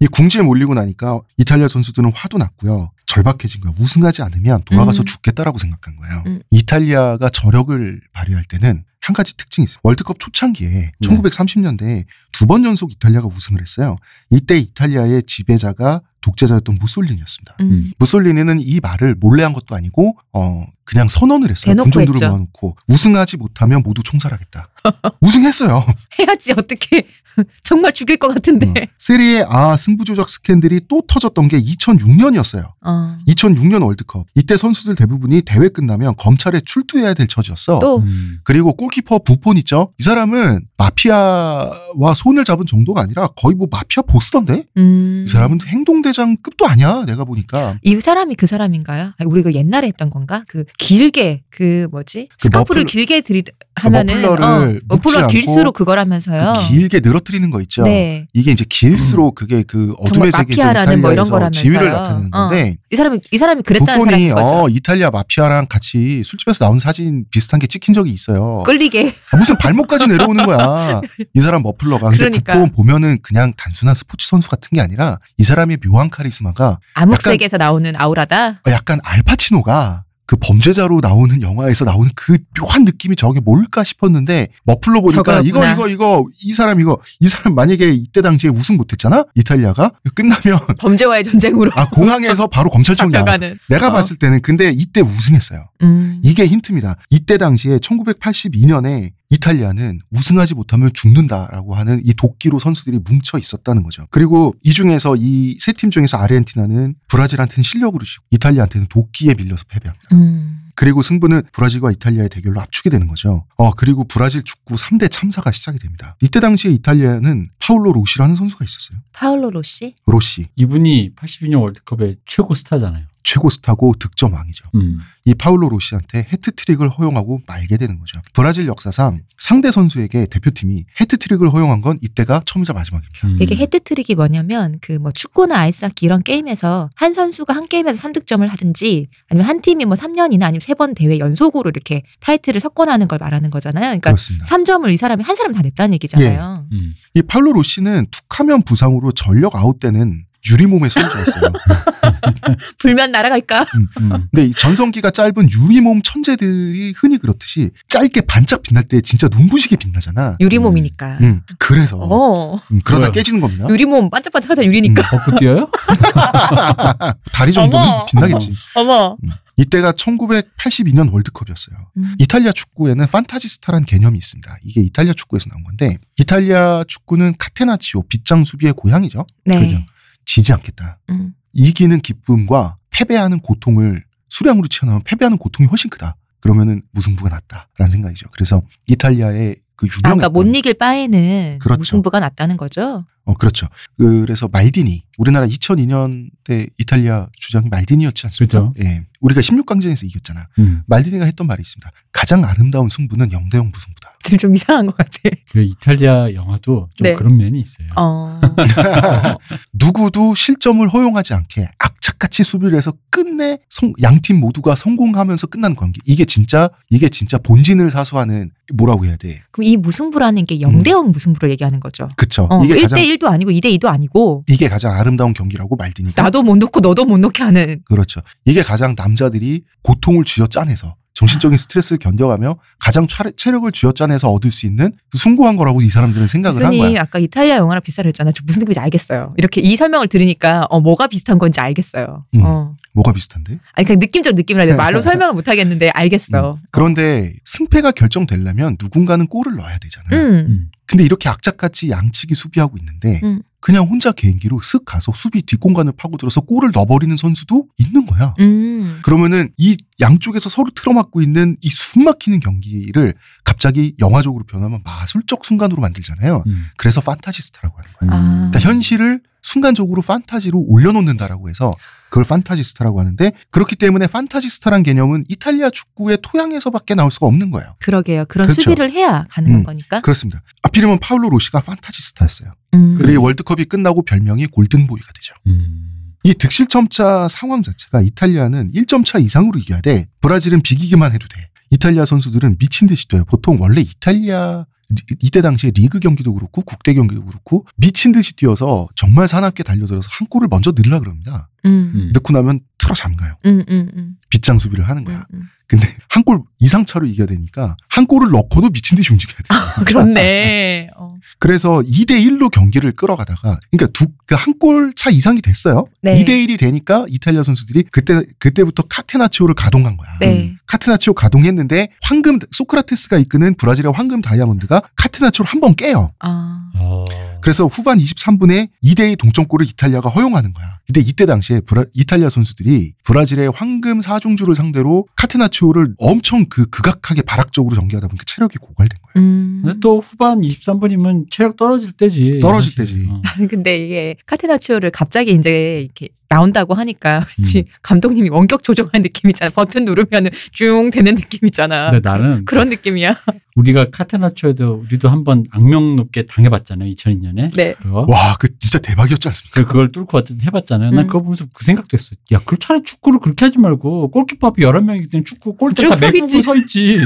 이 0.00 0.06
궁지에 0.08 0.42
몰리고 0.42 0.74
나니까 0.74 1.20
이탈리아 1.38 1.68
선수들은 1.68 2.12
화도 2.14 2.36
났고요. 2.38 2.90
절박해진 3.06 3.60
거야. 3.60 3.72
우승하지 3.78 4.22
않으면 4.22 4.62
돌아가서 4.64 5.02
음. 5.02 5.04
죽겠다라고 5.04 5.58
생각한 5.58 5.96
거예요. 5.96 6.22
음. 6.26 6.42
이탈리아가 6.50 7.28
저력을 7.28 8.00
발휘할 8.12 8.44
때는 8.44 8.84
한 9.00 9.14
가지 9.14 9.36
특징이 9.36 9.64
있어요. 9.66 9.78
월드컵 9.82 10.18
초창기에 10.18 10.68
네. 10.70 10.92
1930년대에 11.02 12.04
두 12.32 12.46
번 12.46 12.64
연속 12.64 12.90
이탈리아가 12.92 13.26
우승을 13.26 13.60
했어요. 13.60 13.96
이때 14.30 14.58
이탈리아의 14.58 15.24
지배자가 15.26 16.00
독재자였던 16.22 16.78
무솔리니였습니다. 16.80 17.56
음. 17.60 17.92
무솔리니는 17.98 18.60
이 18.60 18.80
말을 18.80 19.14
몰래 19.16 19.42
한 19.42 19.52
것도 19.52 19.74
아니고 19.76 20.16
어 20.32 20.64
그냥 20.84 21.08
선언을 21.08 21.50
했어요. 21.50 21.74
군중들을. 21.76 22.26
모아놓고 22.26 22.76
우승하지 22.88 23.36
못하면 23.36 23.82
모두 23.82 24.02
총살하겠다. 24.02 24.68
우승했어요. 25.20 25.84
해야지 26.18 26.52
어떻게 26.52 27.06
정말 27.62 27.92
죽일 27.92 28.16
것 28.18 28.28
같은데. 28.28 28.66
어. 28.68 28.86
세리에 28.98 29.38
A 29.40 29.78
승부 29.78 30.04
조작 30.04 30.28
스캔들이 30.28 30.80
또 30.88 31.02
터졌던 31.06 31.48
게 31.48 31.60
2006년이었어요. 31.60 32.72
어. 32.84 33.18
2006년 33.28 33.84
월드컵. 33.84 34.26
이때 34.34 34.56
선수들 34.56 34.94
대부분이 34.96 35.42
대회 35.42 35.68
끝나면 35.68 36.14
검찰에 36.16 36.60
출두해야 36.64 37.14
될 37.14 37.26
처지였어. 37.28 37.78
또 37.78 37.98
음. 37.98 38.38
그리고 38.44 38.72
골키퍼 38.74 39.20
부폰 39.20 39.56
있죠? 39.58 39.92
이 39.98 40.02
사람은 40.02 40.66
마피아와 40.76 42.14
손을 42.14 42.44
잡은 42.44 42.66
정도가 42.66 43.00
아니라 43.02 43.28
거의 43.36 43.54
뭐 43.54 43.66
마피아 43.70 44.02
보스던데? 44.02 44.64
음. 44.76 45.24
이 45.26 45.30
사람은 45.30 45.58
행동대장급도 45.66 46.66
아니야, 46.66 47.04
내가 47.06 47.24
보니까. 47.24 47.78
이 47.82 48.00
사람이 48.00 48.34
그 48.34 48.46
사람인가요? 48.46 49.12
아니, 49.16 49.30
우리 49.30 49.42
그 49.42 49.52
옛날에 49.54 49.86
했던 49.88 50.10
건가? 50.10 50.44
그 50.48 50.64
길게 50.78 51.42
그 51.50 51.88
뭐지? 51.90 52.28
그 52.30 52.36
스카프를 52.48 52.82
머플러- 52.84 52.86
길게 52.88 53.20
들이 53.22 53.42
하면은 53.76 54.22
머플러를 54.22 54.44
어, 54.44 54.80
머플러 54.88 55.28
길수록 55.28 55.74
그거라면서요. 55.74 56.54
그 56.56 56.68
길게 56.68 57.00
늘 57.00 57.14
어뜨리는 57.24 57.50
거 57.50 57.60
있죠? 57.62 57.82
네. 57.82 58.26
이게 58.32 58.52
이제 58.52 58.64
길수록 58.68 59.34
그게 59.34 59.62
그 59.66 59.94
어둠의 59.98 60.30
세계에서 60.30 60.62
마피아라는 60.62 61.00
뭐 61.00 61.12
이런 61.12 61.28
거라면서요. 61.28 61.62
지위를 61.62 61.90
나타내는 61.90 62.34
어. 62.34 62.48
건데 62.48 62.76
이 62.90 62.96
사람이 62.96 63.20
이 63.32 63.38
사람이 63.38 63.62
그랬다는 63.62 63.94
부폰이 63.94 64.28
사람인 64.28 64.34
거죠. 64.34 64.54
어, 64.54 64.68
이탈리아 64.68 65.10
마피아랑 65.10 65.66
같이 65.68 66.22
술집에서 66.24 66.64
나온 66.64 66.78
사진 66.78 67.24
비슷한 67.30 67.58
게 67.58 67.66
찍힌 67.66 67.94
적이 67.94 68.12
있어요. 68.12 68.62
끌리게. 68.64 69.14
아, 69.32 69.36
무슨 69.36 69.56
발목까지 69.58 70.06
내려오는 70.06 70.44
거야. 70.46 71.00
이 71.34 71.40
사람 71.40 71.62
머플러가. 71.62 72.10
근데 72.10 72.18
그러니까. 72.18 72.52
부폰 72.52 72.70
보면은 72.70 73.18
그냥 73.22 73.52
단순한 73.56 73.94
스포츠 73.94 74.26
선수 74.28 74.48
같은 74.48 74.68
게 74.74 74.80
아니라 74.80 75.18
이 75.38 75.42
사람의 75.42 75.78
묘한 75.78 76.10
카리스마가 76.10 76.78
암흑색에서 76.94 77.56
나오는 77.56 77.92
아우라다. 77.96 78.60
약간 78.68 79.00
알파치노가 79.02 80.04
그 80.26 80.36
범죄자로 80.36 81.00
나오는 81.02 81.42
영화에서 81.42 81.84
나오는 81.84 82.10
그 82.14 82.38
묘한 82.58 82.84
느낌이 82.84 83.14
저게 83.16 83.40
뭘까 83.40 83.84
싶었는데 83.84 84.48
머플러 84.64 85.00
보니까 85.02 85.40
이거 85.40 85.60
저거였구나. 85.60 85.72
이거 85.72 85.88
이거 85.88 86.24
이 86.42 86.54
사람 86.54 86.80
이거 86.80 86.98
이 87.20 87.28
사람 87.28 87.54
만약에 87.54 87.90
이때 87.90 88.22
당시에 88.22 88.50
우승 88.50 88.76
못했잖아 88.76 89.24
이탈리아가 89.34 89.90
끝나면 90.14 90.58
범죄와의 90.78 91.24
전쟁으로 91.24 91.70
아 91.74 91.88
공항에서 91.90 92.46
바로 92.46 92.70
알아. 92.70 93.24
잡혀가는. 93.34 93.58
내가 93.68 93.88
어. 93.88 93.92
봤을 93.92 94.16
때는 94.16 94.40
근데 94.42 94.70
이때 94.70 95.00
우승했어요. 95.00 95.68
음. 95.82 96.20
이게 96.22 96.44
힌트입니다. 96.46 96.96
이때 97.10 97.36
당시에 97.38 97.78
1982년에 97.78 99.10
이탈리아는 99.34 100.00
우승하지 100.10 100.54
못하면 100.54 100.90
죽는다라고 100.94 101.74
하는 101.74 102.00
이 102.04 102.14
도끼로 102.14 102.58
선수들이 102.58 103.00
뭉쳐 103.04 103.38
있었다는 103.38 103.82
거죠. 103.82 104.06
그리고 104.10 104.54
이 104.62 104.72
중에서 104.72 105.16
이 105.18 105.56
세 105.60 105.72
팀 105.74 105.90
중에서 105.90 106.16
아르헨티나는 106.18 106.94
브라질한테는 107.08 107.62
실력으로 107.62 108.04
지고 108.04 108.24
이탈리아한테는 108.30 108.86
도끼에 108.88 109.34
밀려서 109.34 109.64
패배합니다. 109.68 110.08
음. 110.12 110.60
그리고 110.76 111.02
승부는 111.02 111.42
브라질과 111.52 111.92
이탈리아의 111.92 112.28
대결로 112.30 112.60
압축이 112.60 112.90
되는 112.90 113.06
거죠. 113.06 113.46
어, 113.56 113.70
그리고 113.74 114.02
브라질 114.04 114.42
축구 114.42 114.74
3대 114.74 115.08
참사가 115.10 115.52
시작이 115.52 115.78
됩니다. 115.78 116.16
이때 116.20 116.40
당시에 116.40 116.72
이탈리아는 116.72 117.48
파울로 117.60 117.92
로시라는 117.92 118.34
선수가 118.34 118.64
있었어요. 118.64 118.98
파울로 119.12 119.50
로시? 119.50 119.94
로시. 120.06 120.48
이분이 120.56 121.14
82년 121.14 121.60
월드컵의 121.62 122.16
최고 122.26 122.54
스타잖아요. 122.54 123.06
최고 123.24 123.48
스타고 123.50 123.94
득점왕이죠. 123.98 124.64
음. 124.74 125.00
이 125.24 125.34
파울로 125.34 125.70
로시한테 125.70 126.26
해트트릭을 126.32 126.90
허용하고 126.90 127.40
말게 127.46 127.78
되는 127.78 127.98
거죠. 127.98 128.20
브라질 128.34 128.66
역사상 128.66 129.22
상대 129.38 129.70
선수에게 129.70 130.26
대표팀이 130.26 130.84
해트트릭을 131.00 131.50
허용한 131.52 131.80
건 131.80 131.98
이때가 132.02 132.42
처음이자 132.44 132.74
마지막입니다. 132.74 133.26
음. 133.26 133.38
이게 133.40 133.56
해트트릭이 133.56 134.14
뭐냐면 134.16 134.78
그 134.80 134.94
뭐 135.04 135.12
축구나 135.12 135.58
아이스하키 135.60 136.06
이런 136.06 136.22
게임에서 136.22 136.88
한 136.94 137.12
선수가 137.12 137.54
한 137.54 137.66
게임에서 137.68 138.08
3득점을 138.08 138.46
하든지 138.48 139.08
아니면 139.28 139.46
한 139.48 139.60
팀이 139.60 139.84
뭐 139.84 139.96
3년이나 139.96 140.44
아니면 140.44 140.60
세번 140.60 140.94
대회 140.94 141.18
연속으로 141.18 141.68
이렇게 141.68 142.02
타이틀을 142.20 142.60
석권하는 142.60 143.06
걸 143.08 143.18
말하는 143.18 143.50
거잖아요. 143.50 143.82
그러니까 143.84 144.10
그렇습니다. 144.12 144.46
3점을 144.46 144.90
이 144.92 144.96
사람이 144.96 145.22
한 145.24 145.36
사람 145.36 145.52
다 145.52 145.60
냈다는 145.62 145.94
얘기잖아요. 145.94 146.66
음. 146.72 146.94
이 147.14 147.22
파울로 147.22 147.52
로시는 147.52 148.06
툭하면 148.10 148.62
부상으로 148.62 149.12
전력 149.12 149.56
아웃되는 149.56 150.24
유리몸의 150.50 150.90
선수였어요. 150.90 151.52
불면 152.78 153.12
날아갈까? 153.12 153.66
음. 153.98 154.28
근데 154.30 154.46
이 154.46 154.52
전성기가 154.52 155.10
짧은 155.10 155.48
유리몸 155.50 156.02
천재들이 156.02 156.94
흔히 156.96 157.18
그렇듯이 157.18 157.70
짧게 157.88 158.22
반짝 158.22 158.62
빛날 158.62 158.84
때 158.84 159.00
진짜 159.00 159.28
눈부시게 159.28 159.76
빛나잖아. 159.76 160.36
유리몸이니까. 160.40 161.18
음, 161.20 161.42
그래서 161.58 161.98
어. 161.98 162.56
음, 162.70 162.80
그러다 162.84 163.06
뭐야? 163.06 163.12
깨지는 163.12 163.40
겁니다. 163.40 163.66
유리몸 163.68 164.10
반짝반짝하자 164.10 164.64
유리니까. 164.64 165.02
음, 165.02 165.06
벗고 165.10 165.38
뛰어요? 165.38 165.70
다리 167.32 167.52
정도는 167.52 167.86
어머. 167.86 168.06
빛나겠지. 168.06 168.54
어머. 168.76 169.16
이때가 169.56 169.92
1982년 169.92 171.12
월드컵이었어요. 171.12 171.76
음. 171.96 172.14
이탈리아 172.18 172.50
축구에는 172.52 173.06
판타지스타란 173.06 173.84
개념이 173.84 174.18
있습니다. 174.18 174.56
이게 174.64 174.80
이탈리아 174.80 175.12
축구에서 175.14 175.48
나온 175.48 175.62
건데 175.62 175.98
이탈리아 176.18 176.84
축구는 176.88 177.34
카테나치오 177.38 178.02
빗장 178.08 178.44
수비의 178.44 178.72
고향이죠. 178.72 179.24
네. 179.44 179.60
그죠. 179.60 179.78
지지 180.24 180.52
않겠다. 180.52 180.98
음. 181.10 181.34
이기는 181.52 182.00
기쁨과 182.00 182.76
패배하는 182.90 183.40
고통을 183.40 184.02
수량으로 184.28 184.68
치어나면 184.68 185.02
패배하는 185.04 185.38
고통이 185.38 185.68
훨씬 185.68 185.90
크다. 185.90 186.16
그러면은 186.40 186.82
무승부가 186.92 187.30
낫다라는 187.30 187.90
생각이죠. 187.90 188.28
그래서 188.32 188.62
이탈리아의 188.86 189.56
그 189.76 189.86
아, 189.86 189.88
유명한 189.96 190.18
그러니까 190.18 190.28
못 190.28 190.56
이길 190.56 190.74
바에는 190.74 191.58
그렇죠. 191.60 191.78
무승부가 191.78 192.20
낫다는 192.20 192.56
거죠. 192.56 193.06
어 193.24 193.34
그렇죠. 193.34 193.66
그래서 193.96 194.48
말디니 194.48 195.02
우리나라 195.16 195.46
2002년 195.46 196.28
때 196.44 196.66
이탈리아 196.78 197.28
주장이 197.32 197.68
말디니였지 197.70 198.26
않습니까? 198.26 198.72
그죠. 198.72 198.74
예. 198.86 199.06
우리가 199.24 199.40
16강전에서 199.40 200.04
이겼잖아. 200.04 200.46
음. 200.58 200.82
말디니가 200.86 201.24
했던 201.24 201.46
말이 201.46 201.62
있습니다. 201.62 201.90
가장 202.12 202.44
아름다운 202.44 202.90
승부는 202.90 203.30
0대 203.30 203.54
0 203.54 203.70
무승부다. 203.72 204.12
들좀 204.22 204.54
이상한 204.54 204.86
것 204.86 204.96
같아. 204.96 205.10
그 205.50 205.62
이탈리아 205.62 206.32
영화도 206.32 206.88
좀 206.94 207.04
네. 207.04 207.14
그런 207.14 207.36
면이 207.36 207.58
있어요. 207.60 207.88
어. 207.96 208.40
누구도 209.72 210.34
실점을 210.34 210.86
허용하지 210.88 211.34
않게 211.34 211.68
악착같이 211.78 212.42
수비를 212.44 212.76
해서 212.78 212.92
끝내 213.10 213.58
양 214.02 214.14
팀 214.22 214.40
모두가 214.40 214.74
성공하면서 214.76 215.48
끝난 215.48 215.74
경기. 215.74 216.00
이게 216.06 216.24
진짜 216.24 216.70
이게 216.88 217.08
진짜 217.10 217.36
본진을 217.36 217.90
사수하는 217.90 218.50
뭐라고 218.72 219.04
해야 219.04 219.16
돼? 219.16 219.42
그럼 219.50 219.64
이 219.66 219.76
무승부라는 219.76 220.46
게 220.46 220.58
0대0 220.58 221.12
무승부를 221.12 221.50
얘기하는 221.50 221.80
거죠. 221.80 222.08
그쵸? 222.16 222.46
어, 222.50 222.64
이게 222.64 222.80
가장 222.80 222.98
1대 222.98 223.18
1도 223.18 223.26
아니고 223.26 223.50
2대 223.50 223.78
2도 223.78 223.86
아니고 223.86 224.44
이게 224.48 224.68
가장 224.70 224.92
아름다운 224.92 225.34
경기라고 225.34 225.76
말디니까. 225.76 226.22
나도 226.22 226.42
못 226.42 226.56
놓고 226.56 226.80
너도 226.80 227.04
못 227.04 227.18
놓게 227.20 227.42
하는 227.42 227.80
그렇죠. 227.84 228.22
이게 228.46 228.62
가장 228.62 228.94
남 228.94 229.13
자들이 229.16 229.62
고통을 229.82 230.24
쥐어짜내서 230.24 230.96
정신적인 231.16 231.56
스트레스를 231.56 231.98
견뎌가며 232.00 232.56
가장 232.80 233.06
차- 233.06 233.30
체력을 233.36 233.70
쥐어짜내서 233.70 234.32
얻을 234.32 234.50
수 234.50 234.66
있는 234.66 234.90
그 235.10 235.18
숭고한 235.18 235.54
거라고 235.56 235.80
이 235.80 235.88
사람들은 235.88 236.26
생각을 236.26 236.64
한 236.66 236.76
거야. 236.76 237.02
아까 237.02 237.20
이탈리아 237.20 237.56
영화랑 237.58 237.82
비슷하다 237.82 238.08
했잖아. 238.08 238.32
저 238.32 238.42
무슨 238.44 238.60
느낌인지 238.60 238.80
알겠어요. 238.80 239.32
이렇게 239.36 239.60
이 239.60 239.76
설명을 239.76 240.08
들으니까 240.08 240.66
어 240.70 240.80
뭐가 240.80 241.06
비슷한 241.06 241.38
건지 241.38 241.60
알겠어요. 241.60 242.24
음. 242.34 242.42
어. 242.42 242.66
뭐가 242.94 243.12
비슷한데? 243.12 243.60
아니 243.74 243.86
그냥 243.86 244.00
느낌적 244.00 244.34
느낌이라. 244.34 244.74
말로 244.74 245.00
설명을 245.02 245.34
못 245.34 245.46
하겠는데 245.46 245.90
알겠어. 245.90 246.48
음. 246.50 246.52
그런데 246.72 247.32
승패가 247.44 247.92
결정되려면 247.92 248.76
누군가는 248.80 249.24
골을 249.28 249.54
넣어야 249.54 249.78
되잖아요. 249.78 250.20
음. 250.20 250.34
음. 250.48 250.70
근데 250.86 251.04
이렇게 251.04 251.28
악착같이 251.28 251.90
양측이 251.90 252.34
수비하고 252.34 252.76
있는데 252.80 253.20
음. 253.22 253.40
그냥 253.64 253.86
혼자 253.86 254.12
개인기로 254.12 254.60
쓱 254.60 254.84
가서 254.84 255.12
수비 255.14 255.40
뒷공간을 255.40 255.94
파고들어서 255.96 256.42
골을 256.42 256.70
넣어버리는 256.74 257.16
선수도 257.16 257.66
있는 257.78 258.04
거야. 258.04 258.34
음. 258.38 258.98
그러면은 259.02 259.48
이 259.56 259.74
양쪽에서 260.00 260.48
서로 260.48 260.70
틀어막고 260.74 261.22
있는 261.22 261.56
이 261.60 261.70
숨막히는 261.70 262.40
경기를 262.40 263.14
갑자기 263.44 263.94
영화적으로 263.98 264.44
변하면 264.44 264.82
마술적 264.84 265.44
순간으로 265.44 265.80
만들잖아요. 265.80 266.42
음. 266.46 266.64
그래서 266.76 267.00
판타지스타라고 267.00 267.76
하는 267.78 267.90
거예요. 268.00 268.12
아. 268.12 268.50
그러니까 268.50 268.60
현실을 268.60 269.20
순간적으로 269.42 270.00
판타지로 270.02 270.64
올려놓는다라고 270.68 271.50
해서 271.50 271.72
그걸 272.08 272.24
판타지스타라고 272.24 272.98
하는데 272.98 273.32
그렇기 273.50 273.76
때문에 273.76 274.06
판타지스타란 274.06 274.82
개념은 274.82 275.26
이탈리아 275.28 275.68
축구의 275.68 276.18
토양에서밖에 276.22 276.94
나올 276.94 277.10
수가 277.10 277.26
없는 277.26 277.50
거예요. 277.50 277.76
그러게요. 277.80 278.24
그런 278.24 278.46
그렇죠. 278.46 278.62
수비를 278.62 278.90
해야 278.90 279.26
가능한 279.28 279.60
음. 279.60 279.64
거니까. 279.64 280.00
그렇습니다. 280.00 280.40
하필이면 280.62 280.98
파울로 281.00 281.28
로시가 281.28 281.60
판타지스타였어요. 281.60 282.54
음. 282.72 282.94
그리고 282.94 283.12
이 283.12 283.16
월드컵이 283.16 283.66
끝나고 283.66 284.02
별명이 284.02 284.46
골든보이가 284.46 285.12
되죠. 285.12 285.34
음. 285.46 285.93
이 286.24 286.34
득실점차 286.34 287.28
상황 287.28 287.62
자체가 287.62 288.00
이탈리아는 288.00 288.72
1점 288.72 289.04
차 289.04 289.18
이상으로 289.18 289.58
이겨야 289.60 289.80
돼. 289.82 290.06
브라질은 290.22 290.62
비기기만 290.62 291.12
해도 291.12 291.28
돼. 291.28 291.48
이탈리아 291.70 292.04
선수들은 292.04 292.56
미친 292.58 292.88
듯이 292.88 293.06
돼요. 293.08 293.24
보통 293.26 293.58
원래 293.60 293.80
이탈리아 293.82 294.64
리- 294.90 295.16
이때 295.22 295.42
당시에 295.42 295.70
리그 295.74 295.98
경기도 296.00 296.34
그렇고 296.34 296.62
국대 296.62 296.94
경기도 296.94 297.24
그렇고 297.24 297.66
미친 297.76 298.12
듯이 298.12 298.34
뛰어서 298.36 298.86
정말 298.94 299.28
사납게 299.28 299.62
달려들어서 299.62 300.08
한 300.10 300.26
골을 300.28 300.48
먼저 300.50 300.72
넣으려 300.72 301.00
그럽니다. 301.00 301.48
음. 301.66 301.92
음. 301.94 302.10
넣고 302.14 302.32
나면 302.32 302.60
틀어 302.84 302.94
잠가요. 302.94 303.34
음. 303.46 303.64
음. 303.70 303.90
음. 303.96 304.14
빗장 304.28 304.58
수비를 304.58 304.84
하는 304.88 305.04
거야. 305.04 305.24
음. 305.32 305.42
근데 305.66 305.86
한 306.10 306.22
골 306.24 306.40
이상 306.58 306.84
차로 306.84 307.06
이겨야 307.06 307.26
되니까 307.26 307.76
한 307.88 308.06
골을 308.06 308.30
넣고도 308.30 308.68
미친 308.70 308.96
듯이 308.96 309.12
움직여야 309.12 309.38
돼. 309.38 309.84
그렇네. 309.84 310.88
어. 310.96 311.08
그래서 311.38 311.80
2대 311.80 312.10
1로 312.24 312.50
경기를 312.50 312.92
끌어가다가 312.92 313.58
그러니까 313.70 313.86
두 313.92 314.06
한 314.36 314.58
골 314.58 314.92
차 314.96 315.10
이상이 315.10 315.40
됐어요. 315.42 315.86
네. 316.02 316.22
2대 316.22 316.28
1이 316.30 316.58
되니까 316.58 317.04
이탈리아 317.08 317.42
선수들이 317.42 317.84
그때 317.92 318.22
그때부터 318.38 318.84
카테나치오를 318.88 319.54
가동한 319.54 319.96
거야. 319.98 320.08
네. 320.20 320.54
카테나치오 320.66 321.12
가동했는데 321.14 321.88
황금 322.02 322.38
소크라테스가 322.52 323.18
이끄는 323.18 323.54
브라질의 323.56 323.92
황금 323.92 324.20
다이아몬드가 324.22 324.82
카테나치오를 324.96 325.50
한 325.50 325.60
번 325.60 325.74
깨요. 325.76 326.12
아. 326.20 326.70
어. 326.76 327.04
그래서 327.44 327.66
후반 327.66 327.98
23분에 327.98 328.70
2대2 328.82 329.18
동점골을 329.18 329.66
이탈리아가 329.68 330.08
허용하는 330.08 330.54
거야. 330.54 330.78
근데 330.86 331.00
이때 331.02 331.26
당시에 331.26 331.60
브라- 331.60 331.86
이탈리아 331.92 332.30
선수들이 332.30 332.94
브라질의 333.04 333.50
황금 333.54 334.00
사중주를 334.00 334.54
상대로 334.54 335.06
카테나치오를 335.16 335.94
엄청 335.98 336.46
그 336.48 336.64
극악하게 336.70 337.20
발악적으로 337.20 337.76
전개하다 337.76 338.08
보니까 338.08 338.24
체력이 338.26 338.56
고갈된 338.58 338.98
거예요. 339.02 339.26
음. 339.26 339.60
근데 339.62 339.78
또 339.80 340.00
후반 340.00 340.40
23분이면 340.40 341.26
체력 341.30 341.56
떨어질 341.56 341.92
때지. 341.92 342.40
떨어질 342.40 342.72
사실. 342.72 342.96
때지. 342.96 343.08
어. 343.10 343.20
근데 343.50 343.76
이게 343.84 344.16
카테나치오를 344.24 344.90
갑자기 344.90 345.32
이제 345.34 345.80
이렇게 345.82 346.08
나온다고 346.28 346.74
하니까 346.74 347.26
왠지 347.38 347.58
음. 347.60 347.64
감독님이 347.82 348.28
원격 348.30 348.62
조정하는 348.62 349.02
느낌이잖아. 349.02 349.50
버튼 349.50 349.84
누르면은 349.84 350.30
쭉 350.52 350.90
되는 350.92 351.14
느낌이잖아. 351.14 351.90
근데 351.90 352.08
나는 352.08 352.44
그런 352.44 352.68
느낌이야. 352.70 353.16
우리가 353.56 353.86
카테나초에도 353.92 354.84
우리도 354.86 355.08
한번 355.08 355.44
악명 355.50 355.96
높게 355.96 356.26
당해봤잖아요. 356.26 356.90
2002년에. 356.94 357.54
네. 357.54 357.74
그거. 357.80 358.04
와, 358.08 358.34
그 358.40 358.48
진짜 358.58 358.78
대박이었지 358.80 359.28
않습니까? 359.28 359.60
그- 359.60 359.66
그걸 359.66 359.92
뚫고 359.92 360.18
어쨌든 360.18 360.44
해봤잖아요. 360.46 360.90
난 360.90 361.04
음. 361.04 361.06
그거 361.06 361.20
보면서 361.22 361.44
그 361.52 361.64
생각도 361.64 361.96
했어. 361.96 362.16
야, 362.32 362.40
그 362.44 362.58
차라리 362.58 362.82
축구를 362.82 363.20
그렇게 363.20 363.44
하지 363.44 363.58
말고 363.58 364.10
골키퍼 364.10 364.48
앞에 364.48 364.62
11명이기 364.62 365.10
때문에 365.10 365.24
축구 365.24 365.54
골대 365.56 365.82
쭉다서 365.82 366.06
메꾸고 366.06 366.24
있지. 366.26 366.42
서 366.42 366.56
있지. 366.56 367.04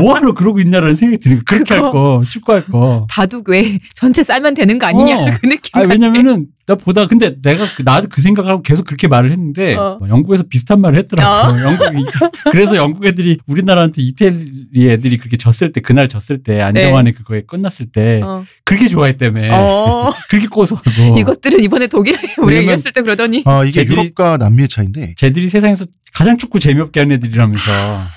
뭐하러 0.00 0.34
그러고 0.34 0.58
있냐라는 0.60 0.94
생각이 0.94 1.20
드니까 1.22 1.42
그렇게 1.46 1.74
할 1.74 1.82
거, 1.92 2.22
축구할 2.28 2.64
거. 2.66 3.06
바둑 3.10 3.48
왜 3.50 3.78
전체 3.94 4.22
싸면 4.22 4.54
되는 4.54 4.78
거 4.78 4.86
아니냐 4.86 5.18
어. 5.18 5.26
그 5.40 5.48
느낌 5.48 5.70
아. 5.74 5.80
왜냐면은 5.80 6.46
나 6.66 6.74
보다 6.76 7.06
근데 7.08 7.34
내가 7.42 7.64
그- 7.76 7.82
나도 7.82 8.06
그 8.08 8.20
생각하고 8.20 8.62
계속 8.62 8.84
그렇게 8.86 9.08
말을 9.08 9.32
했는데 9.32 9.74
어. 9.74 9.96
뭐 9.98 10.08
영국에서 10.08 10.44
비슷한 10.48 10.80
말을 10.80 10.98
했더라고. 11.00 11.58
영국이 11.60 12.04
그래서 12.52 12.76
영국 12.76 13.04
애들이 13.06 13.38
우리나라한테 13.46 14.02
이태리 14.02 14.90
애들이 14.90 15.16
그렇게 15.18 15.36
졌을 15.36 15.72
때 15.72 15.80
그날 15.80 16.06
졌을 16.08 16.42
때 16.42 16.60
안정환의 16.60 17.14
그거에 17.14 17.42
끝났을 17.46 17.86
때 17.90 18.20
어. 18.22 18.44
그렇게 18.64 18.88
좋아했다며. 18.88 19.48
어. 19.52 20.12
그렇게 20.30 20.46
꼬소하고. 20.46 21.18
이것들은 21.18 21.60
이번에 21.60 21.86
독일에 21.88 22.18
우리가 22.40 22.60
이겼을 22.62 22.92
때 22.92 23.02
그러더니 23.02 23.42
아, 23.46 23.64
이게 23.64 23.82
쟤들이- 23.84 23.90
유럽과 23.92 24.36
남미의 24.36 24.68
차이인데, 24.68 25.14
쟤들이 25.16 25.48
세상에서 25.48 25.86
가장 26.12 26.36
축구 26.38 26.58
재미없게 26.60 27.00
하는 27.00 27.16
애들이라면서. 27.16 27.70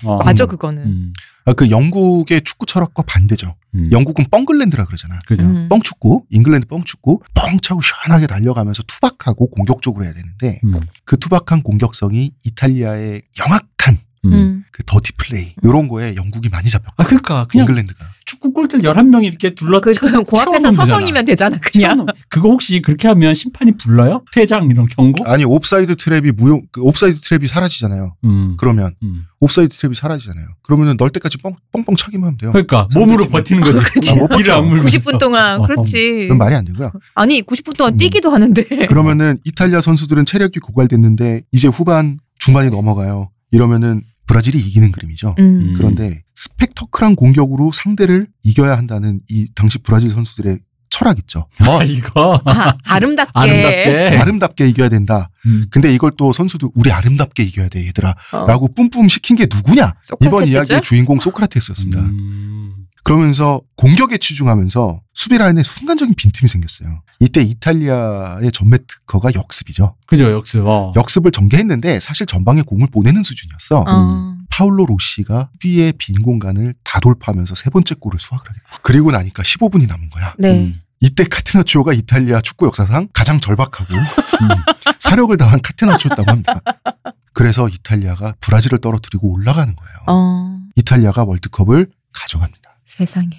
어. 0.04 0.18
맞아 0.24 0.46
그거는. 0.46 0.84
음. 0.84 1.14
아, 1.46 1.54
그 1.54 1.70
영국의 1.70 2.42
축구 2.42 2.66
철학과 2.66 3.04
반대죠. 3.04 3.56
음. 3.76 3.90
영국은 3.92 4.26
뻥글랜드라 4.32 4.86
그러잖아. 4.86 5.20
그죠. 5.26 5.44
음. 5.44 5.68
뻥축구, 5.70 6.26
잉글랜드 6.30 6.68
뻥축구, 6.68 7.20
뻥 7.34 7.60
차고 7.60 7.82
시원하게 7.82 8.28
달려가면서 8.28 8.84
투박하고 8.84 9.50
공격적으로 9.50 10.06
해야 10.06 10.14
되는데, 10.14 10.62
음. 10.64 10.80
그 11.06 11.18
투박한 11.18 11.64
공격성이 11.64 12.32
이탈리아의 12.44 13.24
영악한 13.40 14.00
음. 14.26 14.34
음. 14.34 14.64
그 14.72 14.84
dirty 14.84 15.14
play, 15.18 15.54
요런 15.64 15.88
거에 15.88 16.16
영국이 16.16 16.50
많이 16.50 16.70
잡혔고, 16.70 16.94
아 16.98 17.06
그러니까 17.06 17.46
그냥 17.46 17.66
잉글랜드가. 17.68 18.06
축구 18.26 18.54
골대 18.54 18.82
11명이 18.82 19.26
이렇게 19.26 19.54
둘러 19.54 19.82
그, 19.82 19.92
그, 19.92 20.24
그 20.24 20.38
앞에서 20.40 20.72
서성이면 20.72 21.26
되잖아 21.26 21.58
그냥. 21.62 21.98
그냥 21.98 22.08
그거 22.30 22.50
혹시 22.50 22.82
그렇게 22.82 23.08
하면 23.10 23.34
심판이 23.34 23.76
불러요? 23.78 24.24
퇴장 24.34 24.70
이런 24.70 24.88
경고? 24.88 25.26
아니, 25.26 25.44
옵사이드 25.44 25.96
트랩이 25.96 26.32
무용, 26.36 26.64
그 26.72 26.82
옵사이드 26.82 27.20
트랩이 27.20 27.48
사라지잖아요. 27.48 28.16
음. 28.24 28.56
그러면, 28.58 28.96
음. 29.04 29.26
옵사이드 29.40 29.76
트랩이 29.76 29.94
사라지잖아요. 29.96 30.48
그러면은 30.64 30.96
넣을 30.98 31.10
때까지 31.10 31.38
뻥, 31.40 31.56
뻥뻥 31.74 31.96
차기만 31.96 32.28
하면 32.28 32.38
돼요. 32.38 32.52
그러니까 32.52 32.88
몸으로 32.96 33.28
버티는 33.28 33.62
거지. 33.62 33.80
어, 34.12 34.40
이를 34.40 34.52
악물면서. 34.52 34.98
90분 34.98 35.20
동안 35.20 35.60
어, 35.60 35.68
그렇지. 35.68 36.20
그건 36.22 36.38
말이 36.38 36.56
안 36.56 36.66
되고요. 36.66 36.92
아니 37.16 37.42
90분 37.42 37.76
동안 37.76 37.94
음. 37.94 37.98
뛰기도 37.98 38.32
하는데. 38.32 38.64
그러면은 38.88 39.38
이탈리아 39.44 39.82
선수들은 39.82 40.26
체력이 40.26 40.60
고갈됐는데 40.60 41.44
이제 41.52 41.68
후반 41.68 42.20
중반이 42.40 42.70
넘어가요. 42.70 43.30
이러면은 43.52 44.02
브라질이 44.28 44.58
이기는 44.60 44.92
그림이죠. 44.92 45.36
음. 45.40 45.74
그런데 45.78 46.24
스펙터클한 46.36 47.16
공격으로 47.16 47.72
상대를 47.74 48.28
이겨야 48.44 48.78
한다는 48.78 49.20
이 49.30 49.48
당시 49.56 49.78
브라질 49.80 50.10
선수들의 50.12 50.60
철학 50.90 51.18
있죠. 51.20 51.48
뭐 51.64 51.80
아 51.80 51.84
이거 51.84 52.40
아, 52.46 52.76
아름답게. 52.86 53.32
아름답게. 53.34 54.18
아름답게 54.18 54.68
이겨야 54.68 54.90
된다. 54.90 55.30
음. 55.48 55.66
근데 55.72 55.92
이걸 55.94 56.12
또 56.18 56.32
선수들 56.32 56.70
우리 56.76 56.92
아름답게 56.92 57.42
이겨야 57.44 57.68
돼 57.70 57.86
얘들아. 57.88 58.14
어. 58.32 58.46
라고 58.46 58.68
뿜뿜 58.74 59.08
시킨 59.08 59.36
게 59.36 59.48
누구냐? 59.52 59.94
이번 60.22 60.46
소크라테스죠? 60.46 60.52
이야기의 60.54 60.82
주인공 60.82 61.20
소크라테스였습니다. 61.20 62.00
음. 62.00 62.53
그러면서 63.04 63.62
공격에 63.76 64.18
치중하면서 64.18 65.02
수비 65.14 65.38
라인에 65.38 65.62
순간적인 65.62 66.16
빈틈이 66.16 66.48
생겼어요. 66.50 67.02
이때 67.20 67.42
이탈리아의 67.42 68.52
전매 68.52 68.78
특허가 68.78 69.30
역습이죠. 69.36 69.96
그죠 70.08 70.32
역습. 70.32 70.66
어. 70.66 70.94
역습을 70.96 71.32
전개했는데 71.32 72.00
사실 72.00 72.26
전방에 72.26 72.62
공을 72.62 72.88
보내는 72.88 73.24
수준이었어. 73.24 73.84
어. 73.88 74.36
파울로 74.50 74.86
로시가 74.86 75.50
수비의 75.54 75.94
빈 75.98 76.22
공간을 76.22 76.76
다 76.84 77.00
돌파하면서 77.00 77.56
세 77.56 77.70
번째 77.70 77.96
골을 78.00 78.20
수확을 78.20 78.50
하게 78.50 78.60
돼. 78.60 78.66
그리고 78.84 79.12
나니까 79.12 79.44
15분이 79.44 79.88
남은 79.88 80.10
거야. 80.10 80.34
네. 80.40 80.52
음. 80.52 80.80
이때 81.02 81.26
카테나치오가 81.26 81.92
이탈리아 81.92 82.40
축구 82.40 82.66
역사상 82.68 83.10
가장 83.12 83.42
절박하고 83.42 83.94
음. 83.94 84.48
사력을 85.00 85.36
다한 85.36 85.62
카테나치오였다고 85.62 86.32
합니다. 86.32 86.62
그래서 87.34 87.68
이탈리아가 87.68 88.36
브라질을 88.40 88.80
떨어뜨리고 88.80 89.30
올라가는 89.34 89.76
거예요. 89.76 89.96
어. 90.08 90.60
이탈리아가 90.76 91.24
월드컵을 91.26 91.88
가져갑니다. 92.14 92.63
세상에. 92.86 93.30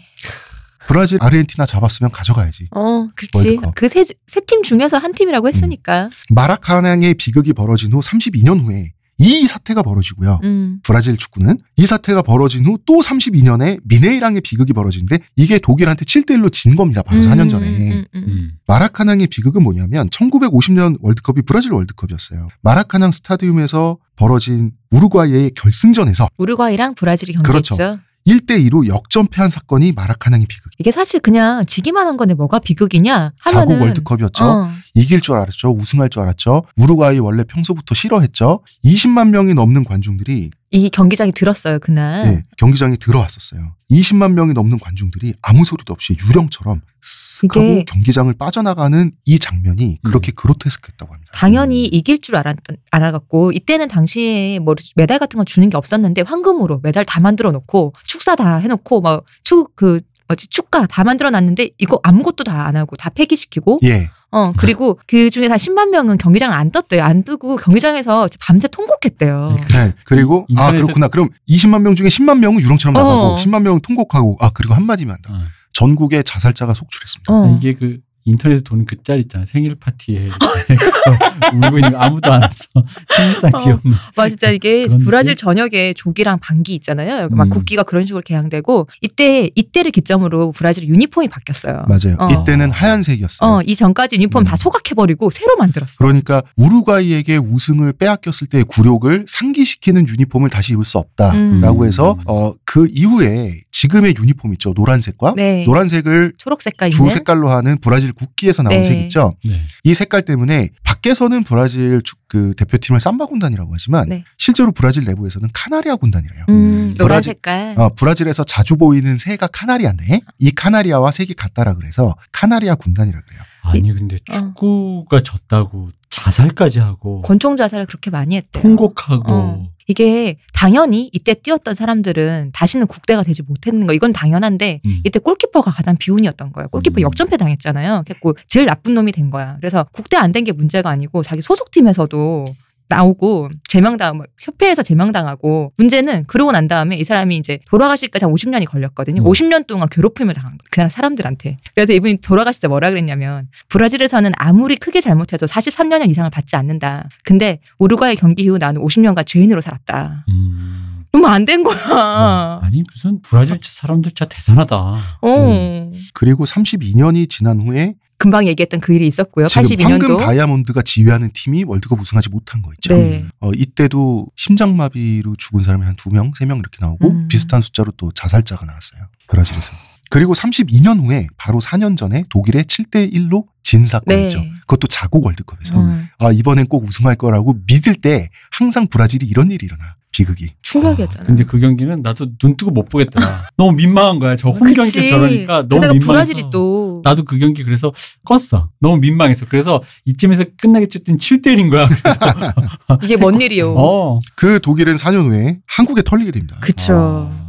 브라질, 0.86 1.18
아르헨티나 1.20 1.64
잡았으면 1.64 2.10
가져가야지. 2.10 2.68
어, 2.72 3.08
그렇지. 3.16 3.58
그세세팀 3.74 4.62
중에서 4.62 4.98
한 4.98 5.12
팀이라고 5.12 5.48
했으니까. 5.48 6.10
마라카낭의 6.30 7.14
비극이 7.14 7.54
벌어진 7.54 7.92
후 7.92 8.00
32년 8.00 8.62
후에 8.62 8.92
이 9.16 9.46
사태가 9.46 9.82
벌어지고요. 9.82 10.40
음. 10.42 10.80
브라질 10.82 11.16
축구는 11.16 11.58
이 11.76 11.86
사태가 11.86 12.22
벌어진 12.22 12.66
후 12.66 12.78
또 12.84 13.00
32년에 13.00 13.80
미네이랑의 13.84 14.40
비극이 14.42 14.72
벌어지는데 14.72 15.18
이게 15.36 15.58
독일한테 15.58 16.04
7대1로 16.04 16.52
진 16.52 16.74
겁니다. 16.76 17.02
바로 17.02 17.22
4년 17.22 17.48
전에. 17.48 17.66
음, 17.68 17.92
음, 17.92 18.04
음. 18.14 18.24
음. 18.26 18.50
마라카낭의 18.66 19.28
비극은 19.28 19.62
뭐냐면 19.62 20.10
1950년 20.10 20.98
월드컵이 21.00 21.42
브라질 21.46 21.72
월드컵이었어요. 21.72 22.48
마라카낭 22.62 23.12
스타디움에서 23.12 23.98
벌어진 24.16 24.72
우루과이의 24.90 25.52
결승전에서 25.54 26.28
우루과이랑 26.36 26.94
브라질이 26.94 27.34
그렇죠. 27.44 27.76
경기했죠. 27.76 28.02
1대2로 28.26 28.86
역전패한 28.86 29.50
사건이 29.50 29.92
마라카낭의 29.92 30.46
비극. 30.46 30.72
이게 30.78 30.90
사실 30.90 31.20
그냥 31.20 31.64
지기만 31.66 32.06
한 32.06 32.16
건데 32.16 32.34
뭐가 32.34 32.58
비극이냐 32.58 33.32
하면은 33.38 33.68
자국 33.68 33.82
월드컵이었죠. 33.82 34.44
어, 34.44 34.68
이길 34.94 35.20
줄 35.20 35.34
알았죠. 35.36 35.70
우승할 35.72 36.08
줄 36.08 36.22
알았죠. 36.22 36.62
우루과이 36.76 37.18
원래 37.18 37.42
평소부터 37.44 37.94
싫어했죠. 37.94 38.60
20만 38.84 39.30
명이 39.30 39.54
넘는 39.54 39.84
관중들이 39.84 40.50
이 40.70 40.90
경기장이 40.90 41.32
들었어요 41.32 41.78
그날. 41.80 42.26
예, 42.26 42.42
경기장에 42.56 42.96
들어왔었어요. 42.96 43.74
20만 43.90 44.32
명이 44.32 44.52
넘는 44.54 44.78
관중들이 44.78 45.34
아무 45.42 45.64
소리도 45.64 45.92
없이 45.92 46.16
유령처럼 46.28 46.80
쓱 47.02 47.54
하고 47.56 47.84
경기장을 47.86 48.32
빠져나가는 48.34 49.12
이 49.24 49.38
장면이 49.38 49.98
그렇게 50.04 50.32
그로테스크했다고 50.32 51.12
합니다. 51.12 51.32
당연히 51.34 51.84
이길 51.86 52.20
줄 52.20 52.36
알았, 52.36 52.56
알아갖고 52.90 53.52
이때는 53.52 53.88
당시에 53.88 54.58
뭐 54.60 54.74
메달 54.96 55.18
같은 55.18 55.38
거 55.38 55.44
주는 55.44 55.68
게 55.68 55.76
없었는데 55.76 56.22
황금으로 56.22 56.80
메달 56.82 57.04
다 57.04 57.20
만들어 57.20 57.50
놓고 57.52 57.94
축사 58.06 58.34
다 58.36 58.56
해놓고 58.56 59.00
뭐축그 59.00 60.00
뭐지 60.28 60.48
축가 60.48 60.86
다 60.86 61.04
만들어 61.04 61.30
놨는데 61.30 61.70
이거 61.78 62.00
아무것도 62.02 62.44
다 62.44 62.64
안 62.66 62.76
하고 62.76 62.96
다 62.96 63.10
폐기시키고 63.10 63.80
예. 63.84 64.08
어 64.34 64.52
그리고 64.56 64.98
그 65.06 65.30
중에 65.30 65.46
한 65.46 65.56
10만 65.56 65.90
명은 65.90 66.18
경기장을 66.18 66.54
안 66.56 66.72
떴대요 66.72 67.04
안 67.04 67.22
뜨고 67.22 67.54
경기장에서 67.54 68.28
밤새 68.40 68.66
통곡했대요. 68.66 69.56
네. 69.70 69.94
그리고 70.04 70.46
아 70.56 70.72
그렇구나. 70.72 71.06
그럼 71.06 71.28
20만 71.48 71.82
명 71.82 71.94
중에 71.94 72.08
10만 72.08 72.38
명은 72.38 72.60
유령처럼 72.60 72.94
나가고 72.94 73.20
어. 73.20 73.36
10만 73.36 73.62
명은 73.62 73.80
통곡하고 73.82 74.36
아 74.40 74.50
그리고 74.52 74.74
한마디만 74.74 75.18
더. 75.22 75.34
어. 75.34 75.38
전국에 75.72 76.22
자살자가 76.22 76.74
속출했습니다. 76.74 77.32
어. 77.32 77.56
이게 77.56 77.74
그 77.74 77.98
인터넷에 78.24 78.62
도는 78.62 78.86
그 78.86 78.96
짤 79.04 79.20
있잖아. 79.20 79.44
생일 79.44 79.74
파티에 79.74 80.30
울고 81.54 81.78
있는 81.78 81.92
거 81.92 81.98
아무도 81.98 82.32
안 82.32 82.40
와서 82.42 82.66
생일상 83.14 83.50
어. 83.54 83.58
귀엽네. 83.62 83.96
와 84.16 84.28
진짜 84.28 84.50
이게 84.50 84.86
브라질 85.04 85.36
전역에 85.36 85.92
조기랑 85.94 86.38
방기 86.40 86.74
있잖아요. 86.76 87.28
막 87.30 87.44
음. 87.44 87.50
국기가 87.50 87.82
그런 87.82 88.04
식으로 88.04 88.22
개양되고 88.22 88.88
이때 89.02 89.50
이때를 89.54 89.90
기점으로 89.90 90.52
브라질 90.52 90.88
유니폼이 90.88 91.28
바뀌었어요. 91.28 91.84
맞아요. 91.86 92.16
어. 92.18 92.28
이때는 92.30 92.70
하얀색이었어요. 92.70 93.50
어, 93.50 93.60
이 93.66 93.74
전까지 93.74 94.16
유니폼 94.16 94.42
음. 94.42 94.44
다 94.44 94.56
소각해버리고 94.56 95.28
새로 95.30 95.56
만들었어. 95.56 95.96
그러니까 95.98 96.42
우루과이에게 96.56 97.36
우승을 97.36 97.92
빼앗겼을 97.94 98.46
때의 98.48 98.64
굴욕을 98.64 99.26
상기시키는 99.28 100.08
유니폼을 100.08 100.48
다시 100.48 100.72
입을 100.72 100.84
수 100.84 100.96
없다라고 100.98 101.82
음. 101.82 101.86
해서 101.86 102.16
어 102.26 102.54
그 102.66 102.88
이후에 102.90 103.60
지금의 103.84 104.14
유니폼 104.18 104.52
있죠 104.54 104.72
노란색과 104.74 105.34
네. 105.36 105.64
노란색을 105.66 106.32
초록 106.38 106.62
색깔 106.62 106.88
주. 106.90 107.08
색깔로 107.10 107.50
하는 107.50 107.76
브라질 107.78 108.12
국기에서 108.12 108.62
나온 108.62 108.78
네. 108.78 108.84
색 108.84 108.98
있죠. 109.02 109.34
네. 109.44 109.60
이 109.84 109.92
색깔 109.92 110.22
때문에 110.22 110.70
밖에서는 110.84 111.44
브라질 111.44 112.00
축- 112.02 112.18
그 112.28 112.54
대표팀을 112.56 112.98
삼바 112.98 113.26
군단이라고 113.26 113.70
하지만 113.74 114.08
네. 114.08 114.24
실제로 114.38 114.72
브라질 114.72 115.04
내부에서는 115.04 115.48
카나리아 115.52 115.94
군단이래요. 115.96 116.44
음, 116.48 116.94
노란 116.98 117.16
브라질- 117.20 117.30
색깔. 117.34 117.74
어, 117.78 117.90
브라질에서 117.94 118.42
자주 118.44 118.76
보이는 118.76 119.16
새가 119.18 119.48
카나리아인데 119.48 120.20
이 120.38 120.50
카나리아와 120.50 121.10
색이 121.12 121.34
같다라 121.34 121.74
그래서 121.74 122.16
카나리아 122.32 122.74
군단이라 122.74 123.20
그래요. 123.20 123.42
아니 123.62 123.92
근데 123.92 124.16
어. 124.30 124.34
축구가 124.34 125.20
졌다고 125.22 125.90
자살까지 126.10 126.80
하고 126.80 127.20
권총 127.22 127.56
자살을 127.56 127.86
그렇게 127.86 128.10
많이 128.10 128.36
했대요. 128.36 128.62
통곡하고 128.62 129.24
어. 129.32 129.68
이게 129.86 130.36
당연히 130.52 131.10
이때 131.12 131.34
뛰었던 131.34 131.74
사람들은 131.74 132.50
다시는 132.54 132.86
국대가 132.86 133.22
되지 133.22 133.42
못했는 133.42 133.86
거 133.86 133.92
이건 133.92 134.12
당연한데 134.12 134.80
음. 134.86 135.00
이때 135.04 135.18
골키퍼가 135.18 135.70
가장 135.70 135.96
비운이었던 135.96 136.52
거예요. 136.52 136.68
골키퍼 136.68 137.00
음. 137.00 137.02
역전패 137.02 137.36
당했잖아요. 137.36 138.04
그래고 138.06 138.34
제일 138.46 138.66
나쁜 138.66 138.94
놈이 138.94 139.12
된 139.12 139.30
거야. 139.30 139.56
그래서 139.60 139.86
국대 139.92 140.16
안 140.16 140.32
된 140.32 140.44
게 140.44 140.52
문제가 140.52 140.90
아니고 140.90 141.22
자기 141.22 141.42
소속팀에서도 141.42 142.54
나오고 142.88 143.50
제명당 143.66 144.22
협회에서 144.38 144.82
제명당하고 144.82 145.72
문제는 145.76 146.24
그러고 146.26 146.52
난 146.52 146.68
다음에 146.68 146.96
이 146.96 147.04
사람이 147.04 147.36
이제 147.36 147.58
돌아가실까지 147.66 148.24
한 148.24 148.34
50년이 148.34 148.66
걸렸거든요. 148.66 149.22
음. 149.22 149.24
50년 149.26 149.66
동안 149.66 149.88
괴롭힘을 149.90 150.34
당한 150.34 150.52
거예요. 150.52 150.68
그날 150.70 150.90
사람들한테. 150.90 151.56
그래서 151.74 151.92
이분이 151.92 152.18
돌아가실 152.18 152.60
때 152.62 152.68
뭐라 152.68 152.90
그랬냐면 152.90 153.48
브라질에서는 153.68 154.32
아무리 154.36 154.76
크게 154.76 155.00
잘못해도 155.00 155.46
43년 155.46 156.08
이상을 156.10 156.28
받지 156.30 156.56
않는다. 156.56 157.08
근데 157.24 157.60
우루과이 157.78 158.16
경기 158.16 158.42
이후 158.42 158.58
나는 158.58 158.82
50년간 158.82 159.26
죄인으로 159.26 159.60
살았다. 159.60 160.24
음. 160.28 161.04
그러면 161.14 161.30
안된 161.30 161.62
거야. 161.62 161.76
어, 161.76 162.60
아니 162.60 162.82
무슨 162.92 163.20
브라질 163.22 163.58
사람들 163.62 164.10
진짜 164.10 164.24
대단하다. 164.24 164.76
어. 165.22 165.92
그리고 166.12 166.44
32년이 166.44 167.30
지난 167.30 167.60
후에 167.60 167.94
금방 168.24 168.46
얘기했던 168.48 168.80
그 168.80 168.94
일이 168.94 169.06
있었고요. 169.06 169.46
지금 169.48 169.62
황금 169.80 170.16
82년도. 170.16 170.18
다이아몬드가 170.18 170.80
지휘하는 170.82 171.30
팀이 171.34 171.64
월드컵 171.64 172.00
우승하지 172.00 172.30
못한 172.30 172.62
거 172.62 172.72
있죠. 172.74 172.96
네. 172.96 173.26
어, 173.40 173.50
이때도 173.52 174.28
심장마비로 174.36 175.34
죽은 175.36 175.62
사람이 175.64 175.84
한 175.84 175.94
두 175.96 176.08
명, 176.10 176.32
세 176.38 176.46
명 176.46 176.58
이렇게 176.58 176.78
나오고 176.80 177.08
음. 177.08 177.28
비슷한 177.28 177.60
숫자로 177.62 177.92
또 177.98 178.10
자살자가 178.12 178.64
나왔어요. 178.66 179.02
브라질에서. 179.28 179.70
그리고 180.14 180.32
32년 180.32 181.04
후에 181.04 181.26
바로 181.36 181.58
4년 181.60 181.96
전에 181.98 182.24
독일에 182.28 182.62
7대 182.62 183.12
1로 183.12 183.46
진 183.64 183.84
사건이죠. 183.84 184.38
네. 184.38 184.50
그것도 184.60 184.86
자국 184.86 185.26
월드컵에서 185.26 185.76
음, 185.80 186.06
아 186.20 186.30
이번엔 186.30 186.66
꼭 186.66 186.84
우승할 186.84 187.16
거라고 187.16 187.56
믿을 187.66 187.96
때 187.96 188.28
항상 188.52 188.86
브라질이 188.86 189.26
이런 189.26 189.50
일이 189.50 189.66
일어나. 189.66 189.96
비극이. 190.12 190.50
충격이었잖아. 190.62 191.24
아, 191.24 191.26
근데 191.26 191.42
그 191.42 191.58
경기는 191.58 192.00
나도 192.00 192.36
눈 192.38 192.56
뜨고 192.56 192.70
못 192.70 192.84
보겠더라. 192.88 193.26
너무 193.58 193.72
민망한 193.72 194.20
거야. 194.20 194.36
저 194.36 194.50
홈 194.50 194.60
경기에서 194.72 194.92
그치. 195.00 195.08
저러니까 195.08 195.62
너무 195.66 195.80
게다가 195.80 195.92
민망해서. 195.94 196.06
브라질이 196.12 196.44
또 196.52 197.00
나도 197.02 197.24
그 197.24 197.36
경기 197.38 197.64
그래서 197.64 197.92
껐어. 198.24 198.68
너무 198.80 198.98
민망해서. 198.98 199.46
그래서 199.48 199.82
이쯤에서 200.04 200.44
끝나겠지 200.56 200.98
했더니 201.00 201.18
7대 201.18 201.46
1인 201.56 201.68
거야. 201.72 201.88
그래서 201.88 202.98
이게 203.02 203.16
뭔 203.16 203.40
일이요? 203.42 203.74
어. 203.76 204.20
그 204.36 204.60
독일은 204.60 204.94
4년 204.94 205.26
후에 205.30 205.58
한국에 205.66 206.02
털리게 206.02 206.30
됩니다. 206.30 206.58
그쵸. 206.60 206.92
아. 207.36 207.43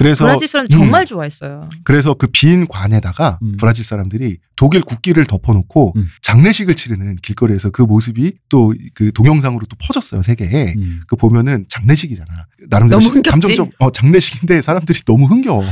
그래서 0.00 0.24
브라질 0.24 0.48
사람 0.48 0.66
정말 0.66 1.04
좋아했어요. 1.04 1.68
그래서 1.84 2.14
그 2.14 2.26
빈 2.32 2.66
관에다가 2.66 3.38
음. 3.42 3.56
브라질 3.58 3.84
사람들이 3.84 4.38
독일 4.56 4.80
국기를 4.80 5.26
덮어놓고 5.26 5.92
음. 5.96 6.08
장례식을 6.22 6.74
치르는 6.74 7.16
길거리에서 7.16 7.68
그 7.70 7.82
모습이 7.82 8.32
또 8.48 8.72
그 8.94 9.12
동영상으로 9.12 9.66
또 9.68 9.76
퍼졌어요 9.78 10.22
세계에. 10.22 10.74
음. 10.78 11.02
그 11.06 11.16
보면은 11.16 11.66
장례식이잖아. 11.68 12.28
나름대로? 12.70 13.00
감정적 13.22 13.70
어 13.78 13.92
장례식인데 13.92 14.62
사람들이 14.62 15.00
너무 15.04 15.26
흥겨워. 15.26 15.64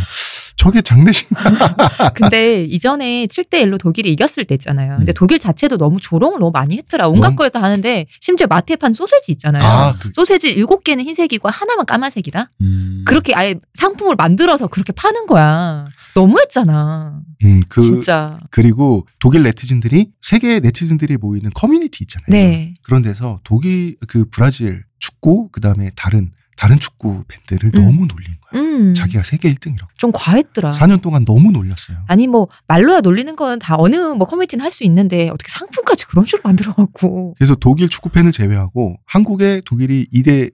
저게 0.58 0.82
장례식 0.82 1.28
근데 2.14 2.64
이전에 2.64 3.26
7대 3.26 3.62
1로 3.62 3.78
독일이 3.78 4.12
이겼을 4.12 4.44
때 4.44 4.54
있잖아요. 4.56 4.96
근데 4.96 5.12
음. 5.12 5.14
독일 5.14 5.38
자체도 5.38 5.78
너무 5.78 5.98
조롱을 6.00 6.40
너무 6.40 6.50
많이 6.50 6.76
했더라. 6.78 7.08
온갖 7.08 7.36
거에서 7.36 7.60
하는데 7.60 8.06
심지어 8.20 8.48
마트에 8.48 8.74
판 8.76 8.92
소세지 8.92 9.30
있잖아요. 9.32 9.62
아, 9.62 9.96
그- 10.00 10.10
소세지 10.14 10.56
7개는 10.56 11.04
흰색이고 11.04 11.48
하나만 11.48 11.86
까만색이다. 11.86 12.50
음. 12.60 13.04
그렇게 13.06 13.34
아예 13.34 13.54
상품을 13.74 14.16
만들어서 14.16 14.66
그렇게 14.66 14.92
파는 14.92 15.26
거야. 15.26 15.86
너무했잖아. 16.16 17.20
음, 17.44 17.62
그 17.68 17.80
진짜. 17.80 18.38
그리고 18.50 19.06
독일 19.20 19.44
네티즌들이 19.44 20.10
세계 20.20 20.58
네티즌들이 20.58 21.16
모이는 21.18 21.50
커뮤니티 21.54 22.02
있잖아요. 22.02 22.26
네. 22.28 22.74
그런 22.82 23.02
데서 23.02 23.38
독일 23.44 23.96
그 24.08 24.24
브라질 24.28 24.82
축구 24.98 25.48
그다음에 25.50 25.90
다른 25.94 26.32
다른 26.58 26.78
축구 26.80 27.22
팬들을 27.28 27.70
음. 27.76 27.80
너무 27.84 28.06
놀린 28.08 28.34
거야. 28.50 28.60
음. 28.60 28.92
자기가 28.92 29.22
세계 29.22 29.52
1등이라고. 29.54 29.86
좀 29.96 30.10
과했더라. 30.12 30.72
4년 30.72 31.00
동안 31.00 31.24
너무 31.24 31.52
놀렸어요. 31.52 31.98
아니 32.08 32.26
뭐 32.26 32.48
말로야 32.66 33.00
놀리는 33.00 33.36
건 33.36 33.58
다 33.60 33.76
어느 33.78 33.94
뭐 33.96 34.26
커뮤니티는 34.26 34.64
할 34.64 34.72
수 34.72 34.82
있는데 34.84 35.28
어떻게 35.30 35.50
상품까지 35.50 36.06
그런 36.06 36.24
식으로 36.24 36.42
만들어 36.44 36.74
갖고 36.74 37.34
그래서 37.38 37.54
독일 37.54 37.88
축구 37.88 38.08
팬을 38.10 38.32
제외하고 38.32 38.96
한국에 39.06 39.62
독일이 39.64 40.06
2대 40.12 40.50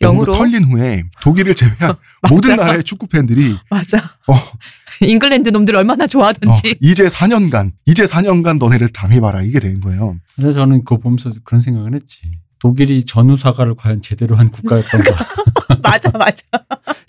0으로 0.00 0.02
영으로? 0.02 0.32
털린 0.32 0.64
후에 0.64 1.02
독일을 1.20 1.54
제외한 1.54 1.94
모든 2.30 2.56
나라의 2.56 2.84
축구 2.84 3.06
팬들이 3.08 3.54
맞아. 3.68 3.98
어, 4.28 4.34
잉글랜드 5.04 5.50
놈들 5.50 5.74
얼마나 5.76 6.04
어, 6.04 6.06
좋아하던지. 6.06 6.76
이제 6.80 7.06
4년간 7.08 7.72
이제 7.86 8.04
4년간 8.06 8.58
너네를 8.58 8.88
당해봐라 8.90 9.42
이게 9.42 9.58
된 9.60 9.80
거예요. 9.80 10.16
그래서 10.36 10.52
저는 10.60 10.84
그거 10.84 10.96
보면서 10.98 11.30
그런 11.44 11.60
생각을 11.60 11.92
했지. 11.94 12.20
독일이 12.60 13.04
전후 13.04 13.36
사과를 13.36 13.74
과연 13.74 14.02
제대로 14.02 14.36
한 14.36 14.50
국가였던가. 14.50 15.16
맞아 15.82 16.10
맞아. 16.10 16.42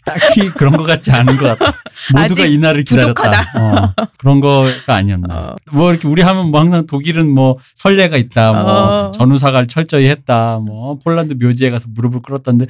딱히 0.06 0.50
그런 0.50 0.76
것 0.78 0.84
같지 0.84 1.12
않은 1.12 1.38
것 1.38 1.58
같아. 1.58 1.78
모두가 2.14 2.24
아직 2.44 2.54
이 2.54 2.58
날을 2.58 2.84
기다렸다. 2.84 3.42
어, 3.60 3.94
그런 4.18 4.40
거가 4.40 4.96
아니었나. 4.96 5.28
어. 5.30 5.56
뭐 5.72 5.92
이렇게 5.92 6.08
우리 6.08 6.22
하면 6.22 6.48
뭐 6.52 6.60
항상 6.60 6.88
독일은 6.88 7.30
뭐 7.30 7.58
선례가 7.76 8.18
있다. 8.18 8.54
뭐 8.54 8.62
어. 8.62 9.12
전후사과를 9.12 9.68
철저히 9.68 10.08
했다. 10.08 10.60
뭐 10.60 10.98
폴란드 11.00 11.34
묘지에 11.34 11.70
가서 11.70 11.88
무릎을 11.90 12.22
꿇었다는데 12.22 12.68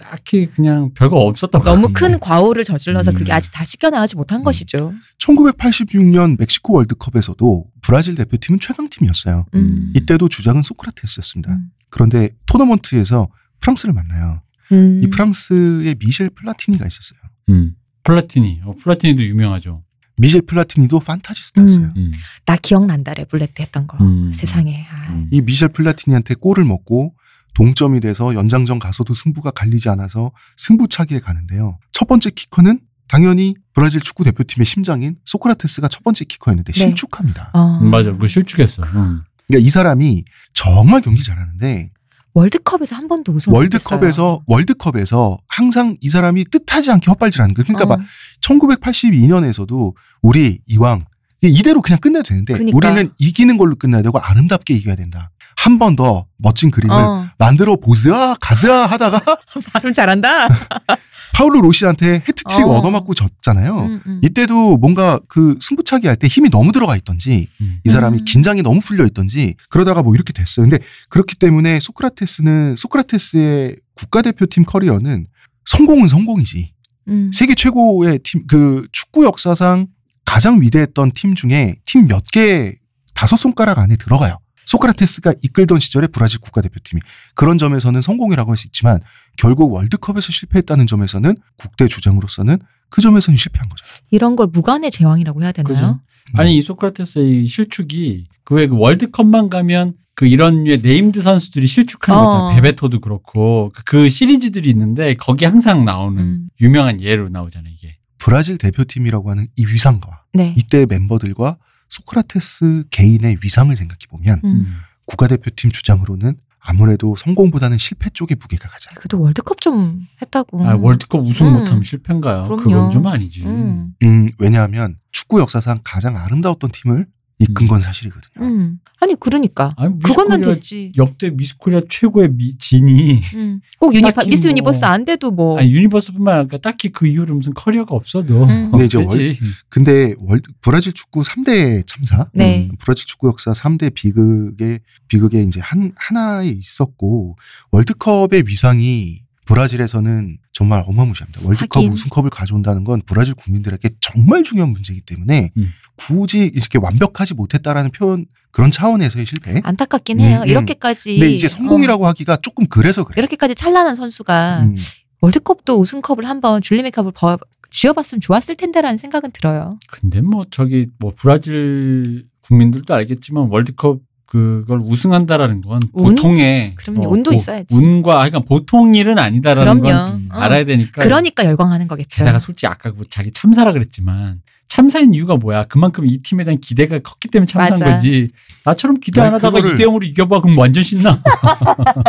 딱히 0.00 0.46
그냥 0.46 0.92
별거 0.94 1.16
없었던 1.16 1.62
것 1.62 1.64
너무. 1.64 1.92
큰 1.92 2.18
과오를 2.18 2.64
저질러서 2.64 3.12
그게 3.12 3.32
음. 3.32 3.34
아직 3.34 3.50
다 3.52 3.64
씻겨나가지 3.64 4.16
못한 4.16 4.40
음. 4.40 4.44
것이죠. 4.44 4.94
1986년 5.18 6.38
멕시코 6.38 6.74
월드컵에서도 6.74 7.66
브라질 7.82 8.14
대표팀은 8.14 8.58
최강팀이었어요. 8.60 9.46
음. 9.54 9.92
이때도 9.94 10.28
주장은 10.28 10.62
소크라테스였습니다. 10.62 11.52
음. 11.52 11.70
그런데 11.90 12.30
토너먼트에서 12.46 13.28
프랑스를 13.60 13.92
만나요. 13.92 14.42
음. 14.72 15.00
이 15.02 15.10
프랑스에 15.10 15.94
미셸 15.98 16.30
플라티니가 16.30 16.86
있었어요. 16.86 17.20
음. 17.50 17.72
플라티니. 18.04 18.62
어, 18.64 18.74
플라티니도 18.80 19.22
유명하죠. 19.22 19.82
미셸 20.16 20.42
플라티니도 20.42 21.00
판타지스타였어요. 21.00 21.86
음. 21.86 21.92
음. 21.96 22.12
나 22.46 22.56
기억난다 22.56 23.14
레블레트 23.14 23.62
했던 23.62 23.86
거 23.86 23.96
음. 24.00 24.32
세상에 24.32 24.86
아. 24.90 25.12
음. 25.12 25.28
이 25.30 25.40
미셸 25.40 25.68
플라티니한테 25.70 26.34
골을 26.34 26.64
먹고 26.64 27.14
동점이 27.54 28.00
돼서 28.00 28.34
연장전 28.34 28.78
가서도 28.78 29.14
승부가 29.14 29.50
갈리지 29.50 29.88
않아서 29.88 30.32
승부차기에 30.56 31.20
가는데요. 31.20 31.78
첫 31.92 32.06
번째 32.08 32.30
키커는 32.30 32.80
당연히 33.08 33.54
브라질 33.74 34.00
축구 34.00 34.22
대표팀의 34.24 34.64
심장인 34.66 35.16
소크라테스가 35.24 35.88
첫 35.88 36.04
번째 36.04 36.24
키커였는데 36.24 36.72
네. 36.72 36.78
실축합니다. 36.78 37.50
어. 37.54 37.78
음, 37.80 37.90
맞아. 37.90 38.12
그 38.16 38.28
실축했어. 38.28 38.82
음. 38.82 39.22
그러니까 39.48 39.66
이 39.66 39.68
사람이 39.68 40.24
정말 40.54 41.00
경기 41.00 41.24
잘하는데 41.24 41.90
월드컵에서 42.34 42.94
한 42.94 43.08
번도 43.08 43.32
우승 43.32 43.52
월드컵에서 43.52 44.42
월드컵에서 44.46 45.38
항상 45.48 45.96
이 46.00 46.08
사람이 46.08 46.44
뜻하지 46.44 46.92
않게 46.92 47.10
헛발질하는 47.10 47.54
거예요. 47.54 47.64
그러니까 47.64 47.84
어. 47.84 47.96
막 47.96 48.06
1982년에서도 48.42 49.94
우리 50.22 50.60
이왕 50.66 51.04
이대로 51.48 51.80
그냥 51.82 51.98
끝내도 52.00 52.22
되는데 52.28 52.52
그러니까. 52.54 52.76
우리는 52.76 53.10
이기는 53.18 53.56
걸로 53.56 53.74
끝내야 53.76 54.02
되고 54.02 54.18
아름답게 54.18 54.74
이겨야 54.74 54.96
된다. 54.96 55.30
한 55.56 55.78
번 55.78 55.94
더 55.96 56.26
멋진 56.38 56.70
그림을 56.70 56.94
어. 56.96 57.26
만들어 57.38 57.76
보스아 57.76 58.34
가스아 58.40 58.86
하다가 58.86 59.20
발음 59.72 59.92
잘한다. 59.92 60.48
파울로 61.34 61.60
로시한테 61.60 62.22
해트트릭 62.28 62.66
어. 62.66 62.76
얻어맞고 62.78 63.14
졌잖아요. 63.14 63.78
음, 63.78 64.00
음. 64.06 64.20
이때도 64.22 64.78
뭔가 64.78 65.20
그 65.28 65.56
승부차기 65.60 66.06
할 66.06 66.16
때 66.16 66.26
힘이 66.28 66.48
너무 66.50 66.72
들어가 66.72 66.96
있던지 66.96 67.48
음. 67.60 67.78
이 67.84 67.88
사람이 67.90 68.18
음. 68.20 68.24
긴장이 68.24 68.62
너무 68.62 68.80
풀려 68.80 69.04
있던지 69.06 69.54
그러다가 69.68 70.02
뭐 70.02 70.14
이렇게 70.14 70.32
됐어요. 70.32 70.66
근데 70.68 70.78
그렇기 71.10 71.36
때문에 71.36 71.78
소크라테스는 71.80 72.76
소크라테스의 72.76 73.76
국가대표팀 73.94 74.64
커리어는 74.64 75.26
성공은 75.66 76.08
성공이지. 76.08 76.72
음. 77.08 77.30
세계 77.34 77.54
최고의 77.54 78.20
팀 78.24 78.46
그 78.48 78.86
축구 78.92 79.24
역사상 79.24 79.86
가장 80.30 80.60
위대했던 80.60 81.12
팀 81.12 81.34
중에 81.34 81.76
팀 81.84 82.06
몇 82.06 82.22
개 82.32 82.74
다섯 83.14 83.36
손가락 83.36 83.78
안에 83.78 83.96
들어가요. 83.96 84.38
소크라테스가 84.66 85.34
이끌던 85.42 85.80
시절의 85.80 86.10
브라질 86.12 86.38
국가대표팀이 86.40 87.00
그런 87.34 87.58
점에서는 87.58 88.00
성공이라고 88.00 88.50
할 88.52 88.56
수 88.56 88.68
있지만 88.68 89.00
결국 89.36 89.72
월드컵에서 89.72 90.30
실패했다는 90.32 90.86
점에서는 90.86 91.34
국대 91.58 91.88
주장으로서는 91.88 92.58
그 92.88 93.00
점에서는 93.00 93.36
실패한 93.36 93.68
거죠. 93.68 93.84
이런 94.10 94.36
걸 94.36 94.46
무관의 94.52 94.90
제왕이라고 94.92 95.42
해야 95.42 95.50
되나요? 95.52 95.74
그죠. 95.74 96.00
아니 96.34 96.56
이 96.56 96.62
소크라테스의 96.62 97.48
실축이 97.48 98.26
그왜 98.44 98.68
월드컵만 98.70 99.48
가면 99.50 99.94
그 100.14 100.26
이런 100.26 100.62
류의 100.64 100.80
named 100.82 101.20
선수들이 101.22 101.66
실축하는 101.66 102.20
어. 102.20 102.24
거잖아. 102.24 102.54
베베토도 102.54 103.00
그렇고 103.00 103.72
그- 103.74 103.82
그 103.84 104.08
시리즈들이 104.08 104.70
있는데 104.70 105.14
거기 105.14 105.44
항상 105.44 105.84
나오는 105.84 106.22
음. 106.22 106.48
유명한 106.60 107.00
예로 107.00 107.28
나오잖아 107.30 107.68
이게. 107.68 107.96
브라질 108.20 108.58
대표팀이라고 108.58 109.30
하는 109.30 109.46
이 109.56 109.66
위상과 109.66 110.24
네. 110.34 110.54
이때 110.56 110.86
멤버들과 110.86 111.56
소크라테스 111.88 112.84
개인의 112.90 113.38
위상을 113.42 113.74
생각해 113.74 113.98
보면 114.08 114.40
음. 114.44 114.76
국가대표팀 115.06 115.70
주장으로는 115.70 116.36
아무래도 116.60 117.16
성공보다는 117.16 117.78
실패 117.78 118.10
쪽의 118.10 118.36
무게가 118.38 118.68
가잖아요. 118.68 118.96
그래도 118.98 119.20
월드컵 119.20 119.60
좀 119.60 120.06
했다고. 120.20 120.68
아 120.68 120.76
월드컵 120.76 121.24
우승 121.24 121.46
음. 121.48 121.54
못하면 121.54 121.82
실패인가요? 121.82 122.42
그럼요. 122.42 122.62
그건 122.62 122.90
좀 122.90 123.06
아니지. 123.06 123.46
음. 123.46 123.94
음, 124.02 124.28
왜냐하면 124.38 124.98
축구 125.10 125.40
역사상 125.40 125.80
가장 125.82 126.16
아름다웠던 126.16 126.70
팀을 126.70 127.06
이끈 127.40 127.64
음. 127.64 127.68
건 127.68 127.80
사실이거든요. 127.80 128.46
음. 128.46 128.78
아니 129.00 129.14
그러니까 129.18 129.72
아니, 129.78 129.98
코리아 129.98 130.54
됐지. 130.56 130.92
역대 130.98 131.30
미스코리아 131.30 131.80
최고의 131.88 132.28
미, 132.32 132.56
진이 132.58 133.22
음. 133.34 133.60
꼭 133.78 133.94
딱히 134.14 134.28
미스 134.30 134.46
뭐- 134.46 134.50
유니버스 134.50 134.84
안 134.84 135.06
돼도 135.06 135.30
뭐. 135.30 135.58
아니 135.58 135.72
유니버스뿐만 135.72 136.38
아니라 136.40 136.58
딱히 136.58 136.90
그 136.90 137.06
이후로 137.06 137.34
무슨 137.34 137.54
커리어가 137.54 137.94
없어도 137.94 138.44
음. 138.44 138.70
근데 138.70 138.84
이제 138.84 138.98
되지. 139.02 139.40
근데 139.70 140.14
월, 140.18 140.40
브라질 140.60 140.92
축구 140.92 141.22
3대 141.22 141.86
참사, 141.86 142.28
네. 142.34 142.68
음, 142.70 142.76
브라질 142.78 143.06
축구 143.06 143.28
역사 143.28 143.52
3대 143.52 143.94
비극의 143.94 144.80
비극에 145.08 145.42
이제 145.42 145.60
한 145.60 145.92
하나에 145.96 146.48
있었고 146.48 147.36
월드컵의 147.72 148.44
위상이 148.46 149.22
브라질에서는 149.54 150.38
정말 150.52 150.84
어마무시합니다. 150.86 151.40
월드컵 151.44 151.78
하긴. 151.78 151.92
우승컵을 151.92 152.30
가져온다는 152.30 152.84
건 152.84 153.02
브라질 153.04 153.34
국민들에게 153.34 153.90
정말 154.00 154.44
중요한 154.44 154.70
문제이기 154.72 155.02
때문에 155.02 155.50
음. 155.56 155.70
굳이 155.96 156.50
이렇게 156.54 156.78
완벽하지 156.78 157.34
못했다라는 157.34 157.90
표현 157.90 158.26
그런 158.52 158.70
차원에서의 158.70 159.26
실패. 159.26 159.60
안타깝긴 159.64 160.20
음, 160.20 160.24
해요. 160.24 160.40
음. 160.44 160.48
이렇게까지. 160.48 161.10
근데 161.18 161.30
이제 161.32 161.48
성공이라고 161.48 162.06
하기가 162.06 162.36
조금 162.38 162.66
그래서 162.66 163.02
어, 163.02 163.04
그래요. 163.04 163.14
이렇게까지 163.22 163.54
찬란한 163.56 163.96
선수가 163.96 164.60
음. 164.62 164.76
월드컵도 165.20 165.78
우승컵을 165.80 166.24
한번 166.28 166.62
줄리메컵을 166.62 167.12
버- 167.12 167.38
쥐어봤으면 167.70 168.20
좋았을 168.20 168.56
텐데라는 168.56 168.98
생각은 168.98 169.30
들어요. 169.32 169.78
근데 169.90 170.20
뭐 170.20 170.44
저기 170.50 170.86
뭐 170.98 171.12
브라질 171.16 172.26
국민들도 172.42 172.92
알겠지만 172.94 173.48
월드컵 173.50 174.00
그걸 174.30 174.78
우승한다라는 174.80 175.60
건. 175.60 175.80
보통의 175.92 176.76
그럼요. 176.76 177.00
뭐 177.00 177.08
운도 177.12 177.30
보- 177.32 177.34
있어야지. 177.34 177.74
운과 177.76 178.12
그러니까 178.14 178.38
보통 178.38 178.94
일은 178.94 179.18
아니다라는 179.18 179.80
그럼요. 179.80 180.10
건 180.12 180.28
어. 180.32 180.38
알아야 180.38 180.64
되니까. 180.64 181.02
그러니까 181.02 181.44
열광하는 181.44 181.88
거겠죠. 181.88 182.22
내가 182.24 182.38
솔직히 182.38 182.68
아까 182.68 182.92
그 182.92 183.02
자기 183.10 183.32
참사라 183.32 183.72
그랬지만 183.72 184.40
참사인 184.68 185.14
이유가 185.14 185.34
뭐야? 185.34 185.64
그만큼 185.64 186.06
이 186.06 186.18
팀에 186.22 186.44
대한 186.44 186.60
기대가 186.60 187.00
컸기 187.00 187.26
때문에 187.26 187.46
참사한 187.46 187.72
맞아. 187.72 187.84
거지. 187.86 188.28
나처럼 188.64 189.00
기대 189.00 189.20
안 189.20 189.34
하다가 189.34 189.58
그거를- 189.58 189.74
2대 189.76 189.80
0으로 189.80 190.04
이겨 190.04 190.28
봐 190.28 190.40
그럼 190.40 190.56
완전 190.56 190.84
신나. 190.84 191.20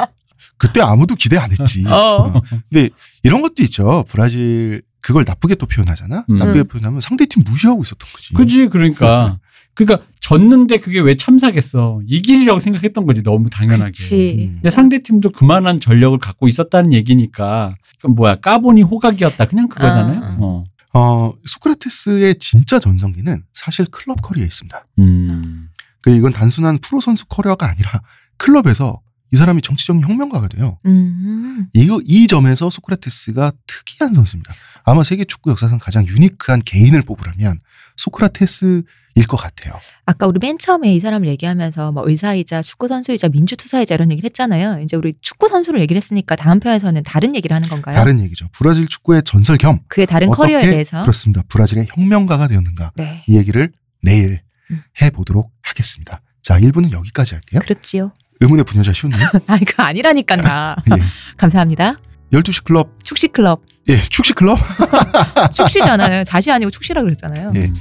그때 0.58 0.80
아무도 0.82 1.16
기대 1.16 1.38
안 1.38 1.52
했지. 1.52 1.84
어. 1.90 2.32
근데 2.70 2.90
이런 3.24 3.42
것도 3.42 3.64
있죠. 3.64 4.06
브라질 4.08 4.84
그걸 5.02 5.24
나쁘게 5.26 5.56
또 5.56 5.66
표현하잖아. 5.66 6.26
음. 6.30 6.38
나쁘게 6.38 6.64
표현하면 6.64 7.02
상대팀 7.02 7.44
무시하고 7.48 7.82
있었던 7.82 8.08
거지. 8.14 8.34
그지 8.36 8.68
그러니까 8.68 9.40
그러니까 9.86 10.08
졌는데 10.20 10.78
그게 10.78 11.00
왜 11.00 11.16
참사겠어? 11.16 12.02
이길이라고 12.06 12.60
생각했던 12.60 13.06
거지 13.06 13.24
너무 13.24 13.50
당연하게. 13.50 13.92
그치. 13.92 14.48
음. 14.50 14.56
근데 14.56 14.70
상대 14.70 15.00
팀도 15.00 15.32
그만한 15.32 15.80
전력을 15.80 16.18
갖고 16.20 16.48
있었다는 16.48 16.94
얘기니까 16.94 17.76
그 18.02 18.08
뭐야 18.08 18.36
까보니 18.36 18.84
호각이었다 18.84 19.46
그냥 19.46 19.68
그거잖아요. 19.68 20.20
아. 20.24 20.38
어. 20.40 20.64
어, 20.94 21.34
소크라테스의 21.46 22.36
진짜 22.40 22.80
전성기는 22.80 23.44
사실 23.54 23.86
클럽 23.86 24.22
커리어에 24.22 24.46
있습니다. 24.46 24.86
음. 25.00 25.70
그 26.02 26.10
이건 26.10 26.34
단순한 26.34 26.80
프로 26.80 27.00
선수 27.00 27.26
커리어가 27.28 27.70
아니라 27.70 28.02
클럽에서 28.38 29.00
이 29.32 29.38
사람이 29.38 29.62
정치적인 29.62 30.04
혁명가가 30.04 30.50
돼요. 30.50 30.78
음. 30.86 31.68
이거 31.74 32.02
이 32.06 32.28
점에서 32.28 32.70
소크라테스가 32.70 33.54
특이한 33.66 34.14
선수입니다. 34.14 34.54
아마 34.84 35.04
세계 35.04 35.24
축구 35.24 35.52
역사상 35.52 35.80
가장 35.80 36.06
유니크한 36.06 36.62
개인을 36.66 37.04
뽑으라면 37.04 37.60
소크라테스일 37.96 38.84
것 39.30 39.38
같아요. 39.38 39.80
아까 40.06 40.28
우리 40.28 40.40
맨 40.42 40.58
처음에 40.58 40.94
이 40.94 41.00
사람을 41.00 41.30
얘기하면서 41.30 41.94
뭐 41.94 42.04
의사이자 42.06 42.62
축구 42.62 42.90
선수이자 42.90 43.30
민주 43.30 43.56
투사이자 43.56 43.96
이런 43.96 44.12
얘기를 44.12 44.28
했잖아요. 44.28 44.82
이제 44.82 44.98
우리 44.98 45.14
축구 45.22 45.48
선수를 45.48 45.80
얘기를 45.80 45.96
했으니까 45.98 46.36
다음 46.36 46.60
편에서는 46.60 47.02
다른 47.04 47.34
얘기를 47.36 47.56
하는 47.56 47.70
건가요? 47.70 47.96
다른 47.96 48.22
얘기죠. 48.22 48.48
브라질 48.52 48.88
축구의 48.88 49.24
전설 49.24 49.58
겸 49.58 49.80
그의 49.88 50.08
다른 50.08 50.30
커리어에 50.30 50.64
대해서. 50.64 51.02
그렇습니다. 51.02 51.42
브라질의 51.48 51.88
혁명가가 51.96 52.48
되었는가 52.48 52.92
네. 52.96 53.24
이 53.28 53.38
얘기를 53.38 53.72
내일 54.02 54.42
음. 54.72 54.82
해보도록 55.02 55.52
하겠습니다. 55.62 56.22
자, 56.42 56.60
1부는 56.60 56.92
여기까지 56.92 57.36
할게요. 57.36 57.62
그렇지요. 57.64 58.12
의문의 58.42 58.66
부녀자 58.66 58.92
시온님. 58.94 59.20
아니 59.48 59.64
그 59.66 59.82
아니라니까 59.82 60.36
나. 60.36 60.76
예. 60.98 61.02
감사합니다. 61.38 61.96
12시 62.34 62.64
클럽, 62.64 62.90
축시 63.04 63.28
클럽. 63.28 63.62
예, 63.90 64.02
축시 64.10 64.34
클럽, 64.34 64.58
축시잖아요. 65.54 66.24
자시 66.24 66.52
아니고 66.52 66.70
축시라 66.72 67.02
그랬잖아요. 67.02 67.52
예. 67.56 67.72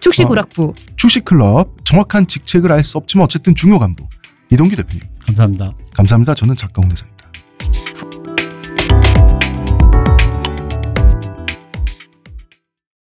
축시 0.00 0.24
어. 0.24 0.28
구락부. 0.28 0.72
축시 0.96 1.20
클럽. 1.20 1.76
정확한 1.84 2.26
직책을 2.26 2.72
알 2.72 2.82
수 2.82 2.98
없지만 2.98 3.24
어쨌든 3.24 3.54
중요 3.54 3.78
간부. 3.78 4.06
이동기 4.50 4.74
대표님. 4.76 5.00
감사합니다. 5.26 5.72
감사합니다. 5.94 6.34
저는 6.34 6.56
작가 6.56 6.82
홍대선. 6.82 7.08